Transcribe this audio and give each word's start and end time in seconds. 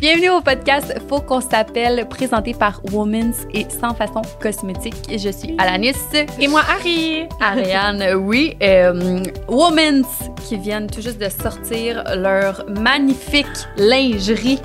Bienvenue 0.00 0.30
au 0.30 0.40
podcast 0.40 0.94
Faut 1.08 1.20
qu'on 1.20 1.40
s'appelle, 1.42 2.06
présenté 2.08 2.54
par 2.54 2.80
Women's 2.92 3.46
et 3.52 3.66
Sans 3.68 3.92
Façon 3.94 4.22
Cosmétique. 4.40 4.94
Je 5.10 5.28
suis 5.30 5.54
Alanis. 5.58 5.92
Et 6.38 6.48
moi, 6.48 6.62
Harry. 6.68 7.26
Ariane, 7.38 8.14
oui. 8.16 8.56
Euh, 8.62 9.22
Women's 9.48 10.06
qui 10.48 10.56
viennent 10.56 10.86
tout 10.86 11.02
juste 11.02 11.18
de 11.20 11.28
sortir 11.28 12.02
leur 12.16 12.64
magnifique 12.68 13.46
lingerie. 13.76 14.60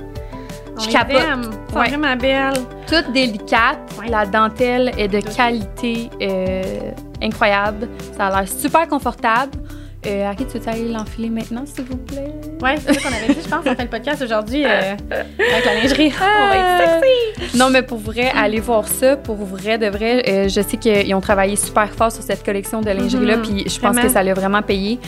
On 0.77 0.81
Je 0.81 0.89
capote. 0.89 1.17
sont 1.71 1.77
Ouais. 1.79 1.89
vraiment 1.89 2.15
belles. 2.15 2.53
Toute 2.87 3.11
délicate. 3.11 3.79
Ouais. 3.99 4.07
La 4.09 4.25
dentelle 4.25 4.91
est 4.97 5.07
de 5.09 5.19
qualité 5.19 6.09
euh, 6.21 6.91
incroyable. 7.21 7.89
Ça 8.15 8.27
a 8.27 8.39
l'air 8.41 8.49
super 8.49 8.87
confortable. 8.87 9.51
Euh, 10.07 10.25
Harry, 10.27 10.45
tu 10.45 10.59
veux 10.59 10.69
aller 10.69 10.87
l'enfiler 10.89 11.29
maintenant, 11.29 11.63
s'il 11.65 11.83
vous 11.85 11.97
plaît? 11.97 12.31
Ouais, 12.61 12.75
c'est 12.85 12.93
ça 12.93 13.09
qu'on 13.09 13.15
avait 13.15 13.33
dit, 13.33 13.39
je 13.43 13.49
pense. 13.49 13.59
On 13.65 13.75
fait 13.75 13.81
le 13.83 13.89
podcast 13.89 14.21
aujourd'hui 14.21 14.63
euh, 14.65 14.93
avec 15.11 15.65
la 15.65 15.73
lingerie. 15.81 16.13
On 16.21 16.47
va 16.47 16.55
être 16.57 17.01
sexy. 17.39 17.57
Non, 17.57 17.69
mais 17.71 17.81
pour 17.81 17.97
vrai, 17.97 18.31
allez 18.35 18.59
voir 18.59 18.87
ça. 18.87 19.15
Pour 19.17 19.37
vrai, 19.37 19.77
de 19.77 19.87
vrai, 19.87 20.23
euh, 20.29 20.43
je 20.47 20.61
sais 20.61 20.77
qu'ils 20.77 21.13
ont 21.15 21.21
travaillé 21.21 21.55
super 21.55 21.89
fort 21.91 22.11
sur 22.11 22.23
cette 22.23 22.43
collection 22.45 22.81
de 22.81 22.89
lingerie-là, 22.91 23.37
Mhm, 23.37 23.41
puis 23.41 23.59
je 23.67 23.79
pense 23.79 23.93
vraiment. 23.93 24.01
que 24.03 24.09
ça 24.09 24.21
l'a 24.23 24.33
vraiment 24.33 24.61
payé. 24.61 24.99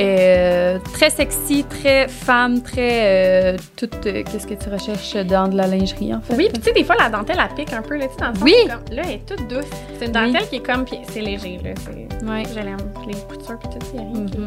Euh, 0.00 0.78
très 0.94 1.10
sexy, 1.10 1.64
très 1.64 2.08
femme, 2.08 2.62
très. 2.62 3.52
euh, 3.54 3.56
tout. 3.76 3.88
euh, 4.06 4.22
Qu'est-ce 4.24 4.46
que 4.46 4.54
tu 4.54 4.68
recherches 4.70 5.14
dans 5.26 5.48
de 5.48 5.56
la 5.56 5.66
lingerie, 5.66 6.14
en 6.14 6.20
fait? 6.20 6.34
Oui, 6.36 6.48
puis 6.52 6.58
tu 6.62 6.68
sais, 6.68 6.72
des 6.72 6.84
fois, 6.84 6.96
la 6.98 7.08
dentelle, 7.10 7.38
elle 7.38 7.54
pique 7.54 7.72
un 7.74 7.82
peu, 7.82 7.96
là, 7.96 8.06
tu 8.06 8.12
sais, 8.14 8.20
dans 8.20 8.28
le 8.28 8.34
sens 8.34 8.42
Oui. 8.44 8.54
comme- 8.62 8.96
là, 8.96 9.02
elle 9.04 9.10
est 9.14 9.26
toute 9.26 9.46
douce. 9.48 9.64
C'est 9.98 10.06
une 10.06 10.16
Oui. 10.16 10.32
dentelle 10.32 10.48
qui 10.48 10.56
est 10.56 10.60
comme, 10.66 10.84
puis 10.84 10.98
c'est 11.10 11.20
léger, 11.20 11.60
là. 11.62 11.70
c'est- 11.84 12.26
Ouais. 12.26 12.42
Je 12.48 12.54
l'aime. 12.60 12.76
Les 13.06 13.14
coutures, 13.14 13.58
puis 13.58 13.68
tout, 13.78 13.86
qui- 13.90 13.98
Mhm. 14.38 14.46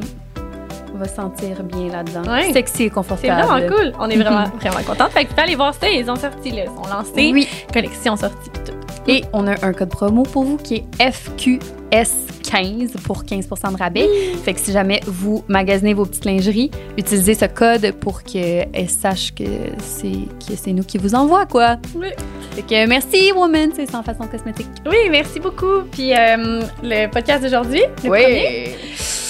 On 0.95 0.97
va 0.99 1.07
se 1.07 1.15
sentir 1.15 1.63
bien 1.63 1.87
là-dedans. 1.91 2.31
Ouais. 2.31 2.51
Sexy 2.53 2.83
et 2.83 2.85
C'est 2.85 2.89
confortable. 2.91 3.41
vraiment 3.47 3.67
cool. 3.67 3.93
On 3.99 4.07
est 4.09 4.15
vraiment, 4.15 4.43
vraiment 4.61 4.83
contente. 4.85 5.09
Fait 5.11 5.23
que 5.23 5.29
tu 5.29 5.35
peux 5.35 5.41
aller 5.41 5.55
voir 5.55 5.73
ça. 5.73 5.89
Ils 5.89 6.09
ont 6.09 6.15
sorti, 6.15 6.51
là. 6.51 6.63
Ils 6.65 6.67
sont 6.67 6.87
lancés. 6.95 7.31
Oui. 7.33 7.47
Collection 7.73 8.15
sortie, 8.15 8.49
puis 8.51 8.61
tout. 8.63 8.73
Et 9.07 9.23
on 9.33 9.47
a 9.47 9.65
un 9.65 9.73
code 9.73 9.89
promo 9.89 10.23
pour 10.23 10.43
vous 10.43 10.57
qui 10.57 10.75
est 10.75 10.85
FQS15 10.99 12.91
pour 13.03 13.23
15% 13.23 13.73
de 13.73 13.77
rabais. 13.77 14.07
Fait 14.43 14.53
que 14.53 14.59
si 14.59 14.71
jamais 14.71 15.01
vous 15.05 15.43
magasinez 15.47 15.93
vos 15.93 16.05
petites 16.05 16.25
lingeries, 16.25 16.71
utilisez 16.97 17.33
ce 17.33 17.45
code 17.45 17.91
pour 17.99 18.23
qu'elles 18.23 18.89
sachent 18.89 19.33
que 19.35 19.43
c'est 19.79 20.27
que 20.47 20.55
c'est 20.55 20.71
nous 20.71 20.83
qui 20.83 20.97
vous 20.97 21.15
envoie 21.15 21.45
quoi. 21.45 21.77
Oui. 21.95 22.07
Fait 22.51 22.61
que 22.61 22.87
merci 22.87 23.31
Woman, 23.33 23.71
c'est 23.75 23.89
sans 23.89 24.03
façon 24.03 24.27
cosmétique. 24.27 24.67
Oui, 24.85 25.09
merci 25.09 25.39
beaucoup. 25.39 25.81
Puis 25.91 26.13
euh, 26.13 26.61
le 26.81 27.07
podcast 27.07 27.43
d'aujourd'hui, 27.43 27.81
le 28.03 28.09
premier, 28.09 28.75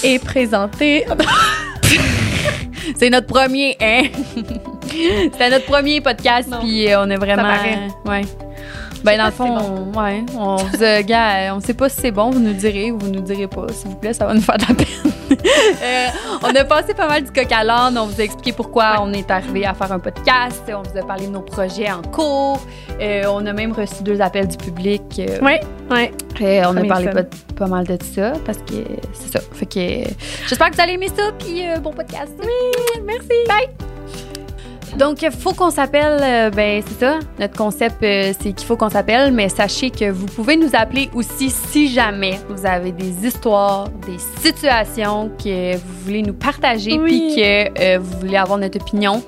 est 0.04 0.24
présenté. 0.24 1.04
c'est 2.96 3.10
notre 3.10 3.26
premier 3.26 3.76
hein? 3.80 4.02
C'était 5.32 5.50
notre 5.50 5.66
premier 5.66 6.00
podcast 6.00 6.48
puis 6.60 6.88
euh, 6.88 7.02
on 7.02 7.10
a 7.10 7.16
vraiment 7.16 7.42
paraît. 7.42 7.88
ouais. 8.06 8.22
Ben 9.04 9.18
dans 9.18 9.26
le 9.26 9.30
fond, 9.32 9.56
on, 9.94 9.98
ouais, 10.00 10.24
on 10.36 10.56
vous 10.56 10.82
a, 10.82 11.02
gars, 11.02 11.54
on 11.54 11.60
sait 11.60 11.74
pas 11.74 11.88
si 11.90 12.00
c'est 12.00 12.10
bon, 12.10 12.30
vous 12.30 12.40
nous 12.40 12.54
direz 12.54 12.90
ou 12.90 12.98
vous 12.98 13.10
nous 13.10 13.20
direz 13.20 13.46
pas, 13.46 13.66
s'il 13.70 13.90
vous 13.90 13.96
plaît, 13.96 14.14
ça 14.14 14.24
va 14.26 14.32
nous 14.34 14.40
faire 14.40 14.56
de 14.56 14.62
la 14.68 14.74
peine. 14.74 15.12
Euh, 15.82 16.06
on 16.42 16.54
a 16.54 16.64
passé 16.64 16.94
pas 16.94 17.08
mal 17.08 17.24
du 17.24 17.30
coq 17.30 17.50
à 17.50 17.64
l'âne, 17.64 17.98
on 17.98 18.06
vous 18.06 18.20
a 18.20 18.24
expliqué 18.24 18.52
pourquoi 18.52 18.96
on 19.00 19.12
est 19.12 19.30
arrivé 19.30 19.66
à 19.66 19.74
faire 19.74 19.90
un 19.92 19.98
podcast, 19.98 20.62
on 20.68 20.82
vous 20.82 20.98
a 20.98 21.02
parlé 21.06 21.26
de 21.26 21.32
nos 21.32 21.40
projets 21.40 21.90
en 21.90 22.02
cours, 22.02 22.60
Euh, 23.00 23.24
on 23.28 23.44
a 23.46 23.52
même 23.52 23.72
reçu 23.72 24.02
deux 24.02 24.20
appels 24.20 24.48
du 24.48 24.56
public. 24.56 25.02
euh, 25.18 25.38
Oui, 25.42 25.52
oui. 25.90 26.10
euh, 26.42 26.62
on 26.68 26.76
a 26.76 26.84
parlé 26.84 27.08
pas, 27.08 27.22
pas 27.56 27.66
mal 27.66 27.84
de 27.86 27.98
ça 28.14 28.32
parce 28.46 28.58
que 28.58 28.84
c'est 29.12 29.32
ça. 29.38 29.40
Fait 29.52 29.66
que 29.66 29.78
euh, 29.78 30.04
j'espère 30.46 30.70
que 30.70 30.76
vous 30.76 30.80
allez 30.82 30.92
aimer 30.94 31.08
ça 31.14 31.24
puis 31.38 31.66
euh, 31.68 31.78
bon 31.78 31.92
podcast. 31.92 32.32
Oui, 32.40 33.00
merci. 33.04 33.28
Bye. 33.48 33.83
Donc, 34.98 35.26
faut 35.40 35.52
qu'on 35.52 35.70
s'appelle, 35.70 36.20
euh, 36.22 36.50
ben 36.50 36.80
c'est 36.86 37.04
ça. 37.04 37.18
Notre 37.40 37.56
concept, 37.56 37.96
euh, 38.04 38.32
c'est 38.40 38.52
qu'il 38.52 38.66
faut 38.66 38.76
qu'on 38.76 38.90
s'appelle, 38.90 39.32
mais 39.32 39.48
sachez 39.48 39.90
que 39.90 40.08
vous 40.10 40.26
pouvez 40.26 40.56
nous 40.56 40.70
appeler 40.72 41.10
aussi 41.14 41.50
si 41.50 41.92
jamais 41.92 42.38
vous 42.48 42.64
avez 42.64 42.92
des 42.92 43.26
histoires, 43.26 43.88
des 44.06 44.18
situations 44.40 45.30
que 45.42 45.74
vous 45.76 46.04
voulez 46.04 46.22
nous 46.22 46.32
partager, 46.34 46.96
Oui. 46.98 47.32
puis 47.34 47.42
que 47.42 47.80
euh, 47.80 47.98
vous 48.00 48.18
voulez 48.20 48.36
avoir 48.36 48.56
notre 48.58 48.80
opinion, 48.80 49.20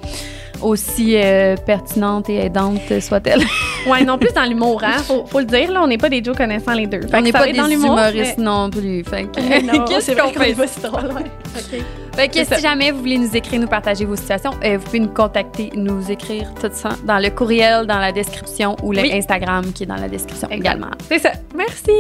aussi 0.63 1.17
euh, 1.17 1.57
pertinente 1.57 2.31
et 2.31 2.37
aidante 2.47 3.01
soit-elle. 3.01 3.43
Ouais, 3.87 4.03
non 4.03 4.19
plus 4.19 4.33
dans 4.35 4.43
l'humour, 4.43 4.83
hein. 4.83 4.99
Faut, 5.05 5.25
faut 5.27 5.39
le 5.39 5.45
dire, 5.45 5.71
là, 5.71 5.81
on 5.81 5.87
n'est 5.87 5.97
pas 5.97 6.09
des 6.09 6.21
Joe 6.23 6.37
connaissants 6.37 6.73
les 6.73 6.89
deux. 6.89 7.03
Fait 7.03 7.19
On 7.19 7.21
n'est 7.21 7.31
pas 7.31 7.43
va 7.43 7.47
des 7.47 7.53
dans 7.53 7.69
humoristes 7.69 8.37
non 8.37 8.69
plus. 8.69 9.05
Fait 9.05 9.27
que, 9.27 9.63
Non, 9.65 9.85
c'est 10.01 10.17
qu'on 10.17 10.23
vrai 10.25 10.33
qu'on 10.35 10.43
est 10.43 10.55
pas 10.55 10.67
si 10.67 10.81
drôle, 10.81 11.05
ouais. 11.05 11.31
OK. 11.57 11.81
Fait 12.17 12.29
que 12.29 12.39
si 12.39 12.45
ça. 12.47 12.59
jamais 12.59 12.93
vous 12.93 13.01
voulez 13.01 13.19
nous 13.19 13.37
écrire, 13.37 13.61
nous 13.61 13.67
partager 13.69 14.07
vos 14.07 14.17
situations, 14.17 14.53
euh, 14.65 14.79
vous 14.79 14.85
pouvez 14.85 15.01
nous 15.01 15.09
contacter, 15.13 15.71
nous 15.75 16.11
écrire 16.11 16.53
tout 16.55 16.71
ça 16.73 16.91
dans 17.05 17.19
le 17.19 17.29
courriel, 17.29 17.87
dans 17.87 17.99
la 17.99 18.11
description 18.11 18.75
ou 18.83 18.93
le 18.93 19.03
Oui. 19.03 19.13
Instagram 19.13 19.71
qui 19.75 19.83
est 19.83 19.87
dans 19.87 19.97
la 19.97 20.09
description 20.09 20.49
également. 20.51 20.91
C'est 21.09 21.19
ça. 21.19 21.33
Merci. 21.55 21.93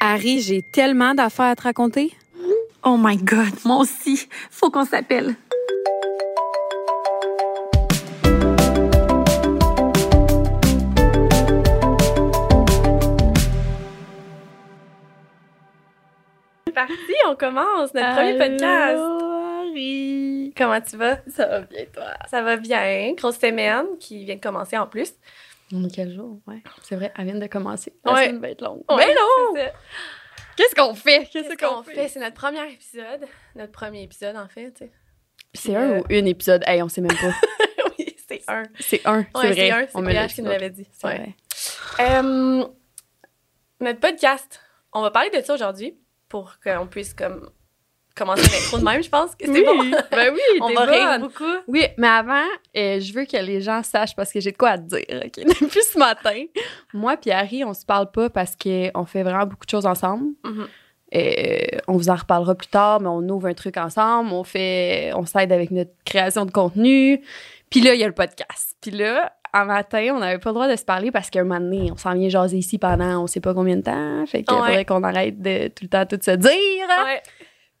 Harry, 0.00 0.40
j'ai 0.40 0.62
tellement 0.62 1.12
d'affaires 1.14 1.46
à 1.50 1.54
te 1.56 1.62
raconter. 1.64 2.12
Oh 2.82 2.96
my 2.98 3.18
God, 3.18 3.52
moi 3.66 3.76
aussi. 3.76 4.26
Faut 4.50 4.70
qu'on 4.70 4.86
s'appelle. 4.86 5.34
Parti, 16.86 17.14
on 17.28 17.36
commence 17.36 17.94
notre 17.94 18.14
premier 18.14 18.38
podcast. 18.38 19.00
Harry. 19.00 20.52
Comment 20.56 20.80
tu 20.80 20.96
vas? 20.96 21.18
Ça 21.28 21.46
va 21.46 21.60
bien, 21.62 21.84
toi? 21.92 22.04
Ça 22.30 22.42
va 22.42 22.56
bien. 22.56 23.12
Grosse 23.14 23.38
semaine 23.38 23.86
qui 23.98 24.24
vient 24.24 24.36
de 24.36 24.40
commencer 24.40 24.76
en 24.78 24.86
plus. 24.86 25.12
On 25.72 25.84
est 25.84 25.94
quel 25.94 26.12
jour? 26.12 26.40
Ouais. 26.46 26.62
C'est 26.82 26.96
vrai, 26.96 27.12
elle 27.16 27.24
vient 27.26 27.34
de 27.38 27.46
commencer. 27.46 27.92
La 28.04 28.12
Ouais. 28.14 28.26
semaine 28.26 28.40
va 28.40 28.50
être 28.50 28.62
longue. 28.62 28.82
Ouais, 28.90 29.14
ça. 29.54 29.72
Qu'est-ce 30.56 30.74
qu'on 30.74 30.94
fait? 30.94 31.28
Qu'est-ce 31.32 31.56
qu'on 31.56 31.82
fait? 31.82 32.08
C'est 32.08 32.20
notre 32.20 32.34
premier 32.34 32.70
épisode. 32.72 33.26
Notre 33.54 33.72
premier 33.72 34.02
épisode, 34.02 34.36
en 34.36 34.48
fait. 34.48 34.72
tu 34.72 34.84
sais. 34.84 34.90
C'est 35.54 35.74
un 35.76 35.98
ou 36.00 36.04
une 36.10 36.26
épisode? 36.26 36.62
Hey, 36.66 36.82
on 36.82 36.88
sait 36.88 37.00
même 37.00 37.16
pas. 37.16 37.32
oui, 37.98 38.14
c'est 38.28 38.42
un. 38.48 38.62
C'est 38.78 39.06
un. 39.06 39.18
Ouais, 39.18 39.26
c'est 39.42 39.54
c'est 39.54 39.70
vrai. 39.70 39.70
un. 39.70 39.82
on 39.94 40.06
C'est 40.06 40.14
me 40.14 40.26
qui 40.28 40.34
dit. 40.34 40.42
nous 40.42 40.48
l'avait 40.50 40.70
dit. 40.70 40.88
C'est 40.92 41.06
Ouais. 41.06 41.16
vrai. 41.18 41.34
Euh, 42.00 42.64
notre 43.80 44.00
podcast, 44.00 44.60
on 44.92 45.02
va 45.02 45.10
parler 45.10 45.30
de 45.30 45.40
ça 45.40 45.54
aujourd'hui 45.54 45.96
pour 46.30 46.54
qu'on 46.64 46.86
puisse 46.86 47.12
comme 47.12 47.50
commencer 48.16 48.42
l'intro 48.42 48.78
de 48.78 48.84
même, 48.84 49.02
je 49.02 49.08
pense 49.08 49.34
que 49.34 49.44
c'est 49.46 49.50
Oui. 49.50 49.62
bon. 49.64 49.90
Ben 50.10 50.32
oui, 50.34 50.40
on 50.62 50.72
va 50.74 50.84
rire 50.84 51.20
beaucoup. 51.20 51.44
Oui, 51.68 51.84
mais 51.98 52.06
avant, 52.08 52.44
euh, 52.76 53.00
je 53.00 53.12
veux 53.12 53.24
que 53.24 53.36
les 53.36 53.60
gens 53.60 53.82
sachent 53.82 54.14
parce 54.16 54.32
que 54.32 54.40
j'ai 54.40 54.52
de 54.52 54.56
quoi 54.56 54.70
à 54.70 54.78
te 54.78 54.82
dire. 54.96 55.22
ok? 55.24 55.44
Depuis 55.60 55.82
ce 55.82 55.98
matin, 55.98 56.44
moi 56.94 57.16
et 57.24 57.32
Harry, 57.32 57.64
on 57.64 57.74
se 57.74 57.84
parle 57.84 58.10
pas 58.10 58.28
parce 58.30 58.56
qu'on 58.56 59.04
fait 59.06 59.22
vraiment 59.22 59.46
beaucoup 59.46 59.64
de 59.66 59.70
choses 59.70 59.86
ensemble. 59.86 60.28
Mhm. 60.44 60.66
Euh, 61.12 61.78
on 61.88 61.94
vous 61.96 62.08
en 62.08 62.14
reparlera 62.14 62.54
plus 62.54 62.68
tard, 62.68 63.00
mais 63.00 63.08
on 63.08 63.28
ouvre 63.28 63.48
un 63.48 63.54
truc 63.54 63.76
ensemble, 63.76 64.32
on 64.32 64.44
fait, 64.44 65.10
on 65.16 65.26
s'aide 65.26 65.50
avec 65.50 65.70
notre 65.72 65.90
création 66.04 66.44
de 66.46 66.52
contenu. 66.52 67.20
Puis 67.70 67.80
là, 67.80 67.94
il 67.94 68.00
y 68.00 68.04
a 68.04 68.06
le 68.06 68.14
podcast. 68.14 68.76
Puis 68.80 68.90
là, 68.92 69.32
un 69.52 69.64
matin, 69.64 70.12
on 70.14 70.18
n'avait 70.20 70.38
pas 70.38 70.50
le 70.50 70.54
droit 70.54 70.68
de 70.68 70.76
se 70.76 70.84
parler 70.84 71.10
parce 71.10 71.30
qu'un 71.30 71.44
moment 71.44 71.60
donné, 71.60 71.90
on 71.92 71.96
s'en 71.96 72.14
vient 72.14 72.28
jaser 72.28 72.58
ici 72.58 72.78
pendant 72.78 73.22
on 73.22 73.26
sait 73.26 73.40
pas 73.40 73.54
combien 73.54 73.76
de 73.76 73.82
temps. 73.82 74.26
Fait 74.26 74.42
qu'il 74.42 74.54
Ouais. 74.54 74.60
faudrait 74.60 74.84
qu'on 74.84 75.02
arrête 75.02 75.40
de 75.40 75.68
tout 75.68 75.84
le 75.84 75.88
temps 75.88 76.06
tout 76.06 76.18
se 76.22 76.30
dire. 76.32 76.50
Ouais. 77.06 77.22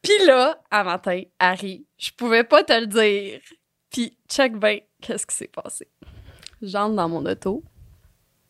Puis 0.02 0.26
là, 0.26 0.58
un 0.70 0.84
matin, 0.84 1.20
Harry, 1.38 1.86
je 1.98 2.10
pouvais 2.16 2.44
pas 2.44 2.64
te 2.64 2.72
le 2.72 2.86
dire. 2.86 3.40
Puis 3.90 4.16
check 4.28 4.56
ben, 4.56 4.80
qu'est-ce 5.02 5.26
qui 5.26 5.36
s'est 5.36 5.48
passé? 5.52 5.88
J'entre 6.62 6.94
dans 6.96 7.08
mon 7.08 7.24
auto. 7.26 7.62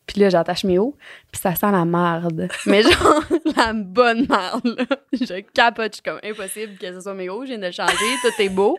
Puis 0.07 0.19
là, 0.19 0.29
j'attache 0.29 0.63
mes 0.65 0.77
hauts. 0.79 0.97
Puis 1.31 1.39
ça 1.41 1.55
sent 1.55 1.71
la 1.71 1.85
marde. 1.85 2.49
Mais 2.65 2.81
genre, 2.83 3.23
la 3.57 3.71
bonne 3.73 4.25
marde, 4.27 4.65
là. 4.65 4.85
Je 5.13 5.41
capote. 5.41 5.91
Je 5.93 5.95
suis 5.95 6.03
comme 6.03 6.19
impossible 6.23 6.77
que 6.77 6.91
ce 6.93 6.99
soit 7.01 7.13
mes 7.13 7.29
hauts. 7.29 7.43
Je 7.43 7.49
viens 7.49 7.59
de 7.59 7.65
le 7.67 7.71
changer. 7.71 7.93
Tout 8.21 8.41
est 8.41 8.49
beau. 8.49 8.77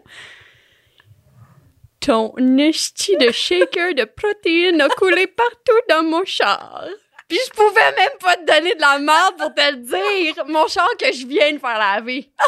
Ton 2.03 2.35
esti 2.59 3.17
de 3.17 3.31
shaker 3.31 3.95
de 3.95 4.05
protéines 4.05 4.81
a 4.81 4.89
coulé 4.89 5.27
partout 5.27 5.81
dans 5.89 6.03
mon 6.03 6.25
char. 6.25 6.85
Puis 7.29 7.39
je 7.47 7.51
pouvais 7.53 7.93
même 7.97 8.19
pas 8.21 8.37
te 8.37 8.45
donner 8.45 8.75
de 8.75 8.81
la 8.81 8.99
merde 8.99 9.37
pour 9.39 9.55
te 9.55 9.71
le 9.71 9.77
dire. 9.79 10.45
Mon 10.47 10.67
char 10.67 10.89
que 10.99 11.13
je 11.13 11.27
viens 11.27 11.53
de 11.53 11.59
faire 11.59 11.79
laver. 11.79 12.31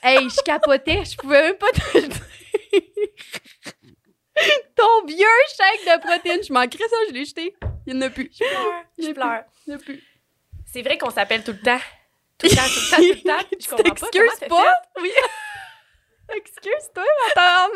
Hey, 0.00 0.30
je 0.30 0.40
capotais, 0.44 1.02
je 1.04 1.16
pouvais 1.16 1.42
même 1.42 1.56
pas 1.56 1.72
te 1.72 1.98
le 1.98 2.06
dire. 2.06 2.20
Ton 4.76 5.04
vieux 5.06 5.26
shake 5.56 5.84
de 5.86 6.00
protéines, 6.00 6.44
je 6.46 6.52
manquerais 6.52 6.88
ça, 6.88 6.96
je 7.08 7.14
l'ai 7.14 7.24
jeté. 7.24 7.56
Il 7.84 7.94
n'y 7.94 8.04
en 8.04 8.06
a 8.06 8.10
plus. 8.10 8.30
Je 8.32 8.44
pleure. 8.44 8.84
Je 8.96 9.10
pleure. 9.10 9.42
Il 9.66 9.70
n'y 9.70 9.74
en 9.74 9.78
a 9.78 9.82
plus. 9.82 10.00
C'est 10.72 10.82
vrai 10.82 10.98
qu'on 10.98 11.10
s'appelle 11.10 11.42
tout 11.42 11.50
le 11.50 11.60
temps. 11.60 11.80
Tout 12.38 12.46
le 12.46 12.54
temps, 12.54 12.62
tout 12.62 12.80
le 12.80 12.90
temps, 12.90 12.96
tout 12.96 13.02
le 13.02 13.22
temps. 13.22 13.48
Je 13.50 13.56
Tu 13.58 13.68
comprends 13.68 13.84
pas. 13.94 14.06
t'excuses 14.06 14.48
pas? 14.48 14.72
Oui. 15.02 15.10
Excuse-toi, 16.36 17.04
ma. 17.36 17.68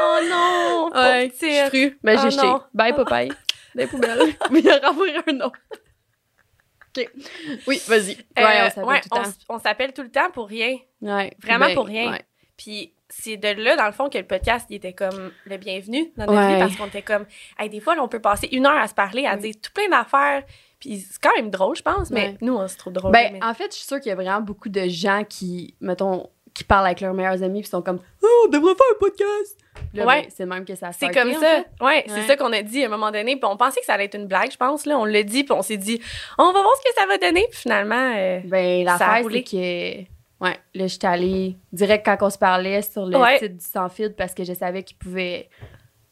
Oh 0.00 0.18
non. 0.28 0.90
Ouais, 0.94 1.30
je 1.40 1.68
suis. 1.70 1.96
Ben, 2.02 2.16
Oh 2.18 2.22
j'ai 2.24 2.30
jeté. 2.30 2.46
Bye, 2.74 2.94
papaye. 2.94 3.30
Des 3.74 3.86
poubelles. 3.86 4.34
Mais 4.50 4.60
il 4.60 4.64
y 4.66 4.68
aura 4.70 4.90
un 4.90 5.40
autre. 5.40 5.58
OK. 6.96 7.10
Oui, 7.66 7.80
vas-y. 7.86 8.16
Ouais, 8.16 8.16
Euh, 8.38 8.66
on 8.66 8.70
s'appelle 8.70 8.84
ouais, 8.84 9.00
tout 9.00 9.08
le 9.12 9.22
temps. 9.22 9.30
on 9.50 9.58
s'appelle 9.58 9.92
tout 9.92 10.02
le 10.02 10.10
temps 10.10 10.30
pour 10.30 10.48
rien. 10.48 10.76
Ouais. 11.02 11.32
Vraiment 11.42 11.66
Ben, 11.66 11.74
pour 11.74 11.86
rien. 11.86 12.10
ouais. 12.12 12.24
Puis 12.56 12.94
c'est 13.08 13.36
de 13.36 13.48
là, 13.48 13.76
dans 13.76 13.84
le 13.86 13.92
fond, 13.92 14.08
que 14.08 14.16
le 14.18 14.26
podcast, 14.26 14.66
il 14.70 14.76
était 14.76 14.94
comme 14.94 15.30
le 15.44 15.56
bienvenu 15.58 16.10
dans 16.16 16.24
notre 16.26 16.38
Ouais. 16.38 16.54
vie 16.54 16.58
parce 16.60 16.76
qu'on 16.76 16.86
était 16.86 17.02
comme, 17.02 17.26
hey, 17.58 17.68
des 17.68 17.80
fois, 17.80 17.94
là, 17.94 18.02
on 18.02 18.08
peut 18.08 18.20
passer 18.20 18.48
une 18.50 18.66
heure 18.66 18.76
à 18.78 18.88
se 18.88 18.94
parler, 18.94 19.26
à 19.26 19.34
Oui. 19.34 19.42
dire 19.42 19.54
tout 19.62 19.70
plein 19.72 19.88
d'affaires. 19.90 20.42
Puis 20.80 21.00
c'est 21.00 21.20
quand 21.22 21.34
même 21.36 21.50
drôle, 21.50 21.76
je 21.76 21.82
pense, 21.82 22.10
mais 22.10 22.28
Ouais. 22.28 22.36
nous, 22.40 22.54
on 22.56 22.66
se 22.66 22.76
trouve 22.78 22.94
drôle. 22.94 23.12
Ben, 23.12 23.34
mais- 23.34 23.44
en 23.44 23.54
fait, 23.54 23.72
je 23.72 23.76
suis 23.78 23.86
sûre 23.86 24.00
qu'il 24.00 24.08
y 24.08 24.12
a 24.12 24.14
vraiment 24.16 24.40
beaucoup 24.40 24.68
de 24.70 24.88
gens 24.88 25.22
qui, 25.24 25.74
mettons, 25.80 26.28
qui 26.56 26.64
parlent 26.64 26.86
avec 26.86 27.00
leurs 27.02 27.12
meilleurs 27.14 27.42
amis 27.42 27.60
puis 27.60 27.68
sont 27.68 27.82
comme 27.82 28.00
Oh, 28.22 28.26
on 28.46 28.48
devrait 28.50 28.74
faire 28.74 28.86
un 28.94 28.98
podcast. 28.98 29.58
Là, 29.92 30.06
Ouais. 30.06 30.22
ben, 30.22 30.28
c'est 30.34 30.42
le 30.44 30.48
même 30.48 30.64
que 30.64 30.74
ça 30.74 30.90
C'est 30.92 31.10
comme 31.10 31.30
en 31.30 31.34
ça. 31.34 31.40
fait. 31.40 31.84
Ouais, 31.84 32.04
c'est 32.08 32.22
ça 32.22 32.36
qu'on 32.36 32.52
a 32.52 32.62
dit 32.62 32.82
à 32.82 32.86
un 32.86 32.90
moment 32.90 33.10
donné. 33.10 33.36
Puis 33.36 33.44
on 33.44 33.56
pensait 33.58 33.80
que 33.80 33.86
ça 33.86 33.92
allait 33.94 34.06
être 34.06 34.14
une 34.16 34.26
blague, 34.26 34.50
je 34.50 34.56
pense. 34.56 34.86
Là, 34.86 34.98
on 34.98 35.04
l'a 35.04 35.22
dit, 35.22 35.44
puis 35.44 35.52
on 35.52 35.60
s'est 35.62 35.76
dit, 35.76 36.00
on 36.38 36.46
va 36.52 36.62
voir 36.62 36.72
ce 36.82 36.88
que 36.90 36.94
ça 36.98 37.06
va 37.06 37.18
donner. 37.18 37.46
Puis 37.50 37.60
finalement, 37.60 38.12
euh, 38.16 38.40
Ben, 38.44 38.86
Ça 38.86 38.92
l'affaire, 38.98 39.26
c'est 39.30 39.42
que. 39.42 39.98
Ouais, 40.38 40.56
là, 40.74 40.86
j'étais 40.86 41.06
allée 41.06 41.56
direct 41.72 42.04
quand 42.06 42.16
on 42.26 42.30
se 42.30 42.38
parlait 42.38 42.80
sur 42.82 43.04
le 43.06 43.16
Ouais. 43.18 43.38
site 43.38 43.56
du 43.58 43.64
Sans 43.64 43.88
Fil 43.90 44.14
parce 44.16 44.34
que 44.34 44.44
je 44.44 44.52
savais 44.54 44.82
qu'ils 44.82 44.96
pouvaient. 44.96 45.48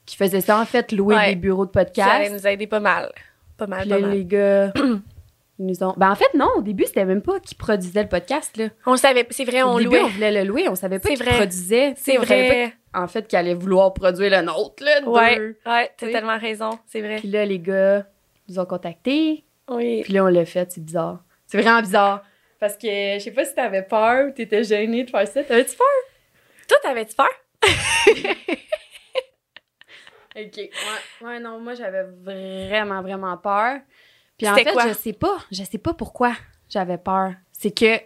qu'ils 0.07 0.19
faisaient 0.19 0.43
ça, 0.43 0.61
en 0.61 0.67
fait, 0.67 0.93
louer 0.93 1.15
Ouais. 1.17 1.29
des 1.31 1.37
bureaux 1.37 1.65
de 1.65 1.71
ça 1.75 1.81
allait 1.81 1.87
podcast. 2.29 2.33
nous 2.35 2.47
aider 2.47 2.67
pas 2.67 2.81
mal. 2.81 3.11
Pas 3.57 3.67
mal, 3.67 3.81
Puis 3.81 3.89
pas 3.89 3.99
là, 3.99 4.07
mal. 4.07 4.17
les 4.17 4.25
gars. 4.27 4.73
ils 5.59 5.67
nous 5.67 5.83
ont. 5.85 5.95
Ben, 5.97 6.11
en 6.11 6.15
fait, 6.15 6.33
non, 6.35 6.49
au 6.57 6.63
début, 6.63 6.85
c'était 6.85 7.05
même 7.05 7.23
pas 7.23 7.39
qui 7.41 7.55
produisait 7.55 8.03
le 8.03 8.09
podcast, 8.09 8.57
là. 8.57 8.69
On 8.87 8.97
savait, 8.97 9.27
c'est 9.31 9.45
vrai, 9.45 9.63
on 9.63 9.75
au 9.75 9.79
début, 9.79 9.91
louait. 9.91 10.03
on 10.03 10.09
voulait 10.09 10.43
le 10.45 10.49
louer, 10.49 10.69
on 10.69 10.75
savait 10.75 10.99
pas 10.99 11.09
qui 11.11 11.17
vrai. 11.17 11.37
produisait. 11.37 11.95
C'est 11.97 12.17
pas 12.17 12.25
vrai. 12.25 12.73
en 12.95 13.07
fait, 13.07 13.29
qu'il 13.29 13.39
allait 13.39 13.55
vouloir 13.55 13.95
produire 13.95 14.31
le 14.31 14.43
nôtre, 14.43 14.83
là, 14.85 15.01
de 15.01 15.07
Ouais, 15.07 15.55
ouais, 15.67 15.91
t'as 15.97 16.11
tellement 16.11 16.39
raison. 16.39 16.71
C'est 16.87 17.01
vrai. 17.01 17.17
Puis 17.17 17.29
là, 17.29 17.45
les 17.45 17.59
gars 17.61 18.05
nous 18.49 18.59
ont 18.59 18.67
contactés. 18.67 19.45
Oui. 19.69 20.03
Puis 20.03 20.13
là, 20.13 20.25
on 20.25 20.29
l'a 20.29 20.45
fait, 20.45 20.71
c'est 20.73 20.85
bizarre. 20.85 21.25
C'est 21.47 21.61
vraiment 21.61 21.81
bizarre. 21.81 22.25
Parce 22.59 22.77
que 22.77 22.89
je 22.89 23.19
sais 23.21 23.31
pas 23.31 23.45
si 23.45 23.55
t'avais 23.55 23.83
peur 23.83 24.29
ou 24.29 24.31
t'étais 24.31 24.65
gênée 24.65 25.05
de 25.05 25.11
faire 25.11 25.27
ça. 25.29 25.45
T'avais-tu 25.45 25.77
peur? 25.77 25.87
Toi, 26.69 26.79
t'avais-tu 26.83 27.15
peur? 27.15 27.29
Ok. 30.37 30.57
Ouais, 30.57 30.71
ouais 31.29 31.39
non, 31.41 31.61
moi, 31.61 31.75
j'avais 31.75 32.03
vraiment, 32.03 33.03
vraiment 33.03 33.37
peur. 33.37 33.79
Puis 34.39 34.49
en 34.49 34.55
fait, 34.55 34.65
quoi? 34.65 34.89
je 34.89 34.95
sais 34.95 35.13
pas. 35.13 35.37
Je 35.51 35.63
sais 35.63 35.79
pas 35.79 35.95
pourquoi 35.95 36.33
j'avais 36.69 36.99
peur. 36.99 37.33
C'est 37.53 37.71
que, 37.71 38.01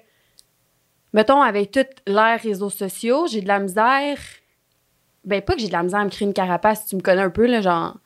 mettons, 1.12 1.40
avec 1.40 1.70
toute 1.70 1.88
l'ère 2.06 2.40
réseaux 2.40 2.70
sociaux, 2.70 3.26
j'ai 3.26 3.40
de 3.40 3.48
la 3.48 3.58
misère. 3.58 4.18
Ben, 5.24 5.42
pas 5.42 5.54
que 5.54 5.60
j'ai 5.60 5.68
de 5.68 5.72
la 5.72 5.82
misère 5.82 6.00
à 6.00 6.04
me 6.04 6.10
créer 6.10 6.26
une 6.26 6.34
carapace, 6.34 6.82
si 6.82 6.88
tu 6.88 6.96
me 6.96 7.00
connais 7.00 7.22
un 7.22 7.30
peu, 7.30 7.46
là, 7.46 7.60
genre. 7.60 7.96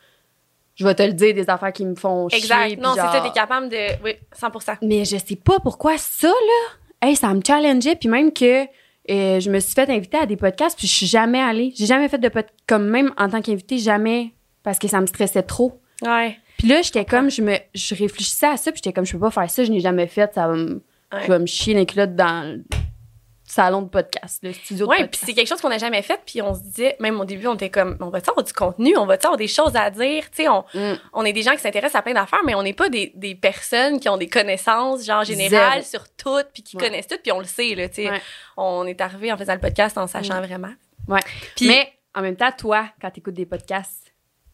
Je 0.75 0.87
vais 0.87 0.95
te 0.95 1.03
le 1.03 1.13
dire, 1.13 1.35
des 1.35 1.51
affaires 1.51 1.73
qui 1.73 1.85
me 1.85 1.95
font 1.95 2.29
chier. 2.31 2.39
Exact. 2.39 2.81
Non, 2.81 2.93
c'est 2.95 3.03
genre- 3.03 3.13
ça, 3.13 3.21
t'es 3.21 3.31
capable 3.31 3.69
de. 3.69 4.03
Oui, 4.03 4.15
100% 4.35 4.79
Mais 4.83 5.05
je 5.05 5.19
sais 5.19 5.37
pas 5.37 5.61
pourquoi 5.61 5.99
ça, 5.99 6.29
là. 6.29 7.09
Hey, 7.09 7.15
ça 7.17 7.35
me 7.35 7.43
challengeait. 7.47 7.97
Puis 7.97 8.09
même 8.09 8.33
que 8.33 8.63
euh, 8.65 9.41
je 9.41 9.51
me 9.51 9.61
suis 9.61 9.75
fait 9.75 9.91
inviter 9.91 10.17
à 10.17 10.27
des 10.27 10.37
podcasts, 10.37 10.79
puis 10.79 10.87
je 10.89 10.95
suis 10.95 11.07
jamais 11.07 11.41
allée. 11.41 11.73
J'ai 11.77 11.87
jamais 11.87 12.09
fait 12.09 12.19
de 12.19 12.29
podcast. 12.29 12.55
Comme 12.67 12.87
même 12.89 13.13
en 13.19 13.29
tant 13.29 13.43
qu'invitée, 13.43 13.79
jamais. 13.79 14.33
Parce 14.63 14.79
que 14.79 14.89
ça 14.89 15.01
me 15.01 15.07
stressait 15.07 15.43
trop. 15.43 15.81
Ouais. 16.01 16.39
Puis 16.63 16.69
là, 16.71 16.81
j'étais 16.81 17.05
comme, 17.05 17.29
je 17.29 17.43
me, 17.43 17.57
je 17.75 17.95
réfléchissais 17.97 18.47
à 18.47 18.57
ça, 18.57 18.71
puis 18.71 18.81
j'étais 18.85 18.93
comme, 18.93 19.05
je 19.05 19.11
peux 19.15 19.19
pas 19.19 19.33
faire 19.33 19.51
ça, 19.51 19.65
je 19.65 19.73
n'ai 19.73 19.81
jamais 19.81 20.07
fait, 20.07 20.33
ça 20.33 20.47
va 20.47 20.55
me, 20.55 20.81
Ouais. 21.13 21.23
je 21.25 21.27
vais 21.27 21.39
me 21.41 21.47
chier 21.47 21.75
les 21.75 21.87
culottes 21.87 22.15
dans 22.15 22.49
le 22.49 22.63
salon 23.45 23.83
de 23.83 23.89
podcast, 23.89 24.39
le 24.45 24.53
studio 24.53 24.87
de 24.87 24.91
Ouais, 24.91 24.97
puis 24.99 25.05
podcast. 25.07 25.25
c'est 25.27 25.35
quelque 25.35 25.49
chose 25.49 25.61
qu'on 25.61 25.69
n'a 25.71 25.79
jamais 25.79 26.03
fait, 26.03 26.21
puis 26.25 26.41
on 26.41 26.55
se 26.55 26.61
disait, 26.61 26.95
même 27.01 27.21
au 27.21 27.25
début, 27.25 27.49
on 27.49 27.55
était 27.55 27.69
comme, 27.69 27.97
on 28.01 28.11
va-tu 28.11 28.31
avoir 28.31 28.45
du 28.45 28.53
contenu, 28.53 28.97
on 28.97 29.07
va-tu 29.07 29.27
avoir 29.27 29.37
des 29.37 29.49
choses 29.49 29.75
à 29.75 29.91
dire, 29.91 30.23
tu 30.31 30.45
sais, 30.45 30.49
on, 30.49 30.65
Mm. 30.73 30.95
on 31.15 31.25
est 31.25 31.33
des 31.33 31.43
gens 31.43 31.51
qui 31.53 31.59
s'intéressent 31.59 31.97
à 31.99 32.03
plein 32.03 32.15
d'affaires, 32.15 32.43
mais 32.47 32.55
on 32.55 32.63
n'est 32.63 32.73
pas 32.75 32.89
des, 32.89 33.11
des 33.17 33.35
personnes 33.35 33.99
qui 33.99 34.09
ont 34.09 34.17
des 34.17 34.29
connaissances, 34.29 35.05
genre, 35.05 35.25
générales 35.25 35.83
sur 35.83 36.05
tout, 36.17 36.41
puis 36.55 36.63
qui 36.63 36.77
Ouais. 36.77 36.85
connaissent 36.85 37.09
tout, 37.09 37.19
puis 37.21 37.33
on 37.33 37.41
le 37.41 37.45
sait, 37.45 37.75
là, 37.75 37.89
tu 37.89 38.05
sais. 38.05 38.11
On 38.57 38.87
est 38.87 39.01
arrivé 39.01 39.33
en 39.33 39.37
faisant 39.37 39.55
le 39.55 39.61
podcast 39.61 39.99
en 39.99 40.07
sachant 40.07 40.41
vraiment. 40.41 40.73
Ouais. 41.09 41.21
Puis- 41.57 41.67
Mais 41.67 41.93
en 42.15 42.23
même 42.23 42.37
temps, 42.37 42.53
toi, 42.57 42.87
quand 43.01 43.11
t'écoutes 43.11 43.35
des 43.35 43.47
podcasts, 43.47 44.02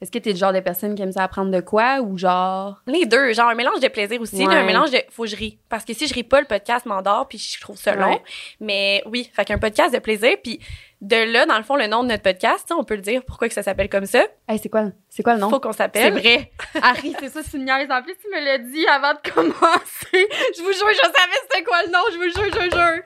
est-ce 0.01 0.11
que 0.11 0.19
t'es 0.19 0.31
le 0.31 0.37
genre 0.37 0.53
de 0.53 0.61
personne 0.61 0.95
qui 0.95 1.03
aime 1.03 1.13
ça 1.13 1.25
apprendre 1.25 1.51
de 1.51 1.61
quoi 1.61 2.01
ou 2.01 2.17
genre? 2.19 2.83
Les 2.87 3.05
deux, 3.07 3.33
genre 3.33 3.49
un 3.49 3.55
mélange 3.55 3.81
de 3.81 3.89
plaisir 3.89 4.21
aussi, 4.21 4.39
là, 4.45 4.49
Ouais. 4.49 4.55
un 4.57 4.65
mélange 4.65 4.91
de 4.91 4.99
faut 5.11 5.25
que 5.25 5.29
je 5.31 5.37
ris. 5.37 5.59
Parce 5.69 5.85
que 5.85 5.93
si 5.95 6.07
je 6.07 6.15
ris 6.15 6.25
pas, 6.25 6.41
le 6.41 6.47
podcast 6.47 6.87
m'endort, 6.87 7.27
puis 7.29 7.39
je 7.39 7.61
trouve 7.61 7.77
ça 7.77 7.95
long. 7.95 8.11
Ouais. 8.11 8.23
Mais 8.61 9.03
oui, 9.07 9.31
fait 9.35 9.45
qu'un 9.45 9.59
podcast 9.59 9.93
de 9.93 9.99
plaisir, 9.99 10.37
puis 10.43 10.61
de 11.01 11.17
là, 11.33 11.47
dans 11.47 11.57
le 11.59 11.63
fond, 11.63 11.77
le 11.77 11.87
nom 11.87 12.03
de 12.03 12.09
notre 12.09 12.23
podcast, 12.25 12.73
on 12.77 12.83
peut 12.83 12.97
le 12.97 13.01
dire, 13.03 13.23
pourquoi 13.25 13.47
que 13.49 13.55
ça 13.55 13.63
s'appelle 13.63 13.89
comme 13.89 14.07
ça. 14.07 14.25
Hey, 14.49 14.59
c'est 14.61 14.69
quoi, 14.69 14.83
le- 14.83 14.93
c'est 15.09 15.23
quoi 15.23 15.35
le 15.35 15.41
nom? 15.41 15.49
Faut 15.51 15.61
qu'on 15.61 15.73
s'appelle. 15.73 16.13
C'est 16.15 16.21
vrai. 16.21 16.51
Harry, 16.83 17.15
c'est 17.21 17.29
ça, 17.29 17.41
c'est 17.43 17.57
une 17.57 17.65
niaise. 17.65 17.89
En 17.91 18.03
plus, 18.03 18.17
tu 18.17 18.29
me 18.29 18.45
l'as 18.45 18.59
dit 18.59 18.87
avant 18.89 19.13
de 19.15 19.31
commencer. 19.31 20.29
Je 20.57 20.63
vous 20.63 20.73
jure, 20.73 20.89
je 20.91 20.97
savais 20.99 21.39
c'était 21.51 21.63
quoi 21.65 21.83
le 21.85 21.91
nom. 21.93 21.99
Je 22.13 22.17
vous 22.17 22.23
jure, 22.25 22.53
je 22.53 22.59
vous 22.65 22.71
jure. 22.71 23.03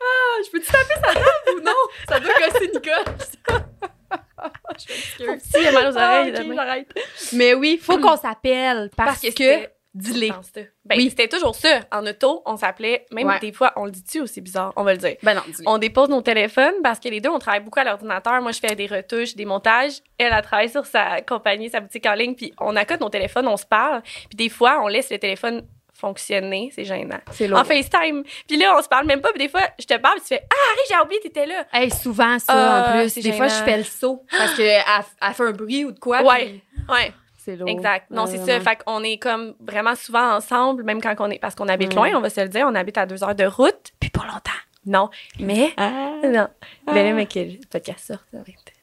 Ah, 0.00 0.42
je 0.44 0.50
peux-tu 0.50 0.66
taper 0.66 0.94
sa 0.94 1.12
table 1.14 1.56
ou 1.56 1.60
non? 1.60 1.72
Ça 2.08 2.18
doit 2.20 2.32
gosser 2.34 2.70
Nicole. 2.72 3.14
Si, 4.76 5.22
il 5.60 5.66
a 5.66 5.72
mal 5.72 5.92
aux 5.92 5.96
Ah, 5.98 6.20
oreilles. 6.20 6.34
j'arrête. 6.54 6.94
Mais 7.32 7.54
oui, 7.54 7.78
faut 7.82 7.98
qu'on 7.98 8.16
s'appelle 8.16 8.90
parce, 8.96 9.20
que... 9.20 9.28
c'était- 9.28 9.72
Dis-les. 9.94 10.28
Ben, 10.84 10.98
Oui. 10.98 11.08
c'était 11.08 11.26
toujours 11.26 11.54
ça. 11.54 11.80
En 11.90 12.04
auto, 12.06 12.42
on 12.44 12.58
s'appelait, 12.58 13.06
même 13.12 13.28
Ouais. 13.28 13.38
des 13.40 13.50
fois, 13.50 13.72
on 13.76 13.86
le 13.86 13.90
dit-tu 13.90 14.20
aussi 14.20 14.42
bizarre, 14.42 14.74
on 14.76 14.84
va 14.84 14.92
le 14.92 14.98
dire. 14.98 15.16
Ben 15.22 15.32
non. 15.32 15.40
On 15.64 15.78
dépose 15.78 16.10
nos 16.10 16.20
téléphones 16.20 16.74
parce 16.82 17.00
que 17.00 17.08
les 17.08 17.22
deux, 17.22 17.30
on 17.30 17.38
travaille 17.38 17.60
beaucoup 17.62 17.80
à 17.80 17.84
l'ordinateur. 17.84 18.42
Moi, 18.42 18.52
je 18.52 18.58
fais 18.60 18.74
des 18.74 18.86
retouches, 18.88 19.34
des 19.36 19.46
montages. 19.46 20.02
Elle, 20.18 20.34
elle 20.34 20.42
travaille 20.42 20.68
sur 20.68 20.84
sa 20.84 21.22
compagnie, 21.22 21.70
sa 21.70 21.80
boutique 21.80 22.04
en 22.04 22.12
ligne. 22.12 22.34
Puis 22.34 22.52
on 22.60 22.76
accote 22.76 23.00
nos 23.00 23.08
téléphones, 23.08 23.48
on 23.48 23.56
se 23.56 23.64
parle. 23.64 24.02
Puis 24.28 24.36
des 24.36 24.50
fois, 24.50 24.80
on 24.82 24.88
laisse 24.88 25.10
le 25.10 25.18
téléphone 25.18 25.66
fonctionner. 25.98 26.70
C'est 26.74 26.84
gênant. 26.84 27.18
C'est 27.32 27.48
lourd. 27.48 27.58
En 27.60 27.64
FaceTime. 27.64 28.22
Puis 28.46 28.56
là, 28.56 28.74
on 28.78 28.82
se 28.82 28.88
parle 28.88 29.06
même 29.06 29.20
pas. 29.20 29.30
Puis 29.30 29.38
des 29.38 29.48
fois, 29.48 29.62
je 29.78 29.84
te 29.86 29.96
parle, 29.98 30.16
puis 30.16 30.22
tu 30.22 30.28
fais 30.28 30.42
Ah, 30.50 30.54
Harry, 30.70 30.80
j'ai 30.88 31.04
oublié, 31.04 31.20
t'étais 31.20 31.46
là. 31.46 31.64
Hey, 31.72 31.90
souvent 31.90 32.38
ça, 32.38 32.52
Ah, 32.54 32.88
en 32.96 33.00
plus. 33.00 33.10
c'est 33.10 33.20
Des 33.22 33.32
fois, 33.32 33.48
je 33.48 33.54
fais 33.64 33.78
le 33.78 33.84
saut 33.84 34.24
parce 34.36 34.54
qu'elle 34.54 34.82
elle 35.22 35.34
fait 35.34 35.42
un 35.44 35.52
bruit 35.52 35.84
ou 35.84 35.92
de 35.92 35.98
quoi. 35.98 36.22
Ouais. 36.22 36.46
puis 36.46 36.62
Ouais, 36.88 37.12
C'est 37.38 37.56
lourd. 37.56 37.68
exact. 37.68 38.10
Non, 38.10 38.26
c'est 38.26 38.38
ça. 38.38 38.60
Fait 38.60 38.76
qu'on 38.84 39.02
est 39.02 39.18
comme 39.18 39.54
vraiment 39.60 39.94
souvent 39.94 40.34
ensemble, 40.36 40.82
même 40.84 41.00
quand 41.00 41.14
on 41.20 41.30
est. 41.30 41.38
Parce 41.38 41.54
qu'on 41.54 41.68
habite 41.68 41.90
Ouais. 41.94 42.10
loin, 42.10 42.18
on 42.18 42.20
va 42.20 42.30
se 42.30 42.40
le 42.40 42.48
dire. 42.48 42.66
On 42.68 42.74
habite 42.74 42.98
à 42.98 43.06
deux 43.06 43.22
heures 43.24 43.34
de 43.34 43.44
route. 43.46 43.92
Puis 44.00 44.10
pas 44.10 44.24
longtemps. 44.24 44.50
Non. 44.84 45.08
Mais? 45.40 45.72
Ah. 45.76 45.90
Non. 46.24 46.48
Ah. 46.86 46.92
Mais 46.94 47.02
là, 47.02 47.12
mais 47.12 47.26
que 47.26 47.40
le 47.40 47.58
podcast 47.70 48.06
sorte. 48.06 48.24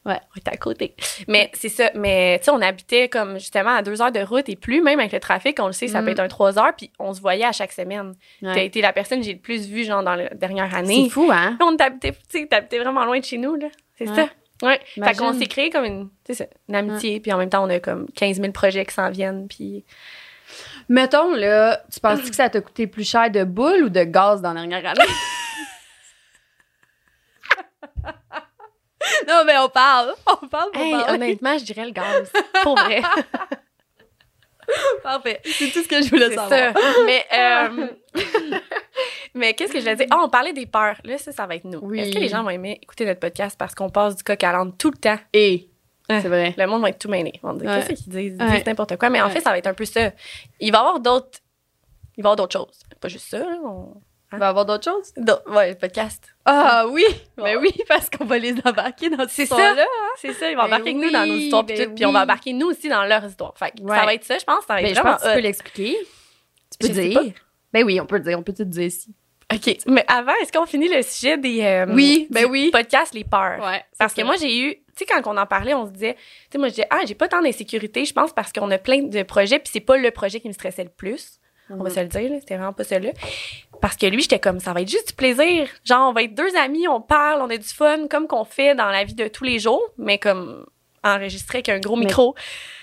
Ouais. 0.06 0.20
On 0.32 0.36
est 0.36 0.48
à 0.48 0.56
côté. 0.58 0.94
Mais 1.28 1.50
c'est 1.54 1.70
ça. 1.70 1.90
Mais 1.94 2.38
tu 2.38 2.44
sais, 2.44 2.50
on 2.50 2.60
habitait 2.60 3.08
comme 3.08 3.38
justement 3.38 3.76
à 3.76 3.82
deux 3.82 4.02
heures 4.02 4.12
de 4.12 4.20
route 4.20 4.48
et 4.50 4.56
plus, 4.56 4.82
même 4.82 5.00
avec 5.00 5.12
le 5.12 5.20
trafic, 5.20 5.58
on 5.60 5.66
le 5.66 5.72
sait, 5.72 5.88
ça 5.88 6.02
Mm. 6.02 6.04
peut 6.04 6.10
être 6.10 6.20
un 6.20 6.28
trois 6.28 6.58
heures, 6.58 6.74
puis 6.76 6.90
on 6.98 7.14
se 7.14 7.20
voyait 7.22 7.44
à 7.46 7.52
chaque 7.52 7.72
semaine. 7.72 8.14
Ouais. 8.42 8.54
T'as 8.54 8.62
été 8.62 8.82
la 8.82 8.92
personne 8.92 9.20
que 9.20 9.24
j'ai 9.24 9.32
le 9.32 9.38
plus 9.38 9.66
vue, 9.66 9.84
genre, 9.84 10.02
dans 10.02 10.14
la 10.14 10.28
dernière 10.30 10.74
année. 10.74 11.04
C'est 11.04 11.10
fou, 11.10 11.30
hein? 11.32 11.56
On 11.62 11.74
t'habitait, 11.76 12.12
tu 12.12 12.18
sais, 12.40 12.46
t'habitais 12.46 12.78
vraiment 12.80 13.04
loin 13.06 13.18
de 13.18 13.24
chez 13.24 13.38
nous, 13.38 13.54
là. 13.56 13.68
C'est 13.96 14.08
Ouais. 14.08 14.14
ça. 14.14 14.28
Ouais. 14.62 14.78
Fait 14.84 15.00
Imagine. 15.00 15.18
qu'on 15.20 15.32
s'est 15.38 15.46
créé 15.46 15.70
comme 15.70 15.84
une, 15.84 16.08
tu 16.24 16.34
sais, 16.34 16.34
ça, 16.34 16.44
une 16.68 16.74
amitié, 16.74 17.20
puis 17.20 17.32
en 17.32 17.38
même 17.38 17.48
temps, 17.50 17.64
on 17.64 17.70
a 17.70 17.80
comme 17.80 18.06
15 18.14 18.40
000 18.40 18.52
projets 18.52 18.84
qui 18.84 18.94
s'en 18.94 19.10
viennent, 19.10 19.48
puis. 19.48 19.84
Mettons, 20.90 21.32
là, 21.34 21.80
tu 21.90 21.98
penses 21.98 22.20
que 22.28 22.36
ça 22.36 22.50
t'a 22.50 22.60
coûté 22.60 22.86
plus 22.86 23.08
cher 23.08 23.30
de 23.30 23.42
boule 23.44 23.84
ou 23.84 23.88
de 23.88 24.04
gaz 24.04 24.42
dans 24.42 24.52
la 24.52 24.60
dernière 24.66 24.90
année? 24.90 25.00
non, 29.28 29.42
mais 29.46 29.56
on 29.58 29.68
parle. 29.68 30.14
On 30.42 30.46
parle 30.48 30.70
pour 30.72 30.82
Hey, 30.82 30.92
parler. 30.92 31.12
honnêtement, 31.14 31.58
je 31.58 31.64
dirais 31.64 31.84
le 31.86 31.90
gaz. 31.92 32.30
Pour 32.62 32.76
vrai. 32.76 33.02
Parfait. 35.02 35.40
C'est 35.44 35.70
tout 35.72 35.82
ce 35.82 35.88
que 35.88 36.00
je 36.02 36.08
voulais 36.08 36.30
C'est 36.30 36.36
savoir. 36.36 36.72
ça. 36.74 36.80
Mais, 37.04 37.24
euh, 37.38 37.88
mais 39.34 39.52
qu'est-ce 39.54 39.72
que 39.72 39.78
je 39.78 39.84
voulais 39.84 39.96
dire? 39.96 40.06
Ah, 40.10 40.20
on 40.22 40.28
parlait 40.30 40.54
des 40.54 40.64
peurs. 40.66 40.96
Là, 41.04 41.18
ça, 41.18 41.32
ça 41.32 41.46
va 41.46 41.56
être 41.56 41.64
nous. 41.64 41.80
Oui. 41.82 42.00
Est-ce 42.00 42.12
que 42.12 42.18
les 42.18 42.28
gens 42.28 42.42
vont 42.42 42.48
aimer 42.50 42.78
écouter 42.82 43.04
notre 43.04 43.20
podcast 43.20 43.56
parce 43.58 43.74
qu'on 43.74 43.90
passe 43.90 44.16
du 44.16 44.22
coq 44.22 44.42
à 44.42 44.52
l'âne 44.52 44.74
tout 44.76 44.90
le 44.90 44.96
temps? 44.96 45.18
Et, 45.34 45.68
Hein? 46.08 46.20
c'est 46.20 46.28
vrai. 46.28 46.54
Le 46.58 46.66
monde 46.66 46.82
va 46.82 46.90
être 46.90 46.98
tout 46.98 47.08
mêlé. 47.08 47.32
Ouais. 47.42 47.54
qu'est-ce 47.86 48.02
qu'ils 48.04 48.12
disent? 48.12 48.36
Ils 48.38 48.42
Ouais. 48.46 48.56
disent 48.56 48.66
n'importe 48.66 48.96
quoi. 48.96 49.08
Mais 49.10 49.20
en 49.20 49.26
Ouais. 49.26 49.32
fait, 49.32 49.40
ça 49.40 49.50
va 49.50 49.58
être 49.58 49.66
un 49.66 49.74
peu 49.74 49.84
ça. 49.86 50.10
Il 50.60 50.70
va 50.72 50.78
y 50.78 50.80
avoir 50.80 51.00
d'autres... 51.00 51.38
Il 52.16 52.22
va 52.22 52.28
y 52.28 52.32
avoir 52.32 52.36
d'autres 52.36 52.52
choses. 52.58 52.78
Pas 53.00 53.08
juste 53.08 53.28
ça, 53.28 53.38
là. 53.38 53.56
On... 53.64 53.94
On 54.32 54.38
va 54.38 54.48
avoir 54.48 54.64
d'autres 54.66 54.84
choses? 54.90 55.12
Le 55.16 55.74
podcast. 55.74 56.24
Ah 56.44 56.86
oui! 56.88 57.04
Bon. 57.36 57.44
Mais 57.44 57.56
oui, 57.56 57.72
parce 57.88 58.10
qu'on 58.10 58.24
va 58.24 58.38
les 58.38 58.54
embarquer 58.64 59.08
dans 59.10 59.26
C'est 59.28 59.46
ce 59.46 59.54
ça. 59.54 59.74
là 59.74 59.86
C'est 60.16 60.32
ça, 60.32 60.50
ils 60.50 60.56
vont 60.56 60.62
Ben 60.62 60.66
embarquer 60.68 60.90
avec 60.90 60.96
nous 61.02 61.10
dans 61.10 61.26
nos 61.26 61.34
oui, 61.34 61.44
histoires 61.44 61.64
puis 61.66 61.76
ben 61.76 61.94
puis 61.94 62.04
on 62.06 62.12
va 62.12 62.18
oui. 62.20 62.24
embarquer 62.24 62.52
nous 62.52 62.66
aussi 62.68 62.88
dans 62.88 63.04
leur 63.04 63.24
histoire. 63.24 63.54
Fait 63.56 63.72
ça 63.78 64.04
va 64.04 64.14
être 64.14 64.24
ça, 64.24 64.38
je 64.38 64.44
pense. 64.44 64.64
Ça 64.66 64.74
va 64.74 64.82
être 64.82 64.88
Ben, 64.88 64.96
je 64.96 65.00
pense 65.00 65.22
que 65.22 65.28
tu 65.28 65.34
peux 65.34 65.40
l'expliquer. 65.40 65.96
Tu 66.72 66.78
peux 66.88 66.88
dire. 66.88 67.20
Ben 67.72 67.84
oui, 67.84 68.00
on 68.00 68.06
peut 68.06 68.18
dire. 68.20 68.38
On 68.38 68.42
peut 68.42 68.54
tout 68.54 68.64
dire 68.64 68.86
ici. 68.86 69.14
OK. 69.52 69.76
Mais 69.86 70.04
avant, 70.08 70.32
est-ce 70.42 70.50
qu'on 70.50 70.66
finit 70.66 70.88
le 70.88 71.02
sujet 71.02 71.36
des... 71.38 71.62
euh, 71.62 71.86
Oui, 71.94 72.26
du 72.28 72.34
ben 72.34 72.46
oui. 72.46 72.70
podcast, 72.72 73.14
les 73.14 73.24
peurs? 73.24 73.60
Ouais. 73.64 73.84
Parce 73.98 74.14
que 74.14 74.22
moi, 74.22 74.36
j'ai 74.40 74.58
eu, 74.58 74.74
tu 74.74 74.82
sais, 74.96 75.04
quand 75.04 75.20
on 75.32 75.36
en 75.36 75.46
parlait, 75.46 75.74
on 75.74 75.86
se 75.86 75.92
disait, 75.92 76.14
tu 76.14 76.20
sais, 76.52 76.58
moi, 76.58 76.68
je 76.68 76.74
disais, 76.74 76.86
ah, 76.90 77.00
j'ai 77.06 77.14
pas 77.14 77.28
tant 77.28 77.42
d'insécurité, 77.42 78.04
je 78.04 78.12
pense, 78.14 78.32
parce 78.32 78.52
qu'on 78.52 78.70
a 78.70 78.78
plein 78.78 79.02
de 79.02 79.22
projets, 79.22 79.58
puis 79.58 79.68
c'est 79.72 79.80
pas 79.80 79.96
le 79.98 80.10
projet 80.10 80.40
qui 80.40 80.48
me 80.48 80.54
stressait 80.54 80.84
le 80.84 80.90
plus. 80.90 81.38
On 81.70 81.76
va 81.82 81.88
se 81.90 82.00
le 82.00 82.06
dire, 82.06 82.30
c'était 82.40 82.56
vraiment 82.56 82.72
pas 82.74 82.84
celui-là. 82.84 83.12
Parce 83.84 83.96
que 83.98 84.06
lui, 84.06 84.22
j'étais 84.22 84.38
comme, 84.38 84.60
ça 84.60 84.72
va 84.72 84.80
être 84.80 84.88
juste 84.90 85.08
du 85.08 85.14
plaisir. 85.14 85.68
Genre, 85.84 86.08
on 86.08 86.14
va 86.14 86.22
être 86.22 86.34
deux 86.34 86.56
amis, 86.56 86.88
on 86.88 87.02
parle, 87.02 87.42
on 87.42 87.50
a 87.50 87.56
du 87.58 87.68
fun, 87.68 88.06
comme 88.08 88.26
qu'on 88.26 88.46
fait 88.46 88.74
dans 88.74 88.86
la 88.88 89.04
vie 89.04 89.12
de 89.12 89.28
tous 89.28 89.44
les 89.44 89.58
jours, 89.58 89.82
mais 89.98 90.16
comme 90.16 90.64
enregistré 91.02 91.58
avec 91.58 91.68
un 91.68 91.80
gros 91.80 91.96
Mais- 91.96 92.06
micro. 92.06 92.34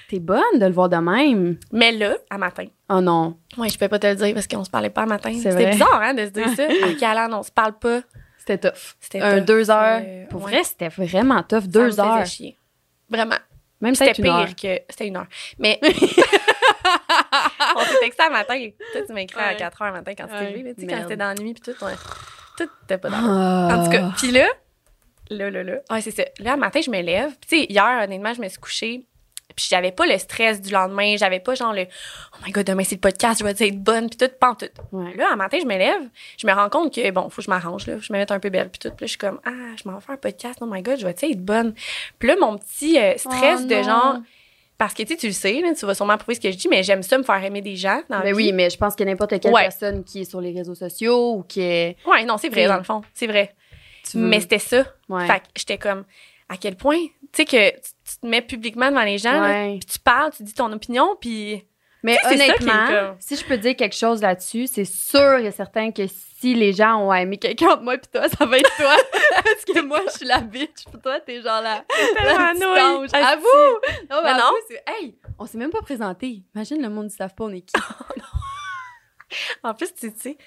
T'es 0.09 0.19
bonne 0.19 0.59
de 0.59 0.65
le 0.67 0.71
voir 0.71 0.89
de 0.89 0.97
même. 0.97 1.57
Mais 1.71 1.91
là, 1.91 2.17
à 2.29 2.37
matin. 2.37 2.65
Oh 2.89 3.01
non. 3.01 3.35
Ouais, 3.57 3.67
je 3.69 3.79
peux 3.79 3.87
pas 3.87 3.97
te 3.97 4.05
le 4.05 4.13
dire 4.15 4.33
parce 4.35 4.45
qu'on 4.47 4.63
se 4.63 4.69
parlait 4.69 4.91
pas 4.91 5.01
à 5.03 5.05
matin. 5.07 5.33
C'était 5.33 5.71
bizarre, 5.71 6.01
hein, 6.03 6.13
de 6.13 6.25
se 6.25 6.29
dire 6.31 6.49
ça. 6.55 6.67
Calan, 6.99 7.35
on 7.39 7.41
se 7.41 7.51
parle 7.51 7.79
pas. 7.79 8.01
C'était 8.37 8.59
tough. 8.59 8.95
C'était 8.99 9.21
Un 9.21 9.37
tough. 9.37 9.45
deux 9.45 9.71
heures. 9.71 10.01
Euh, 10.05 10.25
Pour 10.29 10.43
ouais. 10.43 10.51
vrai, 10.51 10.63
c'était 10.63 10.89
vraiment 10.89 11.41
tough. 11.41 11.61
Ça 11.61 11.67
Deux 11.67 11.87
me 11.87 11.99
heures. 11.99 12.25
chier. 12.27 12.57
Vraiment. 13.09 13.37
Même 13.79 13.95
C'était 13.95 14.11
peut-être 14.13 14.17
une 14.19 14.23
pire 14.25 14.35
heure. 14.35 14.55
que. 14.55 14.81
C'était 14.89 15.07
une 15.07 15.17
heure. 15.17 15.27
Mais. 15.57 15.79
on 17.75 17.79
s'est 17.81 17.99
texté 17.99 18.23
à 18.23 18.29
matin. 18.29 18.69
Toi, 18.93 19.01
tu 19.05 19.13
m'as 19.13 19.21
écrit 19.21 19.39
à 19.39 19.47
Ouais. 19.49 19.55
4 19.57 19.81
heures 19.81 19.87
le 19.89 19.93
matin 19.95 20.13
quand 20.17 20.25
tu 20.25 20.29
t'es 20.33 20.37
Ouais. 20.39 20.51
levé. 20.51 20.63
mais 20.63 20.73
Tu 20.75 20.81
sais, 20.81 20.87
quand 20.87 21.01
c'était 21.01 21.17
dans 21.17 21.27
la 21.27 21.35
nuit, 21.35 21.53
puis 21.53 21.73
tout. 21.73 21.85
ouais. 21.85 21.93
Tout, 22.57 22.67
t'étais 22.81 22.97
pas 22.97 23.09
d'accord. 23.09 23.27
Ah. 23.29 23.69
En 23.77 23.83
tout 23.85 23.91
cas, 23.91 24.11
puis 24.17 24.31
là, 24.31 24.47
là, 25.29 25.49
là, 25.49 25.63
là. 25.63 25.75
Ouais, 25.89 26.01
c'est 26.01 26.11
ça. 26.11 26.23
Là, 26.39 26.53
le 26.55 26.59
matin, 26.59 26.81
je 26.81 26.89
me 26.91 27.01
lève. 27.01 27.29
Puis, 27.41 27.49
tu 27.49 27.59
sais, 27.59 27.65
hier, 27.71 28.01
honnêtement, 28.03 28.33
je 28.33 28.41
me 28.41 28.49
suis 28.49 28.59
couchée. 28.59 29.05
Puis, 29.55 29.67
j'avais 29.69 29.91
pas 29.91 30.05
le 30.05 30.17
stress 30.17 30.61
du 30.61 30.71
lendemain. 30.71 31.15
J'avais 31.17 31.39
pas 31.41 31.55
genre 31.55 31.73
le 31.73 31.83
Oh 31.83 32.37
my 32.45 32.51
god, 32.51 32.65
demain, 32.67 32.83
c'est 32.85 32.95
le 32.95 33.01
podcast, 33.01 33.39
je 33.39 33.43
vais 33.45 33.51
être 33.51 33.83
bonne. 33.83 34.09
Puis, 34.09 34.17
tout, 34.17 34.29
pas 34.39 34.51
en 34.51 34.55
tout. 34.55 34.67
Ouais. 34.93 35.13
Là, 35.15 35.29
un 35.33 35.35
matin, 35.35 35.57
je 35.61 35.65
me 35.65 35.77
lève. 35.77 36.01
Je 36.37 36.47
me 36.47 36.53
rends 36.53 36.69
compte 36.69 36.93
que, 36.93 37.11
bon, 37.11 37.29
faut 37.29 37.37
que 37.37 37.41
je 37.43 37.49
m'arrange, 37.49 37.85
là. 37.87 37.93
Faut 37.95 37.99
que 37.99 38.05
je 38.05 38.13
me 38.13 38.17
mette 38.17 38.31
un 38.31 38.39
peu 38.39 38.49
belle. 38.49 38.69
Puis, 38.69 38.79
tout. 38.79 38.89
Puis, 38.95 39.03
là, 39.03 39.07
je 39.07 39.11
suis 39.11 39.17
comme 39.17 39.39
Ah, 39.45 39.75
je 39.81 39.89
m'en 39.89 39.95
vais 39.95 40.01
faire 40.01 40.15
un 40.15 40.17
podcast. 40.17 40.59
Oh 40.61 40.65
my 40.69 40.81
god, 40.81 40.99
je 40.99 41.05
vais 41.05 41.11
être 41.11 41.43
bonne? 41.43 41.73
Puis, 42.19 42.27
là, 42.29 42.35
mon 42.39 42.57
petit 42.57 42.97
euh, 42.99 43.17
stress 43.17 43.61
Oh 43.63 43.67
de 43.67 43.75
non. 43.75 43.83
genre. 43.83 44.17
Parce 44.81 44.95
que, 44.95 45.03
tu 45.03 45.09
sais, 45.09 45.15
tu 45.15 45.27
le 45.27 45.31
sais, 45.33 45.61
là, 45.61 45.75
tu 45.77 45.85
vas 45.85 45.93
sûrement 45.93 46.13
approuver 46.13 46.33
ce 46.33 46.39
que 46.39 46.49
je 46.49 46.57
dis, 46.57 46.67
mais 46.67 46.81
j'aime 46.81 47.03
ça 47.03 47.15
me 47.15 47.21
faire 47.21 47.43
aimer 47.43 47.61
des 47.61 47.75
gens. 47.75 48.01
Dans 48.09 48.21
Mais 48.23 48.31
vie. 48.31 48.35
oui, 48.47 48.51
mais 48.51 48.71
je 48.71 48.77
pense 48.77 48.95
que 48.95 49.03
n'importe 49.03 49.39
quelle 49.39 49.53
Ouais. 49.53 49.61
personne 49.61 50.03
qui 50.03 50.21
est 50.21 50.25
sur 50.25 50.41
les 50.41 50.51
réseaux 50.51 50.73
sociaux 50.73 51.35
ou 51.35 51.43
qui 51.43 51.61
est. 51.61 51.97
Ouais, 52.07 52.25
non, 52.25 52.37
c'est 52.39 52.49
vrai, 52.49 52.63
Oui. 52.63 52.67
dans 52.67 52.77
le 52.77 52.83
fond. 52.83 53.03
C'est 53.13 53.27
vrai. 53.27 53.53
tu 54.09 54.17
Mais 54.17 54.39
c'était 54.39 54.57
ça. 54.57 54.83
Ouais. 55.07 55.27
Fait 55.27 55.37
que 55.41 55.45
j'étais 55.55 55.77
comme, 55.77 56.03
à 56.49 56.57
quel 56.57 56.77
point, 56.77 56.97
tu 56.97 57.11
sais, 57.33 57.45
que 57.45 57.69
tu, 57.75 58.17
te 58.21 58.25
mets 58.25 58.41
publiquement 58.41 58.89
devant 58.89 59.03
les 59.03 59.19
gens, 59.19 59.69
puis 59.79 59.85
tu 59.85 59.99
parles, 59.99 60.31
tu 60.35 60.41
dis 60.41 60.53
ton 60.55 60.71
opinion, 60.71 61.15
puis 61.21 61.63
Mais 62.03 62.17
Tu 62.23 62.29
sais, 62.29 62.33
honnêtement, 62.35 63.15
si 63.19 63.35
je 63.35 63.45
peux 63.45 63.57
dire 63.57 63.75
quelque 63.75 63.95
chose 63.95 64.21
là-dessus, 64.21 64.67
c'est 64.67 64.85
sûr 64.85 65.35
et 65.37 65.51
certain 65.51 65.91
que 65.91 66.03
si 66.07 66.55
les 66.55 66.73
gens 66.73 66.97
ont 66.97 67.13
aimé 67.13 67.37
quelqu'un 67.37 67.75
de 67.75 67.83
moi 67.83 67.97
puis 67.97 68.09
toi, 68.11 68.27
ça 68.27 68.45
va 68.45 68.57
être 68.57 68.75
toi. 68.75 68.95
Parce 69.43 69.63
que 69.65 69.81
moi, 69.81 70.01
je 70.07 70.17
suis 70.17 70.25
la 70.25 70.39
bitch. 70.39 70.85
Puis 70.91 71.01
toi, 71.01 71.19
t'es 71.19 71.41
genre 71.41 71.61
la, 71.61 71.83
tellement 72.15 72.73
la. 72.73 73.03
Asti. 73.03 73.15
Avoue! 73.15 73.45
Non, 74.09 74.21
mais 74.23 74.33
Mais 74.33 74.39
non. 74.39 74.51
Hey, 74.87 75.15
on 75.37 75.45
s'est 75.45 75.59
même 75.59 75.69
pas 75.69 75.81
présenté. 75.81 76.41
Imagine 76.55 76.81
le 76.81 76.89
monde 76.89 77.05
ne 77.05 77.09
savent 77.09 77.35
pas 77.35 77.43
on 77.43 77.51
est 77.53 77.61
qui. 77.61 77.73
En 79.63 79.73
plus, 79.73 79.93
tu 79.93 80.11
sais, 80.17 80.37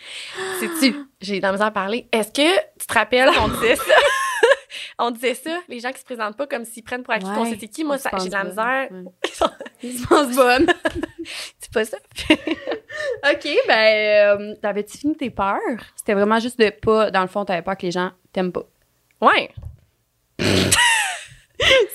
sais-tu, 0.61 0.95
j'ai 1.21 1.39
de 1.39 1.43
la 1.43 1.53
misère 1.53 1.69
à 1.69 1.71
parler. 1.71 2.07
Est-ce 2.13 2.29
que 2.29 2.55
tu 2.79 2.87
te 2.87 2.93
rappelles 2.93 3.31
qu'on 3.33 3.49
disait 3.49 3.77
ça? 3.77 3.95
On 4.99 5.11
disait 5.11 5.35
ça, 5.35 5.61
les 5.69 5.81
gens 5.81 5.93
qui 5.93 6.00
se 6.00 6.04
présentent 6.04 6.37
pas 6.37 6.47
comme 6.47 6.64
s'ils 6.64 6.83
prennent 6.85 7.02
pour 7.02 7.14
acquis 7.14 7.25
qu'on 7.26 7.43
Ouais, 7.45 7.50
sait 7.50 7.59
c'est 7.61 7.69
qui. 7.69 7.85
Moi, 7.85 7.97
j'ai 8.21 8.28
de 8.28 8.33
la 8.33 8.45
misère. 8.45 8.88
Ils 9.83 9.99
se 9.99 10.07
pensent 10.07 10.35
c'est 11.59 11.73
pas 11.73 11.85
ça. 11.85 11.97
OK, 13.31 13.49
ben, 13.69 14.40
euh, 14.40 14.54
t'avais-tu 14.62 14.99
fini 14.99 15.16
tes 15.16 15.31
peurs? 15.31 15.59
C'était 15.97 16.14
vraiment 16.14 16.38
juste 16.40 16.59
de 16.59 16.71
pas, 16.71 17.11
dans 17.11 17.23
le 17.23 17.28
fond, 17.28 17.45
t'avais 17.45 17.62
peur 17.62 17.76
que 17.76 17.87
les 17.87 17.93
gens 17.93 18.11
t'aiment 18.33 18.52
pas. 18.52 18.64
Ouais. 19.21 19.50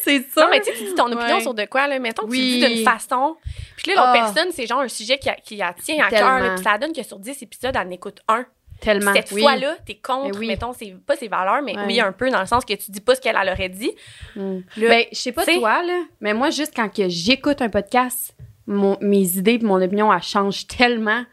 C'est 0.02 0.24
ça. 0.32 0.44
Non, 0.46 0.50
mais 0.50 0.62
tu 0.62 0.72
sais, 0.72 0.78
tu 0.78 0.84
dis 0.86 0.96
ton 0.96 1.12
opinion 1.12 1.36
Ouais. 1.36 1.42
sur 1.42 1.54
de 1.54 1.66
quoi, 1.66 1.88
là. 1.88 2.00
Mettons 2.00 2.24
que 2.24 2.32
Oui. 2.32 2.62
tu 2.62 2.68
dis 2.68 2.76
d'une 2.76 2.84
façon. 2.86 3.36
Puis 3.78 3.92
là, 3.92 3.96
l'autre 3.98 4.10
Ah. 4.16 4.32
personne, 4.34 4.52
c'est 4.52 4.66
genre 4.66 4.80
un 4.80 4.88
sujet 4.88 5.18
qui, 5.20 5.30
a- 5.30 5.36
qui 5.36 5.58
la 5.58 5.74
tient 5.74 6.04
à 6.04 6.10
cœur. 6.10 6.56
Puis 6.56 6.64
ça 6.64 6.78
donne 6.78 6.94
que 6.94 7.04
sur 7.04 7.20
10 7.20 7.42
épisodes, 7.44 7.76
elle 7.76 7.88
en 7.88 7.92
écoute 7.92 8.20
un. 8.28 8.46
Tellement. 8.82 9.14
Cette 9.14 9.32
oui. 9.32 9.42
fois-là, 9.42 9.76
t'es 9.86 9.96
contre, 9.96 10.30
Mais 10.32 10.38
oui. 10.38 10.48
mettons, 10.48 10.72
c'est 10.74 10.96
pas 11.06 11.16
ses 11.16 11.28
valeurs, 11.28 11.62
mais 11.62 11.76
Ouais. 11.78 11.84
oui, 11.86 12.00
un 12.00 12.12
peu, 12.12 12.30
dans 12.30 12.40
le 12.40 12.46
sens 12.46 12.64
que 12.64 12.74
tu 12.74 12.92
dis 12.92 13.02
pas 13.02 13.16
ce 13.16 13.22
qu'elle 13.22 13.38
elle 13.42 13.50
aurait 13.50 13.70
dit. 13.70 13.92
Mm. 14.36 14.58
Là, 14.78 14.88
Ben, 14.90 15.04
je 15.12 15.18
sais 15.18 15.32
pas 15.32 15.44
tu 15.46 15.54
sais- 15.54 15.60
toi, 15.60 15.84
là, 15.84 16.04
mais 16.22 16.34
moi, 16.34 16.50
juste 16.50 16.74
quand 16.76 16.88
que 16.94 17.10
j'écoute 17.10 17.62
un 17.62 17.70
podcast, 17.70 18.36
mon- 18.68 18.98
mes 19.02 19.38
idées 19.38 19.54
et 19.62 19.66
mon 19.66 19.82
opinion, 19.82 20.14
elles 20.14 20.22
changent 20.24 20.66
tellement. 20.68 21.24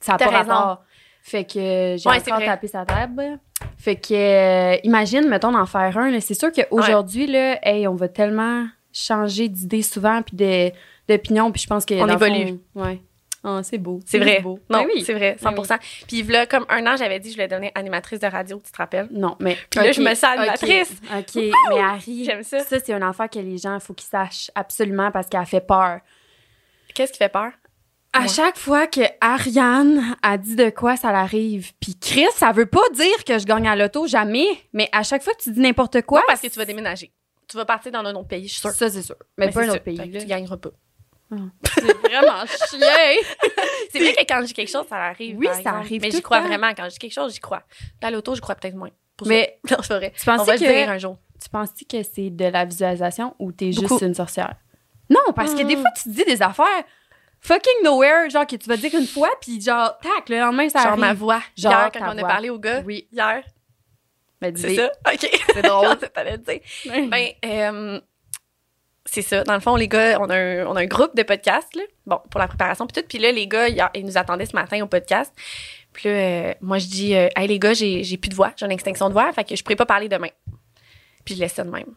Ça 0.00 0.12
n'a 0.12 0.18
pas 0.18 0.28
raison. 0.28 0.50
rapport. 0.50 0.84
Fait 1.22 1.44
que 1.44 1.96
j'ai 1.98 2.08
Ouais, 2.08 2.16
encore 2.18 2.38
tapé 2.44 2.66
sa 2.66 2.86
table. 2.86 3.38
Fait 3.76 3.96
que, 3.96 4.14
euh, 4.14 4.76
imagine, 4.84 5.28
mettons, 5.28 5.52
d'en 5.52 5.66
faire 5.66 5.98
un. 5.98 6.18
C'est 6.20 6.32
sûr 6.34 6.50
qu'aujourd'hui, 6.50 7.26
là, 7.26 7.58
hey, 7.62 7.86
on 7.86 7.94
va 7.94 8.08
tellement 8.08 8.66
changer 8.92 9.48
d'idées 9.48 9.82
souvent 9.82 10.22
puis 10.22 10.34
d'opinion. 11.08 11.52
Puis 11.52 11.62
je 11.62 11.66
pense 11.66 11.84
que. 11.84 11.94
On 11.94 12.08
évolue. 12.08 12.58
fond, 12.74 12.82
ouais. 12.84 13.00
Ah, 13.42 13.60
c'est 13.62 13.78
beau. 13.78 14.00
c'est 14.04 14.18
vrai. 14.18 14.40
beau. 14.42 14.58
Non, 14.68 14.80
Ben 14.82 14.88
oui. 14.94 15.02
c'est 15.02 15.14
vrai, 15.14 15.36
Ben 15.42 15.64
100 15.64 15.78
Puis 16.06 16.22
là, 16.24 16.46
comme 16.46 16.66
un 16.68 16.86
an, 16.86 16.96
j'avais 16.98 17.18
dit 17.20 17.28
que 17.28 17.32
je 17.32 17.36
voulais 17.36 17.48
devenir 17.48 17.70
animatrice 17.74 18.20
de 18.20 18.26
radio, 18.26 18.60
tu 18.62 18.70
te 18.70 18.76
rappelles? 18.76 19.08
Non, 19.10 19.36
mais. 19.40 19.56
Puis 19.70 19.80
là, 19.80 19.92
je 19.92 20.00
me 20.02 20.14
sens 20.14 20.24
animatrice. 20.36 20.92
OK, 21.16 21.42
mais 21.70 21.80
Harry, 21.80 22.24
J'aime 22.24 22.42
ça. 22.42 22.60
ça, 22.60 22.78
c'est 22.78 22.92
un 22.92 23.02
affaire 23.08 23.30
que 23.30 23.38
les 23.38 23.56
gens, 23.56 23.74
il 23.74 23.80
faut 23.80 23.94
qu'ils 23.94 24.08
sachent 24.08 24.50
absolument 24.54 25.10
parce 25.10 25.28
qu'elle 25.28 25.46
fait 25.46 25.60
peur. 25.66 26.00
Qu'est-ce 26.94 27.12
qui 27.12 27.18
fait 27.18 27.30
peur? 27.30 27.52
À 28.12 28.26
chaque 28.26 28.58
fois 28.58 28.88
que 28.88 29.02
Ariane 29.20 30.16
a 30.22 30.36
dit 30.36 30.56
de 30.56 30.68
quoi 30.70 30.96
ça 30.96 31.12
l'arrive, 31.12 31.72
puis 31.80 31.96
Chris, 31.98 32.26
ça 32.34 32.50
veut 32.50 32.66
pas 32.66 32.80
dire 32.92 33.24
que 33.24 33.38
je 33.38 33.44
gagne 33.46 33.68
à 33.68 33.76
l'auto, 33.76 34.08
jamais, 34.08 34.46
mais 34.72 34.88
à 34.90 35.04
chaque 35.04 35.22
fois 35.22 35.32
que 35.34 35.42
tu 35.42 35.52
dis 35.52 35.60
n'importe 35.60 36.02
quoi, 36.02 36.18
Non, 36.18 36.24
parce 36.26 36.40
que 36.40 36.48
tu 36.48 36.58
vas 36.58 36.64
déménager. 36.64 37.12
Tu 37.48 37.56
vas 37.56 37.64
partir 37.64 37.92
dans 37.92 38.00
un 38.00 38.14
autre 38.16 38.26
pays, 38.28 38.48
je 38.48 38.52
suis 38.54 38.60
sûre. 38.60 38.70
ça 38.72 38.90
c'est 38.90 39.02
sûr. 39.02 39.14
Mais, 39.38 39.46
Mais 39.46 39.52
pas 39.52 39.62
un 39.62 39.68
autre 39.68 39.82
pays. 39.84 39.96
Là. 39.96 40.20
Tu 40.20 40.26
gagneras 40.26 40.56
pas. 40.56 40.70
C'est 41.30 41.82
vraiment 41.82 42.44
chien. 42.46 42.80
C'est 43.90 43.98
vrai 43.98 44.12
que 44.14 44.24
quand 44.28 44.40
je 44.40 44.46
dis 44.46 44.54
quelque 44.54 44.70
chose, 44.70 44.86
ça 44.88 44.96
arrive. 44.96 45.36
Oui, 45.38 45.46
ça 45.46 45.58
exemple. 45.58 45.76
arrive 45.76 46.02
Mais 46.02 46.10
j'y 46.10 46.22
crois 46.22 46.40
temps. 46.40 46.46
vraiment. 46.48 46.70
Quand 46.76 46.84
je 46.84 46.90
dis 46.90 46.98
quelque 46.98 47.12
chose, 47.14 47.32
j'y 47.34 47.40
crois. 47.40 47.62
À 48.02 48.10
l'auto, 48.10 48.34
je 48.34 48.40
crois 48.40 48.54
peut-être 48.54 48.74
moins. 48.74 48.90
Pour 49.16 49.28
Mais 49.28 49.58
ça. 49.68 49.76
Non, 49.76 49.82
c'est 49.82 49.94
vrai. 49.96 50.12
tu 50.18 50.24
penses 50.26 50.40
On 50.40 50.44
va 50.44 50.56
que 50.58 50.64
le 50.64 50.72
dire 50.72 50.90
un 50.90 50.98
jour. 50.98 51.16
tu 51.42 51.48
penses 51.48 51.70
que 51.88 52.02
c'est 52.02 52.30
de 52.30 52.44
la 52.46 52.64
visualisation 52.64 53.34
ou 53.38 53.52
t'es 53.52 53.72
juste 53.72 54.00
une 54.02 54.14
sorcière? 54.14 54.54
Non, 55.08 55.32
parce 55.34 55.54
que 55.54 55.62
des 55.62 55.76
Hmm. 55.76 55.80
fois 55.82 55.90
tu 55.96 56.02
te 56.04 56.08
dis 56.10 56.24
des 56.24 56.40
affaires 56.42 56.84
fucking 57.40 57.82
nowhere, 57.84 58.28
genre 58.30 58.46
que 58.46 58.56
tu 58.56 58.68
vas 58.68 58.76
dire 58.76 58.94
une 58.94 59.06
fois 59.06 59.30
puis 59.40 59.60
genre 59.60 59.98
tac 59.98 60.28
le 60.28 60.38
lendemain 60.38 60.68
ça 60.68 60.80
Genre 60.80 60.88
arrive. 60.92 61.00
ma 61.00 61.14
voix. 61.14 61.40
Genre 61.56 61.72
Hier, 61.72 61.90
quand 61.92 62.14
on 62.14 62.18
a 62.18 62.22
parlé 62.22 62.50
au 62.50 62.58
gars. 62.58 62.82
Oui, 62.84 63.08
Hier. 63.12 63.42
ben, 64.40 64.54
C'est 64.56 64.76
ça? 64.76 64.90
OK. 65.12 65.28
C'est 65.54 65.62
drôle. 65.62 65.96
C'est 66.00 66.12
t'allais 66.12 66.32
le 66.32 66.38
dire. 66.38 66.60
Ben, 67.08 67.28
euh, 67.44 68.00
c'est 69.06 69.22
ça. 69.22 69.44
Dans 69.44 69.54
le 69.54 69.60
fond, 69.60 69.76
les 69.76 69.88
gars, 69.88 70.18
on 70.20 70.28
a 70.28 70.36
un, 70.36 70.66
on 70.66 70.76
a 70.76 70.82
un 70.82 70.86
groupe 70.86 71.16
de 71.16 71.22
podcasts, 71.22 71.74
là. 71.74 71.82
Bon, 72.06 72.20
pour 72.30 72.40
la 72.40 72.48
préparation, 72.48 72.86
puis 72.86 73.00
tout. 73.00 73.08
Puis 73.08 73.18
là, 73.18 73.32
les 73.32 73.46
gars, 73.46 73.68
ils, 73.68 74.04
nous 74.04 74.18
attendaient 74.18 74.46
ce 74.46 74.54
matin 74.54 74.82
au 74.82 74.86
podcast. 74.86 75.32
Puis 75.92 76.08
là, 76.08 76.14
euh, 76.14 76.54
moi, 76.60 76.78
je 76.78 76.86
dis, 76.86 77.14
euh, 77.14 77.28
hey, 77.36 77.48
les 77.48 77.58
gars, 77.58 77.72
j'ai 77.72 78.04
j'ai 78.04 78.16
plus 78.16 78.28
de 78.28 78.34
voix. 78.34 78.52
J'ai 78.56 78.66
une 78.66 78.72
extinction 78.72 79.08
de 79.08 79.14
voix. 79.14 79.32
Fait 79.32 79.44
que 79.44 79.56
je 79.56 79.62
pourrais 79.62 79.76
pas 79.76 79.86
parler 79.86 80.08
demain. 80.08 80.30
Puis 81.24 81.34
je 81.34 81.40
laisse 81.40 81.54
ça 81.54 81.64
de 81.64 81.70
même. 81.70 81.94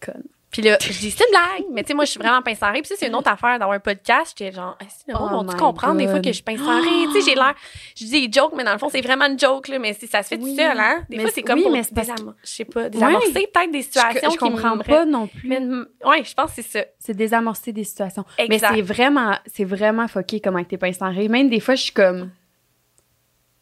Conne. 0.00 0.24
Puis 0.56 0.62
là, 0.62 0.78
je 0.80 0.88
dis, 0.98 1.10
c'est 1.10 1.22
une 1.22 1.30
blague. 1.32 1.66
Mais 1.70 1.82
tu 1.82 1.88
sais, 1.88 1.94
moi, 1.94 2.06
je 2.06 2.12
suis 2.12 2.18
vraiment 2.18 2.40
pince. 2.40 2.58
Puis 2.58 2.86
ça, 2.86 2.94
c'est 2.96 3.08
une 3.08 3.14
autre 3.14 3.30
affaire 3.30 3.58
d'avoir 3.58 3.72
un 3.72 3.78
podcast. 3.78 4.34
J'étais 4.38 4.52
genre, 4.56 4.74
est-ce 4.80 5.04
que 5.04 5.12
le 5.12 5.18
monde 5.18 5.48
Oh 5.50 5.52
my 5.52 5.58
comprendre 5.58 5.98
des 5.98 6.08
fois 6.08 6.20
que 6.20 6.32
je 6.32 6.42
pince 6.42 6.60
en 6.62 6.80
rire? 6.80 7.10
Tu 7.12 7.20
sais, 7.20 7.28
j'ai 7.28 7.34
l'air, 7.34 7.54
je 7.94 8.04
dis 8.06 8.26
des 8.26 8.32
jokes, 8.32 8.54
mais 8.56 8.64
dans 8.64 8.72
le 8.72 8.78
fond, 8.78 8.88
c'est 8.88 9.02
vraiment 9.02 9.26
une 9.26 9.38
joke, 9.38 9.68
là. 9.68 9.78
Mais 9.78 9.92
c'est- 9.92 10.06
ça 10.06 10.22
se 10.22 10.28
fait 10.28 10.38
Oui. 10.40 10.56
tout 10.56 10.62
seul, 10.62 10.80
hein? 10.80 11.04
Des 11.10 11.18
Mais 11.18 11.24
fois, 11.24 11.32
c'est- 11.34 11.42
comme 11.42 11.58
oui, 11.58 11.64
pour 11.64 11.72
mais 11.72 11.82
désam- 11.82 12.34
je 12.42 12.48
sais 12.48 12.64
pas, 12.64 12.88
désamorcer 12.88 13.32
peut-être 13.52 13.70
des 13.70 13.80
je, 13.80 13.84
situations 13.84 14.30
je 14.30 14.34
me 14.34 14.50
comprends 14.50 14.78
pas 14.78 15.04
non 15.04 15.26
plus. 15.26 15.46
mais, 15.46 15.58
ouais, 15.58 16.24
je 16.24 16.32
pense 16.32 16.54
que 16.54 16.62
c'est 16.62 16.78
ça. 16.80 16.84
C'est 16.98 17.14
désamorcer 17.14 17.72
des 17.72 17.84
situations. 17.84 18.24
Exact. 18.38 18.70
Mais 18.70 18.76
c'est 18.76 18.82
vraiment, 18.82 19.36
c'est 19.52 19.64
vraiment 19.64 20.08
fucké 20.08 20.40
comment 20.40 20.64
que 20.64 20.68
t'es 20.70 20.78
rire. 21.10 21.30
Même 21.30 21.50
des 21.50 21.60
fois, 21.60 21.74
je 21.74 21.82
suis 21.82 21.92
comme. 21.92 22.30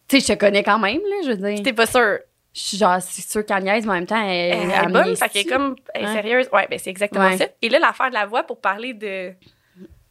Tu 0.07 0.21
sais, 0.21 0.27
je 0.27 0.33
te 0.39 0.39
connais 0.45 0.63
quand 0.63 0.79
même, 0.79 0.99
là, 1.01 1.15
je 1.25 1.31
veux 1.31 1.35
dire. 1.51 1.61
T'es 1.61 1.73
pas 1.73 1.87
sûr. 1.87 2.19
Je 2.55 2.61
suis 2.61 2.77
genre, 2.77 3.01
c'est 3.01 3.29
sûr 3.29 3.45
qu'elle 3.45 3.63
niaise, 3.63 3.85
mais 3.85 3.91
en 3.91 3.95
même 3.95 4.05
temps, 4.05 4.23
elle, 4.23 4.29
Elle, 4.53 4.71
elle 4.71 4.89
est 4.89 4.93
bonne, 4.93 5.07
niaise 5.07 5.19
fait 5.19 5.27
qu'elle 5.29 5.41
est 5.41 5.49
comme 5.49 5.75
elle 5.93 6.05
est 6.05 6.13
sérieuse. 6.13 6.47
Ouais, 6.53 6.65
ben 6.69 6.79
c'est 6.79 6.89
exactement 6.89 7.25
Ouais. 7.25 7.37
ça. 7.37 7.47
Et 7.61 7.67
là, 7.67 7.79
l'affaire 7.79 8.07
de 8.09 8.13
la 8.13 8.25
voix 8.25 8.43
pour 8.43 8.61
parler 8.61 8.93
de. 8.93 9.33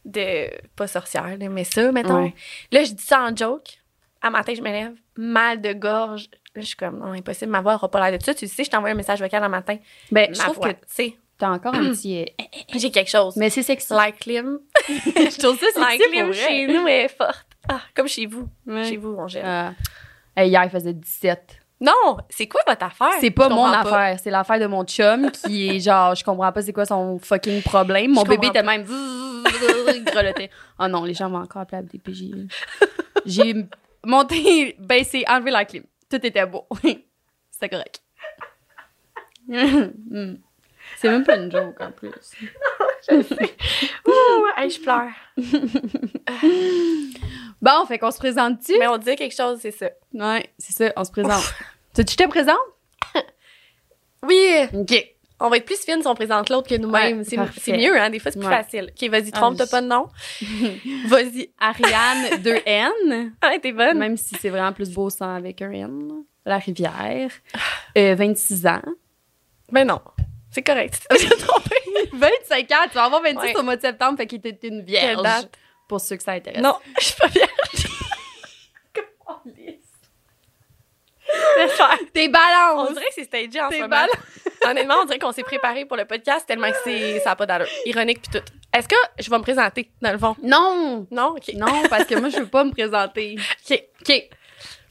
de. 0.05 0.49
pas 0.75 0.87
sorcière, 0.87 1.35
mais 1.49 1.63
ça, 1.63 1.91
mettons. 1.91 2.23
Ouais. 2.25 2.33
Là, 2.71 2.83
je 2.83 2.91
dis 2.93 3.03
ça 3.03 3.23
en 3.23 3.35
joke. 3.35 3.79
À 4.21 4.29
matin, 4.29 4.53
je 4.55 4.61
me 4.61 4.69
lève, 4.69 4.93
mal 5.17 5.59
de 5.61 5.73
gorge. 5.73 6.27
Là, 6.55 6.61
je 6.61 6.67
suis 6.67 6.75
comme, 6.75 6.99
non, 6.99 7.11
impossible, 7.13 7.51
ma 7.51 7.61
voix 7.61 7.73
n'aura 7.73 7.89
pas 7.91 8.09
l'air 8.09 8.17
de 8.17 8.23
ça. 8.23 8.33
Tu 8.33 8.47
sais, 8.47 8.63
je 8.63 8.69
t'envoie 8.69 8.89
un 8.89 8.95
message 8.95 9.21
vocal 9.21 9.43
un 9.43 9.49
matin. 9.49 9.77
Ben, 10.11 10.33
je 10.33 10.39
trouve 10.39 10.55
voix, 10.55 10.73
que 10.73 10.79
tu 10.79 10.85
sais, 10.87 11.15
t'as 11.37 11.49
encore 11.49 11.75
un 11.75 11.89
petit. 11.91 12.21
euh, 12.21 12.43
j'ai 12.75 12.91
quelque 12.91 13.09
chose. 13.09 13.35
Mais 13.35 13.49
c'est 13.49 13.61
sexy. 13.63 13.91
Like 13.93 14.25
Lim. 14.25 14.59
je 14.87 15.37
trouve 15.39 15.59
ça 15.59 15.65
Like 15.79 16.01
sexy 16.01 16.15
Lim 16.15 16.25
pour 16.25 16.33
chez 16.35 16.67
nous 16.67 16.87
est 16.87 17.07
forte. 17.09 17.45
Ah, 17.69 17.81
comme 17.95 18.07
chez 18.07 18.25
vous. 18.25 18.47
Ouais. 18.65 18.83
Chez 18.85 18.97
vous, 18.97 19.15
on 19.17 19.27
gère. 19.27 19.73
Ah. 20.37 20.43
Hier, 20.43 20.63
il 20.63 20.69
faisait 20.69 20.93
17. 20.93 21.59
Non, 21.81 22.17
c'est 22.29 22.47
quoi 22.47 22.61
votre 22.65 22.85
affaire? 22.85 23.11
C'est 23.19 23.31
pas 23.31 23.49
mon 23.49 23.69
pas. 23.69 23.79
affaire, 23.81 24.19
c'est 24.19 24.31
l'affaire 24.31 24.59
de 24.59 24.65
mon 24.65 24.85
chum 24.85 25.29
qui 25.31 25.69
est 25.69 25.79
genre, 25.79 26.15
je 26.15 26.23
comprends 26.23 26.51
pas 26.51 26.61
c'est 26.61 26.71
quoi 26.73 26.85
son 26.85 27.19
fucking 27.19 27.61
problème. 27.63 28.11
Mon 28.11 28.23
Je 28.23 28.29
bébé 28.29 28.47
était 28.47 28.63
même 28.63 28.85
il 29.93 30.03
grelottait. 30.05 30.49
Oh 30.79 30.87
non, 30.87 31.03
les 31.03 31.13
gens 31.13 31.29
vont 31.29 31.39
encore 31.41 31.63
appeler 31.63 31.79
à 31.79 31.81
DPJ. 31.83 32.47
J'ai 33.25 33.65
monté, 34.05 34.75
baissé, 34.79 35.23
enlevé 35.27 35.51
la 35.51 35.65
clim. 35.65 35.83
Tout 36.09 36.25
était 36.25 36.45
beau. 36.45 36.67
C'était 37.51 37.69
correct. 37.69 38.01
Hmm. 39.47 40.37
c'est 40.97 41.07
même 41.07 41.23
pas 41.23 41.35
une 41.37 41.51
joke 41.51 41.79
en 41.79 41.91
plus. 41.91 42.09
Ouh, 44.07 44.45
hey, 44.57 44.69
je 44.69 44.79
pleure. 44.81 45.11
Bon, 47.61 47.85
fait 47.87 47.97
qu'on 47.97 48.11
se 48.11 48.19
présente-tu? 48.19 48.73
Mais 48.77 48.87
on 48.87 48.97
dit 48.97 49.15
quelque 49.15 49.35
chose, 49.35 49.59
c'est 49.61 49.71
ça. 49.71 49.89
Ouais, 50.13 50.49
c'est 50.57 50.73
ça, 50.73 50.93
on 50.95 51.03
se 51.03 51.11
présente. 51.11 51.43
Tu 51.95 52.03
tu 52.03 52.15
te 52.17 52.27
présentes? 52.27 52.57
Oui, 54.27 54.49
OK. 54.73 54.93
On 55.39 55.49
va 55.49 55.57
être 55.57 55.65
plus 55.65 55.79
fine 55.83 56.01
si 56.01 56.07
on 56.07 56.15
présente 56.15 56.49
l'autre 56.49 56.67
que 56.69 56.75
nous-mêmes. 56.75 57.19
Ouais, 57.19 57.23
c'est, 57.57 57.77
mieux, 57.77 57.97
hein? 57.99 58.09
Des 58.09 58.19
fois, 58.19 58.31
c'est 58.31 58.39
plus 58.39 58.47
Ouais. 58.47 58.63
facile. 58.63 58.91
OK, 59.01 59.09
vas-y, 59.09 59.29
Ah, 59.33 59.37
trompe-toi 59.39 59.65
je- 59.65 59.71
pas 59.71 59.81
de 59.81 59.87
nom. 59.87 60.07
Vas-y. 61.07 61.49
Ariane 61.59 62.41
2N, 62.41 63.31
Ah, 63.41 63.51
t'es 63.61 63.71
bonne. 63.73 63.97
même 63.97 64.15
si 64.17 64.35
c'est 64.39 64.49
vraiment 64.49 64.71
plus 64.73 64.89
beau 64.91 65.09
sans 65.09 65.35
avec 65.35 65.61
un 65.61 65.71
N. 65.71 66.23
La 66.45 66.57
rivière. 66.57 67.29
Euh, 67.97 68.15
26 68.15 68.65
ans. 68.65 68.81
Mais 69.71 69.83
non. 69.85 69.99
C'est 70.55 70.63
correct. 70.63 71.05
J'ai 71.19 71.27
trompé. 71.29 71.75
25 72.13 72.71
ans, 72.71 72.83
tu 72.87 72.93
vas 72.95 73.03
avoir 73.03 73.21
26 73.21 73.37
Ouais. 73.39 73.57
au 73.57 73.63
mois 73.63 73.75
de 73.75 73.81
septembre, 73.81 74.17
fait 74.17 74.25
qu'il 74.25 74.37
était 74.37 74.67
une 74.69 74.85
Quelle 74.85 75.01
vierge. 75.17 75.21
date? 75.21 75.51
Pour 75.89 75.99
ceux 75.99 76.15
que 76.15 76.23
ça 76.23 76.31
intéresse. 76.31 76.61
Non, 76.61 76.77
je 76.97 77.03
suis 77.05 77.15
pas. 77.15 77.27
Laisse 81.57 81.71
faire. 81.73 81.97
T'es 82.13 82.27
On 82.27 82.31
balance! 82.31 82.93
dirait 82.93 83.05
que 83.07 83.13
c'est 83.15 83.23
stagé 83.25 83.59
en 83.61 83.69
ce 83.71 83.79
moment. 83.81 84.05
Honnêtement, 84.65 84.95
on 85.01 85.05
dirait 85.05 85.19
qu'on 85.19 85.31
s'est 85.31 85.43
préparé 85.43 85.85
pour 85.85 85.97
le 85.97 86.05
podcast 86.05 86.45
tellement 86.47 86.71
que 86.71 86.77
c'est, 86.83 87.19
ça 87.19 87.31
n'a 87.31 87.35
pas 87.35 87.45
d'allure. 87.45 87.67
Ironique 87.85 88.21
puis 88.21 88.39
tout. 88.39 88.45
Est-ce 88.73 88.87
que 88.87 88.95
je 89.19 89.29
vais 89.29 89.37
me 89.37 89.43
présenter, 89.43 89.89
dans 90.01 90.11
le 90.11 90.17
fond? 90.17 90.35
Non! 90.41 91.07
Non? 91.11 91.35
OK. 91.37 91.53
Non, 91.55 91.83
parce 91.89 92.05
que 92.05 92.15
moi, 92.15 92.29
je 92.29 92.37
veux 92.37 92.47
pas 92.47 92.63
me 92.63 92.71
présenter. 92.71 93.35
OK. 93.69 93.83
OK. 94.01 94.29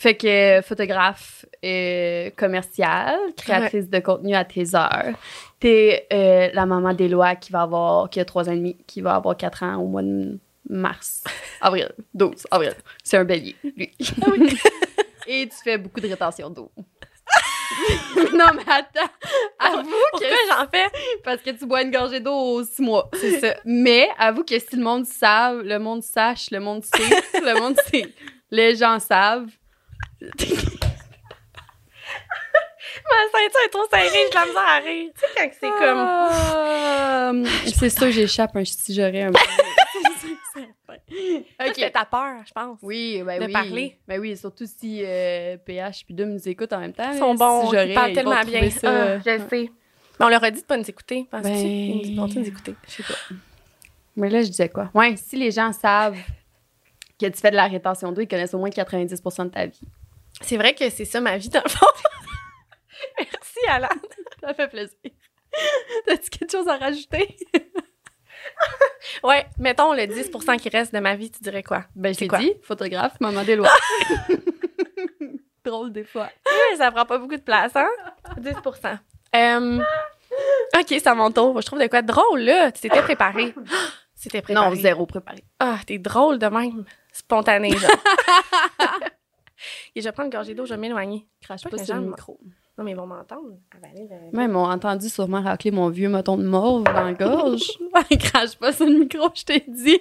Fait 0.04 0.14
que 0.14 0.26
euh, 0.58 0.61
photographe 0.61 1.46
euh, 1.64 2.28
commerciale, 2.37 3.18
créatrice 3.38 3.88
de 3.88 4.00
contenu 4.00 4.34
à 4.34 4.44
tes 4.44 4.75
heures. 4.75 5.14
T'es 5.58 6.06
euh, 6.12 6.50
la 6.52 6.66
maman 6.66 6.92
d'Éloi 6.92 7.37
qui 7.37 7.50
va 7.52 7.62
avoir, 7.62 8.11
qui 8.11 8.20
a 8.20 8.26
trois 8.26 8.46
ans 8.50 8.52
et 8.52 8.56
demi, 8.56 8.76
qui 8.87 9.00
va 9.00 9.14
avoir 9.14 9.34
quatre 9.34 9.62
ans 9.62 9.76
au 9.76 9.87
mois 9.87 10.02
de 10.02 10.38
mars. 10.68 11.25
Avril. 11.62 11.90
12 12.12 12.49
avril. 12.50 12.75
C'est 13.02 13.16
un 13.16 13.25
bélier, 13.25 13.56
lui. 13.62 13.96
et 15.26 15.49
tu 15.49 15.56
fais 15.64 15.78
beaucoup 15.78 16.00
de 16.00 16.08
rétention 16.08 16.50
d'eau. 16.50 16.70
non, 18.34 18.50
mais 18.54 18.70
attends. 18.70 19.11
Avoue 19.58 19.88
Pourquoi 20.11 20.28
que 20.28 20.34
j'en 20.50 20.68
fais? 20.70 20.90
parce 21.25 21.40
que 21.40 21.49
tu 21.49 21.64
bois 21.64 21.80
une 21.80 21.90
gorgée 21.90 22.20
d'eau 22.20 22.34
aux 22.34 22.62
six 22.62 22.82
mois. 22.82 23.08
C'est 23.14 23.40
ça. 23.40 23.54
Mais 23.64 24.06
avoue 24.18 24.44
que 24.44 24.58
si 24.58 24.76
le 24.76 24.82
monde 24.82 25.06
savent, 25.06 25.62
le 25.62 25.78
monde 25.78 26.02
sache, 26.02 26.50
le 26.50 26.61
monde 26.61 26.84
sait, 26.84 27.40
le 27.40 27.58
monde 27.58 27.76
sait, 27.90 28.12
les 28.50 28.76
gens 28.76 28.99
savent. 28.99 29.49
Ma 33.11 33.16
ceinture 33.33 33.61
est 33.64 33.69
trop 33.71 33.87
serrée, 33.90 34.09
j'ai 34.12 34.28
de 34.31 34.35
la 34.35 34.47
misère 34.47 34.62
à 34.69 34.78
rire. 34.78 35.11
Tu 35.14 35.21
sais, 35.21 35.26
quand 35.37 35.50
c'est 35.61 35.69
comme. 35.69 36.09
Euh, 37.25 37.45
c'est 37.66 37.88
sûr, 37.90 38.11
j'échappe 38.11 38.54
un 38.57 38.64
si 38.64 38.95
j'aurais 38.95 39.23
un. 39.23 39.33
Ok. 40.57 41.69
ok. 41.69 41.90
T'as 41.93 42.04
peur, 42.04 42.43
je 42.47 42.52
pense. 42.52 42.78
Oui, 42.83 43.23
ben 43.25 43.40
De 43.40 43.47
oui. 43.47 43.52
parler. 43.52 43.99
Ben 44.07 44.21
oui, 44.21 44.37
surtout 44.37 44.64
si 44.66 45.00
euh, 45.04 45.57
PH 45.57 46.04
puis 46.04 46.14
Dom 46.14 46.28
nous 46.31 46.49
écoutent 46.49 46.73
en 46.73 46.78
même 46.81 46.93
temps. 46.93 47.11
Ils 47.12 47.19
sont 47.19 47.35
bons, 47.35 47.71
si 47.71 47.76
ils 47.88 47.95
parlent 47.95 48.12
tellement 48.12 48.43
bien. 48.45 48.71
Ça, 48.71 48.88
Ah, 49.16 49.19
je 49.25 49.31
le 49.31 49.49
sais. 49.49 49.71
Mais 50.21 50.26
on 50.26 50.28
leur 50.28 50.43
a 50.45 50.50
dit 50.50 50.61
de 50.61 50.66
pas 50.66 50.76
nous 50.76 50.88
écouter, 50.88 51.26
penses-tu? 51.31 51.49
Ben- 51.49 52.00
Ils 52.04 52.16
vont 52.16 52.26
nous 52.28 52.47
écouter. 52.47 52.75
Je 52.87 52.93
sais 52.93 53.02
pas. 53.02 53.14
Mais 54.16 54.28
là, 54.31 54.43
je 54.43 54.49
disais 54.49 54.69
quoi? 54.69 54.90
Ouais, 54.95 55.14
si 55.16 55.37
les 55.37 55.50
gens 55.50 55.73
savent 55.73 56.19
que 57.21 57.26
tu 57.26 57.38
fais 57.40 57.50
de 57.50 57.57
la 57.57 57.66
rétention 57.66 58.12
d'eau, 58.12 58.21
ils 58.21 58.28
connaissent 58.28 58.54
au 58.54 58.59
moins 58.59 58.71
90% 58.71 59.45
de 59.45 59.49
ta 59.50 59.66
vie. 59.66 59.81
C'est 60.40 60.56
vrai 60.56 60.74
que 60.74 60.88
c'est 60.90 61.04
ça 61.04 61.20
ma 61.20 61.36
vie, 61.38 61.48
dans 61.48 61.62
le 61.64 61.70
fond. 61.70 61.86
Merci, 63.18 63.58
Alan. 63.68 63.88
Ça 64.40 64.54
fait 64.54 64.68
plaisir. 64.68 64.96
T'as-tu 66.06 66.30
quelque 66.30 66.50
chose 66.50 66.68
à 66.68 66.76
rajouter? 66.76 67.36
Ouais, 69.22 69.46
mettons 69.58 69.92
le 69.92 70.02
10% 70.02 70.58
qui 70.58 70.68
reste 70.68 70.92
de 70.94 70.98
ma 71.00 71.14
vie, 71.16 71.30
tu 71.30 71.40
dirais 71.42 71.62
quoi? 71.62 71.84
Ben, 71.94 72.12
je 72.12 72.18
t'ai 72.20 72.28
dit, 72.38 72.52
photographe, 72.62 73.18
maman 73.20 73.42
des 73.42 73.56
lois. 73.56 73.70
Drôle 75.64 75.92
des 75.92 76.04
fois. 76.04 76.28
Ça 76.76 76.90
prend 76.90 77.06
pas 77.06 77.18
beaucoup 77.18 77.36
de 77.36 77.40
place, 77.42 77.72
hein? 77.74 77.88
10% 78.38 78.98
Euh, 79.36 79.78
OK, 80.78 80.86
c'est 80.88 81.06
à 81.06 81.14
mon 81.14 81.30
tour. 81.30 81.60
Je 81.60 81.66
trouve 81.66 81.80
de 81.80 81.86
quoi 81.86 82.02
drôle, 82.02 82.40
là. 82.40 82.70
Tu 82.72 82.82
t'étais 82.82 83.02
préparé. 83.02 83.54
C'était 84.14 84.42
préparé. 84.42 84.68
Non, 84.70 84.74
zéro 84.74 85.06
préparé. 85.06 85.44
Ah, 85.58 85.78
t'es 85.86 85.98
drôle 85.98 86.38
de 86.38 86.46
même. 86.46 86.84
Spontané, 87.12 87.70
genre. 87.70 87.90
Et 89.94 90.00
je 90.00 90.04
vais 90.06 90.12
prendre 90.12 90.26
une 90.26 90.33
gorgée 90.33 90.54
d'eau, 90.54 90.64
je 90.66 90.75
vais 90.75 90.80
m'éloigner. 90.80 91.26
Crache 91.40 91.62
Pas 91.62 91.71
pas 91.71 91.78
sur 91.85 91.94
le 91.97 92.02
micro. 92.02 92.38
Non, 92.76 92.83
mais 92.85 92.90
ils 92.90 92.97
vont 92.97 93.06
m'entendre. 93.06 93.42
le- 93.73 94.37
Même, 94.37 94.56
on 94.56 94.64
a 94.68 94.75
entendu 94.75 95.09
sûrement 95.09 95.40
racler 95.42 95.71
mon 95.71 95.88
vieux 95.90 96.09
moton 96.09 96.37
de 96.37 96.42
mauve 96.44 96.85
dans 96.85 96.92
la 97.04 97.12
gorge. 97.14 97.62
Crache 98.18 98.56
pas 98.56 98.73
sur 98.73 98.87
le 98.87 98.99
micro, 98.99 99.28
je 99.35 99.44
t'ai 99.44 99.64
dit. 99.68 100.00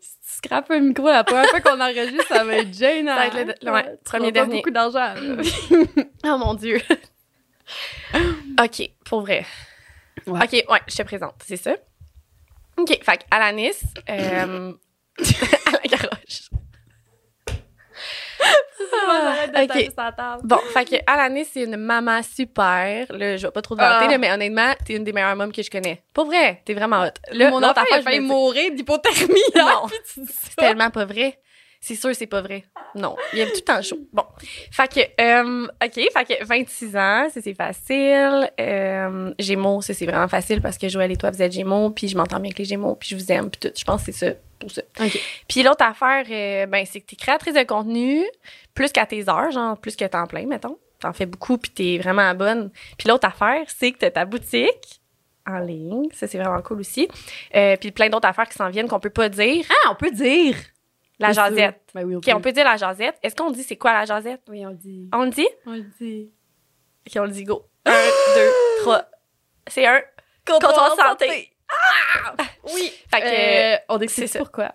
si 0.00 0.18
tu 0.20 0.34
scrapes 0.36 0.70
un 0.70 0.80
micro 0.80 1.06
la 1.06 1.24
première 1.24 1.46
fois 1.46 1.60
qu'on 1.60 1.80
enregistre, 1.80 2.26
ça 2.28 2.44
va 2.44 2.58
être 2.58 2.72
gênant. 2.72 3.16
Ça 3.16 3.28
va 3.30 3.40
être 3.40 3.64
le- 3.64 3.72
ouais, 3.72 3.84
Tu 3.96 4.04
premier 4.04 4.30
dernier. 4.32 4.56
beaucoup 4.56 4.70
d'argent. 4.70 5.14
Oh 6.24 6.36
mon 6.38 6.54
Dieu. 6.54 6.80
OK, 8.62 8.90
pour 9.04 9.20
vrai. 9.22 9.44
Ouais. 10.26 10.40
OK, 10.44 10.52
ouais, 10.70 10.80
je 10.88 10.96
te 10.96 11.02
présente, 11.02 11.34
c'est 11.44 11.56
ça. 11.56 11.74
OK, 12.76 12.88
fait 13.02 13.26
euh, 13.30 13.30
à 13.30 13.38
la 13.38 13.52
garoche. 13.52 14.74
J'arrête 15.20 15.97
de 18.92 19.62
ok. 19.62 19.68
taper 19.68 19.84
sur 19.84 19.92
la 20.02 20.12
table. 20.12 20.40
Bon, 20.44 20.58
fait 20.72 20.84
que 20.84 20.96
Alanis, 21.06 21.46
c'est 21.52 21.62
une 21.64 21.76
maman 21.76 22.20
super. 22.22 23.06
Là, 23.10 23.36
je 23.36 23.46
vais 23.46 23.50
pas 23.52 23.62
trop 23.62 23.74
te 23.76 23.80
vanter, 23.80 24.06
Ah. 24.14 24.18
mais 24.18 24.32
honnêtement, 24.32 24.72
t'es 24.84 24.94
une 24.94 25.04
des 25.04 25.12
meilleures 25.12 25.36
mômes 25.36 25.52
que 25.52 25.62
je 25.62 25.70
connais. 25.70 26.02
Pour 26.12 26.26
vrai, 26.26 26.62
t'es 26.64 26.74
vraiment 26.74 27.02
hot. 27.02 27.10
Là, 27.32 27.50
Mon 27.50 27.62
enfant, 27.62 27.82
il 27.90 27.94
a 27.94 28.02
failli 28.02 28.20
mourir 28.20 28.72
d'hypothermie. 28.72 29.34
Non. 29.56 29.86
C'est 30.26 30.56
tellement 30.56 30.90
pas 30.90 31.04
vrai. 31.04 31.38
C'est 31.80 31.94
sûr, 31.94 32.12
c'est 32.12 32.26
pas 32.26 32.40
vrai. 32.40 32.64
Non, 32.96 33.14
il 33.32 33.38
y 33.38 33.42
avait 33.42 33.52
tout 33.52 33.58
le 33.58 33.64
temps 33.64 33.80
chaud. 33.82 34.00
Bon, 34.12 34.24
fait 34.72 34.88
que, 34.92 35.22
euh, 35.22 35.66
OK, 35.84 35.92
fait 35.94 36.24
que 36.24 36.44
26 36.44 36.96
ans, 36.96 37.28
ça 37.32 37.40
c'est 37.40 37.54
facile. 37.54 38.50
Euh, 38.58 39.32
Gémeaux, 39.38 39.80
ça 39.80 39.94
c'est 39.94 40.06
vraiment 40.06 40.26
facile 40.26 40.60
parce 40.60 40.76
que 40.76 40.88
Joël 40.88 41.12
et 41.12 41.16
toi, 41.16 41.30
vous 41.30 41.40
êtes 41.40 41.52
Gémeaux, 41.52 41.90
puis 41.90 42.08
je 42.08 42.16
m'entends 42.16 42.38
bien 42.40 42.46
avec 42.48 42.58
les 42.58 42.64
Gémeaux, 42.64 42.96
puis 42.96 43.10
je 43.10 43.14
vous 43.14 43.30
aime, 43.30 43.48
puis 43.48 43.60
tout. 43.60 43.72
Je 43.78 43.84
pense 43.84 44.02
que 44.04 44.10
c'est 44.10 44.30
ça, 44.32 44.36
pour 44.58 44.70
ça. 44.70 44.82
OK. 45.00 45.20
Puis 45.48 45.62
l'autre 45.62 45.84
affaire, 45.84 46.24
euh, 46.30 46.66
ben, 46.66 46.84
c'est 46.86 47.00
que 47.00 47.06
t'es 47.06 47.16
créatrice 47.16 47.54
de 47.54 47.62
contenu, 47.62 48.24
plus 48.74 48.92
qu'à 48.92 49.06
tes 49.06 49.28
heures, 49.28 49.50
genre, 49.50 49.78
plus 49.78 49.96
que 49.96 50.04
temps 50.04 50.26
plein, 50.26 50.46
mettons. 50.46 50.78
T'en 51.00 51.12
fais 51.12 51.26
beaucoup, 51.26 51.58
puis 51.58 51.70
t'es 51.70 51.98
vraiment 51.98 52.34
bonne. 52.34 52.70
Puis 52.98 53.08
l'autre 53.08 53.26
affaire, 53.26 53.64
c'est 53.68 53.92
que 53.92 53.98
t'as 53.98 54.10
ta 54.10 54.24
boutique 54.24 55.00
en 55.46 55.58
ligne. 55.60 56.08
Ça, 56.12 56.26
c'est 56.26 56.38
vraiment 56.38 56.60
cool 56.62 56.80
aussi. 56.80 57.08
Euh, 57.54 57.76
puis 57.76 57.92
plein 57.92 58.08
d'autres 58.08 58.28
affaires 58.28 58.48
qui 58.48 58.54
s'en 58.54 58.68
viennent 58.68 58.88
qu'on 58.88 59.00
peut 59.00 59.10
pas 59.10 59.28
dire. 59.28 59.64
Ah, 59.70 59.90
on 59.92 59.94
peut 59.94 60.10
dire. 60.10 60.56
La 61.20 61.32
jasette. 61.32 61.80
Ben 61.94 62.04
oui, 62.04 62.14
on 62.14 62.18
OK, 62.18 62.30
on 62.34 62.40
peut 62.40 62.52
dire 62.52 62.64
la 62.64 62.76
jasette. 62.76 63.16
Est-ce 63.22 63.34
qu'on 63.34 63.50
dit 63.50 63.62
c'est 63.62 63.76
quoi 63.76 63.92
la 63.92 64.04
jasette? 64.04 64.42
Oui, 64.48 64.64
on 64.64 64.70
le 64.70 64.76
dit. 64.76 65.08
On 65.12 65.24
le 65.24 65.30
dit? 65.30 65.48
On 65.66 65.72
le 65.72 65.84
dit. 66.00 66.30
OK, 67.06 67.12
on 67.16 67.24
le 67.24 67.30
dit 67.30 67.44
go. 67.44 67.64
Un, 67.84 67.92
deux, 68.34 68.50
trois. 68.82 69.04
C'est 69.66 69.86
un. 69.86 70.00
Comptoir 70.46 70.96
santé. 70.96 71.50
Oui. 72.74 72.92
Fait 73.10 73.20
que, 73.20 73.26
Euh, 73.26 73.76
on 73.88 73.98
c'est 73.98 74.04
explique 74.04 74.28
ça. 74.28 74.38
pourquoi. 74.40 74.72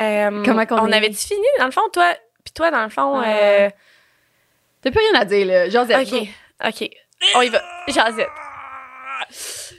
euh, 0.00 0.42
comment 0.44 0.66
qu'on 0.66 0.78
on 0.80 0.88
est- 0.88 0.96
avait-tu 0.96 1.26
fini, 1.26 1.46
dans 1.58 1.66
le 1.66 1.70
fond, 1.70 1.88
toi? 1.92 2.14
Puis 2.44 2.52
toi, 2.52 2.70
dans 2.70 2.82
le 2.84 2.90
fond, 2.90 3.20
Euh, 3.20 3.24
euh, 3.26 3.70
T'as 4.82 4.90
plus 4.90 5.00
rien 5.00 5.20
à 5.20 5.24
dire, 5.24 5.46
là. 5.46 5.68
Josette. 5.68 6.12
OK, 6.12 6.28
OK. 6.66 6.90
On 7.34 7.42
y 7.42 7.48
va. 7.48 7.60
Jasette. 7.88 8.28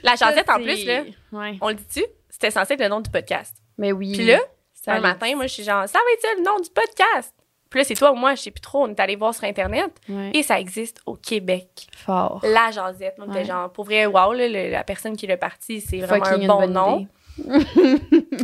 La 0.02 0.16
jasette, 0.16 0.50
en 0.50 0.56
plus, 0.56 0.84
là, 0.84 1.02
Ouais. 1.32 1.56
on 1.60 1.68
le 1.68 1.74
dit-tu? 1.74 2.04
C'était 2.28 2.50
censé 2.50 2.74
être 2.74 2.80
le 2.80 2.88
nom 2.88 3.00
du 3.00 3.10
podcast. 3.10 3.54
Mais 3.78 3.92
oui. 3.92 4.12
Puis 4.16 4.26
là, 4.26 4.38
ça 4.74 4.92
un 4.94 5.00
matin, 5.00 5.34
moi, 5.34 5.46
je 5.46 5.52
suis 5.54 5.62
genre, 5.64 5.88
ça 5.88 5.98
va 5.98 6.12
être 6.12 6.20
ça 6.20 6.28
le 6.36 6.42
nom 6.42 6.58
du 6.60 6.68
podcast? 6.70 7.32
Puis 7.70 7.80
là, 7.80 7.84
c'est 7.84 7.94
toi 7.94 8.12
ou 8.12 8.14
moi, 8.14 8.34
je 8.34 8.42
sais 8.42 8.50
plus 8.50 8.60
trop. 8.60 8.84
On 8.84 8.88
est 8.88 9.00
allé 9.00 9.14
voir 9.16 9.34
sur 9.34 9.44
Internet 9.44 9.90
Ouais. 10.08 10.30
et 10.34 10.42
ça 10.42 10.58
existe 10.58 11.00
au 11.06 11.14
Québec. 11.14 11.86
Fort. 11.96 12.40
La 12.42 12.70
jasette. 12.70 13.14
On 13.18 13.24
était 13.30 13.40
Ouais. 13.40 13.44
genre, 13.44 13.70
pour 13.72 13.84
vrai, 13.84 14.06
wow, 14.06 14.32
là, 14.32 14.48
le- 14.48 14.70
la 14.70 14.84
personne 14.84 15.16
qui 15.16 15.26
l'a 15.26 15.36
parti, 15.36 15.80
c'est 15.80 15.98
vraiment 15.98 16.24
un 16.26 16.46
bon 16.46 16.66
nom. 16.68 17.06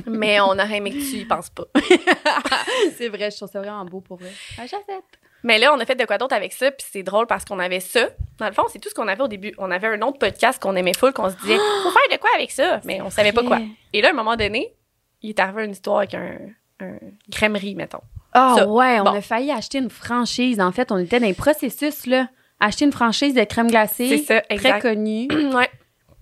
Mais 0.06 0.40
on 0.40 0.50
aurait 0.52 0.76
aimé 0.76 0.90
que 0.90 0.98
tu 0.98 1.16
y 1.18 1.24
penses 1.24 1.50
pas. 1.50 1.64
c'est 2.96 3.08
vrai, 3.08 3.30
je 3.30 3.36
trouve 3.36 3.50
ça 3.50 3.60
vraiment 3.60 3.84
beau 3.84 4.00
pour 4.00 4.18
vrai. 4.18 4.30
La 4.56 4.64
Josette. 4.64 5.04
Mais 5.42 5.58
là, 5.58 5.74
on 5.74 5.80
a 5.80 5.84
fait 5.84 5.94
de 5.94 6.04
quoi 6.06 6.16
d'autre 6.16 6.34
avec 6.34 6.52
ça, 6.52 6.70
puis 6.70 6.86
c'est 6.90 7.02
drôle 7.02 7.26
parce 7.26 7.44
qu'on 7.44 7.58
avait 7.58 7.80
ça. 7.80 8.08
Dans 8.38 8.46
le 8.46 8.52
fond, 8.52 8.62
c'est 8.68 8.78
tout 8.78 8.88
ce 8.88 8.94
qu'on 8.94 9.08
avait 9.08 9.22
au 9.22 9.28
début. 9.28 9.52
On 9.58 9.70
avait 9.70 9.88
un 9.88 10.00
autre 10.02 10.18
podcast 10.18 10.60
qu'on 10.62 10.74
aimait 10.74 10.94
full, 10.94 11.12
qu'on 11.12 11.28
se 11.28 11.36
disait, 11.36 11.56
faut 11.82 11.90
faire 11.90 12.08
de 12.10 12.16
quoi 12.18 12.30
avec 12.34 12.50
ça? 12.50 12.80
Mais 12.84 13.00
on 13.02 13.10
savait 13.10 13.32
pas 13.32 13.42
quoi. 13.42 13.58
Et 13.92 14.00
là, 14.00 14.08
à 14.08 14.10
un 14.12 14.14
moment 14.14 14.36
donné, 14.36 14.74
il 15.22 15.30
est 15.30 15.40
arrivé 15.40 15.64
une 15.64 15.72
histoire 15.72 15.98
avec 15.98 16.14
un, 16.14 16.38
un 16.80 16.96
crèmerie, 17.30 17.74
mettons. 17.74 18.00
Ah 18.34 18.66
ouais, 18.66 19.00
on 19.00 19.04
Bon. 19.04 19.10
a 19.12 19.20
failli 19.20 19.50
acheter 19.52 19.78
une 19.78 19.90
franchise. 19.90 20.60
En 20.60 20.72
fait, 20.72 20.90
on 20.92 20.98
était 20.98 21.20
dans 21.20 21.26
les 21.26 21.34
processus, 21.34 22.06
là. 22.06 22.28
Acheter 22.60 22.84
une 22.84 22.92
franchise 22.92 23.34
de 23.34 23.44
crème 23.44 23.68
glacée. 23.68 24.08
C'est 24.08 24.18
ça, 24.18 24.40
Très 24.56 24.80
connue. 24.80 25.28
ouais. 25.54 25.68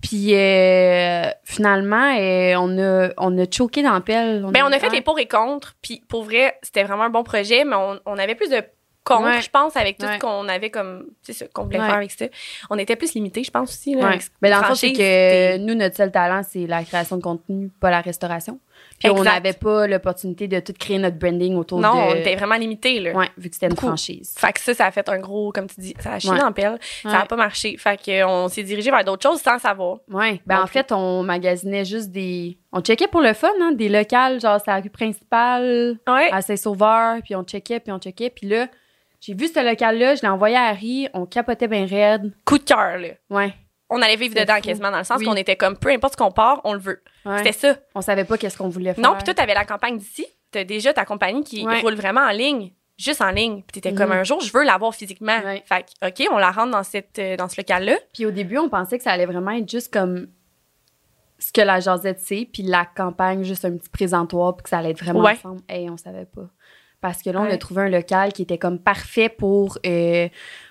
Puis 0.01 0.35
euh, 0.35 1.29
finalement, 1.45 2.13
euh, 2.17 2.55
on, 2.57 2.77
a, 2.77 3.09
on 3.17 3.37
a 3.37 3.45
choqué 3.49 3.81
dans 3.83 3.93
la 3.93 4.01
pelle. 4.01 4.45
Ben, 4.51 4.63
on 4.65 4.71
a 4.71 4.77
fait 4.79 4.89
les 4.89 5.01
pour 5.01 5.17
et 5.17 5.27
contre, 5.27 5.75
puis 5.81 6.03
pour 6.09 6.23
vrai, 6.23 6.57
c'était 6.61 6.83
vraiment 6.83 7.03
un 7.03 7.09
bon 7.09 7.23
projet, 7.23 7.63
mais 7.63 7.75
on, 7.77 7.99
on 8.05 8.17
avait 8.17 8.35
plus 8.35 8.49
de 8.49 8.61
contre, 9.03 9.23
Ouais. 9.29 9.41
je 9.41 9.49
pense, 9.49 9.75
avec 9.77 9.97
tout 9.97 10.05
Ouais. 10.05 10.15
ce 10.15 10.19
qu'on 10.19 10.47
avait 10.47 10.69
comme, 10.69 11.05
tu 11.25 11.33
sais, 11.33 11.45
ce 11.45 11.51
qu'on 11.51 11.63
voulait 11.65 11.79
Ouais. 11.79 11.85
faire 11.85 11.95
avec 11.95 12.11
ça. 12.11 12.25
On 12.69 12.77
était 12.77 12.95
plus 12.95 13.13
limité, 13.13 13.43
je 13.43 13.51
pense 13.51 13.69
aussi. 13.71 13.95
Là, 13.95 14.11
Mais 14.41 14.49
dans 14.49 14.59
le 14.59 14.63
fond, 14.65 14.75
c'est 14.75 14.93
que 14.93 15.57
nous, 15.57 15.75
notre 15.75 15.95
seul 15.95 16.11
talent, 16.11 16.41
c'est 16.47 16.65
la 16.67 16.83
création 16.83 17.17
de 17.17 17.21
contenu, 17.21 17.69
pas 17.79 17.89
la 17.91 18.01
restauration. 18.01 18.59
Puis 18.99 19.09
on 19.09 19.23
n'avait 19.23 19.53
pas 19.53 19.85
l'opportunité 19.87 20.47
de 20.47 20.59
tout 20.59 20.73
créer 20.77 20.97
notre 20.97 21.17
branding 21.17 21.55
autour 21.55 21.79
Non, 21.79 21.93
de... 21.93 21.99
on 22.11 22.15
était 22.15 22.35
vraiment 22.35 22.55
limité, 22.55 22.99
là. 22.99 23.11
Ouais, 23.11 23.27
vu 23.37 23.49
que 23.49 23.55
c'était 23.55 23.67
une 23.67 23.73
Beaucoup. 23.73 23.87
franchise. 23.87 24.33
Fait 24.37 24.51
que 24.53 24.59
ça, 24.59 24.73
ça 24.73 24.85
a 24.87 24.91
fait 24.91 25.07
un 25.09 25.19
gros, 25.19 25.51
comme 25.51 25.67
tu 25.67 25.79
dis, 25.79 25.93
ça 25.99 26.13
a 26.13 26.19
chié 26.19 26.31
Ouais. 26.31 26.39
dans 26.39 26.51
pelle. 26.51 26.79
Ça 27.03 27.09
Ouais. 27.09 27.15
a 27.17 27.25
pas 27.25 27.35
marché. 27.35 27.77
Fait 27.77 27.97
que 28.01 28.23
on 28.25 28.47
s'est 28.47 28.63
dirigé 28.63 28.89
vers 28.91 29.03
d'autres 29.03 29.27
choses 29.29 29.41
sans 29.41 29.59
savoir. 29.59 29.97
Ouais. 30.09 30.41
Ben, 30.45 30.57
Non 30.57 30.63
en 30.63 30.67
fait, 30.67 30.91
on 30.91 31.23
magasinait 31.23 31.85
juste 31.85 32.09
des. 32.11 32.57
On 32.71 32.81
checkait 32.81 33.07
pour 33.07 33.21
le 33.21 33.33
fun, 33.33 33.51
hein, 33.61 33.71
des 33.73 33.89
locales, 33.89 34.39
genre, 34.41 34.59
c'est 34.63 34.71
la 34.71 34.79
rue 34.79 34.89
principale, 34.89 35.97
Ouais. 36.07 36.29
à 36.31 36.41
Saint-Sauveur, 36.41 37.17
puis 37.23 37.35
on 37.35 37.43
checkait, 37.43 37.79
puis 37.79 37.91
on 37.91 37.99
checkait. 37.99 38.29
Puis 38.29 38.47
là, 38.47 38.67
j'ai 39.25 39.33
vu 39.35 39.47
ce 39.47 39.63
local-là, 39.65 40.15
je 40.15 40.21
l'ai 40.21 40.27
envoyé 40.27 40.55
à 40.57 40.63
Harry, 40.65 41.07
on 41.13 41.25
capotait 41.25 41.67
bien 41.67 41.85
raide. 41.85 42.33
Coup 42.45 42.57
de 42.57 42.63
cœur, 42.63 42.97
là. 42.97 43.09
Ouais. 43.29 43.53
On 43.89 44.01
allait 44.01 44.15
vivre 44.15 44.35
dedans 44.35 44.55
fou. 44.55 44.61
quasiment, 44.61 44.91
dans 44.91 44.97
le 44.97 45.03
sens 45.03 45.19
Oui. 45.19 45.25
qu'on 45.25 45.35
était 45.35 45.55
comme, 45.55 45.77
peu 45.77 45.89
importe 45.89 46.13
ce 46.13 46.17
qu'on 46.17 46.31
part, 46.31 46.61
on 46.63 46.73
le 46.73 46.79
veut. 46.79 47.01
ouais. 47.25 47.37
C'était 47.37 47.51
ça. 47.53 47.77
On 47.95 48.01
savait 48.01 48.25
pas 48.25 48.37
qu'est-ce 48.37 48.57
qu'on 48.57 48.67
voulait 48.69 48.93
faire. 48.93 49.03
Non, 49.03 49.13
puis 49.15 49.23
toi, 49.23 49.33
t'avais 49.33 49.53
la 49.53 49.65
campagne 49.65 49.97
d'ici. 49.97 50.25
T'as 50.51 50.63
déjà 50.65 50.93
ta 50.93 51.05
compagnie 51.05 51.43
qui 51.43 51.65
Ouais. 51.65 51.79
roule 51.81 51.93
vraiment 51.95 52.21
en 52.21 52.31
ligne, 52.31 52.71
juste 52.97 53.21
en 53.21 53.29
ligne. 53.31 53.61
Puis 53.61 53.79
t'étais 53.81 53.95
comme 53.95 54.09
Mhm. 54.09 54.17
un 54.17 54.23
jour, 54.23 54.41
je 54.41 54.51
veux 54.51 54.63
l'avoir 54.63 54.93
physiquement. 54.93 55.39
Ouais. 55.45 55.63
Fait 55.65 55.83
que, 55.83 56.07
OK, 56.07 56.27
on 56.33 56.37
la 56.37 56.51
rentre 56.51 56.71
dans, 56.71 56.83
cette, 56.83 57.17
euh, 57.19 57.35
dans 57.37 57.47
ce 57.47 57.59
local-là. 57.61 57.95
Puis 58.13 58.25
au 58.25 58.31
début, 58.31 58.57
on 58.57 58.67
pensait 58.69 58.97
que 58.97 59.03
ça 59.03 59.11
allait 59.11 59.25
vraiment 59.25 59.51
être 59.51 59.69
juste 59.69 59.91
comme 59.93 60.27
ce 61.39 61.51
que 61.51 61.61
la 61.61 61.79
jasette 61.79 62.19
c'est, 62.21 62.47
puis 62.51 62.63
la 62.63 62.85
campagne, 62.85 63.43
juste 63.43 63.65
un 63.65 63.75
petit 63.77 63.89
présentoir, 63.89 64.55
puis 64.55 64.63
que 64.63 64.69
ça 64.69 64.77
allait 64.79 64.91
être 64.91 65.03
vraiment 65.03 65.21
Ouais. 65.21 65.33
ensemble. 65.33 65.61
Hey, 65.67 65.89
on 65.89 65.97
savait 65.97 66.25
pas. 66.25 66.47
Parce 67.03 67.21
que 67.21 67.29
là, 67.29 67.41
on 67.41 67.51
a 67.51 67.57
trouvé 67.57 67.81
un 67.81 67.89
local 67.89 68.31
qui 68.31 68.43
était 68.43 68.57
comme 68.57 68.79
parfait 68.79 69.27
pour 69.27 69.77
euh, 69.85 70.29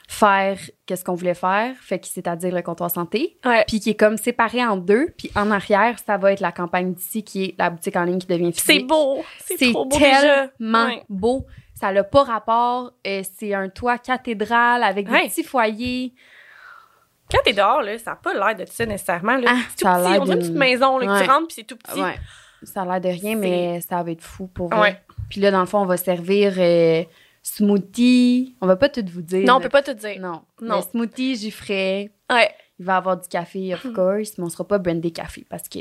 faire 0.08 0.58
qu'est-ce 0.86 1.04
qu'on 1.04 1.14
voulait 1.14 1.34
faire, 1.34 1.76
fait 1.78 1.98
que 1.98 2.06
c'est-à-dire 2.06 2.54
le 2.54 2.62
comptoir 2.62 2.90
santé, 2.90 3.36
Ouais. 3.44 3.64
puis 3.68 3.80
qui 3.80 3.90
est 3.90 3.94
comme 3.94 4.16
séparé 4.16 4.64
en 4.64 4.78
deux, 4.78 5.08
puis 5.18 5.30
en 5.36 5.50
arrière, 5.50 5.98
ça 5.98 6.16
va 6.16 6.32
être 6.32 6.40
la 6.40 6.50
campagne 6.50 6.94
d'ici 6.94 7.22
qui 7.22 7.44
est 7.44 7.54
la 7.58 7.68
boutique 7.68 7.96
en 7.96 8.04
ligne 8.04 8.16
qui 8.18 8.26
devient 8.26 8.50
C'est 8.54 8.72
physique. 8.72 8.86
beau. 8.86 9.22
C'est 9.44 9.58
C'est 9.58 9.72
beau 9.72 9.84
déjà. 9.90 10.48
tellement 10.58 10.86
Ouais. 10.86 11.02
beau. 11.10 11.44
Ça 11.74 11.92
n'a 11.92 12.02
pas 12.02 12.22
rapport. 12.22 12.92
euh, 13.06 13.22
c'est 13.38 13.52
un 13.52 13.68
toit 13.68 13.98
cathédrale 13.98 14.82
avec 14.84 15.10
des 15.10 15.28
petits 15.28 15.44
foyers. 15.44 16.14
Quand 17.30 17.40
t'es 17.44 17.52
dehors, 17.52 17.82
là, 17.82 17.98
ça 17.98 18.12
n'a 18.12 18.16
pas 18.16 18.32
l'air 18.32 18.56
de 18.56 18.64
ça 18.70 18.86
nécessairement. 18.86 19.36
Là. 19.36 19.50
Ah, 19.54 19.58
c'est 19.70 19.76
tout 19.76 19.84
ça 19.84 19.94
a 19.96 19.98
petit. 20.12 20.18
On 20.20 20.24
dirait 20.24 20.36
une 20.36 20.40
petite 20.42 20.56
maison 20.56 20.98
là, 20.98 21.06
que 21.18 21.24
tu 21.24 21.30
rentres, 21.30 21.46
puis 21.48 21.56
c'est 21.56 21.64
tout 21.64 21.76
petit. 21.76 22.00
Ça 22.64 22.82
a 22.82 22.84
l'air 22.84 23.00
de 23.00 23.08
rien, 23.08 23.32
C'est- 23.32 23.34
mais 23.34 23.80
ça 23.80 24.02
va 24.02 24.10
être 24.12 24.22
fou 24.22 24.46
pour 24.46 24.68
vrai. 24.68 25.02
Puis 25.32 25.40
là, 25.40 25.50
dans 25.50 25.60
le 25.60 25.66
fond, 25.66 25.78
on 25.78 25.86
va 25.86 25.96
servir 25.96 26.56
euh, 26.58 27.04
smoothie. 27.42 28.54
On 28.60 28.66
va 28.66 28.76
pas 28.76 28.90
tout 28.90 29.02
vous 29.10 29.22
dire. 29.22 29.46
Non, 29.46 29.54
on 29.54 29.60
peut 29.60 29.70
pas 29.70 29.80
te 29.80 29.90
dire. 29.90 30.20
Non. 30.20 30.42
Non. 30.60 30.76
Mais 30.76 30.82
smoothie, 30.82 31.36
jus 31.36 31.50
frais. 31.50 32.10
Ouais. 32.30 32.50
Il 32.78 32.84
va 32.84 32.92
y 32.92 32.96
avoir 32.96 33.16
du 33.18 33.26
café, 33.28 33.72
of 33.72 33.82
course, 33.94 34.36
mais 34.36 34.44
on 34.44 34.50
sera 34.50 34.68
pas 34.68 34.76
brandé 34.76 35.10
café 35.10 35.46
parce 35.48 35.70
que. 35.70 35.78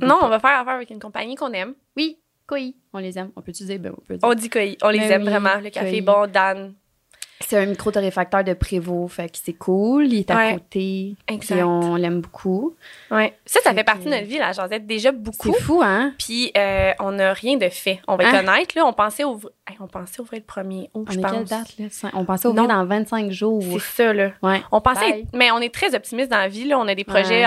on 0.00 0.04
Non, 0.04 0.18
pas. 0.18 0.26
on 0.26 0.28
va 0.30 0.40
faire 0.40 0.58
affaire 0.58 0.74
avec 0.74 0.90
une 0.90 0.98
compagnie 0.98 1.36
qu'on 1.36 1.52
aime. 1.52 1.74
Oui, 1.96 2.18
Koi. 2.48 2.72
On 2.92 2.98
les 2.98 3.16
aime. 3.16 3.30
On 3.36 3.40
peut 3.40 3.52
dire, 3.52 3.78
ben, 3.78 3.92
on 3.96 4.00
peut 4.00 4.16
dire. 4.16 4.28
On 4.28 4.34
dit 4.34 4.50
Koi. 4.50 4.76
On 4.82 4.88
les 4.88 4.98
Ben 4.98 5.12
aime 5.12 5.22
oui, 5.22 5.28
vraiment. 5.28 5.60
Le 5.62 5.70
café 5.70 5.90
Koi. 5.90 5.98
est 5.98 6.00
bon, 6.00 6.26
Dan. 6.32 6.74
C'est 7.40 7.56
un 7.56 7.66
micro-torréfacteur 7.66 8.42
de 8.42 8.52
Prévost, 8.52 9.14
fait 9.14 9.28
que 9.28 9.38
c'est 9.40 9.52
cool. 9.52 10.06
Il 10.08 10.18
est 10.20 10.30
à 10.30 10.36
Ouais. 10.36 10.54
côté. 10.54 11.14
Exact. 11.28 11.62
On 11.62 11.94
l'aime 11.94 12.20
beaucoup. 12.20 12.74
Ouais. 13.10 13.32
Ça, 13.46 13.60
ça 13.62 13.72
Fait 13.72 13.84
partie 13.84 14.06
de 14.06 14.10
notre 14.10 14.24
vie, 14.26 14.38
la 14.38 14.52
jasette, 14.52 14.86
déjà 14.86 15.12
beaucoup. 15.12 15.52
C'est 15.54 15.60
fou, 15.62 15.80
hein? 15.84 16.12
Puis 16.18 16.50
euh, 16.56 16.92
on 16.98 17.12
n'a 17.12 17.32
rien 17.32 17.56
de 17.56 17.68
fait. 17.68 18.00
On 18.08 18.16
va 18.16 18.24
être 18.24 18.34
Hein? 18.34 18.40
honnête, 18.54 18.74
là. 18.74 18.84
On 18.86 18.92
pensait 18.92 19.22
ouvrir, 19.24 19.50
Hey, 19.70 19.76
on 19.80 19.86
pensait 19.86 20.20
ouvrir 20.20 20.40
le 20.40 20.46
premier 20.46 20.90
août, 20.94 21.06
On 21.08 21.12
je 21.12 21.20
pense. 21.20 21.30
quelle 21.32 21.44
date, 21.44 21.78
là? 21.78 22.10
On 22.14 22.24
pensait 22.24 22.48
ouvrir 22.48 22.64
Non. 22.66 22.74
dans 22.74 22.84
25 22.86 23.30
jours. 23.30 23.62
C'est 23.62 23.78
ça, 24.04 24.12
là. 24.12 24.32
Ouais. 24.42 24.60
On 24.72 24.80
pensait, 24.80 25.10
Bye. 25.10 25.26
mais 25.34 25.50
on 25.52 25.58
est 25.58 25.72
très 25.72 25.94
optimiste 25.94 26.30
dans 26.30 26.38
la 26.38 26.48
vie, 26.48 26.64
là. 26.64 26.78
On 26.78 26.88
a 26.88 26.94
des 26.94 27.04
projets, 27.04 27.44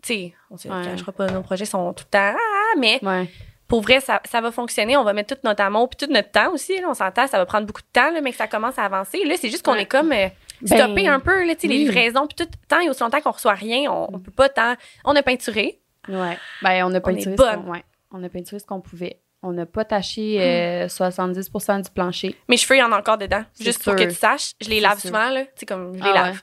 tu 0.00 0.14
sais, 0.14 0.34
on 0.50 0.56
se 0.56 0.68
cachera 0.68 1.12
pas, 1.12 1.26
nos 1.30 1.42
projets 1.42 1.64
sont 1.66 1.92
tout 1.92 2.04
le 2.06 2.10
temps, 2.10 2.34
ah, 2.38 2.78
mais 2.78 2.98
Ouais. 3.02 3.28
Pour 3.74 3.80
vrai, 3.82 3.98
ça, 3.98 4.20
ça 4.30 4.40
va 4.40 4.52
fonctionner. 4.52 4.96
On 4.96 5.02
va 5.02 5.12
mettre 5.12 5.34
tout 5.34 5.40
notre 5.42 5.60
amour 5.64 5.88
puis 5.88 6.06
tout 6.06 6.12
notre 6.12 6.30
temps 6.30 6.52
aussi. 6.52 6.80
Là, 6.80 6.86
on 6.88 6.94
s'entend, 6.94 7.26
ça 7.26 7.38
va 7.38 7.44
prendre 7.44 7.66
beaucoup 7.66 7.80
de 7.82 7.88
temps, 7.92 8.12
là, 8.12 8.20
mais 8.20 8.30
que 8.30 8.36
ça 8.36 8.46
commence 8.46 8.78
à 8.78 8.84
avancer. 8.84 9.24
Là, 9.24 9.34
c'est 9.36 9.50
juste 9.50 9.64
qu'on 9.64 9.72
Ouais. 9.72 9.82
est 9.82 9.86
comme 9.86 10.12
euh, 10.12 10.28
Ben, 10.62 10.78
stoppé 10.78 11.08
un 11.08 11.18
peu, 11.18 11.44
là, 11.44 11.54
les 11.60 11.68
livraisons 11.68 12.28
puis 12.28 12.36
tout. 12.36 12.48
Tant 12.68 12.78
et 12.78 12.88
aussi 12.88 13.00
longtemps 13.02 13.20
qu'on 13.20 13.32
reçoit 13.32 13.54
rien, 13.54 13.90
on, 13.90 14.14
on 14.14 14.18
peut 14.20 14.30
pas 14.30 14.48
tant. 14.48 14.74
On 15.04 15.16
a 15.16 15.22
peinturé. 15.24 15.80
Ouais. 16.08 16.38
Ben, 16.62 16.84
on 16.84 16.94
a 16.94 17.00
peinturé, 17.00 17.34
est 17.34 17.36
ce 17.36 17.68
ouais. 17.68 17.84
On 18.12 18.22
a 18.22 18.28
peinturé 18.28 18.60
ce 18.60 18.64
qu'on 18.64 18.80
pouvait. 18.80 19.18
On 19.42 19.50
n'a 19.52 19.66
pas 19.66 19.84
taché 19.84 20.38
euh, 20.40 20.86
70% 20.86 21.82
du 21.82 21.90
plancher. 21.90 22.36
Mes 22.48 22.56
cheveux, 22.56 22.76
il 22.76 22.80
y 22.80 22.82
en 22.84 22.92
a 22.92 22.98
encore 22.98 23.18
dedans. 23.18 23.42
Juste 23.60 23.82
pour 23.82 23.96
que 23.96 24.04
tu 24.04 24.14
saches. 24.14 24.52
Je 24.60 24.70
les 24.70 24.78
lave 24.80 25.00
souvent, 25.00 25.30
là. 25.30 25.42
Tu 25.46 25.50
sais, 25.56 25.66
comme 25.66 25.98
je 25.98 26.02
les 26.04 26.10
Ah 26.14 26.14
lave. 26.14 26.42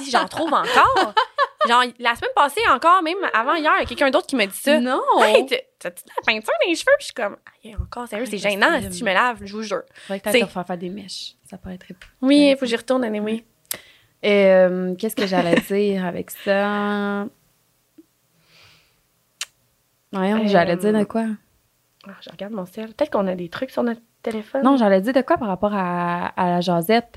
si 0.02 0.10
j'en 0.10 0.26
trouve 0.26 0.54
encore. 0.54 1.12
Genre, 1.66 1.84
la 1.98 2.14
semaine 2.14 2.30
passée, 2.34 2.60
encore, 2.70 3.02
même 3.02 3.16
avant 3.32 3.54
hier, 3.54 3.72
il 3.76 3.80
y 3.80 3.82
a 3.82 3.86
quelqu'un 3.86 4.10
d'autre 4.10 4.26
qui 4.26 4.36
m'a 4.36 4.46
dit 4.46 4.56
ça. 4.56 4.78
Non! 4.80 5.00
Hey, 5.22 5.46
t'as-tu 5.78 6.02
de 6.04 6.10
la 6.16 6.22
peinture 6.32 6.52
dans 6.62 6.68
les 6.68 6.74
cheveux? 6.74 6.92
Puis 6.98 7.00
je 7.00 7.04
suis 7.06 7.14
comme, 7.14 7.36
Aïe, 7.64 7.76
encore, 7.80 8.08
sérieux, 8.08 8.26
c'est 8.26 8.38
gênant 8.38 8.80
si 8.90 8.98
je 8.98 9.04
me 9.04 9.12
lave, 9.12 9.38
je 9.44 9.52
vous 9.52 9.62
jure. 9.62 9.82
Faudrait 9.94 10.20
que 10.20 10.24
t'ailles 10.30 10.42
te 10.42 10.46
faire 10.46 10.66
faire 10.66 10.78
des 10.78 10.88
mèches. 10.90 11.34
Ça 11.48 11.58
paraîtrait 11.58 11.94
pas. 11.94 12.06
Oui, 12.22 12.48
il 12.50 12.54
faut 12.56 12.60
que 12.60 12.66
j'y 12.66 12.76
retourne, 12.76 13.04
oui. 13.22 13.44
Euh, 14.24 14.94
Qu'est-ce 14.96 15.14
que 15.16 15.26
j'allais 15.26 15.60
dire 15.68 16.04
avec 16.04 16.30
ça? 16.30 17.26
Voyons, 20.12 20.44
Euh, 20.44 20.46
j'allais 20.48 20.76
dire 20.76 20.92
de 20.92 21.04
quoi? 21.04 21.26
Ah, 22.08 22.12
je 22.20 22.30
regarde 22.30 22.52
mon 22.52 22.66
ciel. 22.66 22.86
Peut-être 22.94 23.10
qu'on 23.10 23.26
a 23.26 23.34
des 23.34 23.48
trucs 23.48 23.70
sur 23.70 23.82
notre 23.82 24.00
téléphone. 24.22 24.62
Non, 24.62 24.76
j'allais 24.76 25.00
dire 25.00 25.12
de 25.12 25.20
quoi 25.22 25.36
par 25.36 25.48
rapport 25.48 25.74
à, 25.74 26.26
à 26.28 26.48
la 26.50 26.60
jasette. 26.60 27.16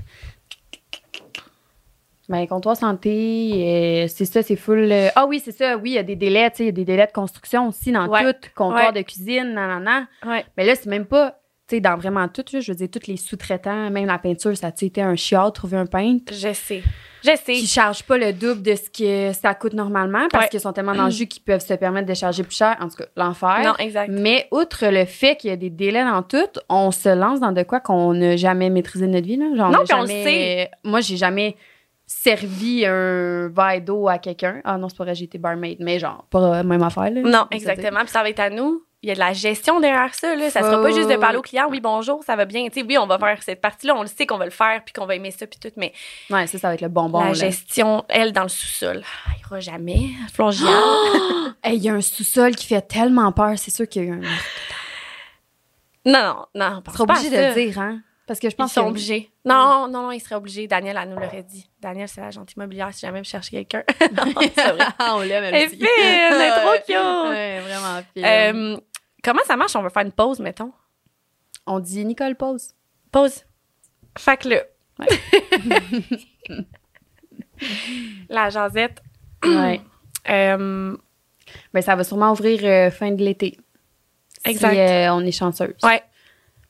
Ben, 2.30 2.46
comptoir 2.48 2.78
santé, 2.78 3.52
euh, 3.56 4.08
c'est 4.08 4.26
ça, 4.26 4.44
c'est 4.44 4.56
full. 4.56 4.92
euh, 4.92 5.10
Ah 5.16 5.26
oui, 5.26 5.42
c'est 5.44 5.52
ça, 5.52 5.78
oui, 5.78 5.92
il 5.92 5.94
y 5.94 5.98
a 5.98 6.04
des 6.04 6.16
délais, 6.16 6.50
tu 6.52 6.58
sais, 6.58 6.64
il 6.64 6.66
y 6.68 6.70
a 6.70 6.74
des 6.74 6.86
délais 6.86 7.08
de 7.08 7.12
construction 7.12 7.68
aussi 7.68 7.92
dans 7.92 8.08
Ouais. 8.08 8.22
tout, 8.24 8.50
comptoir 8.56 8.94
Ouais. 8.94 9.02
de 9.02 9.06
cuisine, 9.06 9.54
nanana. 9.56 10.08
Ouais. 10.26 10.46
Mais 10.56 10.64
là, 10.66 10.76
c'est 10.76 10.86
même 10.90 11.06
pas, 11.06 11.32
tu 11.68 11.76
sais, 11.78 11.82
dans 11.82 11.98
vraiment 11.98 12.28
tout, 12.28 12.44
je 12.52 12.72
veux 12.72 12.76
dire, 12.76 12.88
tous 12.92 13.08
les 13.08 13.18
sous-traitants, 13.18 13.90
même 13.90 14.06
la 14.06 14.20
peinture, 14.20 14.56
ça 14.56 14.68
a 14.68 14.72
été 14.80 15.02
un 15.02 15.16
chiot, 15.16 15.50
trouver 15.50 15.78
un 15.78 15.88
peintre? 15.88 16.32
Je 16.34 16.54
sais. 16.54 16.84
Je 17.22 17.32
sais. 17.36 17.52
qui 17.52 17.68
charge 17.68 18.04
pas 18.04 18.18
le 18.18 18.32
double 18.32 18.62
de 18.62 18.76
ce 18.76 18.90
que 18.90 19.34
ça 19.38 19.54
coûte 19.54 19.74
normalement 19.74 20.30
parce 20.32 20.46
Ouais. 20.46 20.50
qu'ils 20.52 20.62
sont 20.62 20.72
tellement 20.72 20.96
dans 20.96 21.04
le 21.06 21.12
jus 21.12 21.28
qu'ils 21.28 21.44
peuvent 21.44 21.60
se 21.60 21.74
permettre 21.74 22.08
de 22.08 22.14
charger 22.14 22.44
plus 22.44 22.56
cher. 22.56 22.78
En 22.80 22.88
tout 22.88 22.96
cas, 22.96 23.08
l'enfer. 23.18 23.60
Non, 23.66 23.74
exact. 23.78 24.10
Mais 24.10 24.48
outre 24.52 24.86
le 24.88 25.04
fait 25.04 25.36
qu'il 25.36 25.50
y 25.50 25.54
a 25.54 25.58
des 25.58 25.70
délais 25.70 26.06
dans 26.06 26.24
tout, 26.24 26.38
on 26.70 26.92
se 26.92 27.10
lance 27.14 27.42
dans 27.42 27.52
de 27.52 27.64
quoi 27.64 27.82
qu'on 27.82 28.14
n'a 28.14 28.38
jamais 28.38 28.70
maîtrisé 28.70 29.06
de 29.06 29.12
notre 29.12 29.28
vie. 29.28 29.36
Là. 29.36 29.48
Genre, 29.54 29.70
Non, 29.70 29.80
on 29.80 29.82
a 29.82 29.84
puis 29.84 29.94
on 29.96 30.02
le 30.04 30.08
jamais- 30.08 30.72
Moi, 30.86 31.02
j'ai 31.02 31.18
jamais 31.18 31.58
servi 32.12 32.86
un 32.88 33.50
verre 33.50 33.82
d'eau 33.82 34.08
à 34.08 34.18
quelqu'un. 34.18 34.62
Ah 34.64 34.78
non, 34.80 34.90
c'est 34.90 34.98
pas 34.98 35.04
vrai, 35.04 35.14
j'ai 35.16 35.26
été 35.26 35.38
barmaid, 35.38 35.78
mais 35.80 36.00
genre, 36.00 36.26
pas 36.32 36.56
la 36.58 36.64
même 36.64 36.82
affaire. 36.82 37.12
Là, 37.12 37.22
Non, 37.22 37.48
exactement. 37.52 38.00
Puis 38.00 38.10
ça 38.10 38.24
va 38.24 38.30
être 38.30 38.40
à 38.40 38.50
nous. 38.50 38.84
Il 39.02 39.08
y 39.08 39.12
a 39.12 39.16
de 39.16 39.20
la 39.20 39.32
gestion 39.32 39.80
derrière 39.80 40.14
ça. 40.14 40.36
Là. 40.36 40.50
Ça 40.50 40.60
sera 40.62 40.80
Oh, 40.80 40.84
pas 40.84 40.92
juste 40.92 41.08
de 41.10 41.16
parler 41.16 41.38
au 41.38 41.42
client. 41.42 41.68
Oui, 41.70 41.80
bonjour, 41.80 42.22
ça 42.24 42.36
va 42.36 42.44
bien. 42.46 42.66
Sais, 42.74 42.84
oui, 42.84 42.98
on 42.98 43.06
va 43.08 43.18
faire 43.20 43.42
cette 43.44 43.62
partie-là. 43.62 43.94
On 43.96 44.02
le 44.02 44.08
sait 44.08 44.26
qu'on 44.26 44.38
va 44.38 44.44
le 44.46 44.52
faire 44.52 44.82
puis 44.84 44.92
qu'on 44.92 45.06
va 45.06 45.16
aimer 45.16 45.32
ça 45.32 45.46
puis 45.48 45.58
tout. 45.60 45.70
Mais. 45.78 45.94
Ouais, 46.32 46.48
ça, 46.48 46.58
ça 46.58 46.68
va 46.68 46.74
être 46.74 46.82
le 46.82 46.90
bonbon. 46.90 47.20
la 47.22 47.28
là. 47.28 47.34
gestion, 47.34 48.04
elle, 48.10 48.34
dans 48.34 48.44
le 48.44 48.50
sous-sol, 48.50 49.02
ah, 49.06 49.32
il 49.38 49.42
ira 49.48 49.60
jamais. 49.60 50.02
Flongial. 50.34 50.68
Hey, 51.64 51.78
Il 51.78 51.84
y 51.84 51.90
a 51.90 51.94
un 51.94 52.02
sous-sol 52.02 52.56
qui 52.56 52.66
fait 52.68 52.82
tellement 52.82 53.32
peur, 53.34 53.54
c'est 53.58 53.72
sûr 53.72 53.88
qu'il 53.88 54.04
y 54.04 54.06
a 54.06 54.10
eu 54.10 54.14
un. 54.14 54.22
non, 56.06 56.20
non, 56.22 56.46
non. 56.56 56.66
on 56.78 56.82
Tu 56.82 56.84
pense 56.84 56.94
seras 56.96 57.06
pas 57.06 57.14
obligé 57.20 57.38
à 57.38 57.42
de 57.54 57.60
le 57.60 57.66
dire, 57.66 57.80
hein? 57.80 58.00
Parce 58.30 58.40
que 58.40 58.48
je 58.48 58.54
Ils 58.54 58.58
pense 58.58 58.74
sont 58.74 58.84
que- 58.84 58.90
obligés. 58.90 59.32
Non, 59.44 59.88
non, 59.88 60.04
non, 60.04 60.12
ils 60.12 60.20
seraient 60.20 60.36
obligés. 60.36 60.68
Daniel, 60.68 61.00
elle 61.02 61.10
nous 61.10 61.16
l'aurait 61.20 61.42
dit. 61.42 61.68
Daniel, 61.82 62.08
c'est 62.08 62.22
la 62.22 62.30
gentille 62.30 62.54
immobilière 62.58 62.94
si 62.94 63.00
jamais 63.02 63.18
vous 63.18 63.26
cherchez 63.26 63.66
quelqu'un. 63.66 63.84
C'est 64.00 64.72
vrai. 64.72 64.86
on 65.12 65.22
l'aime, 65.22 65.46
Elle 65.46 65.68
aussi. 65.68 65.80
elle 66.00 66.42
est 66.42 66.52
trop 66.52 66.74
cute. 66.86 67.30
Ouais, 67.32 67.60
vraiment 67.62 68.02
fine. 68.14 68.26
Euh, 68.26 68.78
comment 69.24 69.42
ça 69.48 69.58
marche? 69.58 69.76
On 69.76 69.82
va 69.82 69.90
faire 69.90 70.04
une 70.04 70.12
pause, 70.12 70.40
mettons? 70.42 70.72
On 71.66 71.80
dit 71.80 72.06
Nicole 72.06 72.36
pause. 72.36 72.76
Pause. 73.12 73.46
Fait 74.16 74.38
que 74.38 74.50
là. 74.50 74.62
Ouais. 75.00 75.08
la 78.30 78.50
jasette. 78.50 79.02
Ouais. 79.44 79.82
Euh, 80.30 80.96
Ben, 81.74 81.82
ça 81.82 81.96
va 81.96 82.04
sûrement 82.04 82.32
ouvrir 82.34 82.60
euh, 82.64 82.92
fin 82.92 83.10
de 83.10 83.24
l'été. 83.24 83.58
Exact. 84.46 84.74
Si 84.74 84.80
euh, 84.80 85.14
on 85.14 85.22
est 85.22 85.32
chanceuse. 85.32 85.74
ouais. 85.82 86.04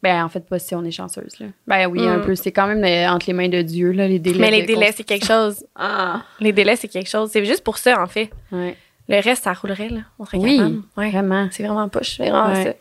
Ben, 0.01 0.23
en 0.23 0.29
fait, 0.29 0.39
pas 0.47 0.59
si 0.59 0.73
on 0.75 0.83
est 0.85 0.91
chanceuse, 0.91 1.37
là. 1.39 1.47
Ben 1.67 1.87
oui, 1.87 2.01
Mm. 2.01 2.07
un 2.07 2.19
peu. 2.19 2.33
C'est 2.35 2.51
quand 2.53 2.67
même 2.67 2.83
euh, 2.85 3.09
entre 3.13 3.25
les 3.27 3.33
mains 3.33 3.49
de 3.49 3.61
Dieu, 3.61 3.91
là, 3.91 4.07
les 4.07 4.19
délais. 4.19 4.39
Mais 4.39 4.51
les 4.51 4.63
délais, 4.63 4.93
c'est 4.95 5.03
quelque 5.03 5.25
chose. 5.25 5.65
Ah! 5.75 6.21
Les 6.39 6.53
délais, 6.53 6.75
c'est 6.77 6.87
quelque 6.87 7.09
chose. 7.09 7.29
C'est 7.33 7.43
juste 7.45 7.63
pour 7.63 7.77
ça, 7.77 8.01
en 8.01 8.07
fait. 8.07 8.29
Ouais. 8.51 8.75
Le 9.09 9.19
reste, 9.21 9.43
ça 9.43 9.53
roulerait, 9.53 9.89
là. 9.89 10.01
On 10.17 10.25
serait 10.25 10.37
Oui. 10.37 10.57
capable. 10.57 10.81
Ouais. 10.97 11.09
Vraiment. 11.11 11.47
C'est 11.51 11.63
vraiment 11.63 11.89
poche. 11.89 12.15
C'est 12.17 12.29
vraiment 12.29 12.53
Ouais. 12.53 12.63
ça. 12.63 12.73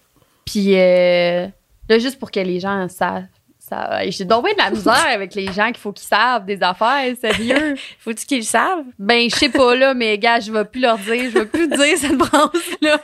Puis, 0.44 0.74
euh, 0.76 1.46
là, 1.88 1.98
juste 1.98 2.18
pour 2.20 2.31
que 2.31 2.38
les 2.40 2.61
gens 2.61 2.88
savent. 2.88 3.24
Ça, 3.59 4.00
j'ai 4.09 4.24
donc 4.24 4.44
bien 4.46 4.54
de 4.54 4.59
la 4.59 4.70
misère 4.70 5.07
avec 5.12 5.35
les 5.35 5.52
gens 5.52 5.66
qu'il 5.66 5.76
faut 5.76 5.92
qu'ils 5.92 6.07
savent 6.07 6.46
des 6.46 6.62
affaires, 6.62 7.04
sérieux. 7.20 7.74
Faut-tu 7.98 8.24
qu'ils 8.24 8.38
le 8.38 8.44
savent? 8.44 8.85
Ben, 8.98 9.28
je 9.28 9.35
sais 9.37 9.50
pas, 9.50 9.74
là, 9.76 9.92
mais 9.92 10.16
gars, 10.16 10.40
je 10.40 10.50
vais 10.50 10.64
plus 10.64 10.81
leur 10.81 10.96
dire, 10.96 11.24
je 11.31 11.38
vais 11.40 11.44
plus 11.46 11.68
dire 11.68 11.98
cette 11.98 12.16
branche-là. 12.16 12.98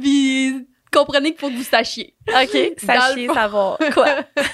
Puis, 0.00 0.66
comprenez 0.92 1.30
qu'il 1.30 1.38
faut 1.40 1.48
que 1.48 1.56
vous 1.56 1.62
sachiez. 1.62 2.14
OK. 2.28 2.74
Fond. 2.78 3.34
savoir. 3.34 3.78
Quoi? 3.94 4.06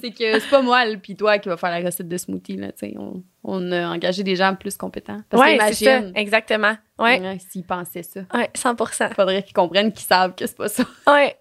c'est 0.00 0.10
que 0.10 0.38
c'est 0.40 0.50
pas 0.50 0.62
moi 0.62 0.84
le 0.86 0.98
puis 0.98 1.16
toi 1.16 1.38
qui 1.38 1.48
va 1.48 1.56
faire 1.56 1.70
la 1.70 1.84
recette 1.84 2.08
de 2.08 2.16
smoothie 2.16 2.56
là, 2.56 2.72
tu. 2.72 2.94
On, 2.98 3.22
on 3.42 3.72
a 3.72 3.88
engagé 3.88 4.22
des 4.22 4.36
gens 4.36 4.54
plus 4.54 4.76
compétents. 4.76 5.18
Parce 5.28 5.42
ouais, 5.42 5.58
c'est 5.72 5.84
ça. 5.84 6.00
Exactement. 6.14 6.76
Ouais. 6.98 7.38
s'ils 7.50 7.64
pensaient 7.64 8.02
ça, 8.02 8.20
Ouais, 8.32 8.50
100 8.54 8.76
faudrait 9.14 9.42
qu'ils 9.42 9.52
comprennent 9.54 9.92
qu'ils 9.92 10.06
savent 10.06 10.34
que 10.34 10.46
c'est 10.46 10.56
pas 10.56 10.68
ça. 10.68 10.84
Ouais. 11.06 11.36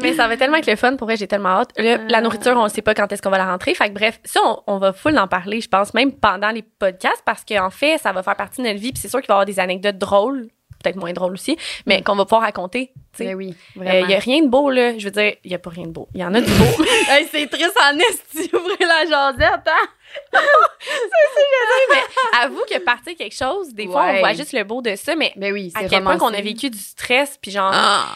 Mais 0.00 0.14
ça 0.14 0.26
va 0.26 0.38
tellement 0.38 0.56
être 0.56 0.66
le 0.66 0.76
fun. 0.76 0.96
Pour 0.96 1.06
vrai, 1.06 1.18
j'ai 1.18 1.26
tellement 1.26 1.50
hâte. 1.50 1.72
Le- 1.76 2.08
La 2.08 2.18
Ah. 2.18 2.20
nourriture, 2.22 2.56
on 2.56 2.66
sait 2.68 2.80
pas 2.80 2.94
quand 2.94 3.12
est-ce 3.12 3.20
qu'on 3.20 3.28
va 3.28 3.36
la 3.36 3.44
rentrer. 3.50 3.74
Fait 3.74 3.88
que 3.90 3.94
bref, 3.94 4.20
ça, 4.24 4.40
on, 4.42 4.62
on 4.66 4.78
va 4.78 4.94
full 4.94 5.18
en 5.18 5.28
parler, 5.28 5.60
je 5.60 5.68
pense, 5.68 5.92
même 5.92 6.12
pendant 6.12 6.50
les 6.50 6.62
podcasts, 6.62 7.22
parce 7.26 7.44
qu'en 7.44 7.68
fait, 7.68 7.98
ça 7.98 8.10
va 8.12 8.22
faire 8.22 8.36
partie 8.36 8.62
de 8.62 8.68
notre 8.68 8.80
vie. 8.80 8.92
Puis 8.92 9.02
c'est 9.02 9.08
sûr 9.08 9.20
qu'il 9.20 9.28
va 9.28 9.34
y 9.34 9.36
avoir 9.36 9.44
des 9.46 9.60
anecdotes 9.60 9.98
drôles, 9.98 10.48
peut-être 10.82 10.96
moins 10.96 11.12
drôles 11.12 11.32
aussi, 11.34 11.56
mais 11.86 12.02
qu'on 12.02 12.16
va 12.16 12.24
pouvoir 12.24 12.42
raconter. 12.42 12.92
sais. 13.14 13.24
Mais 13.26 13.34
oui, 13.34 13.54
Il 13.76 13.82
vraiment. 13.82 14.08
y 14.08 14.14
a 14.14 14.18
rien 14.18 14.42
de 14.42 14.48
beau, 14.48 14.70
là. 14.70 14.98
Je 14.98 15.04
veux 15.04 15.10
dire, 15.10 15.34
il 15.44 15.50
y 15.50 15.54
a 15.54 15.58
pas 15.58 15.70
rien 15.70 15.86
de 15.86 15.92
beau. 15.92 16.08
Il 16.14 16.20
y 16.20 16.24
en 16.24 16.34
a 16.34 16.40
du 16.40 16.50
beau. 16.50 16.64
Hey, 17.08 17.26
c'est 17.30 17.46
triste 17.48 17.76
en 17.78 17.98
esti, 17.98 18.50
ouvrir 18.56 18.76
la 18.80 19.04
jasette, 19.06 19.66
hein? 19.66 20.40
mais 21.90 22.38
avoue 22.42 22.62
que 22.68 22.78
partir 22.78 23.16
quelque 23.16 23.34
chose, 23.36 23.72
des 23.74 23.86
fois, 23.86 24.04
Ouais. 24.04 24.16
on 24.16 24.18
voit 24.20 24.32
juste 24.34 24.52
le 24.52 24.64
beau 24.64 24.82
de 24.82 24.94
ça, 24.96 25.14
mais 25.16 25.32
Ben 25.36 25.52
oui, 25.52 25.72
à 25.74 25.80
c'est 25.82 25.88
quel 25.88 26.02
point 26.02 26.16
qu'on 26.18 26.32
a 26.34 26.40
vécu 26.40 26.70
du 26.70 26.78
stress, 26.78 27.38
puis 27.40 27.50
genre, 27.50 27.70
Ah. 27.72 28.06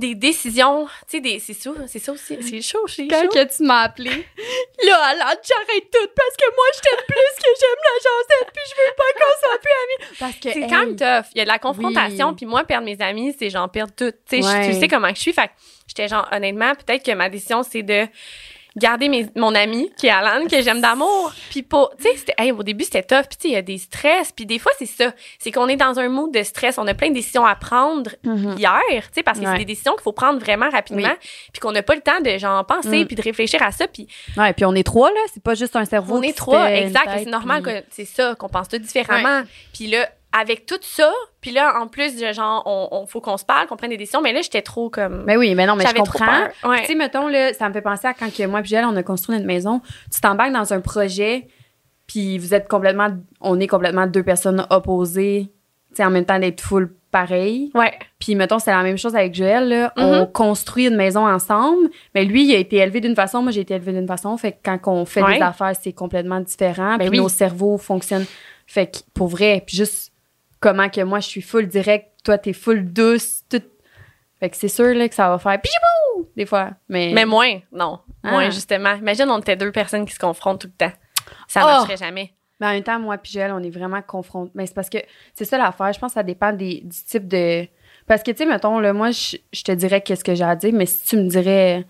Des 0.00 0.14
décisions. 0.16 0.86
Tu 1.08 1.18
sais, 1.18 1.20
des- 1.20 1.38
c'est 1.38 1.52
ça, 1.54 1.70
c'est 1.86 1.98
ça 2.00 2.12
aussi. 2.12 2.36
C'est 2.42 2.60
chaud, 2.62 2.86
c'est 2.88 3.06
Quand 3.06 3.22
chaud. 3.22 3.28
que 3.28 3.56
tu 3.56 3.62
m'as 3.62 3.82
appelé, 3.82 4.10
là, 4.10 4.96
alors 5.04 5.28
j'arrête 5.46 5.90
tout 5.92 6.08
parce 6.16 6.36
que 6.36 6.54
moi, 6.56 6.64
je 6.74 6.80
t'aime 6.80 7.04
plus 7.06 7.36
que 7.38 7.50
j'aime 7.60 7.80
la 7.84 7.96
jasette 8.02 8.52
puis 8.52 8.62
je 8.68 8.74
veux 8.74 8.94
pas 8.96 9.04
qu'on 9.14 9.38
soit 9.38 9.58
plus 9.60 9.72
amis. 9.84 10.16
Parce 10.18 10.34
que, 10.36 10.52
C'est 10.52 10.60
hey, 10.62 10.68
quand 10.68 10.78
même 10.80 10.96
tough. 10.96 11.30
Il 11.34 11.38
y 11.38 11.40
a 11.42 11.44
de 11.44 11.48
la 11.48 11.58
confrontation, 11.58 12.28
Oui. 12.30 12.34
puis 12.36 12.46
moi, 12.46 12.64
perdre 12.64 12.84
mes 12.86 13.00
amis, 13.00 13.36
c'est 13.38 13.50
genre 13.50 13.70
perdre 13.70 13.92
tout. 13.96 14.10
Tu 14.28 14.36
sais, 14.36 14.42
je- 14.42 14.46
Ouais. 14.48 14.72
tu 14.72 14.80
sais 14.80 14.88
comment 14.88 15.08
je 15.14 15.20
suis. 15.20 15.32
Fait 15.32 15.46
que 15.48 15.52
j'étais 15.86 16.08
genre, 16.08 16.28
honnêtement, 16.32 16.72
peut-être 16.74 17.04
que 17.04 17.12
ma 17.12 17.28
décision, 17.28 17.62
c'est 17.62 17.82
de 17.82 18.06
garder 18.76 19.08
mes, 19.08 19.26
mon 19.36 19.54
ami, 19.54 19.90
qui 19.96 20.06
est 20.06 20.10
Alan, 20.10 20.46
que 20.46 20.62
j'aime 20.62 20.80
d'amour. 20.80 21.32
Puis 21.50 21.62
pas, 21.62 21.90
tu 21.98 22.04
sais, 22.16 22.34
hey, 22.38 22.52
au 22.52 22.62
début, 22.62 22.84
c'était 22.84 23.02
tough. 23.02 23.26
Puis 23.28 23.36
tu 23.36 23.42
sais, 23.42 23.48
il 23.48 23.52
y 23.52 23.56
a 23.56 23.62
des 23.62 23.78
stress. 23.78 24.32
Puis 24.32 24.46
des 24.46 24.58
fois, 24.58 24.72
c'est 24.78 24.86
ça. 24.86 25.12
C'est 25.38 25.50
qu'on 25.50 25.68
est 25.68 25.76
dans 25.76 25.98
un 25.98 26.08
mood 26.08 26.32
de 26.32 26.42
stress. 26.42 26.78
On 26.78 26.86
a 26.86 26.94
plein 26.94 27.08
de 27.08 27.14
décisions 27.14 27.44
à 27.44 27.54
prendre 27.54 28.10
Mhm. 28.24 28.56
hier, 28.58 28.80
tu 28.90 29.08
sais, 29.14 29.22
parce 29.22 29.38
que 29.38 29.44
Ouais. 29.44 29.52
c'est 29.52 29.58
des 29.58 29.64
décisions 29.64 29.92
qu'il 29.94 30.02
faut 30.02 30.12
prendre 30.12 30.38
vraiment 30.38 30.70
rapidement. 30.70 31.14
Puis 31.52 31.60
qu'on 31.60 31.72
n'a 31.72 31.82
pas 31.82 31.94
le 31.94 32.00
temps 32.00 32.20
de, 32.20 32.38
genre, 32.38 32.64
penser, 32.64 33.04
Mm. 33.04 33.06
puis 33.06 33.16
de 33.16 33.22
réfléchir 33.22 33.62
à 33.62 33.72
ça. 33.72 33.86
Puis 33.88 34.06
Ouais, 34.36 34.52
puis 34.52 34.64
on 34.64 34.74
est 34.74 34.82
trois, 34.84 35.10
là. 35.10 35.20
C'est 35.32 35.42
pas 35.42 35.54
juste 35.54 35.76
un 35.76 35.84
cerveau. 35.84 36.16
on 36.18 36.22
est 36.22 36.36
trois, 36.36 36.70
exact. 36.70 37.10
C'est 37.18 37.24
normal 37.30 37.62
puis- 37.62 37.72
que 37.72 37.84
c'est 37.90 38.04
ça, 38.04 38.34
qu'on 38.34 38.48
pense 38.48 38.68
tout 38.68 38.78
différemment. 38.78 39.42
Puis 39.74 39.86
là, 39.88 40.08
avec 40.38 40.64
tout 40.66 40.78
ça, 40.80 41.10
puis 41.40 41.50
là, 41.50 41.80
en 41.80 41.88
plus, 41.88 42.16
de 42.16 42.32
genre, 42.32 42.62
on, 42.66 42.88
on- 42.92 43.06
faut 43.06 43.20
qu'on 43.20 43.36
se 43.36 43.44
parle, 43.44 43.66
qu'on 43.66 43.76
prenne 43.76 43.90
des 43.90 43.96
décisions. 43.96 44.22
Mais 44.22 44.32
là, 44.32 44.42
j'étais 44.42 44.62
trop 44.62 44.88
comme. 44.90 45.24
Mais 45.26 45.36
oui, 45.36 45.54
mais 45.54 45.66
non, 45.66 45.74
mais 45.76 45.84
je 45.86 45.94
comprends. 45.94 46.44
Ouais. 46.64 46.80
Tu 46.82 46.86
sais, 46.86 46.94
mettons, 46.94 47.26
là, 47.28 47.52
ça 47.54 47.68
me 47.68 47.72
fait 47.74 47.82
penser 47.82 48.06
à 48.06 48.14
quand 48.14 48.32
que 48.32 48.46
moi 48.46 48.60
et 48.60 48.64
Gilles, 48.64 48.86
on 48.86 48.94
a 48.96 49.02
construit 49.02 49.34
notre 49.34 49.46
maison. 49.46 49.80
Tu 50.12 50.20
t'embarques 50.20 50.52
dans 50.52 50.72
un 50.72 50.80
projet, 50.80 51.48
puis 52.06 52.38
vous 52.38 52.54
êtes 52.54 52.68
complètement... 52.68 53.08
On 53.40 53.58
est 53.58 53.66
complètement 53.66 54.06
deux 54.06 54.22
personnes 54.22 54.66
opposées, 54.70 55.50
tu 55.90 55.96
sais, 55.96 56.04
en 56.04 56.10
même 56.10 56.24
temps 56.24 56.38
d'être 56.38 56.60
full 56.60 56.94
pareil. 57.10 57.72
Ouais. 57.74 57.92
Puis, 58.20 58.36
mettons, 58.36 58.60
c'est 58.60 58.70
la 58.70 58.84
même 58.84 58.98
chose 58.98 59.16
avec 59.16 59.34
Joël, 59.34 59.68
là. 59.68 59.92
On 59.96 60.26
construit 60.26 60.86
une 60.86 60.94
maison 60.96 61.26
ensemble, 61.26 61.88
mais 62.14 62.24
lui, 62.24 62.44
il 62.44 62.54
a 62.54 62.58
été 62.58 62.76
élevé 62.76 63.00
d'une 63.00 63.16
façon, 63.16 63.42
moi, 63.42 63.50
j'ai 63.50 63.62
été 63.62 63.74
élevée 63.74 63.92
d'une 63.92 64.06
façon. 64.06 64.36
Fait 64.36 64.52
que 64.52 64.58
quand 64.64 64.78
on 64.86 65.04
fait 65.04 65.22
Ouais. 65.22 65.38
des 65.38 65.42
affaires, 65.42 65.72
c'est 65.80 65.92
complètement 65.92 66.38
différent. 66.38 66.92
Ben 66.98 67.08
puis 67.08 67.18
oui. 67.18 67.18
nos 67.18 67.28
cerveaux 67.28 67.78
fonctionnent. 67.78 68.26
Fait 68.68 68.86
que, 68.86 68.98
pour 69.14 69.26
vrai, 69.26 69.64
puis 69.66 69.76
juste 69.76 70.09
comment 70.60 70.88
que 70.88 71.00
moi, 71.02 71.20
je 71.20 71.28
suis 71.28 71.42
full 71.42 71.66
direct, 71.66 72.08
toi, 72.24 72.38
t'es 72.38 72.52
full 72.52 72.92
douce, 72.92 73.42
tout... 73.48 73.62
Fait 74.38 74.48
que 74.50 74.56
c'est 74.56 74.68
sûr, 74.68 74.94
là, 74.94 75.08
que 75.08 75.14
ça 75.14 75.28
va 75.28 75.38
faire 75.38 75.60
pijibou 75.60 76.30
des 76.36 76.46
fois. 76.46 76.70
Mais, 76.88 77.12
Mais 77.14 77.26
moins, 77.26 77.60
non. 77.72 78.00
Ah. 78.22 78.30
Moins, 78.30 78.50
justement. 78.50 78.94
Imagine, 78.94 79.30
on 79.30 79.38
était 79.38 79.56
deux 79.56 79.72
personnes 79.72 80.06
qui 80.06 80.14
se 80.14 80.18
confrontent 80.18 80.60
tout 80.62 80.68
le 80.68 80.86
temps. 80.86 80.92
Ça 81.46 81.60
Oh! 81.62 81.66
marcherait 81.66 81.96
jamais. 81.98 82.32
mais 82.58 82.66
en 82.66 82.70
même 82.70 82.82
temps, 82.82 82.98
moi 82.98 83.18
puis 83.18 83.32
Joël, 83.32 83.52
on 83.52 83.62
est 83.62 83.70
vraiment 83.70 84.00
confrontés. 84.02 84.50
Mais 84.54 84.66
c'est 84.66 84.74
parce 84.74 84.88
que 84.90 84.98
c'est 85.34 85.44
ça 85.44 85.58
l'affaire. 85.58 85.92
Je 85.92 85.98
pense 85.98 86.12
que 86.12 86.14
ça 86.14 86.22
dépend 86.22 86.52
des, 86.52 86.80
du 86.82 87.04
type 87.06 87.28
de... 87.28 87.66
Parce 88.06 88.22
que, 88.22 88.30
tu 88.30 88.38
sais, 88.38 88.46
mettons, 88.46 88.78
là, 88.80 88.92
moi, 88.94 89.10
je, 89.10 89.36
je 89.52 89.62
te 89.62 89.72
dirais 89.72 90.00
qu'est-ce 90.00 90.24
que 90.24 90.34
j'ai 90.34 90.44
à 90.44 90.56
dire, 90.56 90.72
mais 90.72 90.86
si 90.86 91.04
tu 91.06 91.16
me 91.16 91.28
dirais, 91.28 91.84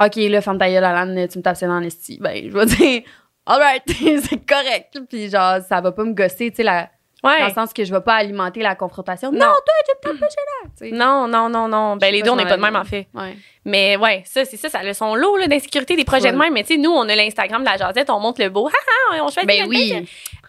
OK, 0.00 0.14
là, 0.16 0.40
ferme 0.40 0.58
ta 0.58 0.70
gueule, 0.70 0.84
Alan, 0.84 1.26
tu 1.26 1.38
me 1.38 1.42
tapes 1.42 1.60
dans 1.62 1.80
l'esti, 1.80 2.18
ben, 2.20 2.48
je 2.48 2.56
vais 2.56 2.66
dire, 2.66 3.02
all 3.46 3.60
right, 3.60 3.82
c'est 3.88 4.46
correct. 4.46 4.98
Puis 5.08 5.28
genre, 5.30 5.60
ça 5.68 5.80
va 5.80 5.90
pas 5.92 6.04
me 6.04 6.12
gosser, 6.14 6.50
tu 6.50 6.56
sais, 6.58 6.62
la- 6.62 6.88
Ouais. 7.24 7.40
dans 7.40 7.46
le 7.48 7.52
sens 7.52 7.72
que 7.72 7.84
je 7.84 7.92
vais 7.92 8.00
pas 8.00 8.14
alimenter 8.14 8.60
la 8.62 8.74
confrontation. 8.76 9.32
Non, 9.32 9.38
Non. 9.38 9.46
toi, 9.46 9.74
tu 9.86 9.92
tapes 10.02 10.18
pas 10.20 10.28
chez 10.28 10.90
là. 10.92 10.96
Non, 10.96 11.26
non, 11.28 11.48
non, 11.48 11.66
non. 11.68 11.96
Ben, 11.96 12.12
les 12.12 12.22
deux, 12.22 12.30
on 12.30 12.36
n'est 12.36 12.46
pas 12.46 12.56
de 12.56 12.62
même, 12.62 12.76
en 12.76 12.84
fait. 12.84 13.08
Ouais. 13.14 13.36
Mais 13.64 13.96
ouais, 13.96 14.22
ça, 14.24 14.44
c'est 14.44 14.56
ça, 14.56 14.68
ça 14.68 14.78
a 14.78 14.94
son 14.94 15.14
lot, 15.14 15.36
là, 15.36 15.46
d'insécurité, 15.48 15.96
des 15.96 16.04
projets 16.04 16.30
de 16.32 16.36
même. 16.38 16.52
Mais 16.52 16.62
tu 16.62 16.74
sais, 16.74 16.80
nous, 16.80 16.90
on 16.90 17.08
a 17.08 17.14
l'Instagram 17.16 17.62
de 17.62 17.68
la 17.68 17.76
jasette, 17.76 18.08
on 18.08 18.20
monte 18.20 18.38
le 18.38 18.48
beau. 18.50 18.68
Ha, 19.10 19.16
ha, 19.16 19.24
on 19.24 19.28
choisit 19.30 19.46
Ben 19.46 19.58
notre 19.60 19.70
oui. 19.70 20.06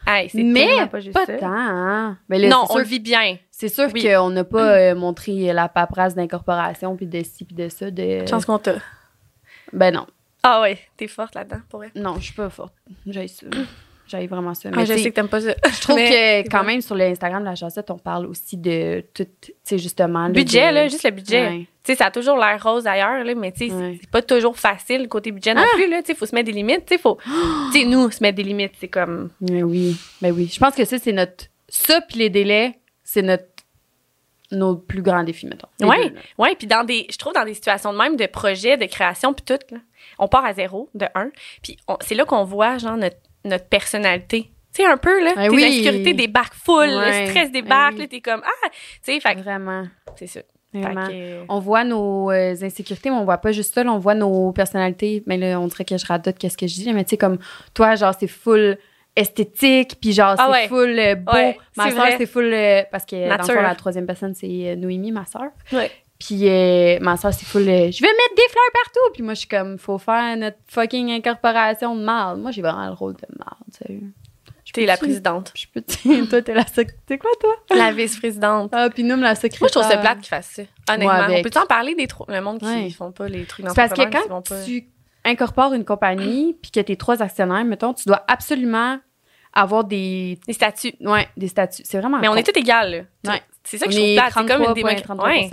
Hey, 0.07 0.29
Mais 0.33 0.87
pas 0.87 0.99
juste 0.99 1.13
pas 1.13 1.25
ça. 1.25 1.37
tant, 1.37 1.47
hein. 1.49 2.17
Ben 2.27 2.41
là, 2.41 2.47
Non, 2.49 2.65
on 2.69 2.77
le 2.77 2.83
vit 2.83 2.99
bien. 2.99 3.37
C'est 3.51 3.69
sûr 3.69 3.87
Oui. 3.93 4.03
qu'on 4.03 4.29
n'a 4.29 4.43
pas 4.43 4.71
euh, 4.77 4.95
montré 4.95 5.51
la 5.53 5.69
paperasse 5.69 6.15
d'incorporation, 6.15 6.95
puis 6.95 7.05
de 7.07 7.23
ci, 7.23 7.45
puis 7.45 7.55
de 7.55 7.69
ça. 7.69 7.89
De... 7.91 8.25
Chance 8.27 8.45
qu'on 8.45 8.57
t'a. 8.59 8.75
Ben 9.73 9.93
non. 9.93 10.05
Ah 10.43 10.61
ouais, 10.61 10.79
t'es 10.97 11.07
forte 11.07 11.35
là-dedans, 11.35 11.61
pour 11.69 11.79
vrai. 11.79 11.91
Non, 11.95 12.15
je 12.17 12.25
suis 12.25 12.33
pas 12.33 12.49
forte. 12.49 12.73
J'ai 13.07 13.27
ça. 13.27 13.45
J'ai 14.09 14.27
vraiment 14.27 14.53
ça. 14.53 14.69
Ah, 14.73 14.75
Mais 14.77 14.85
je 14.85 14.93
sais 14.95 15.09
que 15.09 15.15
t'aimes 15.15 15.27
pas 15.29 15.39
ça. 15.41 15.53
je 15.71 15.81
trouve 15.81 15.95
Mais- 15.95 16.43
que 16.43 16.49
quand 16.49 16.63
même 16.63 16.81
sur 16.81 16.95
l'Instagram 16.95 17.41
de 17.43 17.47
la 17.49 17.55
chassette, 17.55 17.91
on 17.91 17.97
parle 17.99 18.25
aussi 18.25 18.57
de 18.57 19.05
tout, 19.13 19.25
tu 19.41 19.53
sais, 19.63 19.77
justement. 19.77 20.23
là, 20.23 20.29
Budget, 20.29 20.69
de- 20.69 20.73
là, 20.73 20.87
juste 20.87 21.03
le 21.03 21.11
budget. 21.11 21.47
Ouais. 21.47 21.59
Tu 21.83 21.93
sais, 21.93 21.95
ça 21.95 22.07
a 22.07 22.11
toujours 22.11 22.37
l'air 22.37 22.61
rose 22.61 22.87
ailleurs, 22.87 23.23
là, 23.23 23.35
mais 23.35 23.51
tu 23.51 23.59
sais, 23.59 23.69
c'est- 23.69 23.75
Ouais. 23.75 23.97
c'est 24.01 24.09
pas 24.09 24.21
toujours 24.21 24.57
facile 24.57 25.07
côté 25.07 25.31
budget 25.31 25.53
non 25.53 25.61
Ah! 25.63 25.75
plus, 25.75 25.89
là. 25.89 26.01
Tu 26.01 26.07
sais, 26.07 26.15
faut 26.15 26.25
se 26.25 26.33
mettre 26.35 26.47
des 26.47 26.51
limites. 26.53 26.85
Tu 26.85 26.95
sais, 26.95 27.01
faut. 27.01 27.17
tu 27.71 27.79
sais, 27.79 27.85
nous, 27.85 28.09
se 28.11 28.21
mettre 28.23 28.35
des 28.37 28.43
limites, 28.43 28.73
c'est 28.79 28.87
comme. 28.87 29.29
Mais 29.41 29.63
oui, 29.63 29.95
ben 30.21 30.31
oui. 30.31 30.49
Je 30.51 30.59
pense 30.59 30.75
que 30.75 30.85
ça, 30.85 30.97
c'est 30.97 31.13
notre. 31.13 31.45
Ça, 31.67 32.01
puis 32.01 32.17
les 32.19 32.29
délais, 32.29 32.79
c'est 33.03 33.21
notre. 33.21 33.45
Nos 34.51 34.75
plus 34.77 35.03
grands 35.03 35.21
défis, 35.23 35.45
mettons. 35.45 35.67
Les 35.79 35.85
Ouais. 36.39 36.55
Puis 36.55 36.65
dans 36.65 36.83
des. 36.83 37.05
Je 37.11 37.17
trouve 37.19 37.33
dans 37.33 37.45
des 37.45 37.53
situations 37.53 37.93
de 37.93 37.99
même, 37.99 38.15
de 38.15 38.25
projet, 38.25 38.77
de 38.77 38.85
création, 38.85 39.31
puis 39.31 39.45
tout, 39.45 39.59
là, 39.71 39.77
on 40.17 40.27
part 40.27 40.43
à 40.43 40.53
zéro, 40.53 40.89
de 40.95 41.05
un. 41.13 41.29
Puis 41.61 41.77
c'est 42.01 42.15
là 42.15 42.25
qu'on 42.25 42.45
voit, 42.45 42.79
genre, 42.79 42.97
notre, 42.97 43.17
notre 43.45 43.65
personnalité. 43.65 44.51
Tu 44.73 44.83
sais, 44.83 44.85
un 44.85 44.97
peu, 44.97 45.23
là. 45.23 45.33
Tes 45.33 45.49
oui. 45.49 45.63
insécurités 45.65 46.13
débarquent 46.13 46.53
full, 46.53 46.87
Ouais, 46.89 47.23
le 47.23 47.27
stress 47.29 47.51
débarque, 47.51 47.93
oui. 47.93 47.99
là, 48.01 48.07
t'es 48.07 48.21
comme, 48.21 48.41
ah! 48.45 48.69
Tu 49.03 49.13
sais, 49.13 49.19
fait 49.19 49.35
Vraiment. 49.35 49.83
c'est 50.15 50.27
ça. 50.27 50.41
Vraiment. 50.71 51.07
Que- 51.07 51.39
On 51.49 51.57
voit 51.59 51.83
nos 51.83 52.29
euh, 52.29 52.53
insécurités, 52.61 53.09
mais 53.09 53.15
on 53.15 53.25
voit 53.25 53.39
pas 53.39 53.51
juste 53.51 53.73
ça. 53.73 53.83
là, 53.83 53.91
on 53.91 53.97
voit 53.97 54.13
nos 54.13 54.51
personnalités. 54.51 55.23
Mais 55.25 55.37
là, 55.37 55.59
on 55.59 55.65
dirait 55.65 55.85
que 55.85 55.97
je 55.97 56.05
radote 56.05 56.37
qu'est-ce 56.37 56.57
que 56.57 56.67
je 56.67 56.75
dis. 56.75 56.93
Mais 56.93 57.03
tu 57.03 57.09
sais, 57.11 57.17
comme 57.17 57.39
toi, 57.73 57.95
genre, 57.95 58.13
c'est 58.19 58.27
full 58.27 58.77
esthétique, 59.15 59.95
puis 59.99 60.13
genre, 60.13 60.35
Ah 60.37 60.45
c'est 60.45 60.51
ouais. 60.51 60.67
full 60.67 60.99
euh, 60.99 61.15
beau. 61.15 61.33
Ouais, 61.33 61.57
ma 61.75 61.89
soeur, 61.91 62.05
c'est 62.17 62.25
full... 62.27 62.53
euh, 62.53 62.83
parce 62.91 63.05
que, 63.05 63.27
dans 63.27 63.37
le 63.37 63.43
fond, 63.43 63.61
la 63.61 63.75
troisième 63.75 64.05
personne, 64.05 64.35
c'est 64.35 64.47
euh, 64.47 64.75
Noémie, 64.75 65.11
ma 65.11 65.25
soeur. 65.25 65.49
Ouais. 65.73 65.89
Puis 66.19 66.49
euh, 66.49 66.99
ma 66.99 67.15
soeur, 67.17 67.33
c'est 67.33 67.45
full... 67.45 67.61
euh, 67.61 67.91
je 67.91 68.01
veux 68.01 68.07
mettre 68.11 68.35
des 68.35 68.49
fleurs 68.49 68.71
partout! 68.83 69.13
Puis 69.13 69.23
moi, 69.23 69.33
je 69.35 69.39
suis 69.39 69.47
comme, 69.47 69.77
faut 69.79 69.97
faire 69.97 70.35
notre 70.37 70.57
fucking 70.67 71.11
incorporation 71.11 71.95
de 71.95 72.01
marde. 72.03 72.39
Moi, 72.41 72.51
j'ai 72.51 72.61
vraiment 72.61 72.87
le 72.87 72.93
rôle 72.93 73.13
de 73.13 73.27
marde, 73.37 73.55
sérieux. 73.71 74.11
Je 74.65 74.73
T'es 74.73 74.85
la 74.85 74.97
présidente. 74.97 75.51
Je 75.55 75.65
peux 75.73 75.81
toi, 76.29 76.41
t'es 76.43 76.53
la 76.53 76.67
sec... 76.67 76.89
T'es 77.07 77.17
quoi, 77.17 77.31
toi? 77.39 77.55
La 77.75 77.91
vice-présidente. 77.91 78.69
Ah, 78.73 78.89
puis 78.89 79.03
nous, 79.03 79.15
la 79.15 79.33
secrétaire. 79.33 79.61
Moi, 79.61 79.67
je 79.69 79.79
trouve 79.79 79.89
ça 79.89 79.97
plate 79.97 80.19
qu'ils 80.19 80.27
fassent 80.27 80.59
ça. 80.87 80.93
Honnêtement. 80.93 81.27
Ouais, 81.27 81.39
On 81.39 81.41
peut-tu 81.41 81.57
en 81.57 81.65
parler 81.65 81.95
des 81.95 82.05
trous, 82.05 82.25
le 82.27 82.39
monde 82.41 82.59
qui 82.59 82.65
Ouais. 82.65 82.89
font 82.91 83.11
pas 83.11 83.27
les 83.29 83.45
trucs 83.45 83.65
C'est 83.67 83.75
parce 83.75 83.93
que 83.93 84.03
quand 84.03 84.41
pas- 84.43 84.63
tu 84.63 84.87
incorpores 85.25 85.73
une 85.73 85.85
compagnie 85.85 86.53
puis 86.61 86.69
que 86.69 86.81
tu 86.81 86.91
es 86.91 86.95
trois 86.97 87.23
actionnaires, 87.23 87.63
mettons, 87.65 87.93
tu 87.95 88.03
dois 88.07 88.23
absolument 88.27 88.99
avoir 89.53 89.85
des, 89.85 90.37
Les 90.47 90.53
statuts. 90.53 90.93
ouais, 91.01 91.27
des 91.35 91.47
statuts. 91.47 91.81
C'est 91.85 91.97
vraiment 91.99 92.19
Mais 92.19 92.27
on 92.27 92.33
con. 92.33 92.37
est 92.37 92.43
tous 92.53 92.59
égales, 92.59 93.07
là. 93.23 93.31
Ouais. 93.33 93.41
C'est 93.63 93.77
ça 93.79 93.85
que 93.87 93.91
On 93.91 93.93
je 93.93 93.97
trouve 93.99 94.13
plate. 94.13 94.33
C'est 94.35 94.53
comme 94.53 94.63
une 94.67 94.73
démocratie. 94.73 95.49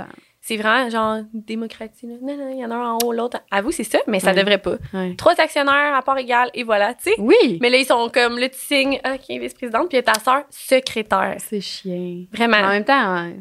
33,33%. 0.46 0.48
Ouais. 0.48 0.48
C'est 0.48 0.56
vraiment 0.56 0.90
genre 0.90 1.16
démocratie. 1.32 2.06
Là. 2.06 2.14
Non, 2.22 2.36
non, 2.36 2.50
il 2.52 2.58
y 2.58 2.64
en 2.64 2.70
a 2.70 2.74
un 2.74 2.92
en 2.92 2.98
haut, 3.04 3.12
l'autre. 3.12 3.38
À 3.50 3.62
vous, 3.62 3.72
c'est 3.72 3.84
ça, 3.84 3.98
mais 4.06 4.20
ça 4.20 4.28
Ouais. 4.30 4.36
devrait 4.36 4.58
pas. 4.58 4.76
Ouais. 4.94 5.14
Trois 5.16 5.34
actionnaires 5.40 5.94
à 5.94 6.02
part 6.02 6.18
égale, 6.18 6.50
et 6.54 6.62
voilà, 6.62 6.94
tu 6.94 7.10
sais. 7.10 7.14
Oui! 7.18 7.58
Mais 7.60 7.70
là, 7.70 7.78
ils 7.78 7.84
sont 7.86 8.08
comme, 8.12 8.38
là, 8.38 8.48
tu 8.48 8.58
signes, 8.58 9.00
ah, 9.04 9.14
est 9.28 9.38
vice-présidente, 9.38 9.88
puis 9.88 10.02
ta 10.02 10.14
sœur, 10.14 10.44
secrétaire. 10.50 11.36
C'est 11.38 11.60
chien. 11.60 12.24
Vraiment. 12.32 12.58
En 12.58 12.68
même 12.68 12.84
temps, 12.84 12.94
hein, 12.94 13.32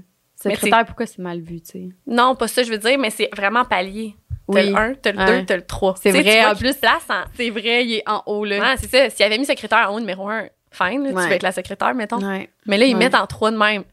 secrétaire, 0.42 0.86
pourquoi 0.86 1.06
c'est 1.06 1.20
mal 1.20 1.40
vu, 1.42 1.62
tu 1.62 1.72
sais? 1.72 1.90
Non, 2.08 2.36
pas 2.36 2.48
ça, 2.48 2.64
je 2.64 2.72
veux 2.72 2.78
dire, 2.78 2.98
mais 2.98 3.10
c'est 3.10 3.30
vraiment 3.36 3.66
palier. 3.66 4.16
T'as 4.52 4.62
Oui. 4.62 4.70
le 4.70 4.76
1, 4.78 4.94
t'as 4.96 5.12
le 5.12 5.18
Ouais. 5.18 5.40
2, 5.42 5.46
t'as 5.46 5.56
le 5.56 5.66
3. 5.66 5.96
C'est 6.02 6.12
vrai, 6.12 6.46
en 6.46 6.54
plus. 6.56 6.76
Place 6.76 7.08
en... 7.10 7.24
C'est 7.36 7.50
vrai, 7.50 7.84
il 7.86 7.94
est 7.96 8.04
en 8.10 8.22
haut, 8.28 8.46
là. 8.46 8.60
Ouais, 8.60 8.76
c'est 8.78 8.88
ça. 8.90 9.10
S'il 9.10 9.26
avait 9.26 9.38
mis 9.40 9.46
secrétaire 9.46 9.90
en 9.90 9.96
haut, 9.96 10.00
numéro 10.00 10.30
1, 10.30 10.44
fine, 10.72 11.04
là, 11.04 11.12
Ouais. 11.12 11.24
tu 11.24 11.30
veux 11.30 11.36
être 11.36 11.42
la 11.44 11.52
secrétaire, 11.52 11.96
mettons. 11.96 12.20
Ouais. 12.20 12.50
Mais 12.68 12.78
là, 12.78 12.86
ils 12.86 12.94
Ouais. 12.94 13.00
mettent 13.00 13.16
en 13.16 13.26
3 13.26 13.50
de 13.52 13.58
même. 13.58 13.84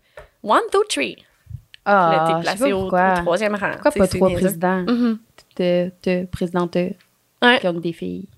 1, 0.45 0.61
2, 0.73 0.79
3. 0.89 1.05
Ah, 1.85 2.11
là, 2.13 2.25
t'es 2.27 2.33
je 2.33 2.37
sais 2.37 2.43
placé 2.57 2.71
pas 2.71 2.77
au, 2.77 2.81
pourquoi. 2.83 3.13
au 3.13 3.23
troisième 3.23 3.55
rang. 3.55 3.71
Pourquoi 3.73 3.91
pas 3.93 4.07
trois 4.09 4.31
présidents? 4.31 4.83
Mhm. 4.89 5.19
Te, 5.57 5.89
te, 6.01 6.25
présidente 6.27 6.77
Ouais. 7.43 7.59
qui 7.61 7.67
ont 7.69 7.73
des 7.73 7.93
filles? 7.93 8.29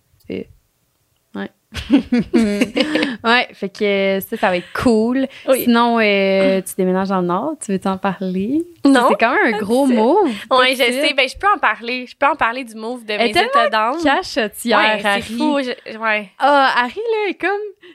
Ouais, 3.25 3.49
fait 3.55 3.69
que 3.71 4.19
ça, 4.29 4.37
ça 4.37 4.49
va 4.51 4.57
être 4.59 4.73
cool. 4.75 5.27
Oui. 5.49 5.63
Sinon, 5.65 5.99
euh, 5.99 6.61
tu 6.61 6.75
déménages 6.77 7.09
dans 7.09 7.21
le 7.21 7.27
Nord, 7.27 7.55
tu 7.65 7.73
veux 7.73 7.79
t'en 7.79 7.97
parler? 7.97 8.63
Non. 8.85 9.07
C'est 9.09 9.15
quand 9.19 9.35
même 9.35 9.55
un 9.55 9.59
gros 9.59 9.87
C'est- 9.87 9.95
move. 9.95 10.31
Ouais, 10.51 10.73
je 10.73 10.77
sais. 10.77 11.15
Ben, 11.15 11.27
je 11.29 11.37
peux 11.39 11.47
en 11.55 11.59
parler. 11.59 12.07
Je 12.07 12.15
peux 12.17 12.27
en 12.27 12.35
parler 12.37 12.65
du 12.65 12.75
move 12.75 13.05
de 13.05 13.13
Elle 13.15 13.33
mes 13.33 13.41
états 13.43 13.69
d'âme. 13.71 13.97
Cachotière, 14.03 14.79
Ouais, 14.79 15.03
Harry. 15.07 15.23
c'est 15.23 15.33
fou. 15.35 15.59
je- 15.61 15.99
ouais. 15.99 16.31
Ah, 16.39 16.75
Harry, 16.77 17.01
là, 17.01 17.31
est 17.31 17.35
comme, 17.41 17.51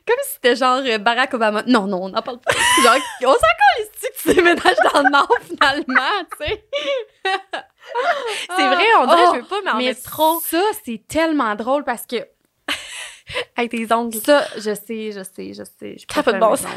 comme 0.08 0.18
si 0.24 0.34
c'était 0.34 0.56
genre 0.56 0.82
euh, 0.84 0.98
Barack 0.98 1.34
Obama. 1.36 1.64
Non, 1.68 1.86
non, 1.86 2.04
on 2.04 2.10
n'en 2.10 2.22
parle 2.22 2.40
pas. 2.40 2.52
genre, 2.84 2.98
on 3.26 3.34
s'en 3.34 3.38
calisse 3.40 3.92
que 4.02 4.30
tu 4.30 4.36
déménages 4.36 4.94
dans 4.94 5.04
le 5.04 5.10
Nord, 5.12 5.36
finalement, 5.48 6.26
tu 6.40 6.48
sais. 6.48 6.64
C'est 8.56 8.68
vrai, 8.68 8.86
on 9.02 9.06
dirait 9.08 9.18
Oh, 9.28 9.32
je 9.36 9.40
veux 9.42 9.46
pas, 9.48 9.60
mais 9.64 9.72
en 9.72 9.78
mais 9.78 9.86
mettre 9.86 10.04
trop 10.04 10.40
Ça, 10.44 10.62
c'est 10.86 11.02
tellement 11.08 11.56
drôle 11.56 11.84
parce 11.84 12.06
que 12.06 12.18
avec 13.58 13.72
tes 13.72 13.92
ongles. 13.94 14.18
ça, 14.18 14.46
je 14.56 14.74
sais, 14.76 15.12
je 15.12 15.24
sais, 15.24 15.54
je 15.54 15.64
sais. 15.64 15.96
Je 15.98 16.20
a 16.20 16.24
pas 16.24 16.34
de 16.34 16.40
bon 16.40 16.56
sens. 16.56 16.68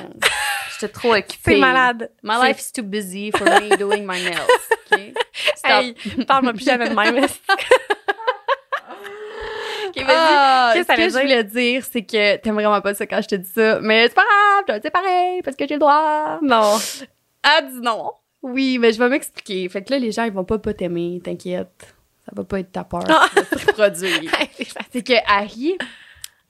J'étais 0.81 0.93
trop 0.93 1.15
occupée. 1.15 1.37
C'est 1.43 1.57
malade. 1.57 2.11
My 2.23 2.35
life 2.43 2.61
is 2.61 2.73
too 2.73 2.83
busy 2.83 3.31
for 3.31 3.45
me 3.47 3.77
doing 3.77 4.05
my 4.07 4.23
nails. 4.23 4.49
OK? 4.93 5.13
Stop. 5.57 5.71
Hey, 5.71 5.95
parle-moi 6.27 6.53
plus 6.53 6.65
jamais 6.65 6.89
de 6.89 6.95
même. 6.95 7.25
Ok, 9.89 9.97
vas-y. 10.05 10.07
Ah, 10.09 10.71
Qu'est-ce 10.75 10.91
ce 10.93 10.97
que 10.97 11.09
je 11.09 11.19
voulais 11.23 11.45
dire, 11.45 11.85
c'est 11.91 12.03
que 12.03 12.37
t'aimes 12.37 12.55
vraiment 12.55 12.81
pas 12.81 12.95
ça 12.95 13.07
quand 13.07 13.21
je 13.23 13.29
te 13.29 13.35
dis 13.35 13.51
ça. 13.51 13.79
Mais 13.81 14.09
c'est 14.09 14.15
pas 14.15 14.25
grave, 14.67 14.81
je 14.85 14.89
pareil, 14.89 15.43
parce 15.43 15.57
que 15.57 15.67
j'ai 15.67 15.75
le 15.75 15.81
droit. 15.81 16.39
non. 16.43 16.79
Ah, 17.43 17.61
dis 17.63 17.81
non. 17.81 18.13
Oui, 18.43 18.79
mais 18.79 18.93
je 18.93 18.99
vais 18.99 19.09
m'expliquer. 19.09 19.69
Fait 19.69 19.83
que 19.83 19.93
là, 19.93 19.99
les 19.99 20.13
gens, 20.13 20.25
ils 20.25 20.33
vont 20.33 20.45
pas 20.45 20.59
pas 20.59 20.75
t'aimer, 20.75 21.21
t'inquiète. 21.25 21.95
Ça 22.25 22.33
va 22.35 22.45
pas 22.45 22.61
être 22.61 22.73
ta 22.73 22.85
peur. 22.85 23.03
Ça 23.07 23.29
va 23.35 23.59
se 23.59 23.67
reproduire. 23.67 24.31
C'est 24.93 25.03
que 25.03 25.13
Harry, 25.27 25.77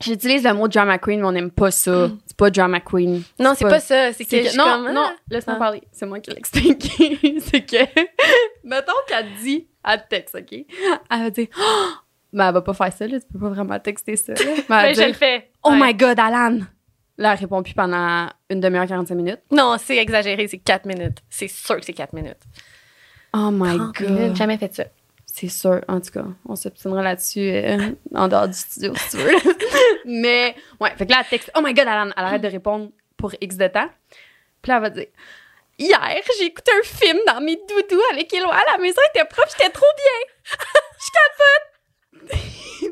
j'utilise 0.03 0.45
le 0.45 0.53
mot 0.55 0.69
drama 0.69 0.99
queen, 0.99 1.21
mais 1.21 1.27
on 1.27 1.33
n'aime 1.33 1.51
pas 1.51 1.71
ça. 1.71 2.11
C'est 2.27 2.37
pas 2.37 2.51
drama 2.51 2.81
queen. 2.81 3.23
non, 3.39 3.55
c'est 3.57 3.65
pas 3.65 3.81
ça. 3.81 4.13
C'est 4.13 4.25
que, 4.25 4.49
je 4.49 4.57
non, 4.57 4.65
comme, 4.65 4.93
non, 4.93 5.05
ah. 5.07 5.15
laisse-moi 5.31 5.57
Ah. 5.57 5.59
parler. 5.59 5.83
C'est 5.93 6.07
moi 6.07 6.21
qui 6.21 6.31
l'explique. 6.31 6.83
c'est 7.41 7.63
que, 7.65 8.01
mettons 8.65 8.93
qu'elle 9.09 9.27
dit, 9.43 9.67
elle 9.89 10.03
te 10.03 10.09
texte, 10.09 10.35
OK? 10.35 10.53
Elle 10.53 10.67
va 11.23 11.31
dire, 11.31 11.47
oh! 11.59 11.89
mais 12.33 12.45
elle 12.45 12.55
va 12.55 12.63
pas 12.63 12.75
faire 12.75 12.93
ça, 12.93 13.07
là. 13.07 13.21
Tu 13.21 13.27
peux 13.33 13.39
pas 13.39 13.49
vraiment 13.51 13.79
texter 13.79 14.17
ça, 14.17 14.33
là. 14.35 14.41
Mais 14.47 14.65
Mais 14.83 14.95
je 14.95 15.03
le 15.03 15.13
fais. 15.13 15.51
oh 15.63 15.71
Ouais. 15.71 15.79
my 15.81 15.95
God, 15.95 16.19
Alan! 16.19 16.59
Là, 17.19 17.33
elle 17.35 17.39
répond 17.41 17.63
plus 17.63 17.75
pendant 17.75 18.27
une 18.49 18.61
demi-heure, 18.61 18.87
45 18.87 19.15
minutes. 19.15 19.41
Non, 19.51 19.77
c'est 19.79 19.99
exagéré, 19.99 20.49
c'est 20.49 20.59
4 20.59 20.87
minutes. 20.87 21.19
C'est 21.29 21.47
sûr 21.49 21.77
que 21.77 21.85
c'est 21.85 21.93
4 21.93 22.15
minutes. 22.15 22.41
Oh 23.35 23.51
my 23.53 23.77
30 23.77 23.97
God. 23.99 24.11
minutes, 24.11 24.37
jamais 24.37 24.57
fait 24.59 24.75
ça. 24.75 24.85
C'est 25.35 25.49
sûr. 25.49 25.81
En 25.89 25.99
tout 25.99 26.11
cas, 26.11 26.25
on 26.47 26.57
s'obstinera 26.57 27.03
là-dessus 27.03 27.41
euh, 27.41 27.93
en 28.15 28.29
dehors 28.29 28.49
du 28.49 28.55
studio, 28.55 28.93
si 28.95 29.17
tu 29.17 29.17
veux. 29.17 29.33
Mais, 30.05 30.55
ouais. 30.79 30.95
Fait 30.99 31.07
que 31.07 31.11
là, 31.11 31.21
elle 31.21 31.27
texte, 31.27 31.51
oh 31.57 31.63
my 31.63 31.73
God, 31.73 31.89
Alan! 31.89 32.11
Elle 32.15 32.25
arrête 32.25 32.43
de 32.43 32.49
répondre 32.49 32.91
pour 33.17 33.33
X 33.41 33.57
de 33.57 33.67
temps. 33.67 33.89
Puis 34.61 34.69
là, 34.69 34.77
elle 34.77 34.83
va 34.83 34.91
dire, 34.91 35.07
hier, 35.79 36.21
j'ai 36.39 36.45
écouté 36.45 36.71
un 36.79 36.85
film 36.85 37.19
dans 37.27 37.41
mes 37.41 37.57
doudous 37.57 38.03
avec 38.13 38.31
Éloi. 38.35 38.55
La 38.73 38.77
maison 38.77 39.01
était 39.15 39.25
propre, 39.25 39.49
j'étais 39.57 39.71
trop 39.71 39.87
bien. 39.97 40.59
Je 41.01 42.29
capote. 42.29 42.43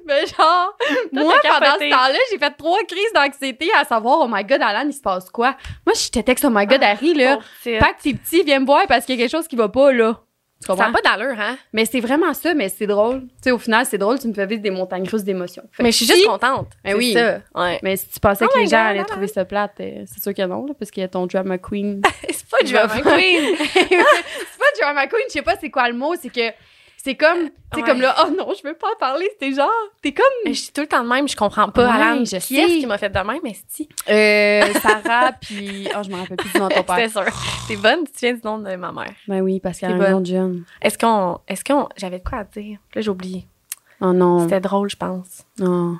Mais 0.07 0.27
genre, 0.27 0.77
moi, 1.13 1.35
pendant 1.43 1.75
ce 1.75 1.91
temps-là, 1.91 2.19
j'ai 2.31 2.39
fait 2.39 2.51
trois 2.57 2.83
crises 2.85 3.13
d'anxiété 3.15 3.71
à 3.77 3.85
savoir, 3.85 4.21
oh 4.21 4.29
my 4.31 4.45
God, 4.45 4.63
Alan, 4.63 4.87
il 4.87 4.95
se 4.95 5.03
passe 5.03 5.29
quoi? 5.29 5.57
Moi, 5.85 5.95
je 5.95 6.09
te 6.09 6.21
texte, 6.21 6.45
oh 6.47 6.51
my 6.51 6.67
God, 6.67 6.83
Harry, 6.83 7.13
là. 7.13 7.39
Que 7.63 8.03
t'es 8.03 8.15
petit, 8.15 8.43
viens 8.45 8.61
me 8.61 8.67
voir 8.67 8.87
parce 8.89 9.05
qu'il 9.05 9.17
y 9.17 9.19
a 9.19 9.25
quelque 9.25 9.37
chose 9.37 9.47
qui 9.47 9.57
va 9.57 9.69
pas, 9.69 9.93
là. 9.93 10.23
Tu 10.63 10.67
Ça 10.67 10.75
n'a 10.77 10.91
pas 10.93 11.01
d'allure, 11.01 11.41
hein? 11.41 11.57
Mais 11.73 11.87
c'est 11.87 12.01
vraiment 12.01 12.35
ça, 12.35 12.53
mais 12.53 12.69
c'est 12.69 12.87
drôle. 12.87 13.21
Tu 13.23 13.29
sais, 13.45 13.51
au 13.51 13.59
final, 13.59 13.87
c'est 13.87 13.97
drôle, 13.97 14.19
tu 14.19 14.29
me 14.29 14.35
fais 14.35 14.45
vivre 14.45 14.61
des 14.61 14.71
montagnes 14.71 15.09
russes 15.09 15.25
d'émotions. 15.25 15.63
Mais 15.79 15.91
je 15.91 15.97
suis 15.97 16.05
si- 16.07 16.13
juste 16.13 16.27
contente. 16.27 16.69
Ben 16.85 16.91
C'est 16.91 16.95
oui. 16.97 17.13
ça. 17.15 17.39
Ouais. 17.55 17.79
Mais 17.83 17.97
si 17.97 18.09
tu 18.09 18.21
pensais 18.21 18.45
Oh 18.47 18.53
que 18.53 18.59
les 18.59 18.67
gens 18.67 18.85
allaient 18.85 19.05
trouver 19.05 19.27
ça 19.29 19.47
plate, 19.47 19.73
euh, 19.81 20.05
c'est 20.07 20.23
sûr 20.23 20.35
que 20.35 20.43
non, 20.43 20.67
là, 20.67 20.75
parce 20.79 20.91
qu'il 20.91 21.01
y 21.01 21.05
a 21.05 21.09
ton 21.09 21.25
drama 21.27 21.57
queen. 21.57 22.03
C'est 22.31 22.47
pas 22.47 22.59
drama 22.87 23.01
queen. 23.01 23.57
c'est 23.73 23.89
pas 23.89 24.81
drama 24.81 25.07
queen, 25.07 25.23
je 25.29 25.33
sais 25.33 25.43
pas 25.43 25.55
c'est 25.59 25.71
quoi 25.71 25.89
le 25.89 25.95
mot, 25.95 26.15
c'est 26.21 26.29
que 26.31 26.51
c'est 27.03 27.15
comme, 27.15 27.39
tu 27.45 27.47
sais, 27.75 27.81
Ouais. 27.81 27.83
comme 27.89 28.01
là, 28.01 28.15
oh 28.25 28.31
non, 28.37 28.53
je 28.61 28.67
veux 28.67 28.75
pas 28.75 28.89
en 28.95 28.99
parler, 28.99 29.29
c'était 29.33 29.55
genre, 29.55 29.71
t'es 30.03 30.13
comme, 30.13 30.25
Mais 30.45 30.55
je 30.55 30.63
suis 30.65 30.73
tout 30.73 30.81
le 30.83 30.87
temps 30.87 31.03
de 31.03 31.09
même, 31.09 31.27
je 31.29 31.37
comprends 31.37 31.69
pas, 31.69 31.85
Ouais, 31.87 32.03
Alan. 32.03 32.25
je 32.25 32.37
Qui 32.37 32.41
sais. 32.41 32.55
est-ce 32.57 32.81
qui 32.81 32.87
m'a 32.87 32.99
fait 32.99 33.09
de 33.11 33.19
même, 33.19 33.41
mais 33.43 33.57
si? 33.69 33.89
euh, 34.09 34.73
Sarah, 34.83 35.33
puis, 35.41 35.89
oh, 35.97 36.03
je 36.03 36.11
me 36.11 36.17
rappelle 36.17 36.37
plus 36.37 36.53
du 36.53 36.59
nom 36.59 36.69
de 36.69 36.75
ton 36.75 36.83
père. 36.85 36.97
C'était 36.97 37.09
sûr. 37.31 37.43
T'es 37.69 37.77
bonne, 37.77 38.05
tu 38.05 38.13
viens 38.27 38.35
du 38.35 38.41
nom 38.45 38.59
de 38.59 38.75
ma 38.77 38.93
mère. 38.93 39.15
Ben 39.29 39.41
oui, 39.41 39.61
parce 39.61 39.79
qu'il 39.79 39.89
y 39.89 39.93
a 39.93 39.95
C'est 39.95 40.01
un 40.01 40.05
bonne. 40.05 40.13
nom 40.13 40.21
de 40.21 40.27
jeune. 40.27 40.65
Est-ce 40.83 40.99
qu'on. 40.99 41.39
Est-ce 41.49 41.65
qu'on. 41.65 41.89
J'avais 41.97 42.19
de 42.19 42.29
quoi 42.29 42.39
à 42.39 42.45
dire? 42.45 42.79
Là, 42.95 43.01
j'ai 43.01 43.11
oublié. 43.11 43.47
Oh 44.03 44.13
non, 44.13 44.41
C'était 44.41 44.61
drôle, 44.61 44.89
je 44.91 44.97
pense. 44.97 45.45
non. 45.59 45.99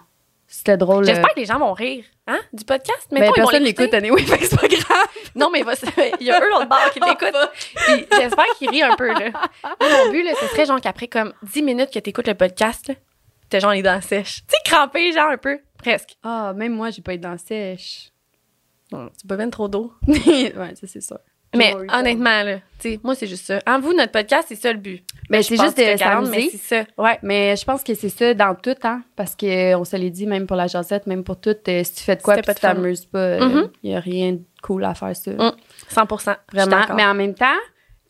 C'était 0.53 0.77
drôle. 0.77 1.05
J'espère 1.05 1.27
euh, 1.27 1.35
que 1.35 1.39
les 1.39 1.47
gens 1.47 1.61
vont 1.61 1.73
rire. 1.73 2.05
Hein? 2.27 2.41
Du 2.53 2.65
podcast? 2.65 3.07
ben, 3.13 3.25
vont 3.25 3.33
personne 3.33 3.63
l'écoute, 3.63 3.95
anyway, 3.95 4.21
fait 4.27 4.37
que 4.37 4.47
c'est 4.47 4.61
pas 4.61 4.67
grave. 4.67 5.07
Non, 5.37 5.49
mais 5.49 5.63
il 6.21 6.27
y 6.27 6.31
a 6.33 6.41
eux 6.41 6.51
l'autre 6.51 6.69
bord 6.69 6.91
qui 6.93 6.99
l'écoutent. 7.07 8.09
J'espère 8.13 8.47
qu'ils 8.59 8.69
rient 8.69 8.83
un 8.83 8.97
peu, 8.97 9.07
là. 9.07 9.31
Moi, 9.31 9.89
mon 10.05 10.11
but, 10.11 10.25
là, 10.25 10.33
ce 10.35 10.47
serait 10.49 10.67
genre 10.67 10.81
qu'après 10.81 11.07
comme 11.07 11.33
10 11.45 11.63
minutes 11.63 11.91
que 11.93 12.01
t'écoutes 12.01 12.27
le 12.27 12.35
podcast, 12.35 12.93
t'as 13.49 13.61
genre 13.61 13.71
les 13.71 13.83
dents 13.83 14.01
sèches. 14.01 14.41
Tu 14.49 14.57
sais, 14.57 14.57
crampé, 14.65 15.13
genre 15.13 15.31
un 15.31 15.39
peu. 15.39 15.61
Presque. 15.79 16.17
Ah, 16.25 16.53
même 16.57 16.73
moi, 16.73 16.91
j'ai 16.91 17.03
pas 17.03 17.13
été 17.13 17.23
dans 17.23 17.39
sèche. 17.39 18.11
Tu 18.91 19.27
bois 19.27 19.37
bien 19.37 19.51
trop 19.51 19.69
d'eau. 19.69 19.93
ouais, 20.09 20.53
ça, 20.75 20.87
c'est 20.89 21.01
sûr. 21.01 21.21
Mais 21.57 21.75
honnêtement, 21.93 22.43
là, 22.45 22.57
tu 22.79 22.93
sais, 22.93 23.01
moi, 23.03 23.15
c'est 23.15 23.27
juste 23.27 23.45
ça. 23.47 23.59
En 23.67 23.81
vous, 23.81 23.93
notre 23.93 24.13
podcast, 24.13 24.47
c'est 24.49 24.55
ça 24.57 24.73
le 24.73 24.79
but. 24.79 25.03
Ben, 25.29 25.43
Je 25.43 25.49
c'est 25.49 25.57
juste 25.57 25.77
de 25.77 25.83
t'as 25.83 25.97
40, 25.97 26.27
s'amuser. 26.27 26.43
mais 26.45 26.51
c'est 26.59 26.59
ça. 26.77 26.85
Ouais. 27.03 27.19
Mais 27.23 27.57
je 27.57 27.65
pense 27.65 27.83
que 27.83 27.93
c'est 27.95 28.09
ça 28.09 28.35
dans 28.35 28.55
tout, 28.55 28.75
hein. 28.85 29.03
Parce 29.17 29.35
qu'on 29.35 29.85
se 29.85 29.97
l'est 29.97 30.11
dit, 30.11 30.27
même 30.27 30.47
pour 30.47 30.57
la 30.57 30.69
jasette, 30.69 31.07
même 31.07 31.25
pour 31.25 31.41
tout, 31.41 31.57
euh, 31.69 31.85
si 31.85 31.95
tu 31.95 32.03
fais 32.05 32.15
de 32.17 32.23
quoi 32.23 32.37
tu 32.37 32.55
t'amuses 32.55 33.05
pas, 33.05 33.39
il 33.39 33.45
Mhm. 33.45 33.69
y 33.83 33.95
a 33.95 34.01
rien 34.01 34.33
de 34.35 34.41
cool 34.63 34.85
à 34.85 34.95
faire, 34.95 35.15
ça. 35.17 35.33
Mm. 35.33 35.53
100 35.89 36.07
Je 36.11 36.23
suis 36.23 36.31
Vraiment. 36.53 36.95
Mais 36.97 37.05
en 37.05 37.15
même 37.15 37.35
temps, 37.35 37.47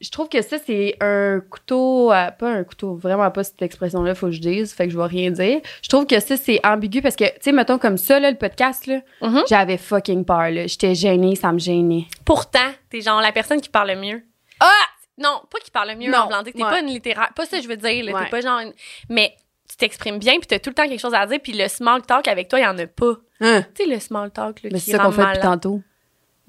je 0.00 0.10
trouve 0.10 0.28
que 0.28 0.40
ça, 0.42 0.56
c'est 0.64 0.96
un 1.00 1.40
couteau, 1.40 2.10
à- 2.10 2.30
pas 2.30 2.50
un 2.50 2.64
couteau, 2.64 2.94
vraiment 2.94 3.30
pas 3.30 3.44
cette 3.44 3.60
expression-là, 3.62 4.14
faut 4.14 4.26
que 4.26 4.32
je 4.32 4.40
dise, 4.40 4.72
fait 4.72 4.86
que 4.86 4.92
je 4.92 4.98
vais 4.98 5.04
rien 5.06 5.30
dire. 5.30 5.60
Je 5.82 5.88
trouve 5.88 6.06
que 6.06 6.18
ça, 6.20 6.36
c'est 6.36 6.64
ambigu 6.64 7.02
parce 7.02 7.16
que, 7.16 7.24
tu 7.24 7.32
sais, 7.42 7.52
mettons 7.52 7.78
comme 7.78 7.98
ça, 7.98 8.18
là, 8.18 8.30
le 8.30 8.36
podcast, 8.38 8.86
là, 8.86 9.00
Mhm. 9.22 9.42
j'avais 9.48 9.76
fucking 9.78 10.24
peur, 10.24 10.50
là. 10.50 10.66
J'étais 10.66 10.94
gênée, 10.94 11.36
ça 11.36 11.52
me 11.52 11.58
gênait. 11.58 12.06
Pourtant, 12.24 12.70
t'es 12.88 13.00
genre 13.00 13.20
la 13.20 13.32
personne 13.32 13.60
qui 13.60 13.68
parle 13.68 13.88
le 13.90 13.96
mieux. 13.96 14.22
Ah! 14.60 14.72
Non, 15.18 15.42
pas 15.50 15.58
qui 15.58 15.70
parle 15.70 15.90
le 15.90 15.96
mieux 15.96 16.10
Non, 16.10 16.28
blanc. 16.28 16.42
T'es 16.44 16.54
ouais. 16.54 16.60
pas 16.70 16.80
une 16.80 16.86
littéraire. 16.86 17.28
Pas 17.36 17.44
ça, 17.44 17.58
que 17.58 17.62
je 17.62 17.68
veux 17.68 17.76
dire. 17.76 18.04
là. 18.06 18.12
Ouais. 18.12 18.24
T'es 18.24 18.30
pas 18.30 18.40
genre 18.40 18.60
une... 18.60 18.72
Mais 19.10 19.34
tu 19.68 19.76
t'exprimes 19.76 20.18
bien, 20.18 20.38
puis 20.38 20.46
t'as 20.46 20.58
tout 20.58 20.70
le 20.70 20.74
temps 20.74 20.88
quelque 20.88 20.98
chose 21.00 21.12
à 21.12 21.26
dire, 21.26 21.38
puis 21.42 21.52
le 21.52 21.68
small 21.68 22.00
talk 22.00 22.26
avec 22.26 22.48
toi, 22.48 22.58
il 22.58 22.62
y 22.62 22.66
en 22.66 22.78
a 22.78 22.86
pas. 22.86 23.16
Hein? 23.42 23.62
Tu 23.74 23.84
sais, 23.84 23.90
le 23.90 24.00
small 24.00 24.30
talk, 24.30 24.62
là, 24.62 24.70
Mais 24.72 24.78
c'est 24.78 24.92
ça 24.92 24.98
qu'on 24.98 25.12
fait 25.12 25.22
depuis 25.26 25.40
tantôt. 25.40 25.82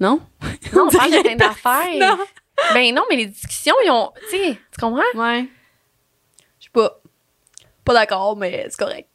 Non? 0.00 0.20
Non, 0.72 0.86
on 0.86 0.96
parle 0.96 1.10
de 1.10 1.20
plein 1.22 1.36
d'affaires. 1.36 2.16
Ben 2.74 2.94
non, 2.94 3.02
mais 3.10 3.16
les 3.16 3.26
discussions, 3.26 3.74
ils 3.84 3.90
ont... 3.90 4.10
Tu 4.30 4.36
sais, 4.36 4.52
tu 4.72 4.80
comprends? 4.80 5.02
Ouais. 5.14 5.46
Je 6.58 6.62
suis 6.64 6.70
pas. 6.70 7.00
Pas 7.84 7.94
d'accord, 7.94 8.36
mais 8.36 8.66
c'est 8.70 8.78
correct. 8.78 9.08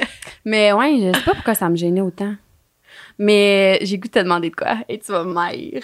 mais 0.44 0.72
ouais, 0.72 0.96
je 1.12 1.18
sais 1.18 1.24
pas 1.24 1.34
pourquoi 1.34 1.54
ça 1.54 1.68
me 1.68 1.76
gênait 1.76 2.00
autant. 2.00 2.34
Mais 3.18 3.78
j'ai 3.82 3.98
goût 3.98 4.08
de 4.08 4.12
te 4.12 4.18
demander 4.20 4.50
de 4.50 4.54
quoi. 4.56 4.76
Et 4.88 4.98
tu 4.98 5.10
vas 5.12 5.24
me 5.24 5.32
maire. 5.34 5.82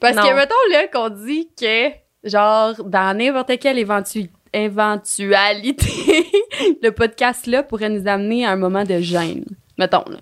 Parce 0.00 0.16
Non. 0.16 0.22
que, 0.22 0.34
mettons, 0.34 0.54
là, 0.70 0.88
qu'on 0.88 1.08
dit 1.10 1.48
que, 1.58 1.90
genre, 2.24 2.74
dans 2.84 3.16
n'importe 3.16 3.58
quelle 3.58 3.78
éventu- 3.78 4.30
éventualité, 4.52 6.26
le 6.82 6.90
podcast-là 6.90 7.62
pourrait 7.62 7.90
nous 7.90 8.08
amener 8.08 8.46
à 8.46 8.50
un 8.52 8.56
moment 8.56 8.84
de 8.84 9.00
gêne. 9.00 9.44
Mettons, 9.78 10.04
là. 10.08 10.18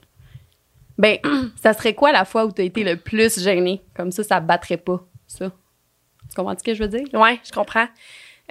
Ben, 0.99 1.19
ça 1.63 1.73
serait 1.75 1.95
quoi 1.95 2.13
la 2.13 2.25
fois 2.25 2.45
où 2.45 2.53
t'as 2.53 2.63
été 2.65 2.85
le 2.85 2.97
plus 2.97 3.41
gêné? 3.41 3.83
Comme 3.95 4.11
ça, 4.13 4.23
ça 4.25 4.41
battrait 4.41 4.77
pas, 4.77 5.05
ça. 5.27 5.51
Tu 6.35 6.37
comprends 6.40 6.57
ce 6.59 6.64
que 6.64 6.75
je 6.75 6.83
veux 6.83 6.88
dire? 6.88 7.07
Ouais, 7.12 7.38
je 7.45 7.53
comprends. 7.53 7.87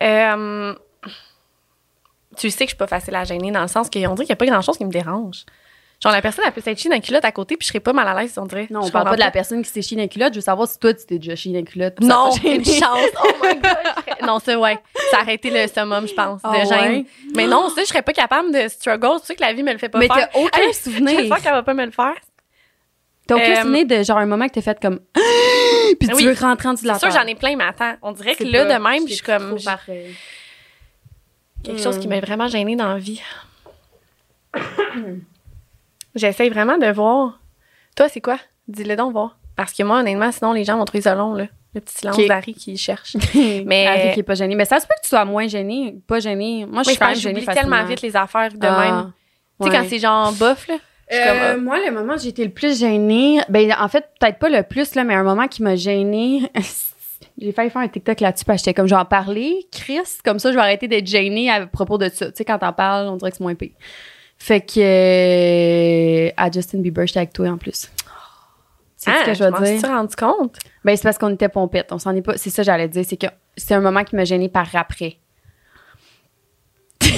Euh, 0.02 0.74
tu 2.38 2.50
sais 2.50 2.60
que 2.60 2.64
je 2.66 2.70
suis 2.70 2.78
pas 2.78 2.88
facile 2.88 3.16
à 3.16 3.24
gêner 3.24 3.52
dans 3.52 3.62
le 3.62 3.68
sens 3.68 3.90
qu'on 3.90 4.00
dirait 4.00 4.16
qu'il 4.16 4.30
y 4.30 4.32
a 4.32 4.36
pas 4.36 4.46
grand-chose 4.46 4.78
qui 4.78 4.86
me 4.86 4.92
dérange. 4.92 5.46
Genre, 6.02 6.12
la 6.12 6.22
personne, 6.22 6.44
elle 6.48 6.52
peut 6.54 6.62
s'être 6.62 6.80
chiée 6.80 6.90
dans 6.90 6.96
la 6.96 7.02
culotte 7.02 7.26
à 7.26 7.32
côté, 7.32 7.56
puis 7.58 7.66
je 7.66 7.68
serais 7.68 7.80
pas 7.80 7.94
mal 7.94 8.08
à 8.08 8.20
l'aise, 8.20 8.34
on 8.40 8.46
dirait. 8.48 8.66
Non, 8.72 8.82
Je 8.82 8.88
on 8.88 8.90
parle 8.90 9.04
comprends 9.04 9.10
pas 9.12 9.16
de 9.18 9.20
la 9.20 9.30
personne 9.30 9.62
qui 9.62 9.70
s'est 9.70 9.84
chiée 9.84 9.98
dans 9.98 10.02
les 10.02 10.10
culottes. 10.10 10.34
Je 10.34 10.40
veux 10.40 10.44
savoir 10.44 10.68
si 10.68 10.80
toi, 10.80 10.94
tu 10.96 11.06
t'es 11.06 11.20
déjà 11.20 11.36
chiée 11.36 11.54
dans 11.54 11.64
puis 11.64 11.80
ça 11.80 11.92
Non, 12.02 12.32
gêné. 12.32 12.56
une 12.56 12.66
chance. 12.66 13.10
Oh 13.24 13.28
my 13.44 13.54
god. 13.60 13.62
je 13.64 14.12
serais- 14.14 14.26
Non, 14.26 14.40
ça, 14.40 14.58
ouais. 14.60 14.80
Ça 15.12 15.22
aurait 15.22 15.36
été 15.36 15.52
le 15.52 15.68
summum, 15.68 16.08
je 16.08 16.14
pense, 16.16 16.42
de 16.42 16.48
Ah 16.48 16.64
gêne. 16.66 16.92
ouais? 16.92 17.06
Mais 17.36 17.46
non, 17.46 17.70
ça, 17.70 17.82
je 17.82 17.86
serais 17.88 18.02
pas 18.02 18.14
capable 18.14 18.52
de 18.52 18.68
struggle. 18.68 19.20
Tu 19.20 19.28
sais 19.28 19.36
que 19.36 19.42
la 19.42 19.54
vie 19.54 19.62
me 19.62 19.74
le 19.74 19.78
fait 19.78 19.90
pas 19.90 20.00
Mais 20.00 20.08
faire. 20.08 20.28
t'as 20.32 20.40
aucun 20.40 20.60
Hey, 20.62 20.74
souvenir. 20.74 21.20
J'espère 21.20 21.42
qu'elle 21.42 21.52
va 21.54 21.64
pas 21.64 21.74
me 21.76 21.86
le 21.86 21.92
faire. 21.92 22.16
T'as 23.28 23.36
aucun 23.36 23.52
Euh, 23.52 23.62
souvenir 23.62 23.86
de 23.86 24.02
genre 24.04 24.18
un 24.18 24.26
moment 24.26 24.48
que 24.48 24.54
t'as 24.54 24.62
fait 24.62 24.80
comme. 24.82 25.00
Puis 26.00 26.08
tu 26.10 26.16
Oui. 26.16 26.26
veux 26.26 26.34
rentrer 26.34 26.70
en 26.70 26.74
dessous 26.74 26.84
de 26.84 26.88
la 26.90 26.96
C'est 27.00 27.10
sûr, 27.10 27.20
j'en 27.20 27.26
ai 27.28 27.36
plein, 27.36 27.56
mais 27.56 27.64
attends. 27.66 27.96
On 28.02 28.12
dirait 28.12 28.36
que 28.36 28.44
là, 28.44 28.66
pas- 28.66 28.78
de 28.78 28.84
même, 28.84 29.08
je 29.08 29.14
suis 29.14 29.24
comme. 29.24 29.58
Quelque 31.64 31.82
chose 31.82 32.00
qui 32.00 32.08
Hmm. 32.08 32.12
m'a 32.12 32.20
vraiment 32.22 32.48
gênée 32.48 32.76
dans 32.76 32.88
la 32.88 32.98
vie. 32.98 33.22
J'essaye 36.16 36.50
vraiment 36.50 36.78
de 36.78 36.88
voir. 36.92 37.40
Toi, 37.96 38.10
c'est 38.10 38.22
quoi? 38.22 38.38
Dis-le 38.68 38.96
donc, 38.96 39.14
voir. 39.14 39.38
Parce 39.56 39.74
que 39.74 39.84
moi, 39.84 40.00
honnêtement, 40.00 40.32
sinon, 40.32 40.54
les 40.54 40.64
gens 40.64 40.78
vont 40.78 40.86
trouver 40.86 41.02
ça 41.02 41.16
long, 41.16 41.34
là. 41.34 41.46
Le 41.74 41.80
petit 41.80 41.96
silence 42.00 42.18
Ok. 42.18 42.28
d'Harry 42.28 42.54
qui 42.54 42.76
cherche. 42.78 43.16
Mais. 43.66 43.88
Harry 43.88 44.14
qui 44.14 44.20
est 44.20 44.24
pas 44.24 44.36
gêné. 44.36 44.56
Mais 44.56 44.66
ça 44.66 44.80
se 44.80 44.86
peut 44.88 44.94
que 44.98 45.04
tu 45.04 45.10
sois 45.10 45.24
moins 45.24 45.48
gêné. 45.48 45.96
Pas 46.06 46.20
gêné. 46.20 46.66
Moi, 46.66 46.84
je 46.84 46.90
suis 46.90 46.96
je 46.96 47.00
quand 47.00 47.06
pense 47.06 47.16
même 47.16 47.16
que 47.16 47.22
gênée 47.22 47.40
j'oublie 47.42 47.56
tellement 47.56 47.86
vite 47.86 48.02
les 48.02 48.16
affaires 48.16 48.52
de 48.52 48.58
Ah, 48.68 48.80
même. 48.80 49.12
Tu 49.62 49.68
sais, 49.68 49.70
ouais. 49.72 49.78
quand 49.84 49.90
c'est 49.90 50.00
genre 50.00 50.34
bof, 50.34 50.68
là. 50.68 50.76
Euh, 51.12 51.54
ah. 51.54 51.58
moi, 51.58 51.78
le 51.86 51.92
moment 51.92 52.14
où 52.14 52.18
j'ai 52.18 52.30
été 52.30 52.44
le 52.44 52.52
plus 52.52 52.80
gênée, 52.80 53.42
ben 53.50 53.74
en 53.80 53.88
fait, 53.88 54.06
peut-être 54.20 54.40
pas 54.40 54.50
le 54.50 54.64
plus, 54.64 54.96
là, 54.96 55.04
mais 55.04 55.14
un 55.14 55.24
moment 55.24 55.48
qui 55.48 55.62
m'a 55.64 55.76
gênée. 55.76 56.50
j'ai 57.38 57.52
failli 57.52 57.70
faire 57.70 57.82
un 57.82 57.88
TikTok 57.88 58.20
là-dessus 58.20 58.46
parce 58.46 58.62
que 58.62 58.66
j'étais 58.66 58.74
comme, 58.74 58.88
je 58.88 58.96
vais 58.96 59.02
en 59.02 59.06
parler, 59.06 59.68
Chris, 59.72 60.00
comme 60.24 60.40
ça, 60.40 60.52
je 60.52 60.56
vais 60.56 60.62
arrêter 60.62 60.88
d'être 60.88 61.08
gênée 61.08 61.50
à 61.50 61.66
propos 61.68 61.98
de 61.98 62.10
ça. 62.10 62.28
Tu 62.28 62.38
sais, 62.38 62.46
quand 62.46 62.60
t'en 62.60 62.74
parles, 62.74 63.08
on 63.08 63.18
dirait 63.18 63.32
que 63.32 63.38
c'est 63.38 63.44
moins 63.44 63.56
pire. 63.56 63.72
Fait 64.38 64.62
que 64.62 64.80
euh, 64.80 66.32
à 66.38 66.50
Justin 66.50 66.80
Bieber, 66.80 67.06
j'étais 67.06 67.20
avec 67.20 67.34
toi 67.34 67.50
en 67.50 67.58
plus. 67.58 67.92
C'est 68.98 69.12
Ah, 69.12 69.22
ce 69.22 69.26
que 69.26 69.34
je 69.34 69.44
veux 69.44 69.52
dire. 69.52 69.80
suis 69.80 69.88
rendu 69.88 70.16
compte? 70.16 70.56
Ben, 70.84 70.96
c'est 70.96 71.04
parce 71.04 71.18
qu'on 71.18 71.34
était 71.34 71.50
pompettes. 71.50 71.92
On 71.92 72.00
s'en 72.00 72.16
est 72.16 72.22
pas. 72.22 72.38
C'est 72.38 72.50
ça, 72.50 72.62
que 72.62 72.66
j'allais 72.68 72.88
dire. 72.88 73.04
C'est 73.08 73.18
que 73.18 73.28
c'est 73.58 73.74
un 73.74 73.82
moment 73.82 74.04
qui 74.04 74.16
m'a 74.16 74.26
gênée 74.26 74.50
par 74.50 74.68
après. 74.76 75.18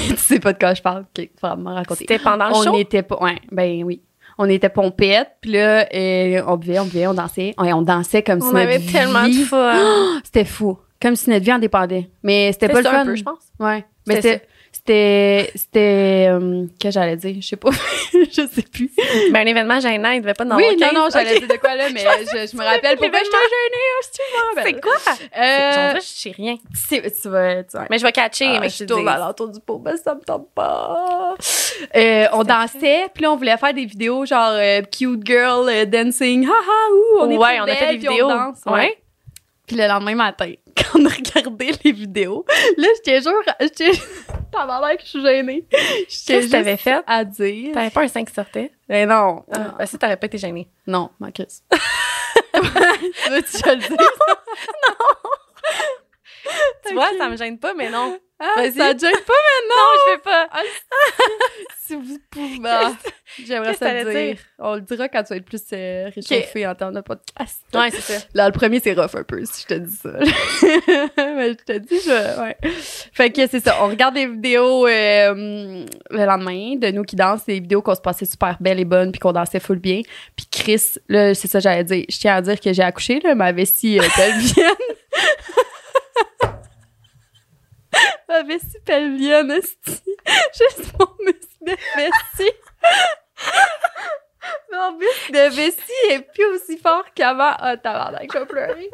tu 0.09 0.17
sais 0.17 0.39
pas 0.39 0.53
de 0.53 0.59
quoi 0.59 0.73
je 0.73 0.81
parle. 0.81 1.05
Ok, 1.17 1.29
faudra 1.39 1.55
me 1.55 1.69
raconter. 1.69 1.99
C'était 2.07 2.19
pendant 2.19 2.49
le 2.49 2.55
on 2.55 2.63
show? 2.63 2.77
était 2.77 3.03
pas. 3.03 3.17
Ouais, 3.21 3.39
ben 3.51 3.83
oui. 3.83 4.01
On 4.37 4.49
était 4.49 4.69
pompettes, 4.69 5.37
puis 5.41 5.51
là, 5.51 5.87
euh, 5.93 6.41
on 6.47 6.57
buvait, 6.57 6.79
on 6.79 6.85
buvait, 6.85 7.05
on 7.07 7.13
dansait. 7.13 7.53
Ouais, 7.59 7.71
on 7.71 7.83
dansait 7.83 8.23
comme 8.23 8.41
si 8.41 8.47
On 8.47 8.51
notre 8.53 8.63
avait 8.63 8.79
tellement 8.79 9.27
de 9.27 9.33
fun. 9.33 10.19
C'était 10.23 10.45
fou. 10.45 10.79
Comme 10.99 11.15
si 11.15 11.29
notre 11.29 11.45
vie 11.45 11.53
en 11.53 11.59
dépendait. 11.59 12.09
Mais 12.23 12.51
c'était 12.53 12.69
pas 12.69 12.81
le 12.81 12.89
fun. 12.89 13.01
un 13.01 13.05
peu, 13.05 13.15
je 13.15 13.23
pense. 13.23 13.43
Ouais. 13.59 13.85
Mais 14.07 14.15
C'était 14.15 14.41
c'était. 14.86 15.51
C'était. 15.55 16.27
Euh, 16.29 16.65
que 16.81 16.91
j'allais 16.91 17.15
dire? 17.15 17.36
Je 17.41 17.47
sais 17.47 17.55
pas. 17.55 17.69
je 18.13 18.47
sais 18.47 18.61
plus. 18.63 18.91
Ben, 19.31 19.41
un 19.41 19.45
événement 19.45 19.79
gênant, 19.79 20.11
il 20.11 20.21
devait 20.21 20.34
pas 20.34 20.43
en 20.45 20.55
oui, 20.57 20.65
non, 20.73 20.88
15. 20.88 20.93
non, 20.93 21.07
j'allais 21.11 21.39
dire 21.39 21.47
de 21.47 21.55
quoi 21.57 21.75
là, 21.75 21.89
mais 21.93 22.01
je, 22.01 22.51
je 22.51 22.57
me 22.57 22.63
rappelle 22.63 22.97
pourquoi 22.97 23.19
l'événement. 23.19 23.19
j'étais 23.23 23.38
gênée. 23.63 23.99
hostie, 23.99 24.21
je 24.29 24.38
me 24.38 24.55
rappelle. 24.55 24.75
C'est 24.75 24.81
quoi? 24.81 25.41
Euh, 25.41 25.93
je 25.95 26.01
sais 26.01 26.31
rien. 26.31 26.55
tu 26.89 27.29
vas, 27.29 27.63
tu 27.63 27.77
vas- 27.77 27.88
Mais 27.89 27.97
je 27.97 28.03
vais 28.03 28.11
catcher, 28.11 28.45
Ah, 28.55 28.59
mais 28.59 28.69
je 28.69 28.77
je 28.79 28.84
tourne 28.86 29.07
à 29.07 29.17
l'entour 29.17 29.49
du 29.49 29.59
pot, 29.59 29.81
mais 29.84 29.95
ça 29.97 30.15
me 30.15 30.21
tente 30.21 30.49
pas. 30.53 31.36
Euh, 31.95 32.25
on 32.34 32.43
dansait, 32.43 33.05
puis 33.13 33.23
là, 33.23 33.31
on 33.31 33.38
voulait 33.38 33.57
faire 33.57 33.73
des 33.73 33.86
vidéos 33.86 34.25
genre 34.25 34.51
euh, 34.53 34.81
cute 34.81 35.25
girl 35.25 35.67
euh, 35.69 35.86
dancing, 35.86 36.45
haha, 36.45 36.51
ouh, 36.93 37.19
on 37.21 37.29
est 37.29 37.38
ouais, 37.38 37.59
on 37.61 37.63
a 37.63 37.75
fait 37.75 37.88
des 37.91 37.97
vidéos. 37.97 38.25
On 38.25 38.36
danse, 38.36 38.59
ouais. 38.65 38.73
Ouais. 38.73 38.97
Puis 39.65 39.77
le 39.77 39.88
lendemain 39.88 40.15
matin, 40.15 40.51
quand 40.75 40.99
on 40.99 41.05
a 41.05 41.09
regardé 41.09 41.71
les 41.84 41.91
vidéos, 41.93 42.45
là, 42.77 42.88
je 42.97 43.11
te 43.11 43.21
jure, 43.23 43.41
je 43.61 44.42
T'as 44.53 44.79
l'air 44.87 44.97
que 44.97 45.03
je 45.03 45.09
suis 45.09 45.21
gênée. 45.21 45.65
Qu'est-ce 45.71 46.45
que 46.47 46.51
t'avais 46.51 46.77
fait? 46.77 47.01
à 47.07 47.25
dire. 47.25 47.73
T'avais 47.73 47.89
pas 47.89 48.03
un 48.03 48.07
5 48.07 48.27
qui 48.27 48.33
sortait? 48.33 48.71
Mais 48.87 49.05
non. 49.05 49.43
Ah, 49.51 49.75
ben, 49.77 49.85
si 49.85 49.97
t'aurais 49.97 50.17
pas 50.17 50.27
été 50.27 50.37
gênée. 50.37 50.69
Non, 50.87 51.09
ma 51.19 51.31
Chris. 51.33 51.61
tu 51.71 53.29
veux-tu 53.31 53.61
que 53.61 53.79
je 53.81 53.89
le 53.89 53.97
Tu 56.87 56.93
vois, 56.93 57.09
ça 57.17 57.29
me 57.29 57.37
gêne 57.37 57.57
pas, 57.59 57.73
mais 57.73 57.89
non. 57.89 58.17
Ah, 58.39 58.63
ça 58.75 58.93
te 58.93 58.99
gêne 58.99 59.11
pas 59.25 59.33
Non, 59.69 59.85
je 59.95 60.11
fais 60.11 60.17
pas. 60.19 60.47
si 61.85 61.95
vous 61.95 62.19
pouvez. 62.29 62.59
Ah, 63.35 63.45
J'aimerais 63.47 63.73
ça 63.73 63.87
t'allais 63.87 64.33
dire? 64.33 64.43
On 64.59 64.75
le 64.75 64.81
dira 64.81 65.09
quand 65.09 65.23
tu 65.23 65.29
vas 65.29 65.37
être 65.37 65.45
plus 65.45 65.63
euh, 65.73 66.09
réchauffé 66.13 66.67
en 66.67 66.75
termes 66.75 66.93
de 66.93 67.01
podcast. 67.01 67.63
Ouais, 67.73 67.89
c'est 67.89 68.01
ça. 68.01 68.25
Là, 68.35 68.45
le 68.47 68.51
premier, 68.51 68.79
c'est 68.79 68.93
rough 68.93 69.15
un 69.15 69.23
peu, 69.23 69.43
si 69.45 69.63
je 69.63 69.67
te 69.67 69.73
dis 69.75 69.95
ça. 69.95 70.11
Mais 71.17 71.49
je 71.49 71.63
te 71.63 71.77
dis, 71.79 71.99
je... 72.05 72.41
Ouais. 72.41 72.55
Fait 73.11 73.31
que 73.31 73.47
c'est 73.47 73.59
ça. 73.59 73.77
On 73.81 73.87
regarde 73.87 74.13
des 74.13 74.27
vidéos 74.27 74.85
euh, 74.85 75.83
le 76.11 76.25
lendemain 76.25 76.75
de 76.75 76.91
nous 76.91 77.03
qui 77.03 77.15
dansent, 77.15 77.45
des 77.45 77.59
vidéos 77.59 77.81
qu'on 77.81 77.95
se 77.95 78.01
passait 78.01 78.25
super 78.25 78.57
belles 78.59 78.79
et 78.79 78.85
bonnes, 78.85 79.11
puis 79.11 79.19
qu'on 79.19 79.31
dansait 79.31 79.59
full 79.59 79.79
bien. 79.79 80.01
Puis 80.35 80.45
Chris, 80.51 80.97
là, 81.07 81.33
c'est 81.33 81.47
ça 81.47 81.59
j'allais 81.59 81.83
dire. 81.85 82.05
Je 82.07 82.17
tiens 82.19 82.35
à 82.35 82.41
dire 82.41 82.59
que 82.59 82.71
j'ai 82.71 82.83
accouché, 82.83 83.19
là, 83.21 83.33
ma 83.33 83.51
vessie 83.51 83.99
euh, 83.99 84.03
pelvienne. 84.15 84.75
ma 88.34 88.43
vessie 88.47 88.79
pelvienne, 88.86 89.51
esti. 89.51 90.01
Juste 90.57 90.97
mon 90.99 91.07
muscle 91.25 91.61
de 91.61 91.75
vessie. 91.95 92.51
Mon 94.71 94.91
muscle 94.93 95.31
de 95.31 95.55
vessie 95.55 96.09
est 96.09 96.21
plus 96.34 96.45
aussi 96.45 96.77
fort 96.77 97.05
qu'avant. 97.13 97.53
Ah, 97.59 97.77
tabarnak, 97.77 98.31
je 98.31 98.39
vais 98.39 98.45
pleurer. 98.45 98.89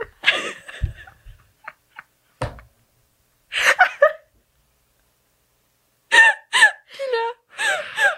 Puis 6.10 7.08
là, 7.14 7.28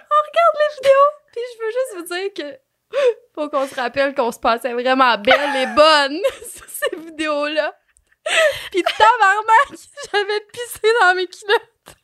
on 0.09 0.19
regarde 0.28 0.57
les 0.59 0.76
vidéos, 0.76 1.09
puis 1.32 1.41
je 1.53 1.57
veux 1.63 1.72
juste 1.72 1.93
vous 1.97 2.15
dire 2.15 2.34
que 2.34 2.59
faut 3.34 3.49
qu'on 3.49 3.67
se 3.67 3.76
rappelle 3.76 4.13
qu'on 4.13 4.32
se 4.32 4.39
passait 4.39 4.74
vraiment 4.74 5.17
belle 5.17 5.55
et 5.55 5.67
bonne 5.67 6.19
sur 6.49 6.65
ces 6.67 6.95
vidéos-là. 6.97 7.74
Puis 8.72 8.84
tabarnak, 8.84 9.80
j'avais 10.11 10.41
pissé 10.41 10.93
dans 11.01 11.15
mes 11.15 11.28
culottes. 11.28 11.95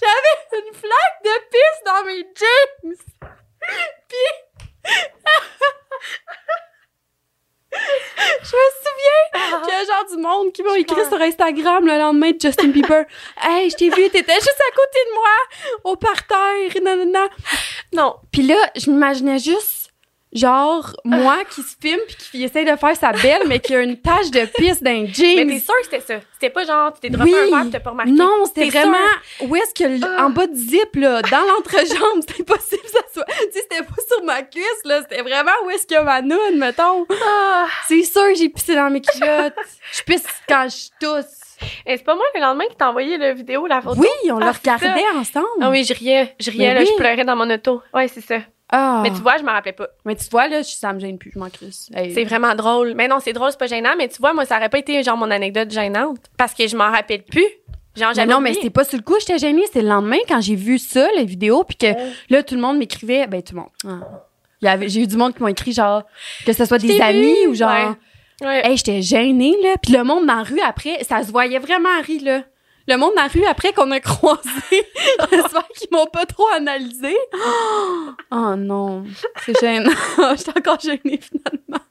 J'avais 0.00 0.66
une 0.66 0.74
flaque 0.74 1.22
de 1.24 1.34
pisse 1.50 1.82
dans 1.84 2.04
mes 2.04 2.24
jeans. 2.34 2.96
Puis 4.08 4.30
je 8.42 8.56
me 8.56 8.68
souviens 8.82 9.60
qu'il 9.62 9.72
y 9.72 9.76
a 9.76 9.84
genre 9.84 10.06
du 10.10 10.16
monde 10.18 10.52
qui 10.52 10.62
m'a 10.62 10.76
écrit 10.78 11.04
sur 11.06 11.20
Instagram 11.20 11.86
le 11.86 11.98
lendemain 11.98 12.32
de 12.32 12.40
Justin 12.40 12.68
Bieber. 12.68 13.04
Hey, 13.40 13.70
je 13.70 13.76
t'ai 13.76 13.88
vu, 13.88 14.10
t'étais 14.10 14.34
juste 14.34 14.60
à 14.60 14.72
côté 14.74 14.98
de 15.06 15.14
moi, 15.14 15.30
au 15.84 15.96
parterre, 15.96 16.82
nanana. 16.82 17.28
Non. 17.92 18.16
Puis 18.30 18.42
là, 18.42 18.70
je 18.76 18.90
m'imaginais 18.90 19.38
juste, 19.38 19.81
genre, 20.32 20.94
moi 21.04 21.38
qui 21.50 21.62
se 21.62 21.76
filme 21.80 22.00
puis 22.06 22.16
qui 22.30 22.44
essaie 22.44 22.64
de 22.64 22.74
faire 22.76 22.96
sa 22.96 23.12
belle, 23.12 23.42
mais 23.46 23.60
qui 23.60 23.74
a 23.74 23.80
une 23.80 23.96
tache 23.98 24.30
de 24.30 24.46
pisse 24.56 24.82
dans 24.82 24.90
les 24.90 25.02
Mais 25.02 25.46
t'es 25.46 25.58
sûre 25.60 25.74
que 25.78 25.84
c'était 25.84 26.00
ça? 26.00 26.20
C'était 26.34 26.50
pas 26.50 26.64
genre, 26.64 26.92
tu 26.94 27.00
t'es 27.00 27.10
droppé 27.10 27.30
Oui. 27.32 27.52
un 27.52 27.62
verre 27.62 27.70
t'as 27.72 27.80
pas 27.80 27.90
remarqué? 27.90 28.12
Non, 28.12 28.44
c'était 28.46 28.68
vraiment 28.70 28.96
où 29.42 29.54
est-ce 29.56 29.74
que 29.74 30.04
Ah. 30.04 30.24
en 30.26 30.30
bas 30.30 30.46
du 30.46 30.56
zip 30.58 30.94
là, 30.96 31.22
dans 31.22 31.42
l'entrejambe, 31.54 32.20
c'était 32.26 32.40
impossible 32.42 32.82
que 32.82 32.88
ça 32.90 32.98
soit. 33.12 33.24
Tu 33.26 33.34
sais, 33.52 33.66
c'était 33.70 33.82
pas 33.82 34.02
sur 34.08 34.24
ma 34.24 34.42
cuisse 34.42 34.64
là, 34.84 35.02
c'était 35.02 35.22
vraiment 35.22 35.52
où 35.64 35.70
est-ce 35.70 35.92
a 35.94 36.02
ma 36.02 36.22
noune, 36.22 36.56
mettons. 36.56 37.06
Ah. 37.10 37.66
C'est 37.86 38.02
sûr 38.02 38.22
que 38.28 38.34
j'ai 38.34 38.48
pissé 38.48 38.74
dans 38.74 38.90
mes 38.90 39.00
culottes. 39.00 39.54
Je 39.92 40.02
pisse 40.02 40.24
quand 40.48 40.66
je 40.68 40.88
tousse. 41.04 41.26
Et 41.86 41.96
c'est 41.96 42.02
pas 42.04 42.16
moi 42.16 42.24
le 42.34 42.40
lendemain 42.40 42.64
qui 42.68 42.74
t'a 42.76 42.88
envoyé 42.88 43.16
la 43.18 43.32
vidéo, 43.34 43.66
la 43.68 43.80
photo? 43.80 44.00
Oui, 44.00 44.30
on 44.32 44.40
Ah, 44.40 44.52
c'est 44.52 44.68
ça. 44.68 44.76
regardait 44.76 45.04
ensemble. 45.16 45.46
Ah 45.60 45.70
oui, 45.70 45.84
je 45.84 45.94
riais. 45.94 46.34
Je 46.40 46.50
riais, 46.50 46.74
là, 46.74 46.80
oui. 46.80 46.86
je 46.90 46.96
pleurais 46.96 47.24
dans 47.24 47.36
mon 47.36 47.48
auto. 47.50 47.82
Ouais, 47.94 48.08
c'est 48.08 48.20
ça. 48.20 48.38
Ah. 48.72 49.00
Mais 49.02 49.10
tu 49.10 49.18
vois, 49.18 49.36
je 49.36 49.42
m'en 49.42 49.52
rappelais 49.52 49.72
pas. 49.72 49.88
Mais 50.04 50.16
tu 50.16 50.24
vois 50.30 50.48
là, 50.48 50.62
ça 50.62 50.92
me 50.92 50.98
gêne 50.98 51.18
plus, 51.18 51.30
je 51.34 51.38
m'en 51.38 51.50
crisse. 51.50 51.90
Hey. 51.94 52.12
C'est 52.14 52.24
vraiment 52.24 52.54
drôle. 52.54 52.94
Mais 52.96 53.06
non, 53.06 53.18
c'est 53.20 53.34
drôle, 53.34 53.50
c'est 53.50 53.58
pas 53.58 53.66
gênant, 53.66 53.92
mais 53.96 54.08
tu 54.08 54.18
vois, 54.18 54.32
moi, 54.32 54.46
ça 54.46 54.56
aurait 54.56 54.70
pas 54.70 54.78
été 54.78 55.02
genre 55.02 55.16
mon 55.16 55.30
anecdote 55.30 55.70
gênante. 55.70 56.18
Parce 56.38 56.54
que 56.54 56.66
je 56.66 56.76
m'en 56.76 56.90
rappelle 56.90 57.22
plus. 57.22 57.46
Genre, 57.94 58.12
Mais 58.16 58.24
non, 58.24 58.40
mais 58.40 58.54
c'était 58.54 58.70
pas 58.70 58.84
sur 58.84 58.96
le 58.96 59.04
coup, 59.04 59.16
j'étais 59.20 59.38
gênée. 59.38 59.62
C'était 59.66 59.82
le 59.82 59.88
lendemain 59.88 60.16
quand 60.26 60.40
j'ai 60.40 60.54
vu 60.54 60.78
ça, 60.78 61.06
les 61.16 61.26
vidéos, 61.26 61.62
puis 61.62 61.76
que 61.76 61.86
là, 62.30 62.42
tout 62.42 62.54
le 62.54 62.60
monde 62.62 62.78
m'écrivait. 62.78 63.26
Ben, 63.26 63.42
tout 63.42 63.54
le 63.54 63.60
monde. 63.60 63.70
Ah. 63.86 64.24
Il 64.62 64.64
y 64.64 64.68
avait, 64.68 64.88
j'ai 64.88 65.02
eu 65.02 65.06
du 65.06 65.16
monde 65.16 65.34
qui 65.34 65.42
m'ont 65.42 65.48
écrit, 65.48 65.72
genre, 65.72 66.02
que 66.46 66.54
ce 66.54 66.64
soit 66.64 66.78
des 66.78 66.98
amis 67.00 67.42
vu. 67.44 67.48
ou 67.48 67.54
genre. 67.54 67.70
Ouais. 68.40 68.46
Ouais. 68.46 68.66
Hey, 68.66 68.76
j'étais 68.78 69.02
gênée, 69.02 69.54
là. 69.62 69.74
Puis 69.82 69.92
le 69.92 70.04
monde 70.04 70.26
dans 70.26 70.36
la 70.36 70.42
rue 70.42 70.60
après, 70.60 71.04
ça 71.04 71.22
se 71.22 71.30
voyait 71.30 71.58
vraiment 71.58 72.00
rire, 72.02 72.22
là. 72.24 72.42
Le 72.88 72.96
monde 72.96 73.12
dans 73.16 73.22
la 73.22 73.28
rue 73.28 73.44
après 73.44 73.72
qu'on 73.72 73.90
a 73.92 74.00
croisé, 74.00 74.40
j'espère 75.30 75.68
qu'ils 75.68 75.88
m'ont 75.92 76.06
pas 76.06 76.26
trop 76.26 76.48
analysé. 76.48 77.16
Oh 78.30 78.54
non, 78.56 79.04
c'est 79.44 79.58
gênant. 79.60 79.90
J'étais 80.36 80.58
encore 80.58 80.80
gênée 80.80 81.20
finalement. 81.20 81.84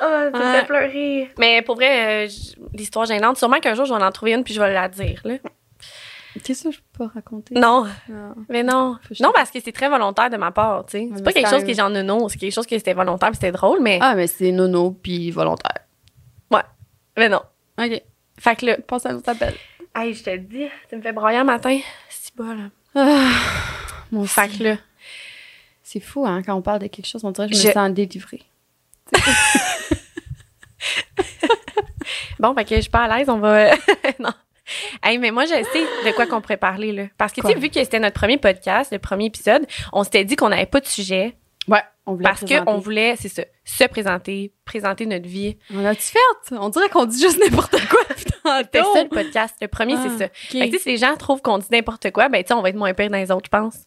Ah, 0.00 0.28
ça 0.32 0.38
Ouais. 0.38 0.60
fait 0.60 0.66
pleurer. 0.66 1.30
Mais 1.38 1.62
pour 1.62 1.76
vrai, 1.76 2.26
euh, 2.26 2.30
l'histoire 2.74 3.06
gênante, 3.06 3.38
sûrement 3.38 3.58
qu'un 3.60 3.74
jour, 3.74 3.86
je 3.86 3.94
vais 3.94 4.02
en 4.02 4.12
trouver 4.12 4.32
une 4.32 4.44
puis 4.44 4.52
je 4.52 4.60
vais 4.60 4.72
la 4.72 4.88
dire, 4.88 5.20
là. 5.24 5.36
Qu'est-ce 6.44 6.64
que 6.64 6.70
je 6.70 6.78
peux 6.92 7.06
pas 7.06 7.10
raconter? 7.14 7.54
Non, 7.54 7.86
Non. 8.08 8.34
mais 8.48 8.62
non. 8.62 8.98
Non, 9.20 9.32
parce 9.34 9.50
que 9.50 9.58
c'est 9.64 9.72
très 9.72 9.88
volontaire 9.88 10.30
de 10.30 10.36
ma 10.36 10.50
part, 10.52 10.84
tu 10.86 10.92
sais. 10.92 11.04
Ouais, 11.04 11.10
C'est 11.16 11.22
pas 11.24 11.30
c'est 11.30 11.40
quelque 11.42 11.50
chose 11.50 11.64
qui 11.64 11.70
est 11.72 11.74
genre 11.74 11.90
nono, 11.90 12.28
c'est 12.28 12.38
quelque 12.38 12.52
chose 12.52 12.66
que 12.66 12.76
c'était 12.78 12.92
volontaire 12.94 13.30
puis 13.30 13.36
c'était 13.36 13.50
drôle, 13.52 13.80
mais... 13.80 13.98
Ah, 14.00 14.14
mais 14.14 14.26
c'est 14.26 14.52
nono 14.52 14.90
puis 14.92 15.30
volontaire. 15.30 15.72
Mais 17.16 17.28
non. 17.28 17.42
OK. 17.82 18.02
Fait 18.40 18.56
que 18.56 18.66
là... 18.66 18.76
Passe 18.78 19.06
à 19.06 19.12
l'autre 19.12 19.28
appel. 19.28 19.54
Hey, 19.94 20.14
je 20.14 20.22
te 20.24 20.30
le 20.30 20.38
dis, 20.38 20.66
tu 20.88 20.96
me 20.96 21.02
fais 21.02 21.12
broyer 21.12 21.38
un 21.38 21.44
matin. 21.44 21.78
C'est 22.08 22.34
bas, 22.34 22.54
là. 22.54 22.70
Ah, 22.94 23.30
mon 24.10 24.24
Fait 24.24 24.48
que 24.48 24.62
là... 24.64 24.76
C'est 25.82 26.00
fou, 26.00 26.24
hein, 26.24 26.42
quand 26.44 26.54
on 26.54 26.62
parle 26.62 26.78
de 26.78 26.86
quelque 26.86 27.06
chose, 27.06 27.24
on 27.24 27.32
dirait 27.32 27.48
que 27.48 27.54
je, 27.54 27.62
Je- 27.62 27.68
me 27.68 27.72
sens 27.72 27.90
délivrée. 27.92 28.42
Bon, 32.38 32.54
fait 32.54 32.64
que 32.64 32.76
je 32.76 32.80
suis 32.80 32.90
pas 32.90 33.04
à 33.04 33.18
l'aise, 33.18 33.28
on 33.28 33.38
va... 33.38 33.70
non. 34.18 34.30
Hey, 35.02 35.18
mais 35.18 35.30
moi, 35.30 35.44
je 35.44 35.50
sais 35.50 36.08
de 36.08 36.14
quoi 36.14 36.26
qu'on 36.26 36.40
pourrait 36.40 36.56
parler, 36.56 36.92
là. 36.92 37.04
Parce 37.18 37.32
que, 37.34 37.42
tu 37.42 37.46
sais, 37.48 37.54
vu 37.54 37.68
que 37.68 37.82
c'était 37.84 37.98
notre 38.00 38.18
premier 38.18 38.38
podcast, 38.38 38.92
le 38.92 38.98
premier 38.98 39.26
épisode, 39.26 39.66
on 39.92 40.04
s'était 40.04 40.24
dit 40.24 40.36
qu'on 40.36 40.48
n'avait 40.48 40.64
pas 40.64 40.80
de 40.80 40.86
sujet 40.86 41.36
Ouais, 41.68 41.82
on 42.06 42.14
voulait 42.14 42.24
parce 42.24 42.44
qu'on 42.44 42.78
voulait, 42.78 43.14
c'est 43.16 43.28
ça, 43.28 43.42
se 43.64 43.84
présenter, 43.84 44.52
présenter 44.64 45.04
notre 45.06 45.28
vie. 45.28 45.58
On 45.74 45.84
a-tu 45.84 46.02
fait? 46.02 46.18
On 46.52 46.68
dirait 46.70 46.88
qu'on 46.88 47.04
dit 47.04 47.20
juste 47.20 47.38
n'importe 47.38 47.76
quoi 47.88 48.00
C'était 48.44 48.82
ça, 48.82 49.02
le 49.02 49.08
podcast. 49.08 49.56
Le 49.60 49.68
premier, 49.68 49.94
Ah, 49.96 50.02
c'est 50.04 50.18
ça. 50.18 50.24
ok. 50.26 50.30
Fait 50.50 50.58
que, 50.58 50.64
tu 50.66 50.70
sais, 50.72 50.78
si 50.78 50.88
les 50.90 50.96
gens 50.96 51.16
trouvent 51.16 51.42
qu'on 51.42 51.58
dit 51.58 51.66
n'importe 51.70 52.10
quoi, 52.10 52.28
ben, 52.28 52.42
on 52.50 52.62
va 52.62 52.68
être 52.70 52.76
moins 52.76 52.94
pire 52.94 53.10
dans 53.10 53.18
les 53.18 53.30
autres, 53.30 53.46
je 53.52 53.58
pense. 53.58 53.78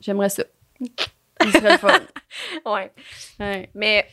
J'aimerais 0.00 0.28
ça. 0.30 0.42
Ce 1.42 1.50
serait 1.50 1.72
le 1.72 1.78
fun. 1.78 1.88
Ouais. 2.66 2.92
Ouais. 3.38 3.70
Mais 3.74 4.06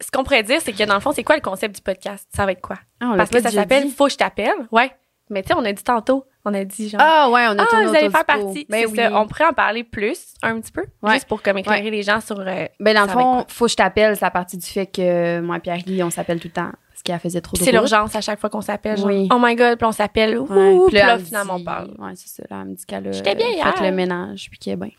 ce 0.00 0.10
qu'on 0.10 0.22
pourrait 0.22 0.42
dire, 0.42 0.60
c'est 0.62 0.72
que 0.72 0.84
dans 0.84 0.94
le 0.94 1.00
fond, 1.00 1.12
c'est 1.12 1.24
quoi 1.24 1.36
le 1.36 1.40
concept 1.42 1.74
du 1.76 1.80
podcast? 1.82 2.28
Ça 2.34 2.44
va 2.44 2.52
être 2.52 2.60
quoi? 2.60 2.76
Ah, 3.00 3.10
l'a 3.12 3.16
Parce 3.18 3.30
que 3.30 3.40
ça 3.40 3.50
s'appelle. 3.50 3.88
Faut 3.88 4.06
que 4.06 4.12
je 4.12 4.16
t'appelle. 4.18 4.52
Ouais. 4.70 4.90
Mais 5.30 5.42
tu 5.42 5.48
sais, 5.48 5.54
on 5.54 5.64
a 5.64 5.72
dit 5.72 5.82
tantôt, 5.82 6.26
on 6.44 6.52
a 6.52 6.62
dit 6.64 6.90
genre. 6.90 7.00
Ah 7.02 7.30
ouais, 7.30 7.46
on 7.48 7.58
a 7.58 7.62
Ah, 7.62 7.82
vous 7.84 7.94
allez 7.94 8.10
faire 8.10 8.24
partie. 8.26 8.66
Ben 8.68 8.84
oui. 8.86 8.96
ça. 8.96 9.18
On 9.18 9.26
pourrait 9.26 9.46
en 9.46 9.52
parler 9.54 9.82
plus, 9.82 10.34
un 10.42 10.60
petit 10.60 10.72
peu, 10.72 10.84
Ouais. 11.00 11.14
juste 11.14 11.26
pour 11.26 11.40
comme 11.42 11.56
éclairer 11.56 11.90
les 11.90 12.02
gens 12.02 12.20
sur. 12.20 12.38
euh, 12.40 12.66
Ben 12.80 12.94
dans 12.94 13.02
le 13.02 13.08
ça 13.08 13.12
fond, 13.14 13.44
faut 13.48 13.64
que 13.64 13.70
je 13.70 13.76
t'appelle, 13.76 14.14
c'est 14.16 14.24
à 14.26 14.30
partir 14.30 14.58
du 14.58 14.66
fait 14.66 14.86
que 14.86 15.40
moi 15.40 15.56
et 15.56 15.60
Pierre-Guy, 15.60 16.02
on 16.02 16.10
s'appelle 16.10 16.38
tout 16.38 16.48
le 16.48 16.52
temps 16.52 16.72
parce 17.04 17.18
qu'elle 17.20 17.20
faisait 17.30 17.40
trop 17.40 17.56
de 17.56 17.62
c'est 17.62 17.72
l'urgence 17.72 18.14
à 18.14 18.20
chaque 18.20 18.38
fois 18.38 18.48
qu'on 18.50 18.60
s'appelle. 18.60 18.96
genre, 18.96 19.06
Oui. 19.06 19.28
Oh 19.32 19.38
my 19.40 19.54
god, 19.56 19.76
puis 19.78 19.86
on 19.86 19.92
s'appelle. 19.92 20.38
Ouh, 20.38 20.46
Ouais, 20.46 20.78
puis 20.88 20.96
là, 20.96 21.18
finalement, 21.18 21.54
on 21.56 21.64
parle. 21.64 21.90
Ouais, 21.98 22.12
c'est 22.14 22.28
ça. 22.28 22.44
Là, 22.50 22.60
elle 22.62 22.68
me 22.70 22.74
dit 22.74 22.84
qu'elle 22.86 23.08
a 23.08 23.12
fait 23.12 23.32
hier. 23.52 23.74
le 23.82 23.90
ménage, 23.90 24.48
puis 24.50 24.58
qu'elle 24.58 24.74
est 24.74 24.76
bien. 24.76 24.90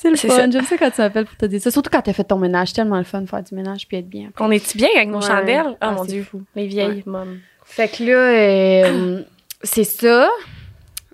C'est 0.00 0.10
le 0.10 0.16
C'est 0.16 0.28
fun. 0.28 0.36
ça. 0.36 0.50
J'aime 0.50 0.64
ça 0.64 0.78
quand 0.78 0.90
tu 0.90 1.00
m'appelles 1.02 1.26
pour 1.26 1.36
te 1.36 1.46
dire 1.46 1.60
ça. 1.60 1.70
Surtout 1.70 1.90
quand 1.92 2.00
t'as 2.00 2.12
fait 2.14 2.24
ton 2.24 2.38
ménage. 2.38 2.68
C'est 2.68 2.74
tellement 2.74 2.96
le 2.98 3.04
fun 3.04 3.20
de 3.20 3.28
faire 3.28 3.42
du 3.42 3.54
ménage 3.54 3.86
puis 3.86 3.98
être 3.98 4.08
bien. 4.08 4.28
après. 4.28 4.44
On 4.44 4.50
est-tu 4.50 4.78
bien 4.78 4.88
avec 4.96 5.08
nos 5.10 5.18
Ouais. 5.20 5.26
chandelles? 5.26 5.66
Oh 5.72 5.76
Ah, 5.80 5.90
mon 5.92 6.04
c'est 6.04 6.12
dieu. 6.12 6.22
fou. 6.22 6.42
Les 6.54 6.66
vieilles 6.66 7.02
mômes. 7.04 7.38
Fait 7.64 7.88
que 7.88 8.02
là, 8.04 8.12
euh, 8.88 9.22
c'est 9.62 9.84
ça. 9.84 10.28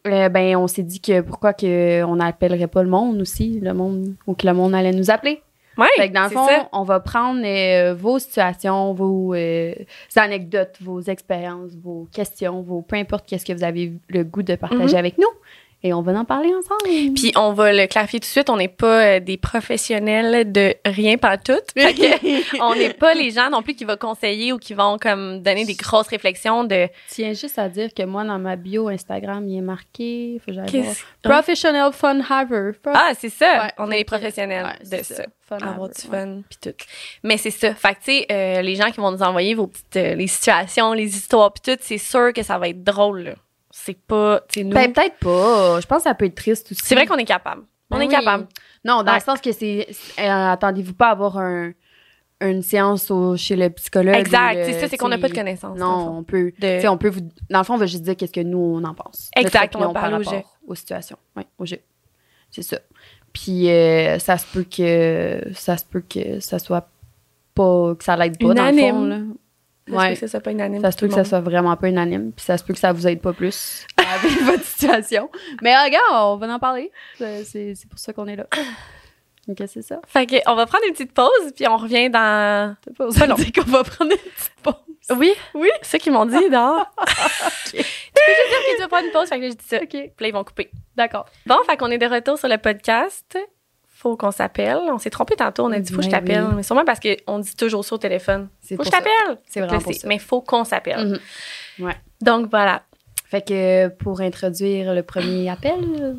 Euh, 0.06 0.28
ben, 0.28 0.54
on 0.56 0.68
s'est 0.68 0.84
dit 0.84 1.00
que 1.00 1.20
pourquoi 1.20 1.52
que 1.52 2.04
on 2.04 2.16
n'appellerait 2.16 2.68
pas 2.68 2.84
le 2.84 2.88
monde 2.88 3.20
aussi, 3.20 3.58
le 3.58 3.74
monde, 3.74 4.14
ou 4.28 4.34
que 4.34 4.46
le 4.46 4.52
monde 4.54 4.72
allait 4.72 4.92
nous 4.92 5.10
appeler. 5.10 5.42
Ouais, 5.78 5.86
Fait 5.96 6.08
que 6.08 6.14
dans 6.14 6.24
le 6.24 6.30
fond, 6.30 6.46
ça. 6.46 6.68
on 6.72 6.82
va 6.84 7.00
prendre 7.00 7.42
euh, 7.44 7.94
vos 7.94 8.18
situations, 8.18 8.94
vos 8.94 9.34
euh, 9.34 9.74
anecdotes, 10.16 10.76
vos 10.80 11.00
expériences, 11.02 11.72
vos 11.82 12.08
questions, 12.12 12.62
vos 12.62 12.80
peu 12.82 12.96
importe 12.96 13.26
qu'est-ce 13.26 13.44
que 13.44 13.52
vous 13.52 13.64
avez 13.64 13.92
le 14.08 14.24
goût 14.24 14.42
de 14.42 14.54
partager 14.56 14.94
Mhm. 14.94 14.98
avec 14.98 15.18
nous. 15.18 15.28
Et 15.82 15.92
on 15.92 16.00
va 16.02 16.12
en 16.12 16.24
parler 16.24 16.48
ensemble. 16.54 17.12
Puis 17.14 17.32
on 17.36 17.52
va 17.52 17.72
le 17.72 17.86
clarifier 17.86 18.18
tout 18.18 18.24
de 18.24 18.30
suite, 18.30 18.50
on 18.50 18.56
n'est 18.56 18.66
pas 18.66 19.04
euh, 19.16 19.20
des 19.20 19.36
professionnels 19.36 20.50
de 20.50 20.74
rien 20.84 21.16
pas 21.18 21.36
tout. 21.38 21.52
On 22.60 22.74
n'est 22.74 22.92
pas 22.94 23.14
les 23.14 23.30
gens 23.30 23.50
non 23.50 23.62
plus 23.62 23.74
qui 23.74 23.84
vont 23.84 23.96
conseiller 23.96 24.52
ou 24.52 24.58
qui 24.58 24.74
vont 24.74 24.96
comme 24.98 25.42
donner 25.42 25.64
des 25.64 25.74
grosses 25.74 26.08
réflexions 26.08 26.64
de 26.64 26.88
Tiens 27.08 27.34
juste 27.34 27.58
à 27.58 27.68
dire 27.68 27.90
que 27.94 28.02
moi, 28.04 28.24
dans 28.24 28.38
ma 28.38 28.56
bio 28.56 28.88
Instagram, 28.88 29.46
il 29.48 29.58
est 29.58 29.62
marqué, 29.62 30.40
faut 30.40 30.46
que 30.50 30.54
j'aille 30.54 30.80
voir. 30.82 30.94
Professional 31.22 31.92
Fun 31.92 32.20
Haver. 32.28 32.72
Pro- 32.82 32.92
Ah, 32.94 33.12
c'est 33.18 33.28
ça. 33.28 33.64
Ouais, 33.64 33.70
on 33.78 33.90
est 33.90 33.98
les 33.98 34.04
professionnels 34.04 34.64
ouais, 34.64 34.98
de 34.98 35.04
ça. 35.04 35.14
ça. 35.16 35.24
Fun 35.42 35.56
Avoir 35.58 35.84
haver, 35.84 35.94
du 36.02 36.08
ouais. 36.10 36.18
fun 36.18 36.40
puis 36.48 36.58
tout. 36.62 36.84
Mais 37.22 37.36
c'est 37.36 37.50
ça. 37.50 37.74
Fait 37.74 37.94
que 37.94 37.98
tu 38.04 38.04
sais 38.12 38.26
euh, 38.32 38.62
les 38.62 38.74
gens 38.76 38.90
qui 38.90 38.98
vont 39.00 39.12
nous 39.12 39.22
envoyer 39.22 39.54
vos 39.54 39.66
petites 39.68 39.96
euh, 39.96 40.14
les 40.14 40.26
situations, 40.26 40.92
les 40.94 41.14
histoires 41.16 41.52
puis 41.52 41.72
tout, 41.74 41.80
c'est 41.82 41.98
sûr 41.98 42.32
que 42.32 42.42
ça 42.42 42.58
va 42.58 42.68
être 42.68 42.82
drôle. 42.82 43.20
là. 43.20 43.32
C'est 43.78 43.98
pas 43.98 44.40
tu 44.48 44.64
nous. 44.64 44.70
Ben, 44.74 44.90
peut-être 44.92 45.18
pas. 45.18 45.80
Je 45.80 45.86
pense 45.86 45.98
que 45.98 46.04
ça 46.04 46.14
peut 46.14 46.24
être 46.24 46.34
triste 46.34 46.72
aussi. 46.72 46.80
c'est 46.82 46.94
vrai 46.94 47.06
qu'on 47.06 47.16
est 47.18 47.24
capable. 47.26 47.62
On 47.90 47.98
Ben 47.98 48.02
est 48.04 48.08
capable. 48.08 48.46
Non, 48.84 49.02
dans 49.02 49.12
Ouais. 49.12 49.18
le 49.18 49.22
sens 49.24 49.40
que 49.40 49.52
c'est. 49.52 49.86
euh, 50.18 50.22
Attendez-vous 50.52 50.94
pas 50.94 51.08
à 51.08 51.10
avoir 51.10 51.36
un, 51.38 51.72
une 52.40 52.62
séance 52.62 53.10
au- 53.10 53.36
chez 53.36 53.54
le 53.54 53.68
psychologue. 53.70 54.14
Exact. 54.16 54.64
C'est 54.64 54.80
ça, 54.80 54.88
c'est 54.88 54.96
qu'on 54.96 55.08
n'a 55.08 55.18
pas 55.18 55.28
de 55.28 55.34
connaissances. 55.34 55.78
Non, 55.78 56.18
on 56.18 56.24
peut. 56.24 56.52
De- 56.58 56.88
on 56.88 56.96
peut 56.96 57.10
vous. 57.10 57.20
Dans 57.50 57.58
le 57.58 57.64
fond, 57.64 57.74
on 57.74 57.78
va 57.78 57.86
juste 57.86 58.02
dire 58.02 58.16
qu'est-ce 58.16 58.32
que 58.32 58.40
nous, 58.40 58.58
on 58.58 58.82
en 58.82 58.94
pense. 58.94 59.30
Exact, 59.36 59.76
on 59.76 59.80
va 59.80 59.88
opinion 59.90 60.10
par 60.10 60.20
au 60.20 60.22
jeu. 60.22 60.42
Aux 60.66 60.74
situations. 60.74 61.18
Oui, 61.36 61.42
au 61.58 61.66
jeu. 61.66 61.78
C'est 62.50 62.62
ça. 62.62 62.78
Puis, 63.32 63.68
euh, 63.70 64.18
ça 64.18 64.38
se 64.38 64.46
peut 64.46 64.64
que. 64.64 65.42
Ça 65.54 65.76
se 65.76 65.84
peut 65.84 66.02
que 66.08 66.40
ça 66.40 66.58
soit 66.58 66.88
pas. 67.54 67.94
Que 67.94 68.02
ça 68.04 68.16
l'aide 68.16 68.38
pas, 68.38 68.54
dans 68.54 68.70
le 68.70 68.78
fond, 68.78 69.04
là. 69.04 69.18
Ça 69.88 69.92
se 69.92 69.96
peut 69.96 69.96
Ouais. 70.02 70.12
que 70.14 70.18
ça 70.20 70.28
soit 70.28 70.40
pas 70.40 70.50
unanime. 70.50 70.82
Ça 70.82 70.90
se 70.92 70.96
peut 70.96 71.06
que 71.08 71.14
ça 71.14 71.24
soit 71.24 71.40
vraiment 71.40 71.76
pas 71.76 71.88
unanime, 71.88 72.32
puis 72.32 72.44
ça 72.44 72.58
se 72.58 72.64
peut 72.64 72.72
que 72.72 72.78
ça 72.80 72.92
vous 72.92 73.06
aide 73.06 73.20
pas 73.20 73.32
plus 73.32 73.86
avec 73.96 74.32
votre 74.42 74.64
situation. 74.64 75.30
Mais 75.62 75.76
regarde, 75.76 76.04
on 76.12 76.36
va 76.36 76.52
en 76.54 76.58
parler. 76.58 76.90
C'est- 77.18 77.44
C'est 77.44 77.74
c'est 77.76 77.88
pour 77.88 77.98
ça 77.98 78.12
qu'on 78.12 78.26
est 78.26 78.36
là. 78.36 78.46
Ok, 79.48 79.58
c'est 79.68 79.82
ça. 79.82 80.00
Fait 80.08 80.26
que, 80.26 80.34
on 80.50 80.56
va 80.56 80.66
prendre 80.66 80.82
une 80.88 80.92
petite 80.92 81.12
pause 81.12 81.52
puis 81.54 81.68
on 81.68 81.76
revient 81.76 82.10
dans. 82.10 82.74
T'as 82.84 82.92
pas 83.08 83.26
long. 83.28 83.36
dit 83.36 83.52
qu'on 83.52 83.62
va 83.62 83.84
prendre 83.84 84.10
une 84.10 84.18
petite 84.18 84.52
pause. 84.60 84.74
Oui, 85.16 85.32
oui? 85.54 85.68
Ceux 85.82 85.98
qui 85.98 86.10
m'ont 86.10 86.26
dit 86.26 86.50
dehors. 86.50 86.84
Tu 87.66 87.76
peux 87.76 87.78
juste 87.78 88.48
dire 88.50 88.58
que 88.66 88.74
tu 88.74 88.82
vas 88.82 88.88
prendre 88.88 89.06
une 89.06 89.12
pause. 89.12 89.28
Fait 89.28 89.36
que 89.38 89.44
là, 89.44 89.50
je 89.50 89.54
dis 89.54 89.64
ça. 89.64 89.76
Ok, 89.76 89.88
Puis 89.90 90.10
là, 90.18 90.26
ils 90.26 90.32
vont 90.32 90.42
couper. 90.42 90.68
d'accord. 90.96 91.26
Bon, 91.46 91.58
fait 91.64 91.76
qu'on 91.76 91.92
est 91.92 91.98
de 91.98 92.06
retour 92.06 92.36
sur 92.38 92.48
le 92.48 92.58
podcast. 92.58 93.38
Faut 94.06 94.16
qu'on 94.16 94.30
s'appelle. 94.30 94.78
On 94.92 94.98
s'est 94.98 95.10
trompé 95.10 95.34
tantôt. 95.34 95.64
On 95.64 95.72
a 95.72 95.80
dit 95.80 95.90
faut 95.90 95.96
que 95.98 96.02
je 96.04 96.08
Ouais, 96.08 96.12
t'appelle. 96.12 96.46
Mais 96.54 96.62
sûrement 96.62 96.84
parce 96.84 97.00
qu'on 97.00 97.40
dit 97.40 97.56
toujours 97.56 97.84
ça 97.84 97.96
au 97.96 97.98
téléphone. 97.98 98.48
C'est 98.60 98.76
Faut 98.76 98.82
que 98.82 98.86
je 98.86 98.92
t'appelle. 98.92 99.38
C'est 99.48 99.68
ça. 99.68 100.06
Mais 100.08 100.18
faut 100.20 100.40
qu'on 100.42 100.62
s'appelle. 100.62 101.18
Mhm. 101.78 101.84
Ouais. 101.86 101.96
Donc 102.20 102.48
voilà. 102.48 102.84
Fait 103.24 103.44
que 103.44 103.88
pour 103.88 104.20
introduire 104.20 104.94
le 104.94 105.02
premier 105.02 105.50
appel, 105.50 106.16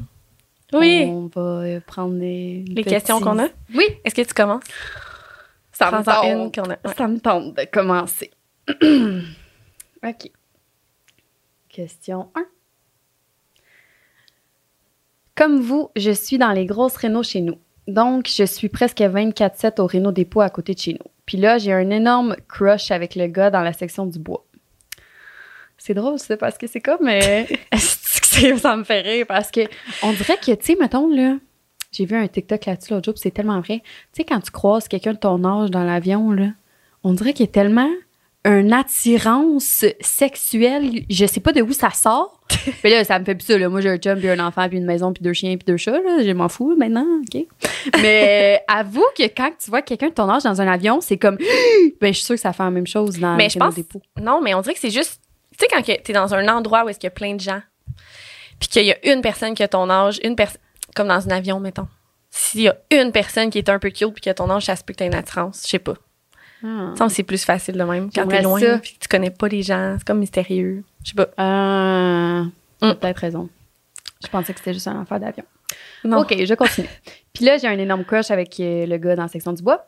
Oui. 0.73 1.05
on 1.07 1.27
va 1.33 1.41
euh, 1.61 1.79
prendre 1.79 2.15
les, 2.19 2.65
Les 2.67 2.83
questions 2.83 3.21
qu'on 3.21 3.39
a? 3.39 3.47
Oui, 3.73 3.85
Est-ce 4.03 4.15
que 4.15 4.21
tu 4.23 4.33
commences? 4.33 4.65
ça 5.71 5.85
me 5.89 6.03
Prends-en 6.03 6.23
une 6.25 6.51
tente. 6.51 6.55
qu'on 6.55 6.71
a. 6.71 6.77
Ouais. 6.89 6.93
Ça 6.97 7.07
me 7.07 7.19
tente 7.21 7.53
de 7.55 7.63
commencer. 7.71 8.31
OK. 10.05 10.31
Question 11.69 12.31
1. 12.35 12.43
Comme 15.35 15.61
vous, 15.61 15.89
je 15.95 16.11
suis 16.11 16.37
dans 16.37 16.51
les 16.51 16.65
grosses 16.65 16.97
rénaux 16.97 17.23
chez 17.23 17.39
nous. 17.39 17.57
Donc, 17.87 18.27
je 18.27 18.43
suis 18.43 18.69
presque 18.69 18.99
24-7 18.99 19.79
au 19.81 19.85
Réno 19.85 20.11
Dépôt 20.11 20.41
à 20.41 20.49
côté 20.49 20.73
de 20.73 20.79
chez 20.79 20.93
nous. 20.93 21.09
Puis 21.25 21.37
là, 21.37 21.57
j'ai 21.57 21.71
un 21.73 21.89
énorme 21.89 22.35
crush 22.47 22.91
avec 22.91 23.15
le 23.15 23.27
gars 23.27 23.49
dans 23.49 23.61
la 23.61 23.73
section 23.73 24.05
du 24.05 24.19
bois. 24.19 24.45
C'est 25.77 25.93
drôle, 25.93 26.19
ça, 26.19 26.35
parce 26.37 26.57
que 26.57 26.67
c'est 26.67 26.81
comme... 26.81 27.07
euh, 27.07 27.43
est-ce 27.71 28.21
que 28.21 28.27
c'est- 28.27 28.57
ça 28.57 28.75
me 28.75 28.83
fait 28.83 29.01
rire, 29.01 29.25
parce 29.27 29.51
que 29.51 29.61
on 30.03 30.11
dirait 30.13 30.37
que, 30.37 30.51
tu 30.53 30.65
sais, 30.65 30.77
mettons, 30.79 31.07
là, 31.07 31.37
j'ai 31.91 32.05
vu 32.05 32.15
un 32.17 32.27
TikTok 32.27 32.65
là-dessus 32.65 32.93
l'autre 32.93 33.05
jour, 33.05 33.17
c'est 33.17 33.31
tellement 33.31 33.59
vrai. 33.61 33.81
Tu 34.13 34.17
sais, 34.17 34.23
quand 34.25 34.39
tu 34.41 34.51
croises 34.51 34.87
quelqu'un 34.87 35.13
de 35.13 35.17
ton 35.19 35.43
âge 35.45 35.71
dans 35.71 35.83
l'avion, 35.83 36.31
là, 36.31 36.47
on 37.03 37.13
dirait 37.13 37.33
qu'il 37.33 37.45
y 37.45 37.49
a 37.49 37.51
tellement 37.51 37.89
une 38.45 38.71
attirance 38.71 39.83
sexuelle. 39.99 41.03
Je 41.09 41.25
sais 41.25 41.39
pas 41.39 41.51
de 41.51 41.61
où 41.61 41.73
ça 41.73 41.89
sort. 41.91 42.41
Mais 42.83 42.89
là, 42.89 43.03
ça 43.03 43.19
me 43.19 43.25
fait 43.25 43.35
plus 43.35 43.45
ça. 43.45 43.57
Là. 43.57 43.67
Moi, 43.67 43.81
j'ai 43.81 43.89
un 43.89 43.97
chum, 43.97 44.17
puis 44.17 44.29
un 44.29 44.39
enfant, 44.39 44.69
puis 44.69 44.77
une 44.77 44.85
maison, 44.85 45.11
puis 45.11 45.21
deux 45.21 45.33
chiens, 45.33 45.57
puis 45.57 45.65
deux 45.65 45.77
chats. 45.77 45.99
Là. 45.99 46.23
Je 46.23 46.31
m'en 46.31 46.47
fous 46.47 46.75
maintenant, 46.77 47.05
OK? 47.21 47.45
Mais 48.01 48.63
avoue 48.67 49.05
que 49.17 49.23
quand 49.23 49.51
tu 49.61 49.69
vois 49.69 49.81
quelqu'un 49.81 50.09
de 50.09 50.13
ton 50.13 50.29
âge 50.29 50.43
dans 50.43 50.61
un 50.61 50.67
avion, 50.67 51.01
c'est 51.01 51.17
comme... 51.17 51.37
ben, 52.01 52.13
je 52.13 52.17
suis 52.17 52.25
sûre 52.25 52.35
que 52.35 52.41
ça 52.41 52.53
fait 52.53 52.63
la 52.63 52.71
même 52.71 52.87
chose 52.87 53.19
dans 53.19 53.35
Mais 53.35 53.49
je 53.49 53.59
pense- 53.59 53.75
dépôt. 53.75 54.01
Non, 54.21 54.39
mais 54.41 54.53
on 54.53 54.61
dirait 54.61 54.73
que 54.75 54.79
c'est 54.79 54.91
juste. 54.91 55.21
Tu 55.57 55.65
sais, 55.65 55.67
quand 55.69 55.81
t'es 56.03 56.13
dans 56.13 56.33
un 56.33 56.47
endroit 56.47 56.85
où 56.85 56.89
est-ce 56.89 56.99
qu'il 56.99 57.07
y 57.07 57.11
a 57.11 57.11
plein 57.11 57.33
de 57.33 57.41
gens, 57.41 57.61
puis 58.59 58.69
qu'il 58.69 58.85
y 58.85 58.91
a 58.91 59.11
une 59.11 59.21
personne 59.21 59.55
qui 59.55 59.63
a 59.63 59.67
ton 59.67 59.89
âge, 59.89 60.19
une 60.23 60.35
personne. 60.35 60.61
Comme 60.95 61.07
dans 61.09 61.27
un 61.27 61.31
avion, 61.31 61.59
mettons. 61.59 61.87
S'il 62.29 62.61
y 62.61 62.67
a 62.69 62.75
une 62.91 63.11
personne 63.11 63.49
qui 63.49 63.57
est 63.57 63.69
un 63.69 63.79
peu 63.79 63.89
cute 63.89 64.13
puis 64.13 64.21
qui 64.21 64.29
a 64.29 64.33
ton 64.33 64.49
âge, 64.49 64.65
ça 64.65 64.75
se 64.75 64.83
peut 64.83 64.93
que 64.93 64.99
t'aies 64.99 65.07
une 65.07 65.15
attirance. 65.15 65.61
Je 65.63 65.69
sais 65.69 65.79
pas. 65.79 65.93
Ah. 66.63 66.93
Semble 66.97 67.09
que 67.09 67.15
c'est 67.15 67.23
plus 67.23 67.43
facile 67.43 67.75
de 67.77 67.83
même. 67.83 68.09
Quand 68.13 68.27
t'es 68.27 68.41
loin, 68.41 68.59
ça. 68.59 68.79
puis 68.79 68.93
que 68.93 68.99
tu 68.99 69.07
connais 69.07 69.29
pas 69.29 69.47
les 69.47 69.61
gens, 69.63 69.95
c'est 69.97 70.05
comme 70.07 70.19
mystérieux. 70.19 70.83
Je 71.03 71.09
sais 71.09 71.15
pas. 71.15 71.27
Ah, 71.37 72.43
t'as 72.79 72.93
Mm. 72.93 72.95
peut-être 72.95 73.17
raison. 73.17 73.49
Je 74.23 74.27
pensais 74.29 74.53
que 74.53 74.59
c'était 74.59 74.73
juste 74.73 74.87
un 74.87 75.01
affaire 75.01 75.19
d'avion. 75.19 75.43
Non. 76.03 76.19
OK, 76.21 76.35
je 76.43 76.53
continue. 76.55 76.87
Puis 77.33 77.45
là, 77.45 77.57
j'ai 77.57 77.67
un 77.67 77.77
énorme 77.77 78.03
crush 78.05 78.31
avec 78.31 78.59
euh, 78.59 78.85
le 78.87 78.97
gars 78.97 79.15
dans 79.15 79.23
la 79.23 79.27
section 79.27 79.53
du 79.53 79.61
bois. 79.61 79.87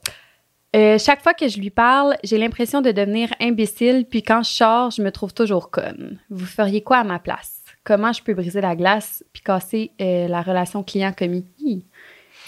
Euh, 0.75 0.99
chaque 0.99 1.23
fois 1.23 1.33
que 1.33 1.47
je 1.47 1.57
lui 1.59 1.71
parle, 1.71 2.15
j'ai 2.23 2.37
l'impression 2.37 2.81
de 2.81 2.91
devenir 2.91 3.29
imbécile, 3.41 4.05
puis 4.07 4.21
quand 4.21 4.43
je 4.43 4.51
sors, 4.51 4.91
je 4.91 5.01
me 5.01 5.11
trouve 5.11 5.33
toujours 5.33 5.71
conne. 5.71 6.19
Vous 6.29 6.45
feriez 6.45 6.83
quoi 6.83 6.97
à 6.97 7.03
ma 7.03 7.17
place? 7.17 7.63
Comment 7.83 8.13
je 8.13 8.21
peux 8.21 8.35
briser 8.35 8.61
la 8.61 8.75
glace 8.75 9.23
puis 9.33 9.41
casser 9.41 9.91
euh, 9.99 10.27
la 10.27 10.43
relation 10.43 10.83
client-commis? 10.83 11.45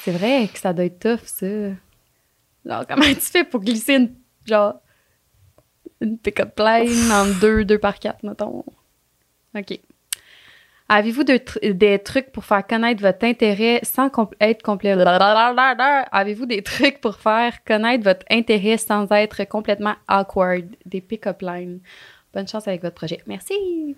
C'est 0.03 0.11
vrai 0.11 0.47
que 0.53 0.59
ça 0.59 0.71
doit 0.73 0.85
être 0.85 0.99
tough, 0.99 1.25
ça. 1.25 1.47
Alors, 2.67 2.85
comment 2.87 3.03
tu 3.05 3.15
fais 3.21 3.43
pour 3.43 3.61
glisser 3.61 3.95
une, 3.95 4.13
genre, 4.45 4.75
une 5.99 6.17
pick-up 6.17 6.57
line 6.59 7.11
en 7.11 7.25
deux, 7.39 7.65
deux 7.65 7.79
par 7.79 7.97
quatre, 7.99 8.23
mettons? 8.23 8.63
OK. 9.57 9.79
Avez-vous 10.89 11.23
de 11.23 11.39
des 11.71 11.99
trucs 11.99 12.31
pour 12.33 12.43
faire 12.43 12.67
connaître 12.67 13.01
votre 13.01 13.25
intérêt 13.25 13.79
sans 13.83 14.07
compl- 14.09 14.33
être 14.41 14.61
complet? 14.61 14.91
Avez-vous 16.11 16.45
des 16.45 16.61
trucs 16.63 16.99
pour 16.99 17.15
faire 17.15 17.63
connaître 17.63 18.03
votre 18.03 18.25
intérêt 18.29 18.77
sans 18.77 19.09
être 19.11 19.45
complètement 19.45 19.95
awkward? 20.09 20.65
Des 20.85 20.99
pick-up 20.99 21.41
lines. 21.41 21.79
Bonne 22.33 22.47
chance 22.47 22.67
avec 22.67 22.81
votre 22.81 22.95
projet. 22.95 23.21
Merci. 23.25 23.95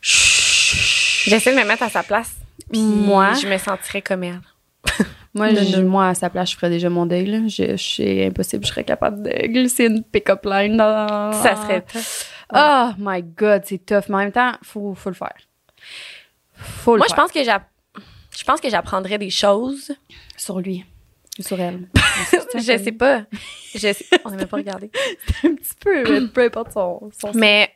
J'essaie 0.00 1.54
de 1.54 1.60
me 1.60 1.66
mettre 1.66 1.82
à 1.82 1.90
sa 1.90 2.02
place. 2.02 2.34
Puis 2.72 2.80
Moi? 2.80 3.34
je 3.34 3.46
me 3.46 3.58
sentirais 3.58 4.02
comme 4.02 4.24
elle. 4.24 4.40
Moi, 5.38 5.52
Non, 5.52 5.62
je- 5.62 5.80
moi, 5.80 6.08
à 6.08 6.14
sa 6.14 6.28
place, 6.30 6.50
je 6.50 6.56
ferais 6.56 6.70
déjà 6.70 6.90
mon 6.90 7.06
deuil. 7.06 7.26
Là. 7.26 7.38
Je, 7.48 7.76
je- 7.76 7.94
c'est 7.96 8.26
impossible. 8.26 8.64
Je 8.64 8.68
serais 8.70 8.84
capable 8.84 9.22
de 9.22 9.46
glisser 9.46 9.86
une 9.86 10.02
pick-up 10.04 10.44
line 10.44 10.76
dans... 10.76 11.32
Ça 11.32 11.56
serait 11.56 11.82
tough. 11.82 12.26
Oh 12.54 12.88
my 12.98 13.22
God, 13.22 13.62
c'est 13.64 13.84
tough. 13.84 14.04
Mais 14.08 14.14
en 14.14 14.18
même 14.18 14.32
temps, 14.32 14.52
faut, 14.62 14.94
faut 14.94 15.10
le 15.10 15.14
faire. 15.14 15.34
Faut 16.54 16.94
le 16.94 16.98
Moi, 16.98 17.06
je 17.08 17.14
faire. 17.14 17.24
pense 17.24 17.32
que 17.32 17.42
je 17.44 18.44
pense 18.44 18.60
que 18.60 18.68
j'apprendrais 18.70 19.18
des 19.18 19.30
choses. 19.30 19.92
Sur 20.36 20.60
lui. 20.60 20.84
Ou 21.38 21.42
sur 21.42 21.60
elle. 21.60 21.88
je 22.54 22.60
sais 22.60 22.92
pas. 22.92 23.22
Je 23.74 23.78
sais- 23.92 24.04
On 24.24 24.30
n'a 24.30 24.36
même 24.36 24.46
pas 24.48 24.56
regardé. 24.56 24.90
un 25.44 25.54
petit 25.54 25.74
peu, 25.80 26.02
mais 26.20 26.26
peu 26.28 26.44
importe 26.44 26.72
son, 26.72 27.10
son 27.20 27.30
Mais 27.34 27.70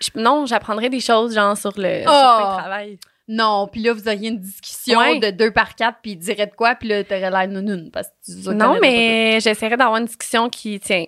je- 0.00 0.10
non, 0.20 0.44
j'apprendrais 0.46 0.90
des 0.90 1.00
choses 1.00 1.34
genre 1.34 1.56
sur 1.56 1.72
le, 1.76 2.02
sur 2.02 2.10
Oh. 2.10 2.38
le 2.40 2.58
travail. 2.58 2.98
Non, 3.28 3.68
puis 3.70 3.82
là, 3.82 3.92
vous 3.92 4.06
auriez 4.06 4.28
une 4.28 4.38
discussion 4.38 4.98
Ouais. 5.00 5.18
de 5.18 5.30
deux 5.30 5.50
par 5.50 5.74
quatre, 5.74 5.98
puis 6.00 6.12
il 6.12 6.16
dirait 6.16 6.46
de 6.46 6.54
quoi, 6.54 6.74
puis 6.76 6.88
là, 6.88 7.02
t'aurais 7.02 7.30
l'air 7.30 7.48
nounoun, 7.48 7.90
parce 7.90 8.08
que 8.08 8.32
tu 8.42 8.48
Non, 8.54 8.78
mais 8.80 9.40
j'essaierais 9.40 9.76
d'avoir 9.76 9.96
une 9.98 10.06
discussion 10.06 10.48
qui 10.48 10.78
tient 10.80 11.04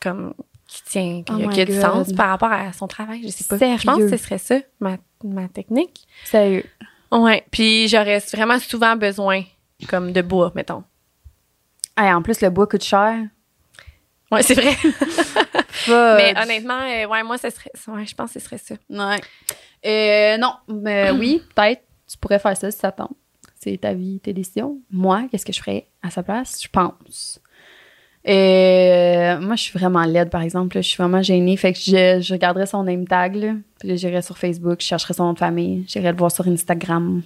comme 0.00 0.32
qui 0.66 0.82
tient, 0.84 1.22
qui, 1.22 1.32
Oh 1.44 1.48
qui 1.50 1.60
a 1.60 1.64
du 1.66 1.78
sens 1.78 2.12
par 2.14 2.30
rapport 2.30 2.50
à 2.50 2.72
son 2.72 2.88
travail. 2.88 3.20
Je 3.22 3.28
sais 3.28 3.44
pas. 3.44 3.58
Je 3.58 3.84
pense 3.84 3.98
que 3.98 4.08
ce 4.08 4.16
serait 4.16 4.38
ça, 4.38 4.56
ma, 4.80 4.96
ma 5.22 5.46
technique. 5.48 6.06
Sérieux? 6.24 6.64
Ouais. 7.10 7.44
Puis 7.50 7.88
j'aurais 7.88 8.20
vraiment 8.32 8.58
souvent 8.58 8.96
besoin, 8.96 9.42
comme 9.88 10.12
de 10.12 10.22
bois, 10.22 10.50
mettons. 10.54 10.82
Hey, 11.94 12.10
en 12.10 12.22
plus, 12.22 12.40
le 12.40 12.48
bois 12.48 12.66
coûte 12.66 12.82
cher. 12.84 13.18
Ouais, 14.30 14.42
c'est 14.42 14.54
vrai. 14.54 14.74
Mais 15.88 16.34
honnêtement, 16.40 16.80
euh, 16.80 17.06
ouais, 17.06 17.22
moi, 17.22 17.36
ce 17.36 17.50
serait, 17.50 17.70
ouais, 17.88 18.06
je 18.06 18.14
pense 18.14 18.32
que 18.32 18.40
ce 18.40 18.46
serait 18.46 18.56
ça. 18.58 18.74
Ouais. 18.88 19.20
Euh, 19.84 20.36
non, 20.38 20.52
mais 20.68 21.10
oui, 21.10 21.42
peut-être, 21.54 21.82
tu 22.10 22.16
pourrais 22.18 22.38
faire 22.38 22.56
ça 22.56 22.70
si 22.70 22.78
ça 22.78 22.92
tente. 22.92 23.12
C'est 23.58 23.76
ta 23.80 23.92
vie, 23.94 24.18
tes 24.20 24.32
décisions. 24.32 24.78
Moi, 24.90 25.24
qu'est-ce 25.30 25.46
que 25.46 25.52
je 25.52 25.60
ferais 25.60 25.86
à 26.02 26.10
sa 26.10 26.22
place? 26.22 26.60
Je 26.62 26.68
pense. 26.68 27.40
Euh, 28.28 29.40
moi, 29.40 29.56
je 29.56 29.62
suis 29.62 29.78
vraiment 29.78 30.04
laide, 30.04 30.30
par 30.30 30.42
exemple. 30.42 30.76
là. 30.76 30.80
Je 30.82 30.88
suis 30.88 30.96
vraiment 30.96 31.22
gênée. 31.22 31.56
Fait 31.56 31.72
que 31.72 31.78
je, 31.78 32.20
je 32.20 32.32
regarderais 32.32 32.66
son 32.66 32.84
name 32.84 33.06
tag, 33.06 33.34
là. 33.36 33.54
Puis 33.78 33.88
là, 33.88 33.96
j'irais 33.96 34.22
sur 34.22 34.38
Facebook, 34.38 34.80
je 34.80 34.86
chercherais 34.86 35.14
son 35.14 35.24
nom 35.24 35.32
de 35.32 35.38
famille. 35.38 35.84
J'irais 35.88 36.12
le 36.12 36.18
voir 36.18 36.30
sur 36.30 36.46
Instagram. 36.46 37.22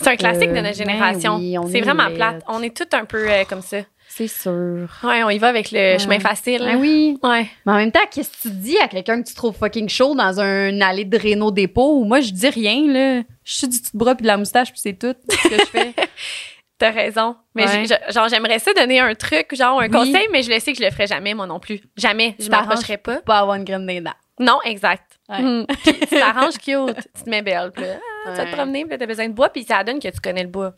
C'est 0.00 0.10
un 0.10 0.16
classique 0.16 0.50
Euh, 0.50 0.56
de 0.56 0.60
notre 0.60 0.78
ben 0.78 0.84
génération. 0.86 1.36
oui, 1.36 1.56
c'est 1.70 1.78
est 1.78 1.80
vraiment 1.82 2.06
laide. 2.08 2.16
plate. 2.16 2.42
On 2.48 2.62
est 2.62 2.76
tous 2.76 2.96
un 2.96 3.04
peu 3.04 3.30
euh, 3.30 3.44
comme 3.48 3.62
ça. 3.62 3.78
C'est 4.14 4.28
sûr. 4.28 4.88
Ouais, 5.04 5.22
on 5.24 5.30
y 5.30 5.38
va 5.38 5.48
avec 5.48 5.70
le 5.70 5.78
Ouais. 5.78 5.98
chemin 5.98 6.20
facile. 6.20 6.68
Ah 6.70 6.76
oui. 6.76 7.16
Ouais. 7.22 7.48
Mais 7.64 7.72
en 7.72 7.76
même 7.76 7.90
temps, 7.92 8.00
qu'est-ce 8.10 8.30
que 8.30 8.42
tu 8.48 8.50
dis 8.50 8.76
à 8.78 8.86
quelqu'un 8.86 9.22
que 9.22 9.26
tu 9.28 9.34
trouves 9.34 9.56
fucking 9.56 9.88
chaud 9.88 10.14
dans 10.14 10.38
un 10.38 10.80
allée 10.82 11.06
de 11.06 11.16
Renault 11.16 11.50
dépôt? 11.50 12.04
Moi, 12.04 12.20
je 12.20 12.30
dis 12.30 12.48
rien, 12.50 12.86
là. 12.92 13.22
Je 13.42 13.54
suis 13.54 13.68
du 13.68 13.80
petit 13.80 13.96
bras 13.96 14.14
puis 14.14 14.22
de 14.24 14.26
la 14.26 14.36
moustache 14.36 14.70
puis 14.70 14.80
c'est 14.80 14.98
tout 14.98 15.14
ce 15.30 15.48
que 15.48 15.54
je 15.58 15.64
fais. 15.64 15.94
T'as 16.78 16.90
raison. 16.90 17.36
Mais 17.54 17.64
Ouais. 17.66 17.86
genre, 18.10 18.28
j'aimerais 18.28 18.58
ça 18.58 18.74
donner 18.74 19.00
un 19.00 19.14
truc, 19.14 19.54
genre 19.54 19.80
un 19.80 19.84
Oui. 19.84 19.90
conseil, 19.90 20.28
mais 20.30 20.42
je 20.42 20.50
le 20.50 20.58
sais 20.60 20.72
que 20.72 20.78
je 20.78 20.84
le 20.84 20.90
ferais 20.90 21.06
jamais, 21.06 21.32
moi 21.32 21.46
non 21.46 21.58
plus. 21.58 21.80
Jamais. 21.96 22.34
Je 22.38 22.50
m'approcherais 22.50 22.98
pas. 22.98 23.22
Pas 23.22 23.38
avoir 23.38 23.56
une 23.56 23.64
graine 23.64 23.86
des. 23.86 24.02
Non, 24.38 24.58
exact. 24.66 25.18
Ouais. 25.30 25.64
Puis 25.84 25.94
tu 26.00 26.06
t'arranges 26.18 26.58
cute. 26.58 26.96
Tu 27.16 27.22
te 27.24 27.30
mets 27.30 27.40
belle. 27.42 27.70
Puis 27.74 27.84
ah, 27.86 28.30
tu 28.32 28.36
vas 28.36 28.44
te 28.44 28.52
promener, 28.52 28.84
puis 28.84 28.98
t'as 28.98 29.06
besoin 29.06 29.28
de 29.28 29.32
bois, 29.32 29.48
puis 29.48 29.62
ça 29.64 29.82
donne 29.84 30.00
que 30.00 30.08
tu 30.08 30.20
connais 30.20 30.42
le 30.42 30.48
bois. 30.50 30.74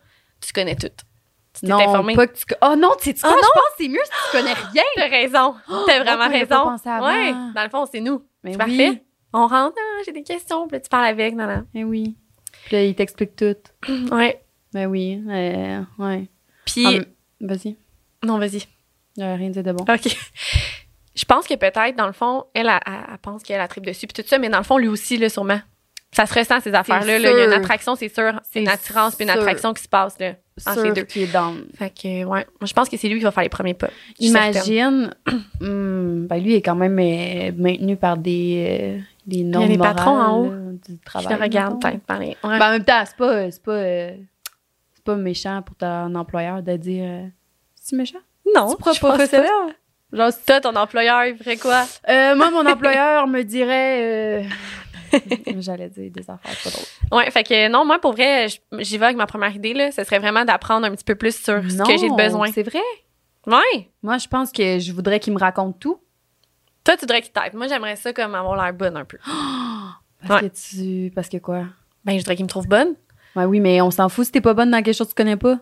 Tu 0.46 0.52
connais 0.52 0.76
tout. 0.76 0.86
Tu 1.58 1.66
Non, 1.66 1.78
informé? 1.78 2.14
pas 2.16 2.26
que 2.26 2.36
tu... 2.36 2.44
Oh 2.62 2.74
non, 2.76 2.90
tu 3.00 3.10
sais 3.12 3.20
quoi? 3.20 3.30
Ah 3.32 3.36
je 3.36 3.40
pense 3.40 3.52
que 3.52 3.74
c'est 3.78 3.88
mieux 3.88 4.00
si 4.04 4.10
tu 4.30 4.36
connais 4.36 4.52
rien. 4.54 4.82
T'as 4.96 5.08
raison. 5.08 5.54
T'as 5.86 6.00
vraiment 6.02 6.24
pas 6.24 6.28
raison. 6.28 6.76
avant? 6.84 7.06
Ouais. 7.06 7.32
Dans 7.54 7.62
le 7.62 7.68
fond, 7.70 7.86
c'est 7.90 8.00
nous. 8.00 8.24
Mais 8.42 8.52
C'est 8.54 8.64
oui. 8.64 8.76
parfait. 8.76 9.04
On 9.32 9.46
rentre, 9.46 9.76
ah, 9.78 10.02
j'ai 10.04 10.12
des 10.12 10.22
questions, 10.22 10.66
puis 10.68 10.76
là, 10.76 10.80
tu 10.80 10.88
parles 10.88 11.06
avec, 11.06 11.34
non, 11.34 11.46
non. 11.46 11.64
Eh 11.74 11.84
oui. 11.84 12.16
Puis 12.66 12.76
là, 12.76 12.82
il 12.84 12.94
t'explique 12.94 13.36
tout. 13.36 13.56
Ouais. 14.12 14.40
Ben 14.72 14.86
oui. 14.86 15.22
euh, 15.28 15.80
ouais. 15.98 16.28
Puis, 16.64 16.84
Ah, 16.86 16.90
mais- 17.40 17.46
Vas-y. 17.48 17.76
non, 18.24 18.38
vas-y. 18.38 18.64
Il 19.16 19.22
rien 19.24 19.50
dit 19.50 19.62
de 19.62 19.72
bon. 19.72 19.84
OK. 19.84 20.06
Je 21.14 21.24
pense 21.26 21.46
que 21.46 21.54
peut-être, 21.54 21.94
dans 21.94 22.06
le 22.08 22.12
fond, 22.12 22.44
elle, 22.54 22.66
elle, 22.66 22.80
elle- 22.86 22.92
elle 23.12 23.18
pense 23.18 23.44
qu'elle 23.44 23.60
a 23.60 23.68
tripe 23.68 23.86
dessus, 23.86 24.08
puis 24.08 24.20
tout 24.22 24.28
ça, 24.28 24.38
mais 24.38 24.48
dans 24.48 24.58
le 24.58 24.64
fond, 24.64 24.78
lui 24.78 24.88
aussi, 24.88 25.16
là, 25.16 25.28
sûrement. 25.28 25.60
Ça 26.10 26.26
se 26.26 26.34
ressent, 26.34 26.60
ces 26.60 26.74
affaires-là. 26.74 27.18
là. 27.20 27.30
Il 27.30 27.36
y 27.36 27.40
a 27.40 27.44
une 27.44 27.52
attraction, 27.52 27.94
c'est 27.94 28.08
sûr. 28.12 28.40
C'est 28.50 28.60
une 28.60 28.68
attirance, 28.68 29.14
puis 29.14 29.24
une 29.24 29.30
attraction 29.30 29.72
qui 29.74 29.82
se 29.82 29.88
passe, 29.88 30.18
là, 30.18 30.34
Sûr 30.56 30.92
deux. 30.94 31.02
qu'il 31.02 31.22
est 31.22 31.32
down. 31.32 31.64
Fait 31.76 31.90
que, 31.90 32.08
ouais. 32.24 32.24
Moi, 32.24 32.44
je 32.64 32.72
pense 32.72 32.88
que 32.88 32.96
c'est 32.96 33.08
lui 33.08 33.18
qui 33.18 33.24
va 33.24 33.32
faire 33.32 33.42
les 33.42 33.48
premiers 33.48 33.74
pas. 33.74 33.88
Je. 34.20 34.26
Imagine, 34.26 35.14
hum, 35.60 36.26
ben 36.28 36.36
lui 36.42 36.52
il 36.52 36.54
est 36.56 36.62
quand 36.62 36.76
même 36.76 36.98
euh, 36.98 37.50
maintenu 37.56 37.96
par 37.96 38.16
des, 38.16 38.98
euh, 38.98 39.00
des 39.26 39.42
normes 39.42 39.68
des 39.68 39.76
patrons 39.78 40.10
en 40.16 40.38
haut. 40.38 40.50
là, 40.52 40.58
du 40.86 40.92
Je 41.00 41.04
travail. 41.04 41.36
le 41.36 41.42
regarde 41.42 41.74
mettons. 41.84 41.98
peut-être. 41.98 42.18
Ouais. 42.44 42.58
Ben, 42.58 42.66
en 42.68 42.70
même 42.70 42.84
temps, 42.84 43.02
c'est 43.04 43.16
pas, 43.16 43.50
c'est 43.50 43.62
pas, 43.62 43.72
euh, 43.72 44.16
c'est 44.94 45.04
pas 45.04 45.16
méchant 45.16 45.60
pour 45.62 45.74
ton 45.76 46.14
employeur 46.14 46.62
de 46.62 46.76
dire 46.76 47.04
euh, 47.04 47.26
c'est 47.74 47.96
méchant? 47.96 48.18
non, 48.54 48.68
je 48.70 48.76
pas 48.76 48.84
pense 48.84 48.98
pas. 49.00 49.26
ça? 49.26 49.42
Genre, 50.12 50.32
si- 50.32 50.44
Toi, 50.46 50.60
ton 50.60 50.76
employeur, 50.76 51.24
il 51.24 51.36
ferait 51.36 51.56
quoi? 51.56 51.84
euh, 52.08 52.36
moi, 52.36 52.50
mon 52.52 52.64
employeur 52.70 53.26
me 53.26 53.42
dirait. 53.42 54.44
euh, 54.44 54.48
J'allais 55.58 55.88
dire 55.88 56.10
des 56.10 56.22
affaires 56.30 56.38
pas 56.64 56.70
drôles. 56.70 57.18
Ouais, 57.24 57.30
fait 57.30 57.44
que 57.44 57.68
non, 57.68 57.84
moi, 57.84 57.98
pour 57.98 58.12
vrai, 58.12 58.46
j'y 58.78 58.98
vais 58.98 59.06
avec 59.06 59.16
ma 59.16 59.26
première 59.26 59.54
idée, 59.54 59.74
là. 59.74 59.90
Ce 59.92 60.02
serait 60.04 60.18
vraiment 60.18 60.44
d'apprendre 60.44 60.86
un 60.86 60.90
petit 60.92 61.04
peu 61.04 61.14
plus 61.14 61.34
sur 61.36 61.62
ce 61.70 61.82
que 61.82 61.96
j'ai 61.98 62.10
besoin. 62.10 62.50
C'est 62.52 62.62
vrai? 62.62 62.80
Ouais. 63.46 63.90
Moi, 64.02 64.18
je 64.18 64.26
pense 64.28 64.50
que 64.52 64.78
je 64.78 64.92
voudrais 64.92 65.20
qu'il 65.20 65.32
me 65.34 65.38
raconte 65.38 65.78
tout. 65.78 66.00
Toi, 66.84 66.94
tu 66.96 67.00
voudrais 67.02 67.22
qu'il 67.22 67.32
t'aide. 67.32 67.54
Moi, 67.54 67.66
j'aimerais 67.68 67.96
ça 67.96 68.12
comme 68.12 68.34
avoir 68.34 68.62
l'air 68.62 68.72
bonne 68.74 68.96
un 68.96 69.04
peu. 69.04 69.18
Parce 70.26 70.42
Ouais. 70.42 70.48
que 70.48 70.54
tu. 70.54 71.10
Parce 71.14 71.28
que 71.28 71.36
quoi? 71.38 71.64
Ben, 72.04 72.12
je 72.12 72.18
voudrais 72.18 72.36
qu'il 72.36 72.44
me 72.44 72.48
trouve 72.48 72.66
bonne. 72.66 72.94
Ouais, 73.36 73.44
oui, 73.44 73.60
mais 73.60 73.80
on 73.80 73.90
s'en 73.90 74.08
fout 74.08 74.26
si 74.26 74.32
t'es 74.32 74.40
pas 74.40 74.54
bonne 74.54 74.70
dans 74.70 74.82
quelque 74.82 74.94
chose 74.96 75.08
que 75.08 75.12
tu 75.12 75.16
connais 75.16 75.36
pas. 75.36 75.58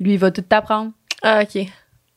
Lui, 0.00 0.12
il 0.14 0.18
va 0.18 0.30
tout 0.30 0.42
t'apprendre. 0.42 0.92
Ah, 1.22 1.42
OK. 1.42 1.66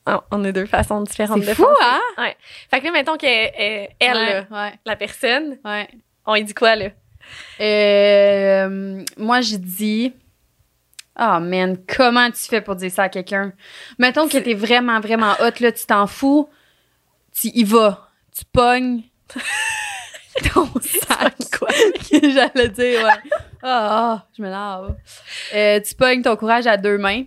Ah, 0.06 0.24
on 0.32 0.44
a 0.46 0.52
deux 0.52 0.66
façons 0.66 1.02
différentes 1.02 1.42
C'est 1.44 1.50
de 1.50 1.54
fou, 1.54 1.64
penser. 1.64 1.76
hein? 1.84 2.00
Ouais. 2.18 2.36
Fait 2.70 2.80
que 2.80 2.86
là, 2.86 2.92
mettons 2.92 3.18
qu'elle, 3.18 3.52
elle, 3.58 3.90
elle, 4.00 4.14
là, 4.14 4.46
ouais, 4.52 4.74
la 4.86 4.96
personne, 4.96 5.58
ouais. 5.66 5.88
On 6.32 6.36
lui 6.36 6.44
dit 6.44 6.54
quoi, 6.54 6.76
là? 6.76 6.90
Euh, 7.60 9.04
moi, 9.18 9.42
j'ai 9.42 9.58
dit. 9.58 10.14
Ah, 11.16 11.40
man, 11.40 11.78
comment 11.94 12.32
tu 12.32 12.40
fais 12.44 12.62
pour 12.62 12.76
dire 12.76 12.90
ça 12.92 13.04
à 13.04 13.10
quelqu'un? 13.10 13.54
Mettons 14.00 14.28
que 14.28 14.38
t'es 14.38 14.54
vraiment, 14.54 15.00
vraiment 15.00 15.34
hot, 15.42 15.60
là, 15.60 15.72
tu 15.72 15.86
t'en 15.86 16.08
fous, 16.08 16.50
tu 17.34 17.50
y 17.50 17.64
vas, 17.66 18.10
tu 18.36 18.46
pognes 18.52 19.02
ton 20.54 20.68
sac. 20.80 21.36
quoi? 21.60 21.68
J'allais 22.12 22.70
dire, 22.70 23.04
ouais. 23.04 23.32
Ah, 23.62 23.90
ah, 23.92 24.26
je 24.36 24.42
me 24.42 24.50
lave. 24.50 24.96
Euh, 25.54 25.80
tu 25.82 25.94
pognes 25.96 26.22
ton 26.22 26.36
courage 26.38 26.66
à 26.66 26.78
deux 26.78 26.98
mains. 26.98 27.24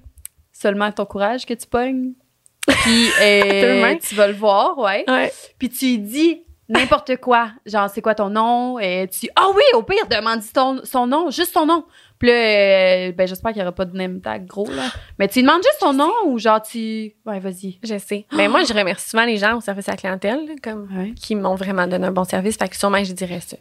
Seulement 0.52 0.90
ton 0.90 1.04
courage 1.04 1.44
que 1.44 1.54
tu 1.54 1.66
pognes. 1.66 2.12
Puis, 2.66 3.10
euh, 3.20 3.60
Deux 3.60 3.80
mains? 3.82 3.96
tu 3.98 4.14
vas 4.14 4.28
le 4.28 4.34
voir, 4.34 4.78
ouais. 4.78 5.04
Ouais. 5.06 5.32
Puis 5.58 5.68
tu 5.68 5.84
lui 5.86 5.98
dis 5.98 6.42
n'importe 6.68 7.16
quoi. 7.16 7.50
Genre, 7.66 7.88
c'est 7.90 8.00
quoi 8.02 8.14
ton 8.14 8.30
nom? 8.30 8.78
Et 8.78 9.08
tu 9.08 9.28
Ah 9.36 9.48
oui, 9.54 9.62
au 9.74 9.82
pire, 9.82 10.06
demande 10.10 10.40
ton, 10.52 10.80
son 10.84 11.06
nom, 11.06 11.30
juste 11.30 11.52
son 11.52 11.66
nom. 11.66 11.84
Puis 12.18 12.28
là, 12.28 12.34
euh, 12.34 13.12
ben, 13.12 13.26
j'espère 13.26 13.52
qu'il 13.52 13.60
n'y 13.60 13.66
aura 13.66 13.74
pas 13.74 13.84
de 13.84 13.96
name 13.96 14.20
tag 14.20 14.46
gros, 14.46 14.68
là. 14.70 14.84
Mais 15.18 15.28
tu 15.28 15.42
demandes 15.42 15.62
juste 15.62 15.78
son 15.80 15.92
nom 15.92 16.12
ou 16.26 16.38
genre 16.38 16.62
tu. 16.62 17.14
Ouais, 17.26 17.38
vas-y. 17.40 17.78
Je 17.82 17.98
sais. 17.98 18.26
Ben, 18.36 18.48
moi, 18.50 18.62
je 18.64 18.72
remercie 18.72 19.10
souvent 19.10 19.24
les 19.24 19.36
gens 19.36 19.56
au 19.56 19.60
service 19.60 19.88
à 19.88 19.92
la 19.92 19.96
clientèle, 19.98 20.46
là, 20.46 20.52
comme, 20.62 20.88
Ouais. 20.96 21.12
qui 21.14 21.34
m'ont 21.34 21.54
vraiment 21.54 21.86
donné 21.86 22.06
un 22.06 22.12
bon 22.12 22.24
service. 22.24 22.56
Fait 22.56 22.68
que 22.68 22.76
sûrement, 22.76 23.02
je 23.04 23.12
dirais 23.12 23.40
ça. 23.40 23.56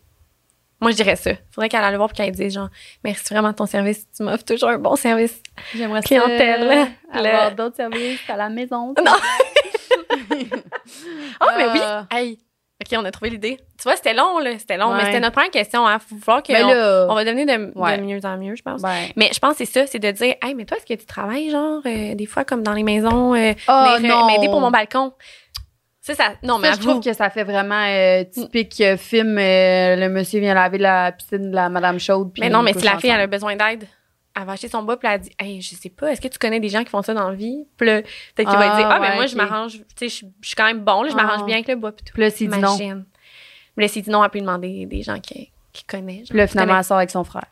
Moi, 0.81 0.91
je 0.91 0.97
dirais 0.97 1.15
ça. 1.15 1.31
Faudrait 1.51 1.69
qu'elle 1.69 1.81
aille 1.83 1.91
le 1.91 1.97
voir 1.97 2.09
et 2.11 2.13
qu'elle 2.13 2.31
dise, 2.31 2.53
genre, 2.55 2.67
merci 3.05 3.33
vraiment 3.33 3.51
de 3.51 3.55
ton 3.55 3.65
service. 3.65 4.05
Tu 4.15 4.21
m'offres 4.21 4.43
toujours 4.43 4.67
un 4.69 4.77
bon 4.77 4.95
service. 4.97 5.41
J'aimerais 5.73 6.01
ça, 6.01 6.07
Clientèle, 6.07 6.63
euh, 6.63 6.85
le- 7.21 7.25
avoir 7.29 7.55
d'autres 7.55 7.77
services 7.77 8.19
à 8.29 8.35
la 8.35 8.49
maison. 8.49 8.93
Non. 8.97 9.11
Ah, 11.39 11.53
mais 11.57 11.67
oui! 11.67 11.79
Euh, 11.81 12.01
Hey! 12.11 12.39
OK, 12.91 12.97
on 12.99 13.05
a 13.05 13.11
trouvé 13.11 13.29
l'idée. 13.31 13.57
Tu 13.77 13.83
vois, 13.83 13.95
c'était 13.95 14.13
long, 14.13 14.39
là. 14.39 14.51
C'était 14.59 14.77
long, 14.77 14.89
Ouais. 14.91 14.97
mais 14.97 15.05
c'était 15.05 15.19
notre 15.19 15.33
première 15.33 15.51
question. 15.51 15.87
Hein. 15.87 15.97
Faut 15.99 16.15
voir 16.25 16.43
qu'on 16.43 16.53
Ben 16.53 16.65
on 17.09 17.15
va 17.15 17.23
devenir 17.25 17.45
de, 17.45 18.01
mieux 18.01 18.19
en 18.25 18.37
mieux, 18.37 18.55
je 18.55 18.61
pense. 18.63 18.81
Mais 19.15 19.29
je 19.33 19.39
pense 19.39 19.57
que 19.57 19.65
c'est 19.65 19.71
ça, 19.81 19.87
c'est 19.87 19.99
de 19.99 20.11
dire, 20.11 20.35
hey, 20.41 20.53
mais 20.55 20.65
toi, 20.65 20.77
est-ce 20.77 20.85
que 20.85 20.99
tu 20.99 21.05
travailles, 21.05 21.49
genre, 21.49 21.81
euh, 21.85 22.15
des 22.15 22.25
fois, 22.25 22.43
comme 22.45 22.63
dans 22.63 22.73
les 22.73 22.83
maisons, 22.83 23.33
euh, 23.35 23.53
Oh, 23.67 23.85
m'aider- 24.01 24.47
pour 24.47 24.59
mon 24.61 24.71
balcon? 24.71 25.13
Ça, 26.01 26.13
ça, 26.15 26.33
non, 26.43 26.59
mais 26.59 26.67
Ça, 26.67 26.73
je 26.73 26.79
trouve 26.85 26.99
que 27.01 27.13
ça 27.13 27.29
fait 27.29 27.45
vraiment 27.45 27.85
euh, 27.87 28.25
typique 28.25 28.81
euh, 28.81 28.97
film. 28.97 29.37
euh, 29.37 29.95
le 29.95 30.09
monsieur 30.09 30.41
vient 30.41 30.53
laver 30.53 30.77
la 30.77 31.13
piscine 31.13 31.49
de 31.51 31.55
la 31.55 31.69
Madame 31.69 31.97
Chaude. 31.97 32.31
Mais 32.39 32.49
non, 32.49 32.61
mais 32.61 32.73
si 32.73 32.83
la 32.83 32.97
fille, 32.97 33.09
elle 33.09 33.21
a 33.21 33.27
besoin 33.27 33.55
d'aide, 33.55 33.85
elle 34.35 34.45
va 34.45 34.53
acheter 34.53 34.67
son 34.67 34.83
bois, 34.83 34.97
puis 34.97 35.07
elle 35.11 35.21
dit, 35.21 35.31
hey, 35.39 35.61
je 35.61 35.75
sais 35.75 35.89
pas, 35.89 36.11
est-ce 36.11 36.21
que 36.21 36.27
tu 36.27 36.39
connais 36.39 36.59
des 36.59 36.69
gens 36.69 36.83
qui 36.83 36.89
font 36.89 37.01
ça 37.03 37.13
dans 37.13 37.29
la 37.29 37.35
vie? 37.35 37.65
Puis 37.77 37.85
là, 37.87 38.01
peut-être 38.01 38.49
qu'il 38.49 38.57
va 38.59 38.73
Ah, 38.73 38.77
dire, 38.77 38.87
ah, 38.89 38.99
mais 38.99 39.09
ouais, 39.09 39.15
moi, 39.15 39.25
je 39.27 39.35
m'arrange, 39.35 39.73
tu 39.73 39.83
sais, 39.95 40.09
je 40.09 40.13
suis- 40.15 40.27
je 40.41 40.47
suis 40.47 40.55
quand 40.55 40.65
même 40.65 40.79
bon, 40.83 41.03
là, 41.03 41.09
je 41.09 41.15
Ah. 41.17 41.23
m'arrange 41.23 41.45
bien 41.45 41.55
avec 41.57 41.67
le 41.67 41.75
bois, 41.75 41.91
puis 41.91 42.03
tout. 42.05 42.13
Puis 42.13 42.21
là, 42.23 42.29
s'il 42.29 42.49
dit 42.49 42.57
non. 42.59 42.77
Mais 43.77 43.83
là, 43.83 43.87
s'il 43.87 44.03
dit 44.03 44.09
non, 44.09 44.23
elle 44.23 44.29
peut 44.31 44.39
demander 44.39 44.85
des 44.85 45.01
gens 45.03 45.19
qui, 45.19 45.51
qui 45.71 45.83
connaissent. 45.83 46.29
Puis 46.29 46.37
là, 46.37 46.47
finalement, 46.47 46.77
elle 46.77 46.83
sort 46.83 46.97
avec 46.97 47.09
son 47.11 47.23
frère. 47.23 47.45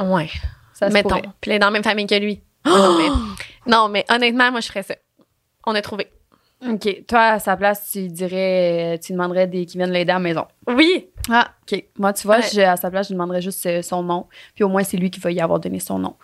Ouais. 0.00 0.28
Ça 0.72 0.88
se 0.88 0.92
Mettons. 0.92 1.20
Puis 1.40 1.50
elle 1.50 1.52
est 1.52 1.58
dans 1.60 1.66
la 1.68 1.72
même 1.72 1.84
famille 1.84 2.06
que 2.06 2.14
lui. 2.16 2.40
non, 2.66 2.96
mais, 2.98 3.08
non, 3.70 3.88
mais 3.88 4.04
honnêtement, 4.08 4.50
moi, 4.50 4.60
je 4.60 4.66
ferais 4.68 4.82
ça. 4.82 4.94
On 5.66 5.74
a 5.74 5.82
trouvé. 5.82 6.08
OK. 6.66 7.04
Toi, 7.06 7.20
à 7.20 7.38
sa 7.38 7.56
place, 7.56 7.90
tu 7.92 8.08
dirais, 8.08 8.98
tu 9.04 9.12
demanderais 9.12 9.46
des, 9.46 9.66
qui 9.66 9.76
viennent 9.76 9.90
l'aider 9.92 10.10
à 10.12 10.14
la 10.14 10.20
maison. 10.20 10.46
Oui. 10.66 11.08
Ah, 11.30 11.50
OK. 11.62 11.84
Moi, 11.98 12.12
tu 12.12 12.26
vois, 12.26 12.38
Ouais. 12.38 12.48
je- 12.52 12.60
à 12.60 12.76
sa 12.76 12.90
place, 12.90 13.08
je 13.08 13.12
demanderais 13.14 13.40
juste 13.40 13.64
euh, 13.66 13.80
son 13.82 14.02
nom. 14.02 14.26
Puis 14.54 14.64
au 14.64 14.68
moins, 14.68 14.84
c'est 14.84 14.96
lui 14.98 15.10
qui 15.10 15.20
va 15.20 15.30
y 15.32 15.40
avoir 15.40 15.58
donné 15.60 15.80
son 15.80 15.98
nom. 15.98 16.16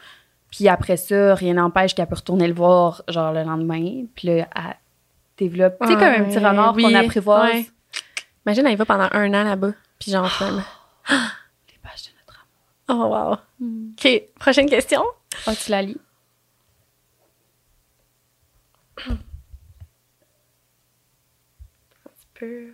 Puis 0.50 0.68
après 0.68 0.96
ça, 0.96 1.34
rien 1.34 1.54
n'empêche 1.54 1.94
qu'elle 1.94 2.06
peut 2.08 2.16
retourner 2.16 2.46
le 2.48 2.54
voir, 2.54 3.02
genre, 3.08 3.32
le 3.32 3.42
lendemain. 3.44 4.04
Puis 4.14 4.28
là, 4.28 4.48
elle 4.54 4.76
développe. 5.38 5.76
Tu 5.80 5.86
sais, 5.88 5.94
comme 5.94 6.02
un 6.02 6.24
petit 6.24 6.38
renard 6.38 6.74
oui, 6.74 6.82
qu'on 6.82 6.94
apprivoise. 6.94 7.52
ouais. 7.52 7.66
Imagine, 8.46 8.66
elle 8.66 8.72
y 8.72 8.76
va 8.76 8.84
pendant 8.84 9.08
un 9.12 9.28
an 9.34 9.44
là-bas. 9.44 9.72
Puis 9.98 10.10
genre. 10.10 10.24
Les 11.08 11.78
pages 11.82 12.02
de 12.04 12.10
notre 12.18 12.46
amour. 12.88 13.06
Oh, 13.06 13.36
wow. 13.62 13.66
OK. 13.92 14.22
Prochaine 14.38 14.68
question. 14.68 15.02
Ah, 15.46 15.54
tu 15.54 15.70
la 15.70 15.82
lis? 15.82 15.96
peu. 22.34 22.72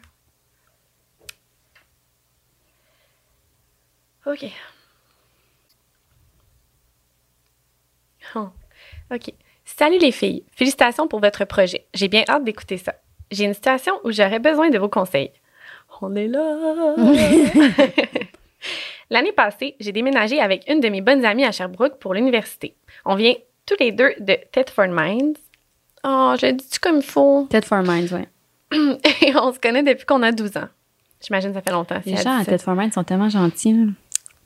OK. 4.27 4.51
Oh. 8.35 8.49
OK. 9.13 9.33
Salut 9.65 9.99
les 9.99 10.13
filles. 10.13 10.45
Félicitations 10.53 11.07
pour 11.07 11.21
votre 11.21 11.45
projet. 11.45 11.87
J'ai 11.95 12.09
bien 12.09 12.25
hâte 12.29 12.45
d'écouter 12.45 12.77
ça. 12.77 12.95
J'ai 13.31 13.45
une 13.45 13.55
situation 13.55 13.95
où 14.05 14.11
j'aurais 14.11 14.39
besoin 14.39 14.71
de 14.71 14.79
vos 14.79 14.89
conseils. 14.89 15.31
On 16.01 16.15
est 16.17 16.29
là. 16.29 16.97
L'année 19.11 19.33
passée, 19.33 19.77
j'ai 19.79 19.93
déménagé 19.93 20.41
avec 20.41 20.65
une 20.69 20.81
de 20.81 20.89
mes 20.89 21.01
bonnes 21.01 21.25
amies 21.25 21.45
à 21.45 21.53
Sherbrooke 21.53 21.99
pour 21.99 22.15
l'université. 22.15 22.75
On 23.05 23.15
vient 23.15 23.35
tous 23.65 23.77
les 23.79 23.93
deux 23.93 24.13
de 24.19 24.37
Thetford 24.53 24.89
Mines. 24.89 25.35
Oh, 26.05 26.35
je 26.41 26.47
le 26.47 26.53
dis 26.53 26.79
comme 26.81 26.97
il 26.97 27.03
faut? 27.03 27.47
Tête 27.51 27.65
for 27.65 27.83
Minds, 27.83 28.13
ouais. 28.13 28.29
Et 29.23 29.37
on 29.37 29.53
se 29.53 29.59
connaît 29.59 29.83
depuis 29.83 30.05
qu'on 30.05 30.23
a 30.23 30.33
12 30.33 30.57
ans. 30.57 30.69
J'imagine 31.21 31.51
que 31.51 31.57
ça 31.57 31.63
fait 31.63 31.73
longtemps. 31.73 32.01
Les 32.05 32.17
gens 32.17 32.39
à 32.39 32.59
for 32.59 32.75
Minds 32.75 32.93
sont 32.93 33.05
tellement 33.05 33.29
gentils. 33.29 33.75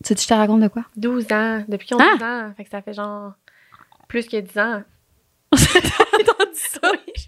Tu 0.05 0.15
sais, 0.15 0.23
je 0.23 0.27
te 0.29 0.35
raconte 0.35 0.61
de 0.63 0.69
quoi? 0.69 0.85
12 0.97 1.27
ans. 1.33 1.65
Depuis 1.69 1.87
qu'ils 1.89 1.97
ont 1.97 2.01
Ah! 2.01 2.13
12 2.17 2.23
ans. 2.23 2.53
Fait 2.57 2.65
que 2.65 2.71
ça 2.71 2.83
fait 2.83 2.95
genre 2.95 3.33
plus 4.09 4.27
que 4.27 4.37
10 4.39 4.59
ans. 4.59 4.83
entendu 5.53 6.55
ça? 6.55 6.81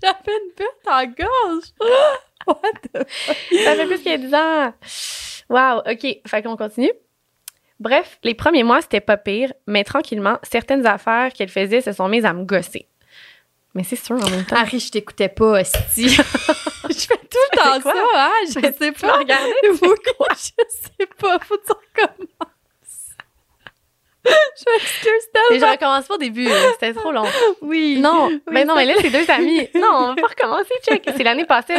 J'avais 0.03 0.39
une 0.39 0.53
perte 0.55 0.87
en 0.87 1.05
gorge. 1.07 1.65
What 2.47 2.57
the... 2.93 3.07
Ça 3.65 3.77
fait 3.77 3.87
plus 3.87 4.03
que 4.03 4.17
10 4.17 4.35
ans. 4.35 4.75
Wow, 5.49 5.83
OK. 5.93 6.21
Fait 6.27 6.43
qu'on 6.43 6.57
continue. 6.57 6.93
Bref, 7.79 8.19
les 8.23 8.35
premiers 8.35 8.63
mois, 8.63 8.81
c'était 8.81 9.01
pas 9.01 9.17
pire, 9.17 9.53
mais 9.67 9.83
tranquillement, 9.85 10.39
certaines 10.45 10.87
affaires 10.87 11.33
qu'elle 11.33 11.49
faisait 11.49 11.81
se 11.81 11.93
sont 11.93 12.09
mises 12.09 12.25
à 12.25 12.33
me 12.33 12.45
gosser. 12.45 12.87
Mais 13.75 13.83
c'est 13.85 13.97
sûr, 13.97 14.17
en 14.17 14.31
même 14.31 14.45
temps. 14.45 14.57
Harry, 14.57 14.79
je 14.79 14.91
t'écoutais 14.91 15.29
pas, 15.29 15.61
hostie. 15.61 16.09
je 16.09 16.19
fais 16.21 17.17
tout 17.17 17.39
le 17.53 17.57
temps 17.57 17.81
quoi? 17.81 17.93
ça, 17.93 18.05
hein? 18.15 18.33
Je 18.47 18.53
sais 18.79 18.93
pas. 18.93 19.17
regardé? 19.19 19.51
Faut 19.79 19.95
que- 19.95 20.11
je 20.31 20.37
sais 20.69 21.07
pas. 21.19 21.39
Faut 21.41 21.57
que 21.57 21.65
tu 21.67 21.73
recommences. 21.73 22.52
Je 24.25 24.73
m'excuse 24.73 25.05
Mais 25.05 25.57
je 25.57 25.61
tellement. 25.61 25.73
recommence 25.73 26.07
pas 26.07 26.15
au 26.15 26.19
début, 26.19 26.49
c'était 26.75 26.93
trop 26.95 27.11
long. 27.13 27.25
Oui. 27.61 27.99
Non, 28.01 28.29
Oui, 28.29 28.41
mais 28.51 28.65
non, 28.65 28.77
mais 28.77 28.85
là, 28.85 28.95
c'est 29.01 29.11
deux 29.11 29.29
amis. 29.31 29.69
Non, 29.75 29.89
on 29.93 30.07
va 30.09 30.15
pas 30.15 30.29
recommencer, 30.29 30.73
check. 30.89 31.03
C'est 31.17 31.25
l'année 31.25 31.45
passée. 31.45 31.75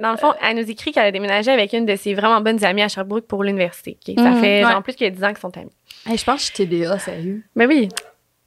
Dans 0.00 0.10
le 0.10 0.16
fond, 0.16 0.34
elle 0.42 0.56
nous 0.56 0.70
écrit 0.70 0.92
qu'elle 0.92 1.06
a 1.06 1.10
déménagé 1.12 1.50
avec 1.50 1.72
une 1.72 1.86
de 1.86 1.96
ses 1.96 2.14
vraiment 2.14 2.40
bonnes 2.40 2.62
amies 2.64 2.82
à 2.82 2.88
Sherbrooke 2.88 3.26
pour 3.26 3.44
l'université. 3.44 3.96
Ça 4.16 4.22
Mhm, 4.22 4.40
fait 4.40 4.64
ouais. 4.64 4.70
genre 4.70 4.82
plus 4.82 4.94
que 4.96 5.08
10 5.08 5.24
ans 5.24 5.28
qu'ils 5.28 5.38
sont 5.38 5.56
amis. 5.56 5.72
Hey, 6.06 6.16
je 6.18 6.24
pense 6.24 6.36
que 6.36 6.40
je 6.40 6.54
suis 6.54 6.66
TDA, 6.66 6.98
sérieux. 6.98 7.42
Mais 7.54 7.66
oui, 7.66 7.88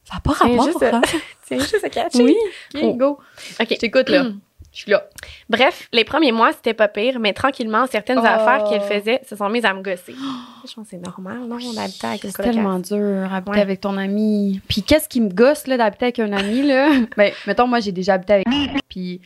Ça 0.05 0.15
n'a 0.15 0.19
pas 0.19 0.33
Tiens, 0.37 0.57
rapport, 0.57 0.83
hein? 0.95 1.01
c'est 1.47 1.59
juste 1.59 1.83
à 1.83 1.89
catcher. 1.89 2.23
Oui. 2.23 2.35
Oh. 2.75 2.87
OK, 2.89 2.97
go. 2.97 3.19
OK. 3.59 3.67
Je 3.71 3.75
t'écoute, 3.75 4.09
là. 4.09 4.25
Je 4.73 4.79
suis 4.81 4.91
là. 4.91 5.03
Bref, 5.49 5.87
les 5.93 6.03
premiers 6.03 6.31
mois, 6.31 6.51
c'était 6.51 6.73
pas 6.73 6.87
pire, 6.87 7.19
mais 7.19 7.31
tranquillement, 7.33 7.85
certaines 7.85 8.17
Oh. 8.19 8.25
affaires 8.25 8.63
qu'elle 8.67 8.81
faisait 8.81 9.21
se 9.23 9.35
sont 9.35 9.47
mises 9.47 9.65
à 9.65 9.73
me 9.75 9.83
gosser. 9.83 10.15
Je 10.67 10.73
pense 10.73 10.85
que 10.85 10.89
c'est 10.89 10.97
normal, 10.97 11.41
non? 11.47 11.57
On 11.63 11.77
habitait 11.77 12.07
avec 12.07 12.23
une 12.23 12.31
C'est 12.31 12.41
tellement 12.41 12.79
dur, 12.79 13.31
habiter 13.31 13.51
Ouais. 13.51 13.61
avec 13.61 13.81
ton 13.81 13.95
ami. 13.97 14.61
Puis 14.67 14.81
qu'est-ce 14.81 15.07
qui 15.07 15.21
me 15.21 15.29
gosse, 15.29 15.67
là, 15.67 15.77
d'habiter 15.77 16.05
avec 16.05 16.19
un 16.19 16.33
ami, 16.33 16.63
là? 16.63 16.89
ben, 17.17 17.31
mettons, 17.45 17.67
moi, 17.67 17.81
j'ai 17.81 17.91
déjà 17.91 18.15
habité 18.15 18.33
avec 18.33 18.47
Puis, 18.89 19.21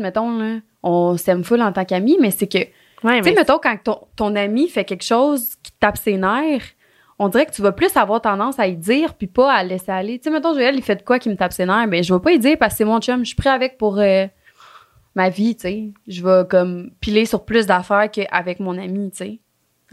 mettons, 0.00 0.38
là, 0.38 0.56
on 0.82 1.16
s'aime 1.16 1.44
full 1.44 1.62
en 1.62 1.72
tant 1.72 1.84
qu'ami, 1.86 2.18
mais 2.20 2.30
c'est 2.30 2.46
que, 2.46 2.58
tu 2.58 2.64
sais, 3.02 3.20
mais 3.22 3.32
mettons, 3.32 3.58
quand 3.58 3.76
ton, 3.82 3.98
ton 4.16 4.36
ami 4.36 4.68
fait 4.68 4.84
quelque 4.84 5.04
chose 5.04 5.54
qui 5.62 5.72
te 5.72 5.78
tape 5.80 5.96
ses 5.96 6.18
nerfs, 6.18 6.64
on 7.18 7.28
dirait 7.28 7.46
que 7.46 7.52
tu 7.52 7.62
vas 7.62 7.72
plus 7.72 7.94
avoir 7.96 8.20
tendance 8.20 8.58
à 8.58 8.66
y 8.66 8.76
dire, 8.76 9.14
puis 9.14 9.26
pas 9.26 9.50
à 9.52 9.62
laisser 9.62 9.92
aller. 9.92 10.18
Tu 10.18 10.24
sais, 10.24 10.30
mettons, 10.30 10.52
Joël, 10.54 10.74
il 10.74 10.82
fait 10.82 10.96
de 10.96 11.02
quoi 11.02 11.18
qui 11.18 11.28
me 11.30 11.36
tape 11.36 11.52
ses 11.54 11.64
nerfs? 11.66 11.86
Ben, 11.88 12.02
je 12.04 12.12
vais 12.12 12.20
pas 12.20 12.32
y 12.32 12.38
dire 12.38 12.56
parce 12.58 12.74
que 12.74 12.78
c'est 12.78 12.84
mon 12.84 13.00
chum. 13.00 13.20
Je 13.20 13.28
suis 13.28 13.36
prêt 13.36 13.50
avec 13.50 13.76
pour 13.78 13.98
euh, 13.98 14.26
ma 15.20 15.28
vie, 15.28 15.54
tu 15.54 15.62
sais. 15.62 15.92
Je 16.06 16.22
vais, 16.22 16.46
comme, 16.48 16.92
piler 17.00 17.26
sur 17.26 17.44
plus 17.44 17.66
d'affaires 17.66 18.10
qu'avec 18.10 18.58
mon 18.58 18.78
ami, 18.78 19.10
tu 19.10 19.18
sais. 19.18 19.40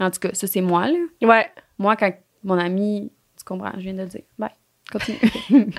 En 0.00 0.10
tout 0.10 0.20
cas, 0.20 0.30
ça, 0.32 0.46
c'est 0.46 0.60
moi, 0.62 0.86
là. 0.86 0.98
ouais. 1.22 1.46
Moi, 1.78 1.96
quand 1.96 2.12
mon 2.44 2.58
ami, 2.58 3.12
tu 3.36 3.44
comprends, 3.44 3.72
je 3.74 3.80
viens 3.80 3.94
de 3.94 4.02
le 4.02 4.06
dire. 4.06 4.22
Bye. 4.38 4.50
Continue. 4.90 5.18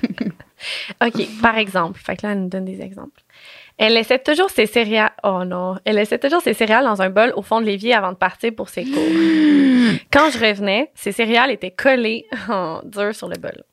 OK, 1.04 1.42
par 1.42 1.58
exemple. 1.58 1.98
Fait 1.98 2.16
que 2.16 2.24
là, 2.24 2.32
elle 2.32 2.42
nous 2.42 2.48
donne 2.48 2.64
des 2.64 2.80
exemples. 2.80 3.22
Elle 3.76 3.94
laissait 3.94 4.20
toujours 4.20 4.50
ses 4.50 4.66
céréales. 4.66 5.10
Oh 5.24 5.42
non. 5.44 5.76
Elle 5.84 5.96
laissait 5.96 6.18
toujours 6.18 6.42
ses 6.42 6.54
céréales 6.54 6.84
dans 6.84 7.02
un 7.02 7.10
bol 7.10 7.32
au 7.34 7.42
fond 7.42 7.60
de 7.60 7.66
l'évier 7.66 7.92
avant 7.92 8.12
de 8.12 8.16
partir 8.16 8.54
pour 8.54 8.68
ses 8.68 8.84
cours. 8.84 8.92
Quand 10.12 10.30
je 10.30 10.38
revenais, 10.38 10.92
ses 10.94 11.10
céréales 11.10 11.50
étaient 11.50 11.72
collées 11.72 12.26
en 12.48 12.82
dur 12.84 13.12
sur 13.12 13.28
le 13.28 13.36
bol. 13.36 13.64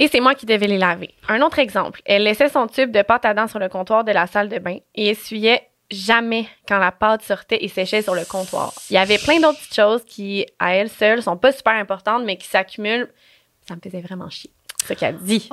Et 0.00 0.08
c'est 0.08 0.20
moi 0.20 0.34
qui 0.34 0.46
devais 0.46 0.66
les 0.66 0.78
laver. 0.78 1.10
Un 1.28 1.42
autre 1.42 1.58
exemple. 1.58 2.00
Elle 2.06 2.22
laissait 2.22 2.48
son 2.48 2.66
tube 2.66 2.90
de 2.90 3.02
pâte 3.02 3.26
à 3.26 3.34
dents 3.34 3.46
sur 3.46 3.58
le 3.58 3.68
comptoir 3.68 4.02
de 4.02 4.12
la 4.12 4.26
salle 4.26 4.48
de 4.48 4.58
bain 4.58 4.78
et 4.94 5.10
essuyait 5.10 5.68
jamais 5.90 6.46
quand 6.66 6.78
la 6.78 6.90
pâte 6.90 7.20
sortait 7.20 7.62
et 7.62 7.68
séchait 7.68 8.00
sur 8.00 8.14
le 8.14 8.24
comptoir. 8.24 8.72
Il 8.88 8.94
y 8.94 8.96
avait 8.96 9.18
plein 9.18 9.40
d'autres 9.40 9.58
petites 9.58 9.74
choses 9.74 10.02
qui, 10.04 10.46
à 10.58 10.74
elles 10.74 10.88
seules, 10.88 11.22
sont 11.22 11.36
pas 11.36 11.52
super 11.52 11.74
importantes, 11.74 12.24
mais 12.24 12.38
qui 12.38 12.46
s'accumulent. 12.48 13.10
Ça 13.68 13.76
me 13.76 13.80
faisait 13.82 14.00
vraiment 14.00 14.30
chier. 14.30 14.50
C'est 14.78 14.94
ce 14.94 14.98
qu'elle 14.98 15.18
dit. 15.18 15.50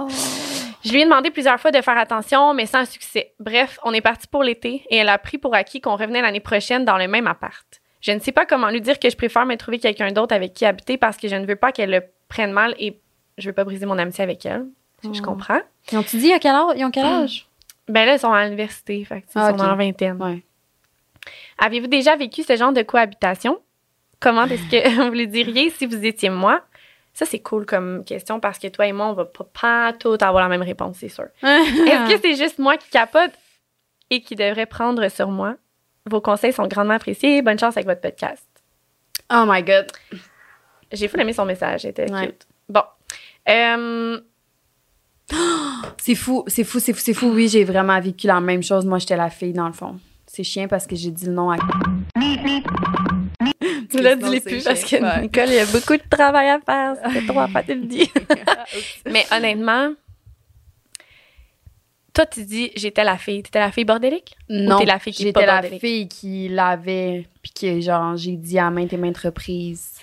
Je 0.86 0.94
lui 0.94 1.02
ai 1.02 1.04
demandé 1.04 1.30
plusieurs 1.30 1.60
fois 1.60 1.72
de 1.72 1.82
faire 1.82 1.98
attention, 1.98 2.54
mais 2.54 2.68
sans 2.68 2.90
succès. 2.90 3.34
Bref, 3.42 3.78
on 3.84 3.94
est 3.94 4.00
parti 4.00 4.28
pour 4.28 4.44
l'été 4.44 4.82
et 4.90 4.96
elle 4.96 5.10
a 5.10 5.18
pris 5.18 5.38
pour 5.38 5.56
acquis 5.56 5.82
qu'on 5.82 5.98
revenait 5.98 6.22
l'année 6.22 6.40
prochaine 6.40 6.86
dans 6.86 6.98
le 6.98 7.10
même 7.10 7.28
appart. 7.28 7.82
Je 8.00 8.14
ne 8.14 8.20
sais 8.20 8.32
pas 8.32 8.46
comment 8.46 8.70
lui 8.70 8.80
dire 8.80 8.98
que 8.98 9.10
je 9.10 9.18
préfère 9.18 9.46
me 9.46 9.58
trouver 9.58 9.80
quelqu'un 9.80 10.14
d'autre 10.14 10.34
avec 10.34 10.54
qui 10.54 10.66
habiter 10.66 10.98
parce 10.98 11.18
que 11.18 11.28
je 11.28 11.36
ne 11.36 11.46
veux 11.46 11.58
pas 11.58 11.74
qu'elle 11.74 11.90
le 11.90 12.04
prenne 12.30 12.54
mal 12.54 12.74
et 12.80 13.02
je 13.38 13.48
veux 13.50 13.54
pas 13.54 13.64
briser 13.64 13.86
mon 13.86 13.98
amitié 13.98 14.24
avec 14.24 14.46
elle. 14.46 14.66
Je- 15.04 15.14
Je 15.14 15.20
Oh. 15.22 15.26
comprends. 15.26 15.60
Ils 15.92 15.98
ont-tu 15.98 16.18
dit 16.18 16.34
à 16.34 16.40
quel 16.40 16.56
âge? 16.56 16.74
Ils 16.76 16.86
ont 16.86 16.92
quel 16.92 17.06
âge? 17.06 17.48
Ben 17.88 18.06
là, 18.06 18.16
ils 18.16 18.20
sont 18.20 18.34
à 18.34 18.44
l'université, 18.44 19.06
fait 19.06 19.24
Ah, 19.36 19.44
ils 19.46 19.48
sont 19.48 19.54
ok. 19.54 19.58
dans 19.60 19.68
la 19.68 19.76
vingtaine. 19.76 20.22
Ouais. 20.22 20.44
Avez-vous 21.58 21.88
déjà 21.88 22.16
vécu 22.18 22.44
ce 22.44 22.56
genre 22.58 22.74
de 22.74 22.82
cohabitation? 22.82 23.62
Comment 24.20 24.46
est-ce 24.46 24.70
que 24.70 25.06
vous 25.10 25.14
le 25.16 25.26
diriez 25.28 25.70
si 25.70 25.86
vous 25.86 26.06
étiez 26.06 26.30
moi? 26.30 26.62
Ça, 27.14 27.26
c'est 27.26 27.40
cool 27.40 27.66
comme 27.66 28.04
question 28.04 28.40
parce 28.40 28.60
que 28.60 28.68
toi 28.68 28.86
et 28.88 28.92
moi, 28.92 29.08
on 29.08 29.14
va 29.14 29.26
pas, 29.26 29.46
pas 29.46 29.94
tout 29.94 30.18
avoir 30.22 30.44
la 30.44 30.50
même 30.50 30.62
réponse, 30.62 30.98
c'est 31.00 31.08
sûr. 31.10 31.26
Est-ce 31.44 32.14
que 32.14 32.20
c'est 32.22 32.36
juste 32.36 32.60
moi 32.60 32.78
qui 32.78 32.90
capote 32.90 33.32
et 34.10 34.22
qui 34.22 34.36
devrait 34.36 34.66
prendre 34.68 35.08
sur 35.10 35.30
moi? 35.30 35.56
Vos 36.06 36.22
conseils 36.22 36.54
sont 36.54 36.68
grandement 36.68 36.94
appréciés. 36.96 37.42
Bonne 37.42 37.58
chance 37.58 37.76
avec 37.78 37.88
votre 37.88 38.02
podcast. 38.02 38.46
Oh 39.34 39.46
my 39.48 39.64
God. 39.64 39.88
J'ai 40.92 41.08
fou 41.08 41.18
aimé 41.18 41.34
son 41.34 41.46
message, 41.46 41.82
c'était 41.82 42.12
Ouais. 42.12 42.28
cute. 42.28 42.46
Bon. 42.70 42.84
Euh, 43.50 44.20
C'est 46.02 46.16
fou, 46.16 46.44
c'est 46.48 46.64
fou, 46.64 46.80
c'est 46.80 46.94
fou, 46.94 47.00
c'est 47.04 47.14
fou. 47.14 47.28
Oui, 47.34 47.50
j'ai 47.50 47.64
vraiment 47.66 48.00
vécu 48.00 48.28
la 48.28 48.40
même 48.40 48.64
chose. 48.64 48.86
Moi, 48.86 49.00
j'étais 49.00 49.18
la 49.18 49.30
fille, 49.30 49.52
dans 49.54 49.68
le 49.68 49.74
fond. 49.74 50.00
C'est 50.26 50.44
chiant 50.44 50.68
parce 50.68 50.88
que 50.88 50.96
j'ai 50.96 51.12
dit 51.12 51.26
le 51.26 51.34
nom 51.34 51.52
à... 51.52 51.58
tu 53.90 54.02
l'as 54.02 54.16
dit 54.16 54.32
c'est 54.34 54.42
plus 54.42 54.64
parce 54.64 54.84
que. 54.84 54.96
Ouais. 55.02 55.22
Nicole, 55.22 55.48
il 55.50 55.56
y 55.56 55.60
a 55.60 55.66
beaucoup 55.66 55.96
de 55.96 56.04
travail 56.10 56.50
à 56.50 56.60
faire. 56.60 56.96
Trois 57.28 57.48
fois 57.48 57.62
que 57.62 57.72
tu 57.72 57.80
le 57.80 57.86
dis. 57.86 58.12
Mais 59.06 59.26
honnêtement, 59.32 59.94
toi, 62.14 62.26
tu 62.26 62.44
dis 62.46 62.72
j'étais 62.76 63.04
la 63.04 63.18
fille. 63.18 63.44
T'étais 63.44 63.60
la 63.60 63.72
fille 63.72 63.86
bordélique? 63.86 64.36
Non, 64.50 64.80
t'es 64.80 64.86
la 64.86 65.00
fille 65.00 65.14
qui 65.14 65.24
est 65.24 65.28
j'étais 65.28 65.46
pas 65.46 65.62
la 65.62 65.70
fille 65.70 66.08
qui 66.08 66.50
l'avait, 66.50 67.28
puis 67.42 67.52
que 67.54 67.82
genre 67.82 68.18
j'ai 68.18 68.36
dit 68.36 68.60
à 68.60 68.70
maintes 68.70 68.94
et 68.94 68.98
maintes 68.98 69.18
reprises, 69.18 69.96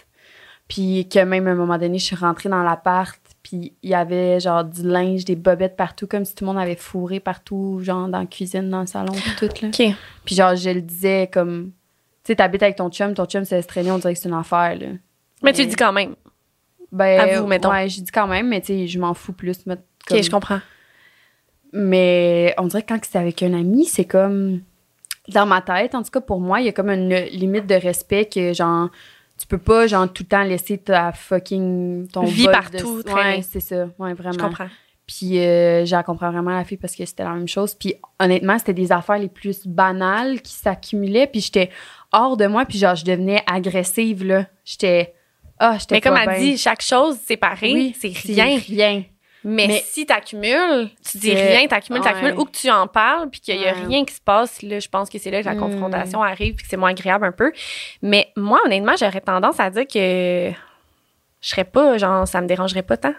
puis 0.69 1.09
que 1.09 1.21
même 1.21 1.47
à 1.47 1.51
un 1.51 1.55
moment 1.55 1.79
donné, 1.79 1.99
je 1.99 2.05
suis 2.05 2.17
rentrée 2.17 2.49
dans 2.49 2.63
l'appart, 2.63 3.21
puis 3.45 3.75
il 3.83 3.91
y 3.91 3.95
avait 3.95 4.41
genre 4.41 4.65
du 4.65 4.83
linge, 4.83 5.27
des 5.27 5.37
bobettes 5.37 5.77
partout, 5.77 6.07
comme 6.07 6.25
si 6.25 6.35
tout 6.35 6.45
le 6.45 6.53
monde 6.53 6.61
avait 6.61 6.77
fourré 6.77 7.21
partout, 7.21 7.79
genre 7.83 8.09
dans 8.09 8.21
la 8.21 8.27
cuisine, 8.27 8.71
dans 8.71 8.81
le 8.81 8.87
salon, 8.87 9.13
puis 9.13 9.33
tout 9.39 9.63
là. 9.63 9.69
OK. 9.89 9.95
Puis 10.25 10.35
genre 10.35 10.57
je 10.57 10.71
le 10.71 10.81
disais 10.81 11.29
comme, 11.33 11.67
tu 12.25 12.29
sais, 12.29 12.37
t'habites 12.37 12.63
avec 12.63 12.77
ton 12.77 12.91
chum, 12.91 13.13
ton 13.13 13.27
chum 13.27 13.45
se 13.45 13.55
laisse 13.55 13.67
traîner, 13.67 13.91
on 13.93 13.99
dirait 13.99 14.15
que 14.15 14.19
c'est 14.19 14.31
une 14.31 14.35
affaire 14.35 14.77
là. 14.81 14.87
Mais 15.43 15.53
tu 15.53 15.61
le 15.61 15.69
dis 15.69 15.77
quand 15.77 15.93
même. 15.93 16.17
Ben, 16.91 17.21
Avoue, 17.21 17.47
mettons. 17.47 17.71
Ouais, 17.71 17.89
j'ai 17.89 18.01
dit 18.01 18.11
quand 18.11 18.27
même, 18.27 18.49
mais 18.49 18.63
tu 18.63 18.69
sais, 18.69 18.87
je 18.87 18.99
m'en 18.99 19.13
fous 19.13 19.35
plus. 19.35 19.59
OK, 19.69 20.23
je 20.23 20.31
comprends. 20.31 20.61
Mais 21.75 22.55
on 22.57 22.67
dirait 22.67 22.83
que 22.83 22.95
quand 22.95 23.01
c'est 23.03 23.19
avec 23.19 23.43
un 23.43 23.53
ami, 23.53 23.85
c'est 23.85 24.07
comme. 24.07 24.63
Dans 25.29 25.47
ma 25.47 25.63
tête, 25.63 25.95
en 25.95 26.03
tout 26.03 26.11
cas 26.11 26.21
pour 26.21 26.39
moi, 26.39 26.61
il 26.61 26.67
y 26.67 26.69
a 26.69 26.73
comme 26.73 26.91
une 26.91 27.15
limite 27.15 27.67
de 27.67 27.75
respect 27.75 28.27
que, 28.27 28.53
genre, 28.53 28.91
tu 29.45 29.49
peux 29.49 29.59
pas, 29.59 29.87
genre, 29.87 30.11
tout 30.11 30.23
le 30.23 30.29
temps 30.29 30.43
laisser 30.43 30.79
ta 30.79 31.13
fucking. 31.13 32.09
ton 32.09 32.25
Vie 32.25 32.47
partout 32.47 33.03
de... 33.03 33.11
Ouais, 33.11 33.43
c'est 33.43 33.61
ça. 33.61 33.91
Ouais, 33.99 34.15
vraiment. 34.15 34.33
Je 34.33 34.39
comprends. 34.39 34.69
Puis 35.07 35.39
euh, 35.39 35.85
j'en 35.85 36.03
comprends 36.03 36.31
vraiment 36.31 36.53
la 36.57 36.65
fille 36.65 36.79
parce 36.79 36.97
que 36.97 37.05
c'était 37.05 37.25
la 37.25 37.35
même 37.35 37.47
chose. 37.47 37.75
Puis 37.75 37.95
honnêtement, 38.19 38.59
c'était 38.59 38.73
des 38.73 38.91
affaires 38.91 39.19
les 39.19 39.29
plus 39.29 39.67
banales 39.67 40.41
qui 40.41 40.55
s'accumulaient. 40.55 41.27
Puis 41.27 41.43
j'étais 41.43 41.69
hors 42.11 42.39
de 42.39 42.47
moi. 42.47 42.65
Puis 42.65 42.79
genre, 42.79 42.95
je 42.95 43.05
devenais 43.05 43.43
agressive, 43.47 44.25
là. 44.25 44.47
J'étais. 44.65 45.13
Ah, 45.59 45.77
j'étais 45.79 45.97
Mais 45.97 46.01
comme 46.01 46.17
elle 46.17 46.41
dit, 46.41 46.57
chaque 46.57 46.81
chose 46.81 47.19
séparée, 47.19 47.75
Oui, 47.75 47.97
c'est 48.01 48.33
rien. 48.33 48.59
rien. 48.59 49.03
Mais, 49.47 49.67
Mais- 49.67 49.83
si 49.87 50.07
t'accumules, 50.07 50.89
tu 51.11 51.19
dis 51.19 51.35
rien, 51.35 51.67
t'accumules, 51.67 52.01
ouais. 52.03 52.09
t'accumules, 52.09 52.35
ou 52.39 52.45
que 52.47 52.51
tu 52.53 52.71
en 52.71 52.87
parles, 52.87 53.29
puis 53.29 53.41
qu'il 53.41 53.57
y 53.61 53.69
a 53.69 53.75
Ouais. 53.75 53.85
rien 53.87 54.05
qui 54.07 54.15
se 54.15 54.21
passe, 54.21 54.63
là, 54.63 54.81
je 54.81 54.89
pense 54.89 55.11
que 55.11 55.19
c'est 55.19 55.31
là 55.31 55.41
que 55.43 55.47
la 55.47 55.55
Mm. 55.55 55.61
confrontation 55.61 56.23
arrive, 56.23 56.55
puis 56.55 56.65
que 56.65 56.71
c'est 56.71 56.79
moins 56.79 56.91
agréable 56.91 57.27
un 57.27 57.33
peu. 57.33 57.53
Mais 58.01 58.33
moi, 58.37 58.61
honnêtement, 58.65 58.95
j'aurais 58.99 59.21
tendance 59.21 59.61
à 59.61 59.69
dire 59.71 59.87
que 59.87 60.51
je 61.41 61.49
serais 61.49 61.65
pas, 61.65 61.99
genre, 61.99 62.27
ça 62.27 62.41
me 62.41 62.47
dérangerait 62.47 62.83
pas 62.83 62.97
tant. 62.97 63.15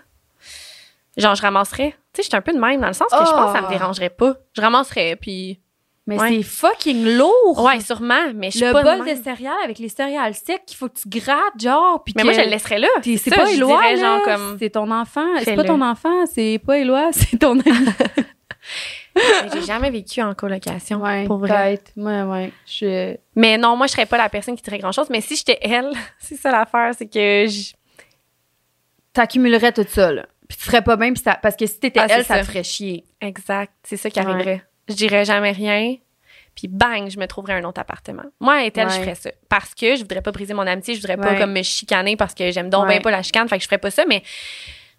Genre, 1.17 1.35
je 1.35 1.41
ramasserais. 1.43 1.91
Tu 2.13 2.17
sais, 2.17 2.23
je 2.23 2.27
suis 2.29 2.35
un 2.35 2.41
peu 2.41 2.53
de 2.53 2.59
même, 2.59 2.81
dans 2.81 2.87
le 2.87 2.93
sens 2.93 3.07
que 3.11 3.17
je 3.25 3.31
pense 3.31 3.51
que 3.51 3.57
ça 3.57 3.61
me 3.61 3.67
Oh. 3.67 3.71
dérangerait 3.77 4.09
pas. 4.09 4.35
Je 4.53 4.61
ramasserais, 4.61 5.15
puis... 5.15 5.59
Mais 6.07 6.19
Ouais. 6.19 6.29
c'est 6.37 6.43
fucking 6.43 7.17
lourd. 7.17 7.63
Ouais, 7.63 7.79
sûrement, 7.79 8.31
mais 8.35 8.51
je 8.51 8.57
suis 8.57 8.65
le 8.65 8.73
pas 8.73 8.83
bol 8.83 9.07
de 9.07 9.15
céréales 9.23 9.55
avec 9.63 9.79
les 9.79 9.89
céréales 9.89 10.35
secs 10.35 10.63
qu'il 10.67 10.77
faut 10.77 10.87
que 10.87 10.99
tu 10.99 11.09
grattes, 11.09 11.59
genre. 11.59 12.03
Puis 12.03 12.13
Mais 12.15 12.21
que 12.21 12.27
moi, 12.27 12.35
je 12.35 12.41
le 12.41 12.49
laisserais 12.51 12.77
là. 12.77 12.87
C'est 13.03 13.33
pas 13.35 13.49
Éloi, 13.51 13.95
genre, 13.95 14.21
comme... 14.21 14.57
C'est 14.59 14.69
ton 14.69 14.91
enfant. 14.91 15.25
C'est 15.43 15.55
pas 15.55 15.63
ton 15.63 15.81
enfant, 15.81 16.25
c'est 16.31 16.59
pas 16.63 16.77
Éloi, 16.77 17.09
c'est 17.11 17.37
ton 17.37 17.57
j'ai 19.53 19.61
jamais 19.61 19.89
vécu 19.91 20.21
en 20.21 20.33
colocation. 20.33 21.01
Ouais, 21.01 21.23
pour 21.25 21.37
vrai. 21.37 21.79
Ouais, 21.95 22.21
ouais. 22.23 22.51
Je... 22.65 23.15
Mais 23.35 23.57
non, 23.57 23.75
moi, 23.77 23.87
je 23.87 23.93
serais 23.93 24.05
pas 24.05 24.17
la 24.17 24.27
personne 24.29 24.55
qui 24.55 24.61
dirait 24.63 24.79
grand 24.79 24.91
chose. 24.91 25.09
Mais 25.09 25.21
si 25.21 25.35
j'étais 25.35 25.57
elle, 25.61 25.91
c'est 26.19 26.35
ça 26.35 26.51
l'affaire, 26.51 26.91
c'est 26.97 27.07
que 27.07 27.45
je- 27.47 27.73
T'accumulerais 29.13 29.71
tout 29.71 29.85
ça, 29.87 30.11
là. 30.11 30.25
Puis 30.49 30.57
tu 30.57 30.65
ferais 30.65 30.81
pas 30.83 30.97
bien, 30.97 31.13
puis 31.13 31.23
ça- 31.23 31.39
parce 31.41 31.55
que 31.55 31.65
si 31.65 31.79
t'étais 31.79 32.01
Ah, 32.01 32.07
elle, 32.09 32.25
ça 32.25 32.35
ça. 32.35 32.39
te 32.41 32.45
ferait 32.47 32.63
chier. 32.63 33.05
Exact. 33.21 33.71
C'est 33.83 33.97
ça 33.97 34.09
qui 34.09 34.19
Ouais. 34.19 34.25
arriverait. 34.25 34.63
Je 34.89 34.93
dirais 34.93 35.25
jamais 35.25 35.51
rien. 35.51 35.95
Puis 36.55 36.67
bang, 36.69 37.09
je 37.09 37.19
me 37.19 37.25
trouverais 37.27 37.53
un 37.53 37.63
autre 37.65 37.81
appartement. 37.81 38.23
Moi, 38.39 38.65
et 38.65 38.71
elle, 38.75 38.89
je 38.89 38.95
ferais 38.95 39.15
ça. 39.15 39.29
Parce 39.49 39.73
que 39.75 39.95
je 39.95 40.01
voudrais 40.01 40.21
pas 40.21 40.31
briser 40.31 40.53
mon 40.53 40.65
amitié, 40.65 40.95
je 40.95 41.01
voudrais 41.01 41.17
pas 41.17 41.31
Ouais. 41.33 41.37
comme 41.39 41.51
me 41.51 41.63
chicaner 41.63 42.15
parce 42.15 42.33
que 42.33 42.49
j'aime 42.51 42.69
donc 42.69 42.83
Ouais. 42.85 42.91
bien 42.93 43.01
pas 43.01 43.11
la 43.11 43.21
chicane, 43.23 43.49
fait 43.49 43.57
que 43.57 43.61
je 43.63 43.67
ferais 43.67 43.77
pas 43.77 43.91
ça, 43.91 44.05
mais 44.07 44.23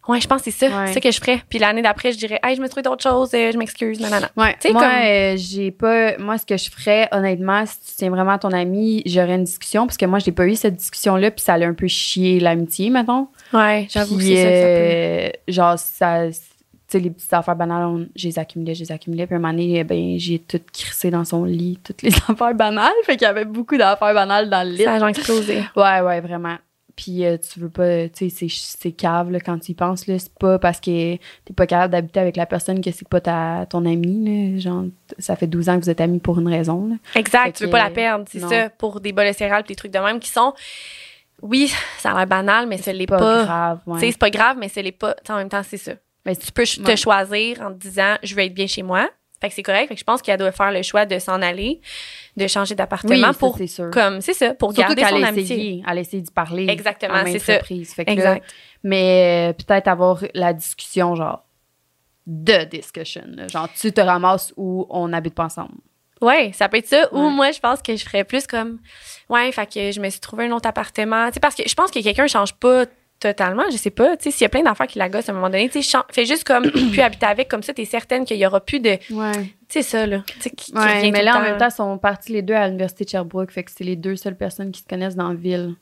ouais, 0.08 0.20
je 0.20 0.26
pense 0.28 0.42
que 0.42 0.50
c'est 0.50 0.68
ça, 0.68 0.86
ça 0.92 1.00
que 1.00 1.10
je 1.10 1.18
ferais. 1.18 1.40
Puis 1.48 1.58
l'année 1.58 1.80
d'après, 1.80 2.12
je 2.12 2.18
dirais, 2.18 2.38
hey, 2.44 2.56
je 2.56 2.60
me 2.60 2.68
trouve 2.68 2.82
d'autres 2.82 3.02
choses, 3.02 3.32
euh, 3.32 3.52
je 3.52 3.56
m'excuse, 3.56 3.98
non. 4.00 4.08
Ouais. 4.36 4.52
Tu 4.60 4.68
sais, 4.68 4.72
moi, 4.74 4.82
comme- 4.82 4.90
euh, 5.02 5.34
j'ai 5.38 5.70
pas. 5.70 6.18
Moi, 6.18 6.36
ce 6.36 6.44
que 6.44 6.58
je 6.58 6.70
ferais, 6.70 7.08
honnêtement, 7.10 7.64
si 7.64 7.78
tu 7.80 7.92
tiens 7.96 8.10
vraiment 8.10 8.32
à 8.32 8.38
ton 8.38 8.52
ami, 8.52 9.02
j'aurais 9.06 9.36
une 9.36 9.44
discussion, 9.44 9.86
parce 9.86 9.96
que 9.96 10.04
moi, 10.04 10.18
j'ai 10.18 10.32
pas 10.32 10.46
eu 10.46 10.56
cette 10.56 10.76
discussion-là, 10.76 11.30
puis 11.30 11.40
ça 11.42 11.54
allait 11.54 11.64
un 11.64 11.72
peu 11.74 11.88
chier 11.88 12.38
l'amitié, 12.38 12.90
mettons. 12.90 13.28
Ouais, 13.54 13.86
j'avoue 13.88 14.20
c'est 14.20 14.36
ça, 14.36 14.42
que 14.50 14.56
ça 14.60 14.66
peut. 14.66 14.82
euh, 14.82 15.30
genre, 15.48 15.78
ça. 15.78 16.55
Sais, 16.88 17.00
les 17.00 17.10
petites 17.10 17.32
affaires 17.32 17.56
banales, 17.56 17.84
on- 17.84 18.06
je 18.14 18.28
les 18.28 18.38
accumulais, 18.38 18.74
je 18.74 18.80
les 18.84 18.92
accumulais. 18.92 19.26
Puis, 19.26 19.34
un 19.34 19.38
moment 19.40 19.52
donné, 19.52 19.82
ben, 19.82 20.18
j'ai 20.18 20.38
tout 20.38 20.60
crissé 20.72 21.10
dans 21.10 21.24
son 21.24 21.44
lit, 21.44 21.80
toutes 21.82 22.02
les 22.02 22.10
affaires 22.28 22.54
banales. 22.54 22.92
Fait 23.04 23.16
qu'il 23.16 23.22
y 23.26 23.30
avait 23.30 23.44
beaucoup 23.44 23.76
d'affaires 23.76 24.14
banales 24.14 24.48
dans 24.48 24.62
le 24.66 24.72
lit. 24.74 24.84
Ça 24.84 24.94
a 24.94 24.98
genre 25.00 25.08
explosé. 25.08 25.64
Ouais, 25.74 26.00
ouais, 26.00 26.20
vraiment. 26.20 26.56
Puis 26.94 27.26
euh, 27.26 27.36
tu 27.36 27.60
veux 27.60 27.68
pas, 27.68 28.08
tu 28.08 28.30
sais, 28.30 28.48
c'est- 28.48 28.92
cave 28.92 29.30
là, 29.30 29.38
quand 29.40 29.58
tu 29.58 29.72
y 29.72 29.74
penses, 29.74 30.06
là. 30.06 30.18
C'est 30.18 30.32
pas 30.32 30.58
parce 30.58 30.78
que 30.80 31.16
t'es 31.16 31.52
pas 31.54 31.66
capable 31.66 31.92
d'habiter 31.92 32.20
avec 32.20 32.36
la 32.36 32.46
personne 32.46 32.80
que 32.80 32.90
c'est 32.90 33.06
pas 33.06 33.20
ta, 33.20 33.66
ton 33.68 33.84
ami, 33.84 34.54
là. 34.54 34.58
Genre, 34.60 34.84
ça 35.18 35.36
fait 35.36 35.46
12 35.46 35.68
ans 35.68 35.78
que 35.78 35.84
vous 35.84 35.90
êtes 35.90 36.00
amis 36.00 36.20
pour 36.20 36.38
une 36.38 36.48
raison, 36.48 36.86
là. 36.88 36.94
Exact, 37.14 37.44
Fait 37.46 37.52
tu 37.52 37.62
veux 37.64 37.68
que- 37.68 37.72
pas 37.72 37.82
la 37.84 37.90
perdre, 37.90 38.24
c'est 38.30 38.40
ça, 38.40 38.70
pour 38.70 39.00
des 39.00 39.12
bols 39.12 39.26
de 39.28 39.32
céréales 39.34 39.64
des 39.64 39.74
trucs 39.74 39.92
de 39.92 39.98
même 39.98 40.20
qui 40.20 40.30
sont, 40.30 40.54
oui, 41.42 41.70
ça 41.98 42.12
a 42.12 42.16
l'air 42.16 42.26
banal, 42.26 42.66
mais 42.66 42.78
ce 42.78 42.90
l'est 42.90 43.06
Pas, 43.06 43.18
pas. 43.18 43.44
grave, 43.44 43.80
ouais. 43.86 44.00
c'est 44.00 44.16
pas 44.18 44.30
grave, 44.30 44.56
mais 44.58 44.68
ce 44.70 44.80
l'est 44.80 44.92
pas. 44.92 45.14
En 45.28 45.36
même 45.36 45.48
temps, 45.50 45.62
c'est 45.64 45.76
ça. 45.76 45.92
Mais 46.26 46.36
Tu 46.36 46.52
peux 46.52 46.64
te 46.64 46.80
Ouais. 46.82 46.96
choisir 46.96 47.62
en 47.62 47.72
te 47.72 47.78
disant, 47.78 48.16
je 48.22 48.34
veux 48.34 48.42
être 48.42 48.52
bien 48.54 48.66
chez 48.66 48.82
moi. 48.82 49.08
Fait 49.40 49.48
que 49.48 49.54
c'est 49.54 49.62
correct. 49.62 49.88
Fait 49.88 49.94
que 49.94 50.00
je 50.00 50.04
pense 50.04 50.22
qu'elle 50.22 50.38
doit 50.38 50.50
faire 50.50 50.72
le 50.72 50.82
choix 50.82 51.04
de 51.06 51.18
s'en 51.18 51.40
aller, 51.42 51.80
de 52.36 52.46
changer 52.46 52.72
oui, 52.72 52.76
d'appartement 52.76 53.32
ça, 53.32 53.38
pour, 53.38 53.56
c'est 53.58 53.66
sûr. 53.66 53.90
comme, 53.90 54.20
c'est 54.22 54.32
ça, 54.32 54.54
pour 54.54 54.72
Surtout 54.72 54.94
garder 54.94 55.02
qu'elle 55.02 55.20
son 55.20 55.22
amitié. 55.28 55.82
elle 55.86 55.98
a 55.98 56.00
essayé 56.00 56.22
d'y 56.22 56.30
parler. 56.32 56.66
Exactement, 56.68 57.22
c'est 57.26 57.38
ça. 57.38 57.60
Fait 57.62 58.04
que 58.06 58.12
là, 58.20 58.38
mais 58.82 59.50
euh, 59.50 59.52
peut-être 59.52 59.88
avoir 59.88 60.22
la 60.34 60.52
discussion, 60.54 61.14
genre, 61.14 61.44
de 62.26 62.64
discussion, 62.64 63.24
là. 63.28 63.46
Genre, 63.46 63.68
tu 63.78 63.92
te 63.92 64.00
ramasses 64.00 64.52
ou 64.56 64.86
on 64.90 65.08
n'habite 65.08 65.34
pas 65.34 65.44
ensemble. 65.44 65.74
Ouais, 66.22 66.50
ça 66.54 66.68
peut 66.70 66.78
être 66.78 66.88
ça. 66.88 67.06
Ou 67.12 67.18
Ouais. 67.26 67.30
moi, 67.30 67.50
je 67.52 67.60
pense 67.60 67.82
que 67.82 67.94
je 67.94 68.02
ferais 68.04 68.24
plus 68.24 68.46
comme, 68.46 68.78
ouais, 69.28 69.52
fait 69.52 69.66
que 69.72 69.92
je 69.92 70.00
me 70.00 70.08
suis 70.08 70.18
trouvé 70.20 70.46
un 70.46 70.52
autre 70.52 70.66
appartement. 70.68 71.26
Tu 71.28 71.34
sais, 71.34 71.40
parce 71.40 71.54
que 71.54 71.68
je 71.68 71.74
pense 71.74 71.90
que 71.90 72.02
quelqu'un 72.02 72.26
change 72.26 72.54
pas 72.54 72.86
totalement, 73.32 73.64
je 73.70 73.76
sais 73.76 73.90
pas. 73.90 74.16
Tu 74.16 74.24
sais, 74.24 74.30
s'il 74.30 74.42
y 74.42 74.46
a 74.46 74.48
plein 74.48 74.62
d'affaires 74.62 74.86
qui 74.86 74.98
la 74.98 75.08
gossent 75.08 75.28
à 75.28 75.32
un 75.32 75.34
moment 75.34 75.48
donné, 75.50 75.68
tu 75.68 75.82
sais, 75.82 75.98
fais 76.12 76.24
juste 76.24 76.44
comme, 76.44 76.70
puis 76.92 77.00
habiter 77.02 77.26
avec, 77.26 77.48
comme 77.48 77.62
ça, 77.62 77.72
t'es 77.74 77.84
certaine 77.84 78.24
qu'il 78.24 78.36
y 78.36 78.46
aura 78.46 78.60
plus 78.60 78.80
de, 78.80 78.96
tu 78.96 79.14
Ouais. 79.14 79.32
sais, 79.68 79.82
ça, 79.82 80.06
là. 80.06 80.22
Tu 80.26 80.40
sais, 80.40 80.50
qui, 80.50 80.72
qui 80.72 80.78
Ouais, 80.78 80.98
revient 80.98 81.12
mais 81.12 81.22
là, 81.22 81.36
en 81.38 81.40
même 81.42 81.58
temps, 81.58 81.68
ils 81.68 81.74
sont 81.74 81.98
partis 81.98 82.32
les 82.32 82.42
deux 82.42 82.54
à 82.54 82.66
l'université 82.66 83.04
de 83.04 83.10
Sherbrooke. 83.10 83.50
Fait 83.50 83.64
que 83.64 83.70
c'est 83.70 83.84
les 83.84 83.96
deux 83.96 84.16
seules 84.16 84.36
personnes 84.36 84.70
qui 84.72 84.80
se 84.82 84.86
connaissent 84.86 85.16
dans 85.16 85.28
la 85.28 85.34
ville. 85.34 85.74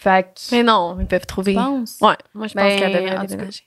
Fait 0.00 0.24
que. 0.24 0.54
Mais 0.54 0.62
non, 0.62 0.96
ils 1.00 1.06
peuvent 1.06 1.26
trouver. 1.26 1.52
Tu 1.52 1.58
penses? 1.58 1.98
Ouais, 2.00 2.14
moi, 2.34 2.46
je 2.46 2.54
pense 2.54 2.62
Ben, 2.62 2.78
qu'elle 2.78 2.92
devrait 2.92 3.26
déménager. 3.26 3.62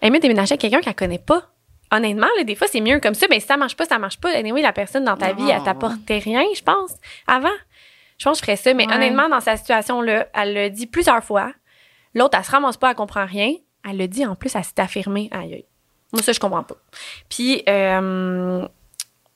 Elle 0.00 0.12
mieux 0.12 0.20
déménager 0.20 0.52
avec 0.52 0.60
quelqu'un 0.60 0.80
qu'elle 0.80 0.94
connaît 0.94 1.18
pas. 1.18 1.50
Honnêtement, 1.90 2.26
là, 2.36 2.44
des 2.44 2.54
fois, 2.54 2.66
c'est 2.70 2.80
mieux 2.80 2.98
comme 3.00 3.14
ça. 3.14 3.26
Mais 3.30 3.40
si 3.40 3.46
ça 3.46 3.56
marche 3.56 3.76
pas, 3.76 3.84
ça 3.84 3.98
marche 3.98 4.18
pas. 4.20 4.30
Anyway, 4.30 4.62
la 4.62 4.72
personne 4.72 5.04
dans 5.04 5.16
ta 5.16 5.32
Non. 5.32 5.44
vie, 5.44 5.50
elle 5.50 5.62
t'apportait 5.62 6.18
rien, 6.18 6.42
je 6.56 6.62
pense, 6.62 6.92
avant. 7.26 7.48
Je 8.18 8.24
pense 8.24 8.40
que 8.40 8.46
je 8.46 8.52
ferais 8.52 8.56
ça. 8.56 8.74
Mais 8.74 8.86
Ouais. 8.86 8.94
honnêtement, 8.94 9.28
dans 9.28 9.40
sa 9.40 9.56
situation-là, 9.56 10.28
elle 10.34 10.54
l'a 10.54 10.68
dit 10.70 10.86
plusieurs 10.86 11.22
fois. 11.22 11.52
L'autre, 12.14 12.36
elle 12.38 12.44
se 12.44 12.50
ramasse 12.50 12.76
pas, 12.76 12.90
elle 12.90 12.96
comprend 12.96 13.26
rien. 13.26 13.52
Elle 13.88 13.96
l'a 13.98 14.06
dit, 14.06 14.24
en 14.24 14.34
plus, 14.34 14.54
elle 14.54 14.64
s'est 14.64 14.80
affirmée. 14.80 15.28
Aïe, 15.32 15.54
aïe. 15.54 15.64
Moi, 16.12 16.22
ça, 16.22 16.32
je 16.32 16.40
comprends 16.40 16.62
pas. 16.62 16.76
Puis, 17.28 17.62
euh, 17.68 18.66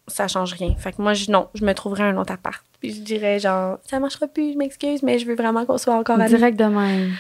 ça 0.07 0.29
change 0.29 0.53
rien. 0.55 0.75
Fait 0.77 0.93
que 0.93 1.03
moi, 1.03 1.13
je, 1.15 1.31
non, 1.31 1.49
je 1.55 1.65
me 1.65 1.73
trouverais 1.75 2.05
un 2.05 2.17
autre 2.17 2.33
appart. 2.33 2.65
Puis 2.81 2.95
je 2.95 3.01
dirais, 3.01 3.41
genre, 3.41 3.79
ça 3.85 3.99
marchera 3.99 4.29
plus, 4.29 4.53
je 4.53 4.59
m'excuse, 4.59 5.03
mais 5.03 5.19
je 5.19 5.27
veux 5.27 5.35
vraiment 5.35 5.67
qu'on 5.67 5.77
soit 5.79 5.95
encore 5.97 6.19
amis. 6.21 6.29
Direct 6.29 6.57
de 6.59 6.65
même. 6.65 7.13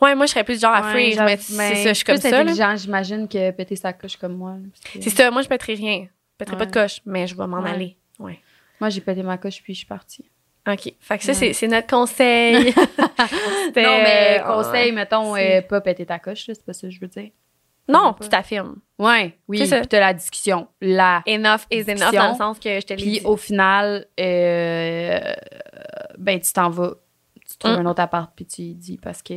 Ouais, 0.00 0.14
moi, 0.14 0.26
je 0.26 0.30
serais 0.30 0.44
plus 0.44 0.60
genre 0.60 0.72
à 0.72 0.80
Ouais, 0.82 0.90
freeze, 0.92 1.20
mais 1.20 1.36
c'est 1.36 1.74
ça, 1.82 1.88
je 1.90 1.94
suis 1.94 2.04
comme 2.04 2.16
ça. 2.16 2.28
intelligent, 2.40 2.76
j'imagine, 2.76 3.28
que 3.28 3.50
péter 3.50 3.76
sa 3.76 3.92
couche 3.92 4.16
comme 4.16 4.36
moi. 4.36 4.54
C'est 5.00 5.10
ça, 5.10 5.30
moi, 5.30 5.42
je 5.42 5.48
pèterai 5.48 5.74
rien. 5.74 6.02
Je 6.04 6.36
pèterai 6.38 6.56
pas 6.56 6.66
de 6.66 6.70
Ouais. 6.76 6.82
coche, 6.82 7.00
mais 7.04 7.26
je 7.26 7.36
vais 7.36 7.46
m'en 7.46 7.60
Ouais. 7.60 7.70
aller. 7.70 7.96
Ouais. 8.18 8.40
Moi, 8.80 8.88
j'ai 8.90 9.00
pété 9.00 9.22
ma 9.22 9.36
couche, 9.38 9.60
puis 9.62 9.74
je 9.74 9.78
suis 9.78 9.86
partie. 9.86 10.24
OK. 10.68 10.92
Fait 11.00 11.18
que 11.18 11.24
ça, 11.24 11.32
Ouais. 11.32 11.52
c'est- 11.52 11.68
notre 11.68 11.86
conseil. 11.88 12.74
Non, 13.76 13.98
mais 14.02 14.40
euh, 14.40 14.44
conseil, 14.44 14.92
mettons, 14.92 15.36
euh, 15.36 15.60
pas 15.62 15.80
péter 15.80 16.06
ta 16.06 16.18
coche, 16.18 16.46
là, 16.48 16.54
c'est 16.54 16.64
pas 16.64 16.72
ça 16.72 16.86
que 16.88 16.92
je 16.92 17.00
veux 17.00 17.06
dire. 17.08 17.30
Non, 17.88 18.14
tu 18.20 18.28
t'affirmes. 18.28 18.76
Ouais, 18.98 19.34
oui, 19.48 19.58
puis 19.66 19.86
t'as 19.88 20.00
la 20.00 20.12
discussion. 20.12 20.68
Là. 20.80 21.22
Enough 21.26 21.60
is 21.70 21.84
enough 21.90 22.12
dans 22.12 22.32
le 22.32 22.36
sens 22.36 22.58
que 22.58 22.80
je 22.80 22.86
te 22.86 22.94
Puis 22.94 23.20
au 23.24 23.36
final, 23.36 24.06
euh, 24.20 25.18
ben, 26.18 26.38
tu 26.40 26.52
t'en 26.52 26.68
vas, 26.70 26.94
tu 27.48 27.56
trouves 27.58 27.72
Mm. 27.76 27.80
un 27.80 27.86
autre 27.86 28.00
appart, 28.02 28.30
puis 28.34 28.44
tu 28.46 28.62
y 28.62 28.74
dis 28.74 28.98
parce 29.02 29.22
que 29.22 29.34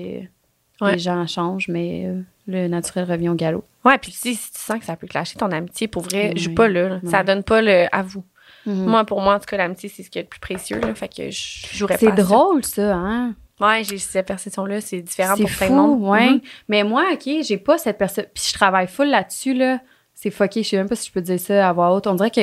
Ouais. 0.81 0.93
les 0.93 0.99
gens 0.99 1.25
changent, 1.27 1.67
mais 1.67 2.05
euh, 2.07 2.21
le 2.47 2.67
naturel 2.67 3.05
revient 3.09 3.29
au 3.29 3.35
galop. 3.35 3.63
Ouais, 3.85 3.97
puis 3.99 4.11
si, 4.11 4.35
si 4.35 4.51
tu 4.51 4.59
sens 4.59 4.79
que 4.79 4.85
ça 4.85 4.95
peut 4.95 5.07
clasher 5.07 5.37
ton 5.37 5.51
amitié, 5.51 5.87
pour 5.87 6.01
vrai, 6.03 6.31
Oui. 6.33 6.39
joue 6.41 6.53
pas 6.55 6.67
là. 6.67 6.89
là. 6.89 6.99
Ça 7.09 7.23
donne 7.23 7.43
pas 7.43 7.61
le 7.61 7.85
à 7.95 8.01
vous. 8.01 8.23
Mhm. 8.65 8.85
Moi, 8.85 9.03
pour 9.05 9.21
moi, 9.21 9.35
en 9.35 9.39
tout 9.39 9.45
cas, 9.45 9.57
l'amitié, 9.57 9.89
c'est 9.89 10.03
ce 10.03 10.09
qui 10.09 10.19
est 10.19 10.23
le 10.23 10.27
plus 10.27 10.39
précieux. 10.39 10.79
Là, 10.79 10.93
fait 10.95 11.07
que 11.07 11.29
je 11.31 11.67
jouerais 11.75 11.95
pas 11.95 11.99
C'est 11.99 12.07
à 12.11 12.15
ça. 12.15 12.21
drôle, 12.23 12.63
ça, 12.65 12.95
hein? 12.95 13.33
Ouais, 13.59 13.83
j'ai 13.83 13.97
cette 13.99 14.25
perception-là. 14.27 14.81
C'est 14.81 15.01
différent 15.01 15.35
pour 15.37 15.49
plein 15.49 15.69
de 15.69 15.75
monde. 15.75 16.01
ouais. 16.09 16.29
Mhm. 16.31 16.41
Mais 16.67 16.83
moi, 16.83 17.05
OK, 17.13 17.29
j'ai 17.43 17.57
pas 17.57 17.77
cette 17.77 17.97
personne. 17.97 18.25
Puis 18.33 18.45
je 18.49 18.53
travaille 18.53 18.87
full 18.87 19.07
là-dessus, 19.09 19.53
là. 19.53 19.79
C'est 20.13 20.31
fucké. 20.31 20.63
Je 20.63 20.69
sais 20.69 20.77
même 20.77 20.89
pas 20.89 20.95
si 20.95 21.07
je 21.07 21.11
peux 21.13 21.21
dire 21.21 21.39
ça 21.39 21.69
à 21.69 21.73
voix 21.73 21.93
haute. 21.95 22.05
On 22.07 22.15
dirait 22.15 22.31
que 22.31 22.41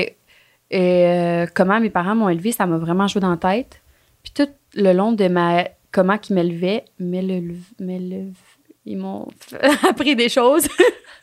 euh, 0.74 1.46
comment 1.54 1.80
mes 1.80 1.90
parents 1.90 2.14
m'ont 2.14 2.28
élevé, 2.28 2.52
ça 2.52 2.66
m'a 2.66 2.76
vraiment 2.78 3.06
joué 3.08 3.20
dans 3.20 3.30
la 3.30 3.36
tête. 3.36 3.80
Puis 4.22 4.32
tout 4.34 4.48
le 4.74 4.92
long 4.92 5.12
de 5.12 5.28
ma. 5.28 5.64
Comment 5.90 6.18
qu'ils 6.18 6.34
m'élevaient, 6.36 6.84
ils 7.00 8.96
m'ont 8.98 9.26
appris 9.88 10.14
des 10.16 10.28
choses. 10.28 10.68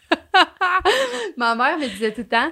ma 1.37 1.55
mère 1.55 1.77
me 1.77 1.87
disait 1.87 2.11
tout 2.11 2.21
le 2.21 2.27
temps 2.27 2.49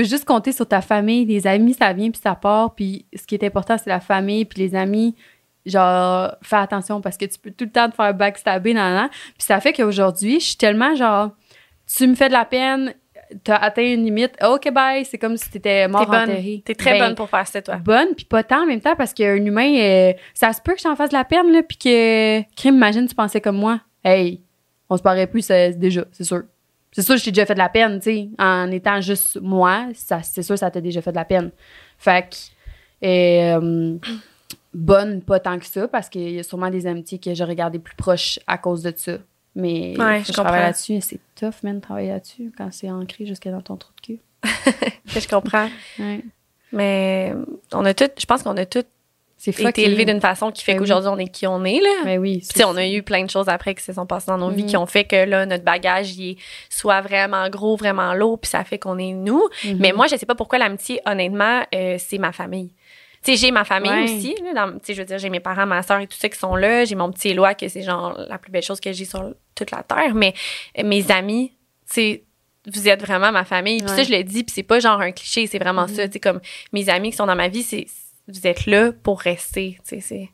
peux 0.00 0.04
juste 0.04 0.24
compter 0.24 0.52
sur 0.52 0.66
ta 0.68 0.80
famille, 0.80 1.24
les 1.24 1.46
amis, 1.46 1.74
ça 1.74 1.92
vient 1.92 2.10
puis 2.10 2.20
ça 2.22 2.34
part. 2.34 2.74
Puis 2.74 3.06
ce 3.16 3.26
qui 3.26 3.34
est 3.34 3.44
important, 3.44 3.76
c'est 3.78 3.88
la 3.90 4.00
famille, 4.00 4.44
puis 4.44 4.60
les 4.60 4.74
amis. 4.74 5.14
Genre 5.64 6.32
fais 6.42 6.56
attention 6.56 7.00
parce 7.00 7.16
que 7.16 7.24
tu 7.24 7.38
peux 7.40 7.50
tout 7.50 7.64
le 7.64 7.70
temps 7.72 7.90
te 7.90 7.96
faire 7.96 8.14
backstabber 8.14 8.72
nan, 8.72 8.94
nan. 8.94 9.08
puis 9.10 9.44
ça 9.44 9.58
fait 9.60 9.72
qu'aujourd'hui 9.72 10.38
je 10.38 10.44
suis 10.46 10.56
tellement 10.56 10.94
genre 10.94 11.30
tu 11.92 12.06
me 12.06 12.14
fais 12.14 12.28
de 12.28 12.32
la 12.34 12.44
peine 12.44 12.94
t'as 13.42 13.56
atteint 13.56 13.82
une 13.82 14.04
limite. 14.04 14.34
Ok 14.46 14.70
bye. 14.72 15.04
C'est 15.04 15.18
comme 15.18 15.36
si 15.36 15.50
t'étais 15.50 15.88
mort 15.88 16.08
T'es 16.08 16.16
enterré 16.16 16.62
T'es 16.64 16.74
très 16.76 16.92
Ben, 16.92 17.06
bonne 17.06 17.14
pour 17.16 17.28
faire 17.28 17.48
ça, 17.48 17.60
toi. 17.62 17.76
bonne 17.78 18.14
puis 18.14 18.24
pas 18.26 18.44
tant 18.44 18.62
en 18.62 18.66
même 18.66 18.80
temps 18.80 18.94
parce 18.94 19.12
qu'un 19.12 19.34
humain 19.44 19.74
euh, 19.76 20.12
ça 20.34 20.52
se 20.52 20.60
peut 20.60 20.74
que 20.74 20.78
je 20.78 20.84
t'en 20.84 20.94
fasse 20.94 21.10
de 21.10 21.16
la 21.16 21.24
peine 21.24 21.50
là 21.50 21.62
puis 21.64 21.78
que 21.78 22.42
crime 22.54 22.76
imagine 22.76 23.08
tu 23.08 23.14
pensais 23.16 23.40
comme 23.40 23.56
moi. 23.56 23.80
Hey 24.04 24.42
on 24.88 24.96
se 24.96 25.02
paraît 25.02 25.26
plus 25.26 25.42
c'est- 25.42 25.72
déjà 25.72 26.04
c'est 26.12 26.22
sûr 26.22 26.42
c'est 26.96 27.02
sûr 27.02 27.14
que 27.16 27.18
je 27.20 27.24
t'ai 27.26 27.30
déjà 27.30 27.44
fait 27.44 27.52
de 27.52 27.58
la 27.58 27.68
peine 27.68 28.00
tu 28.00 28.10
sais. 28.10 28.28
En 28.38 28.70
étant 28.70 29.02
juste 29.02 29.38
moi 29.38 29.88
ça 29.94 30.22
c'est 30.22 30.42
sûr 30.42 30.54
que 30.54 30.60
ça 30.60 30.70
t'a 30.70 30.80
déjà 30.80 31.02
fait 31.02 31.10
de 31.10 31.16
la 31.16 31.26
peine. 31.26 31.50
Fait 31.98 32.26
que 32.30 33.06
euh, 33.06 33.98
bonne 34.72 35.20
pas 35.20 35.38
tant 35.38 35.58
que 35.58 35.66
ça 35.66 35.86
parce 35.88 36.08
qu'il 36.08 36.30
y 36.30 36.38
a 36.38 36.42
sûrement 36.42 36.70
des 36.70 36.86
amitiés 36.86 37.18
que 37.18 37.34
j'aurais 37.34 37.54
gardé 37.54 37.78
plus 37.78 37.94
proches 37.96 38.38
à 38.46 38.56
cause 38.56 38.82
de 38.82 38.94
ça. 38.96 39.18
Mais 39.54 39.94
Ouais, 39.98 40.20
je 40.20 40.28
je 40.28 40.32
travaille 40.32 40.60
là-dessus 40.60 41.02
c'est 41.02 41.20
tough 41.34 41.62
man 41.62 41.76
de 41.76 41.80
travailler 41.82 42.08
là-dessus 42.08 42.50
quand 42.56 42.72
c'est 42.72 42.90
ancré 42.90 43.26
jusqu'à 43.26 43.50
dans 43.50 43.60
ton 43.60 43.76
trou 43.76 43.92
de 43.96 44.00
cul. 44.00 44.18
Que 45.12 45.20
je 45.20 45.28
comprends. 45.28 45.68
ouais. 45.98 46.24
Mais 46.72 47.34
on 47.72 47.84
a 47.84 47.92
tout, 47.94 48.08
je 48.18 48.24
pense 48.26 48.42
qu'on 48.42 48.56
a 48.56 48.64
tous 48.66 48.84
c'est 49.52 49.64
été 49.64 49.82
élevés 49.84 50.04
d'une 50.04 50.20
façon 50.20 50.50
qui 50.50 50.62
fait 50.64 50.72
Ben 50.72 50.78
oui. 50.80 50.84
qu'aujourd'hui, 50.88 51.10
on 51.12 51.18
est 51.18 51.28
qui 51.28 51.46
on 51.46 51.64
est, 51.64 51.80
là. 51.80 51.90
mais 52.04 52.18
oui 52.18 52.42
Puis, 52.54 52.64
on 52.64 52.76
a 52.76 52.86
eu 52.86 53.02
plein 53.02 53.24
de 53.24 53.30
choses 53.30 53.48
après 53.48 53.74
qui 53.74 53.82
se 53.84 53.92
sont 53.92 54.06
passées 54.06 54.26
dans 54.30 54.38
nos 54.38 54.50
vies 54.50 54.62
Mhm. 54.64 54.68
qui 54.68 54.76
ont 54.76 54.86
fait 54.86 55.04
que 55.04 55.24
là, 55.24 55.46
notre 55.46 55.64
bagage 55.64 56.16
il 56.16 56.30
est 56.32 56.36
soit 56.70 57.00
vraiment 57.00 57.48
gros, 57.48 57.76
vraiment 57.76 58.14
lourd, 58.14 58.38
puis 58.40 58.50
ça 58.50 58.64
fait 58.64 58.78
qu'on 58.78 58.98
est 58.98 59.12
nous. 59.12 59.48
Mhm. 59.64 59.76
Mais 59.80 59.92
moi, 59.92 60.06
je 60.06 60.16
sais 60.16 60.26
pas 60.26 60.34
pourquoi 60.34 60.58
l'amitié, 60.58 61.00
honnêtement, 61.06 61.62
euh, 61.74 61.96
c'est 61.98 62.18
ma 62.18 62.32
famille. 62.32 62.72
Tu 63.24 63.32
sais, 63.32 63.36
j'ai 63.46 63.50
ma 63.50 63.64
famille 63.64 63.90
Ouais. 63.90 64.04
aussi. 64.04 64.36
là, 64.44 64.52
dans- 64.66 64.72
Tu 64.78 64.84
sais, 64.84 64.94
je 64.94 65.00
veux 65.00 65.06
dire, 65.06 65.18
j'ai 65.18 65.30
mes 65.30 65.40
parents, 65.40 65.66
ma 65.66 65.82
soeur 65.82 65.98
et 66.00 66.06
tout 66.06 66.16
ça 66.18 66.28
qui 66.28 66.38
sont 66.38 66.54
là. 66.54 66.84
J'ai 66.84 66.94
mon 66.94 67.10
petit 67.10 67.30
Éloi, 67.30 67.54
que 67.54 67.66
c'est 67.66 67.82
genre 67.82 68.16
la 68.28 68.38
plus 68.38 68.52
belle 68.52 68.62
chose 68.62 68.78
que 68.78 68.92
j'ai 68.92 69.04
sur 69.04 69.32
toute 69.54 69.70
la 69.72 69.82
terre. 69.82 70.14
Mais 70.14 70.32
euh, 70.78 70.84
mes 70.84 71.10
amis, 71.10 71.48
tu 71.90 71.94
sais, 71.94 72.22
vous 72.72 72.88
êtes 72.88 73.00
vraiment 73.00 73.32
ma 73.32 73.44
famille. 73.44 73.78
Puis 73.80 73.90
Ouais. 73.90 73.96
ça, 73.96 74.02
je 74.04 74.12
le 74.12 74.22
dis, 74.22 74.44
puis 74.44 74.52
c'est 74.54 74.62
pas 74.62 74.78
genre 74.80 75.00
un 75.00 75.10
cliché, 75.12 75.46
c'est 75.46 75.58
vraiment 75.58 75.82
Mhm. 75.88 75.94
ça. 75.94 76.06
Tu 76.06 76.14
sais, 76.14 76.20
comme 76.20 76.40
mes 76.72 76.88
amis 76.88 77.10
qui 77.10 77.16
sont 77.16 77.26
dans 77.26 77.34
ma 77.36 77.48
vie, 77.48 77.62
c'est 77.62 77.86
vous 78.28 78.46
êtes 78.46 78.66
là 78.66 78.92
pour 78.92 79.20
rester. 79.20 79.78
C'est 79.84 80.28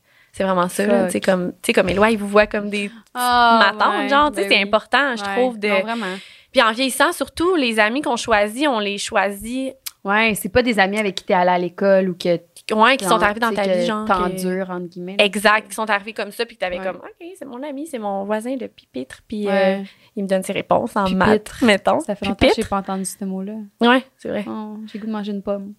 vraiment 0.45 0.69
ça. 0.69 0.87
là. 0.87 0.99
Fuck. 1.01 1.07
Tu 1.09 1.13
sais, 1.13 1.21
comme, 1.21 1.53
comme 1.75 1.89
Éloi, 1.89 2.11
il 2.11 2.19
vous 2.19 2.29
voit 2.29 2.47
comme 2.47 2.71
des 2.71 2.91
ma 3.15 3.73
tante, 3.79 3.95
ouais, 3.99 4.09
genre, 4.09 4.31
ben 4.31 4.45
c'est 4.49 4.57
oui. 4.57 4.63
important, 4.63 5.15
je 5.17 5.23
Ouais. 5.25 5.37
trouve, 5.37 5.59
de... 5.59 5.69
Non, 5.69 5.81
vraiment. 5.83 6.17
Puis 6.53 6.63
en 6.63 6.73
vieillissant, 6.73 7.13
surtout, 7.13 7.55
les 7.57 7.79
amis 7.79 8.01
qu'on 8.03 8.17
choisit, 8.17 8.67
on 8.69 8.79
les 8.79 8.99
choisit, 8.99 9.75
Ouais, 10.05 10.35
c'est 10.35 10.49
pas 10.49 10.63
des 10.63 10.81
amis 10.81 10.99
avec 10.99 11.15
qui 11.15 11.23
t'es 11.25 11.33
allé 11.35 11.51
à 11.51 11.59
l'école 11.59 12.09
ou 12.11 12.15
que. 12.17 12.41
ouais, 12.75 12.97
qui 12.97 13.05
sont 13.05 13.23
arrivés 13.23 13.39
dans 13.39 13.53
ta 13.55 13.63
vie, 13.69 13.87
genre. 13.87 14.05
t'endures, 14.05 14.69
entre 14.71 14.89
guillemets. 14.89 15.15
Exact, 15.21 15.69
qui 15.69 15.75
sont 15.77 15.89
arrivés 15.89 16.13
comme 16.13 16.33
ça, 16.33 16.45
puis 16.45 16.57
que 16.57 16.61
t'avais 16.61 16.79
Ouais. 16.81 16.85
comme, 16.85 16.97
OK, 16.97 17.27
c'est 17.39 17.45
mon 17.45 17.63
ami, 17.63 17.87
c'est 17.87 18.01
mon 18.01 18.25
voisin, 18.25 18.57
le 18.57 18.67
pipitre, 18.67 19.21
puis 19.29 19.47
Ouais. 19.47 19.81
euh, 19.81 19.85
il 20.17 20.25
me 20.25 20.29
donne 20.29 20.43
ses 20.43 20.55
réponses 20.55 20.97
en 20.97 21.09
maths, 21.11 21.53
mettons. 21.63 22.01
Ça 22.01 22.17
fait 22.17 22.27
longtemps 22.27 22.49
que 22.49 22.53
j'ai 22.57 22.65
pas 22.65 22.79
entendu 22.79 23.05
ce 23.05 23.25
mot-là. 23.25 23.53
Ouais, 23.81 24.03
c'est 24.19 24.29
vrai. 24.29 24.45
Oh, 24.49 24.77
j'ai 24.93 24.99
goût 24.99 25.07
de 25.07 25.13
manger 25.13 25.31
une 25.31 25.43
pomme. 25.43 25.75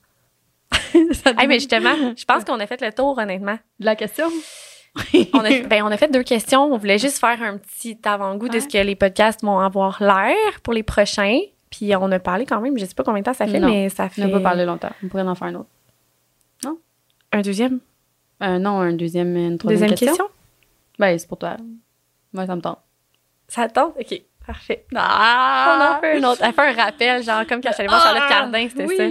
Hey, 1.39 1.47
mais 1.47 1.55
justement, 1.59 1.93
je 2.17 2.25
pense 2.25 2.43
qu'on 2.43 2.59
a 2.59 2.67
fait 2.67 2.81
le 2.81 2.91
tour, 2.93 3.17
honnêtement. 3.17 3.57
De 3.79 3.85
la 3.85 3.95
question? 3.95 4.27
On 5.33 5.39
a, 5.39 5.59
ben, 5.67 5.83
on 5.83 5.87
a 5.91 5.97
fait 5.97 6.11
deux 6.11 6.23
questions. 6.23 6.63
On 6.71 6.77
voulait 6.77 6.99
juste 6.99 7.19
faire 7.19 7.41
un 7.41 7.57
petit 7.57 7.97
avant-goût 8.03 8.49
de 8.49 8.59
ce 8.59 8.67
que 8.67 8.77
les 8.77 8.95
podcasts 8.95 9.41
vont 9.43 9.59
avoir 9.59 10.01
l'air 10.03 10.61
pour 10.63 10.73
les 10.73 10.83
prochains. 10.83 11.39
Puis 11.71 11.95
on 11.95 12.11
a 12.11 12.19
parlé 12.19 12.45
quand 12.45 12.61
même, 12.61 12.77
je 12.77 12.85
sais 12.85 12.93
pas 12.93 13.03
combien 13.03 13.21
de 13.21 13.25
temps 13.25 13.33
ça 13.33 13.47
fait, 13.47 13.59
Non, 13.59 13.67
mais 13.67 13.89
ça 13.89 14.07
fait 14.09 14.21
On 14.23 14.27
n'a 14.27 14.31
pas 14.33 14.39
parlé 14.41 14.63
longtemps. 14.65 14.91
On 15.03 15.07
pourrait 15.07 15.23
en 15.23 15.33
faire 15.33 15.47
un 15.47 15.55
autre. 15.55 15.69
un 17.31 17.41
deuxième, 17.41 17.79
Euh, 18.43 18.59
non, 18.59 18.79
un 18.81 18.93
deuxième, 18.93 19.35
une 19.35 19.57
troisième 19.57 19.89
deuxième 19.89 19.97
question. 20.09 20.25
question? 20.25 20.27
Ben, 20.99 21.17
c'est 21.17 21.27
pour 21.27 21.39
toi. 21.39 21.57
Moi, 22.31 22.45
ça 22.45 22.55
me 22.55 22.61
tente. 22.61 22.77
Ça 23.47 23.67
tente? 23.69 23.95
OK, 23.99 24.21
parfait. 24.45 24.85
On 24.93 24.97
Ah! 24.99 25.95
en 25.97 26.01
fait 26.01 26.17
un 26.19 26.23
autre. 26.29 26.41
Elle 26.43 26.53
fait 26.53 26.61
un 26.61 26.83
rappel, 26.83 27.23
genre 27.23 27.47
comme 27.47 27.61
quand 27.61 27.69
je 27.69 27.73
suis 27.73 27.81
allée 27.81 27.89
voir 27.89 28.03
Charlotte 28.03 28.29
Cardin, 28.29 28.67
c'était 28.69 28.87
ça. 28.95 29.03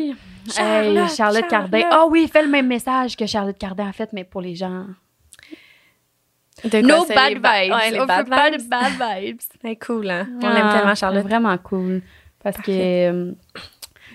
Charlotte, 0.51 1.11
Hey, 1.11 1.17
Charlotte 1.17 1.49
Cardin. 1.49 1.83
Ah 1.91 2.07
oui, 2.09 2.29
fait 2.29 2.43
le 2.43 2.49
même 2.49 2.67
message 2.67 3.17
que 3.17 3.27
Charlotte 3.27 3.59
Cardin 3.59 3.89
a 3.89 3.93
fait, 3.93 4.13
mais 4.13 4.25
pour 4.25 4.41
les 4.41 4.55
gens. 4.55 4.87
De 6.65 6.69
quoi, 6.71 6.83
No 6.83 7.05
bad 7.07 7.33
les 7.33 7.39
ba- 7.39 7.63
vibes. 7.63 7.73
Ouais, 7.73 7.91
les 7.91 8.01
On 8.01 8.07
bad 8.07 8.25
fait 8.25 8.31
pas 8.31 8.51
de 8.51 8.57
vibes. 8.59 8.69
bad 8.69 8.93
vibes. 9.23 9.41
C'est 9.63 9.77
cool, 9.77 10.11
hein? 10.11 10.29
On 10.43 10.47
Ah, 10.47 10.53
l'aime 10.55 10.73
tellement, 10.73 10.95
Charlotte. 10.95 11.23
Vraiment 11.25 11.57
cool. 11.59 12.03
Parce 12.43 12.57
Parfait. 12.57 12.73
que 12.73 13.13
euh, 13.31 13.33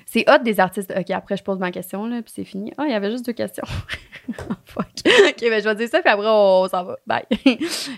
c'est 0.06 0.30
hot 0.30 0.38
des 0.44 0.60
artistes. 0.60 0.94
OK, 0.98 1.10
après, 1.12 1.38
je 1.38 1.44
pose 1.44 1.60
ma 1.60 1.72
question, 1.72 2.06
là, 2.08 2.22
puis 2.22 2.32
c'est 2.36 2.44
fini. 2.44 2.72
Ah, 2.78 2.84
il 2.86 2.92
y 2.92 2.94
avait 2.94 3.10
juste 3.12 3.26
deux 3.26 3.34
questions. 3.34 3.64
Fuck. 4.66 4.86
OK, 5.06 5.40
ben, 5.42 5.62
je 5.62 5.68
vais 5.70 5.76
dire 5.76 5.90
ça, 5.90 6.00
puis 6.02 6.10
après, 6.10 6.26
on 6.28 6.68
s'en 6.68 6.84
va. 6.84 6.98
Bye. 7.06 7.24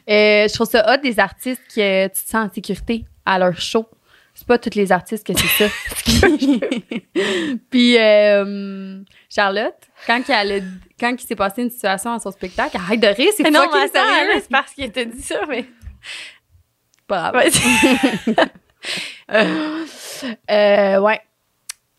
Euh, 0.09 0.47
je 0.47 0.53
trouve 0.53 0.67
ça 0.67 0.93
hot 0.93 0.97
des 1.01 1.19
artistes 1.19 1.61
que 1.75 2.05
tu 2.07 2.11
te 2.11 2.17
sens 2.29 2.49
en 2.49 2.53
sécurité 2.53 3.05
à 3.25 3.37
leur 3.39 3.59
show. 3.59 3.85
C'est 4.39 4.47
pas 4.47 4.57
tous 4.57 4.75
les 4.77 4.91
artistes 4.93 5.27
que 5.27 5.33
c'est 5.37 5.47
ça. 5.47 5.65
puis 7.69 7.97
euh, 7.97 9.01
Charlotte, 9.29 9.75
quand, 10.07 10.21
elle 10.29 10.51
a- 10.53 10.65
quand 10.97 11.13
il 11.21 11.27
s'est 11.27 11.35
passé 11.35 11.63
une 11.63 11.69
situation 11.69 12.13
à 12.13 12.19
son 12.19 12.31
spectacle, 12.31 12.77
arrête 12.77 13.01
de 13.01 13.07
rire, 13.07 13.31
c'est 13.35 13.51
non, 13.51 13.65
mais 13.73 14.39
c'est 14.39 14.49
parce 14.49 14.71
qu'il 14.73 14.89
t'a 14.91 15.03
dit 15.03 15.21
ça, 15.21 15.41
mais. 15.49 15.65
Pas 17.05 17.31
grave. 17.31 17.43
Ouais. 17.43 18.35
Euh, 20.49 20.99
ouais. 21.01 21.19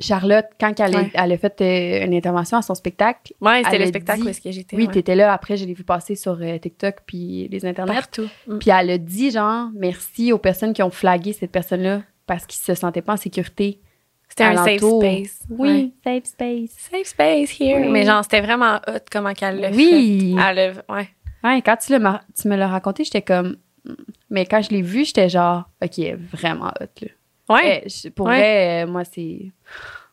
Charlotte, 0.01 0.47
quand 0.59 0.81
elle, 0.81 0.97
a- 0.97 0.99
Ouais. 1.01 1.11
elle 1.13 1.33
a 1.33 1.37
fait 1.37 1.61
euh, 1.61 2.07
une 2.07 2.15
intervention 2.15 2.57
à 2.57 2.63
son 2.63 2.75
spectacle, 2.75 3.35
Ouais, 3.43 3.61
c'était 3.65 3.79
le 3.79 3.87
spectacle 3.87 4.21
dit- 4.21 4.27
où 4.27 4.31
est-ce 4.31 4.41
que 4.41 4.51
j'étais. 4.51 4.75
oui, 4.77 4.87
ouais. 4.87 4.93
t'étais 4.93 5.15
là. 5.15 5.31
Après, 5.33 5.59
je 5.59 5.67
l'ai 5.67 5.75
vu 5.75 5.85
passer 5.85 6.15
sur 6.17 6.39
euh, 6.41 6.57
TikTok 6.59 6.97
puis 7.07 7.49
les 7.51 7.67
internets. 7.67 7.93
partout. 7.95 8.27
Mm. 8.47 8.59
Puis 8.59 8.71
elle 8.71 8.91
a 8.91 8.97
dit, 8.99 9.31
genre, 9.31 9.69
merci 9.75 10.33
aux 10.33 10.39
personnes 10.39 10.73
qui 10.73 10.83
ont 10.83 10.91
flagué 10.91 11.35
cette 11.35 11.53
personne-là 11.53 12.01
parce 12.31 12.47
qu'ils 12.47 12.63
se 12.63 12.75
sentaient 12.77 13.03
pas 13.03 13.15
en 13.15 13.17
sécurité. 13.17 13.81
C'était 14.29 14.45
un 14.45 14.65
safe 14.65 14.77
space. 14.81 15.41
Ouais. 15.51 15.59
Oui, 15.59 15.95
safe 16.05 16.25
space. 16.27 16.71
Safe 16.79 17.07
space 17.07 17.61
here. 17.61 17.81
Oui. 17.81 17.89
Mais 17.89 18.05
genre, 18.05 18.23
c'était 18.23 18.41
vraiment 18.41 18.77
hot 18.87 19.01
comment 19.11 19.33
qu'elle 19.35 19.59
l'a 19.59 19.71
Oui. 19.71 20.37
fait. 20.39 20.43
Elle 20.59 20.85
ouais. 20.89 21.09
Ouais, 21.43 21.61
quand 21.63 21.77
tu, 21.77 21.99
mar- 21.99 22.21
tu 22.41 22.47
me 22.47 22.55
l'as 22.55 22.69
raconté, 22.69 23.03
j'étais 23.03 23.23
comme. 23.23 23.57
hmm. 23.85 23.95
Mais 24.31 24.47
quand 24.47 24.63
je 24.63 24.71
l'ai 24.71 24.83
vu, 24.83 25.05
j'étais 25.05 25.29
genre, 25.29 25.65
OK, 25.83 25.99
elle 25.99 26.05
est 26.05 26.15
vraiment 26.15 26.69
hot, 26.81 26.85
là. 27.03 27.09
Ouais. 27.49 27.83
Eh, 27.85 27.89
je- 27.89 28.09
pour 28.11 28.27
Ouais. 28.27 28.37
vrai, 28.37 28.85
euh, 28.85 28.87
moi, 28.87 29.03
c'est. 29.05 29.51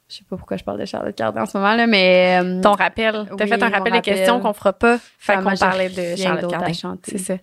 Je 0.09 0.15
sais 0.15 0.23
pas 0.27 0.37
pourquoi 0.37 0.57
je 0.57 0.63
parle 0.63 0.79
de 0.79 0.85
Charlotte 0.85 1.13
Cardin 1.15 1.43
en 1.43 1.45
ce 1.45 1.55
moment, 1.55 1.75
là, 1.75 1.85
mais. 1.85 2.39
euh, 2.41 2.59
Ton 2.61 2.71
rappel. 2.71 3.27
T'as 3.37 3.43
Oui, 3.43 3.49
fait 3.49 3.61
un 3.61 3.69
rappel 3.69 3.91
de 3.91 3.97
rappel. 3.97 4.01
questions 4.15 4.39
qu'on 4.39 4.53
fera 4.53 4.73
pas. 4.73 4.97
Fait 5.19 5.35
qu'on 5.35 5.53
parlait 5.55 5.89
de 5.89 6.15
Charlotte 6.15 6.49
Cardin. 6.49 6.97
C'est 7.03 7.19
ça. 7.19 7.35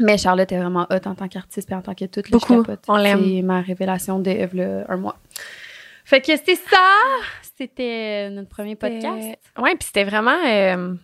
Mais 0.00 0.16
Charlotte 0.18 0.50
est 0.52 0.58
vraiment 0.58 0.86
hot 0.90 1.06
en 1.08 1.14
tant 1.14 1.28
qu'artiste 1.28 1.70
et 1.70 1.74
en 1.74 1.82
tant 1.82 1.94
que 1.94 2.04
toute. 2.04 2.30
Beaucoup. 2.30 2.62
capote. 2.62 2.84
On 2.88 2.96
l'aime. 2.96 3.22
C'est 3.24 3.42
ma 3.42 3.60
révélation 3.60 4.18
de 4.18 4.30
euh, 4.30 4.84
un 4.88 4.96
mois. 4.96 5.16
Fait 6.04 6.20
que 6.20 6.32
c'est 6.36 6.54
ça! 6.54 6.78
C'était 7.56 8.30
notre 8.30 8.48
premier 8.48 8.76
podcast. 8.76 9.36
Ouais, 9.58 9.74
puis 9.76 9.86
c'était 9.86 10.04
vraiment 10.04 10.36
euh, 10.46 10.94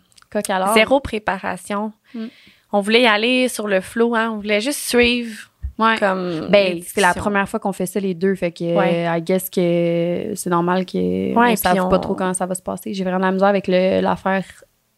zéro 0.75 1.01
préparation. 1.01 1.93
Mm. 2.15 2.27
On 2.73 2.81
voulait 2.81 3.03
y 3.03 3.07
aller 3.07 3.49
sur 3.49 3.69
le 3.69 3.81
flow, 3.81 4.15
hein. 4.15 4.31
On 4.33 4.37
voulait 4.37 4.61
juste 4.61 4.79
suivre 4.81 5.51
Ouais. 5.79 5.97
comme. 5.99 6.47
Ben, 6.51 6.81
c'est 6.87 7.01
la 7.01 7.13
première 7.15 7.49
fois 7.49 7.59
qu'on 7.59 7.73
fait 7.73 7.87
ça 7.87 7.99
les 7.99 8.15
deux, 8.15 8.37
fait 8.37 8.53
que 8.53 8.63
Ouais. 8.77 9.09
euh, 9.09 9.17
I 9.17 9.21
guess 9.23 9.51
que 9.51 10.33
c'est 10.37 10.51
normal 10.51 10.87
qu'on 10.87 10.99
Ouais, 10.99 11.55
ne 11.55 11.81
on- 11.81 11.89
pas 11.89 11.99
trop 11.99 12.15
comment 12.15 12.33
ça 12.35 12.47
va 12.47 12.55
se 12.55 12.63
passer. 12.63 12.95
J'ai 12.95 13.03
vraiment 13.03 13.27
la 13.27 13.33
misère 13.33 13.49
avec 13.49 13.67
le- 13.67 14.01
l'affaire 14.01 14.45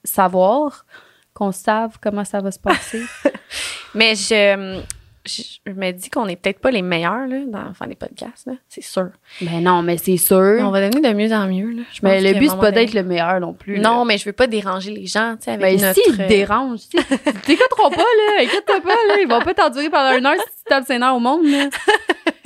savoir, 0.04 0.84
qu'on 1.32 1.52
sache 1.52 1.92
comment 2.02 2.24
ça 2.24 2.40
va 2.40 2.50
se 2.50 2.58
passer. 2.58 3.00
Mais 3.96 4.14
je, 4.14 4.82
je, 5.24 5.72
me 5.72 5.90
dis 5.92 6.10
qu'on 6.10 6.26
est 6.26 6.36
peut-être 6.36 6.60
pas 6.60 6.70
les 6.70 6.82
meilleurs 6.82 7.26
là, 7.26 7.38
dans 7.46 7.74
faire 7.74 7.88
des 7.88 7.94
podcasts, 7.94 8.46
là. 8.46 8.52
C'est 8.68 8.82
sûr. 8.82 9.08
ben 9.40 9.62
non, 9.62 9.82
mais 9.82 9.96
c'est 9.96 10.16
sûr. 10.16 10.58
On 10.60 10.70
va 10.70 10.86
devenir 10.86 11.10
de 11.10 11.16
mieux 11.16 11.32
en 11.32 11.46
mieux. 11.46 11.70
Là. 11.70 11.82
Je 11.92 12.00
mais 12.02 12.20
le 12.20 12.38
but, 12.38 12.50
c'est 12.50 12.58
pas 12.58 12.70
d'être 12.70 12.94
le 12.94 13.02
meilleur 13.02 13.40
non 13.40 13.52
plus. 13.52 13.78
Non, 13.78 14.00
là. 14.00 14.04
mais 14.04 14.18
je 14.18 14.24
veux 14.24 14.32
pas 14.32 14.46
déranger 14.46 14.90
les 14.90 15.06
gens, 15.06 15.36
tu 15.36 15.44
sais, 15.44 15.52
avec 15.52 15.80
Mais 15.80 15.86
notre... 15.86 16.00
s'ils 16.00 16.16
te 16.16 16.22
euh, 16.22 16.28
dérangent, 16.28 16.88
t'écouteront 16.88 17.90
pas, 17.90 17.96
là. 17.96 18.42
Écoute-toi 18.42 18.80
pas, 18.80 18.94
là. 19.08 19.20
Ils 19.20 19.28
vont 19.28 19.40
pas 19.40 19.54
t'endurer 19.54 19.90
pendant 19.90 20.16
une 20.16 20.26
heure 20.26 20.34
si 20.34 20.58
tu 20.58 20.64
tapes 20.68 20.86
ses 20.86 20.98
nerfs 20.98 21.16
au 21.16 21.20
monde, 21.20 21.46
là. 21.46 21.68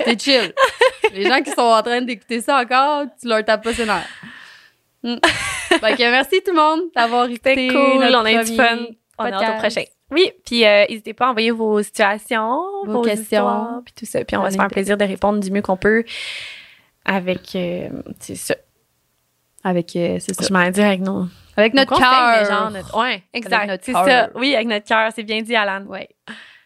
T'es 0.05 0.17
chill. 0.17 0.53
Les 1.13 1.25
gens 1.25 1.41
qui 1.41 1.51
sont 1.51 1.61
en 1.61 1.83
train 1.83 2.01
d'écouter 2.01 2.41
ça 2.41 2.59
encore, 2.59 3.03
tu 3.21 3.27
leur 3.27 3.43
tapes 3.45 3.63
pas 3.63 3.73
ses 3.73 3.85
nerfs. 3.85 4.07
Mm. 5.03 5.15
Fait 5.69 5.95
que 5.95 6.11
merci 6.11 6.41
tout 6.43 6.51
le 6.51 6.57
monde 6.57 6.81
d'avoir. 6.95 7.27
C'était 7.27 7.67
cool, 7.67 7.99
notre 7.99 8.21
on 8.21 8.25
a 8.25 8.31
eu 8.31 8.43
du 8.43 8.55
fun. 8.55 8.77
On 9.17 9.25
a 9.25 9.33
hâte 9.33 9.55
au 9.55 9.59
prochain. 9.59 9.83
Oui, 10.11 10.31
puis 10.45 10.65
euh, 10.65 10.85
n'hésitez 10.89 11.13
pas 11.13 11.27
à 11.27 11.29
envoyer 11.31 11.51
vos 11.51 11.81
situations, 11.81 12.61
Vos 12.85 12.91
vos, 12.93 13.01
questions. 13.01 13.23
histoires, 13.23 13.81
puis 13.85 13.93
tout 13.97 14.05
ça. 14.05 14.23
Puis 14.25 14.35
on 14.37 14.41
va 14.41 14.49
se 14.51 14.55
faire 14.55 14.65
un 14.65 14.69
plaisir 14.69 14.97
de 14.97 15.05
répondre 15.05 15.39
du 15.39 15.51
mieux 15.51 15.61
qu'on 15.61 15.77
peut 15.77 16.03
avec, 17.05 17.55
euh, 17.55 17.89
c'est 18.19 18.35
ça. 18.35 18.55
Avec, 19.63 19.95
euh, 19.95 20.17
c'est 20.19 20.33
ça. 20.33 20.45
Je 20.47 20.53
m'en 20.53 20.69
dire 20.69 20.85
avec 20.85 21.01
nos... 21.01 21.27
Avec 21.55 21.73
notre 21.73 21.97
cœur. 21.97 22.71
notre- 22.71 22.97
Ouais, 22.99 23.23
exact. 23.33 23.81
C'est 23.83 23.93
ça. 23.93 24.29
Oui, 24.35 24.55
avec 24.55 24.67
notre 24.67 24.85
cœur. 24.87 25.11
C'est 25.13 25.23
bien 25.23 25.41
dit, 25.41 25.55
Alan. 25.55 25.85
Ouais. 25.85 26.09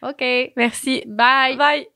OK. 0.02 0.24
Merci. 0.56 1.04
Bye. 1.08 1.58
Bye. 1.58 1.88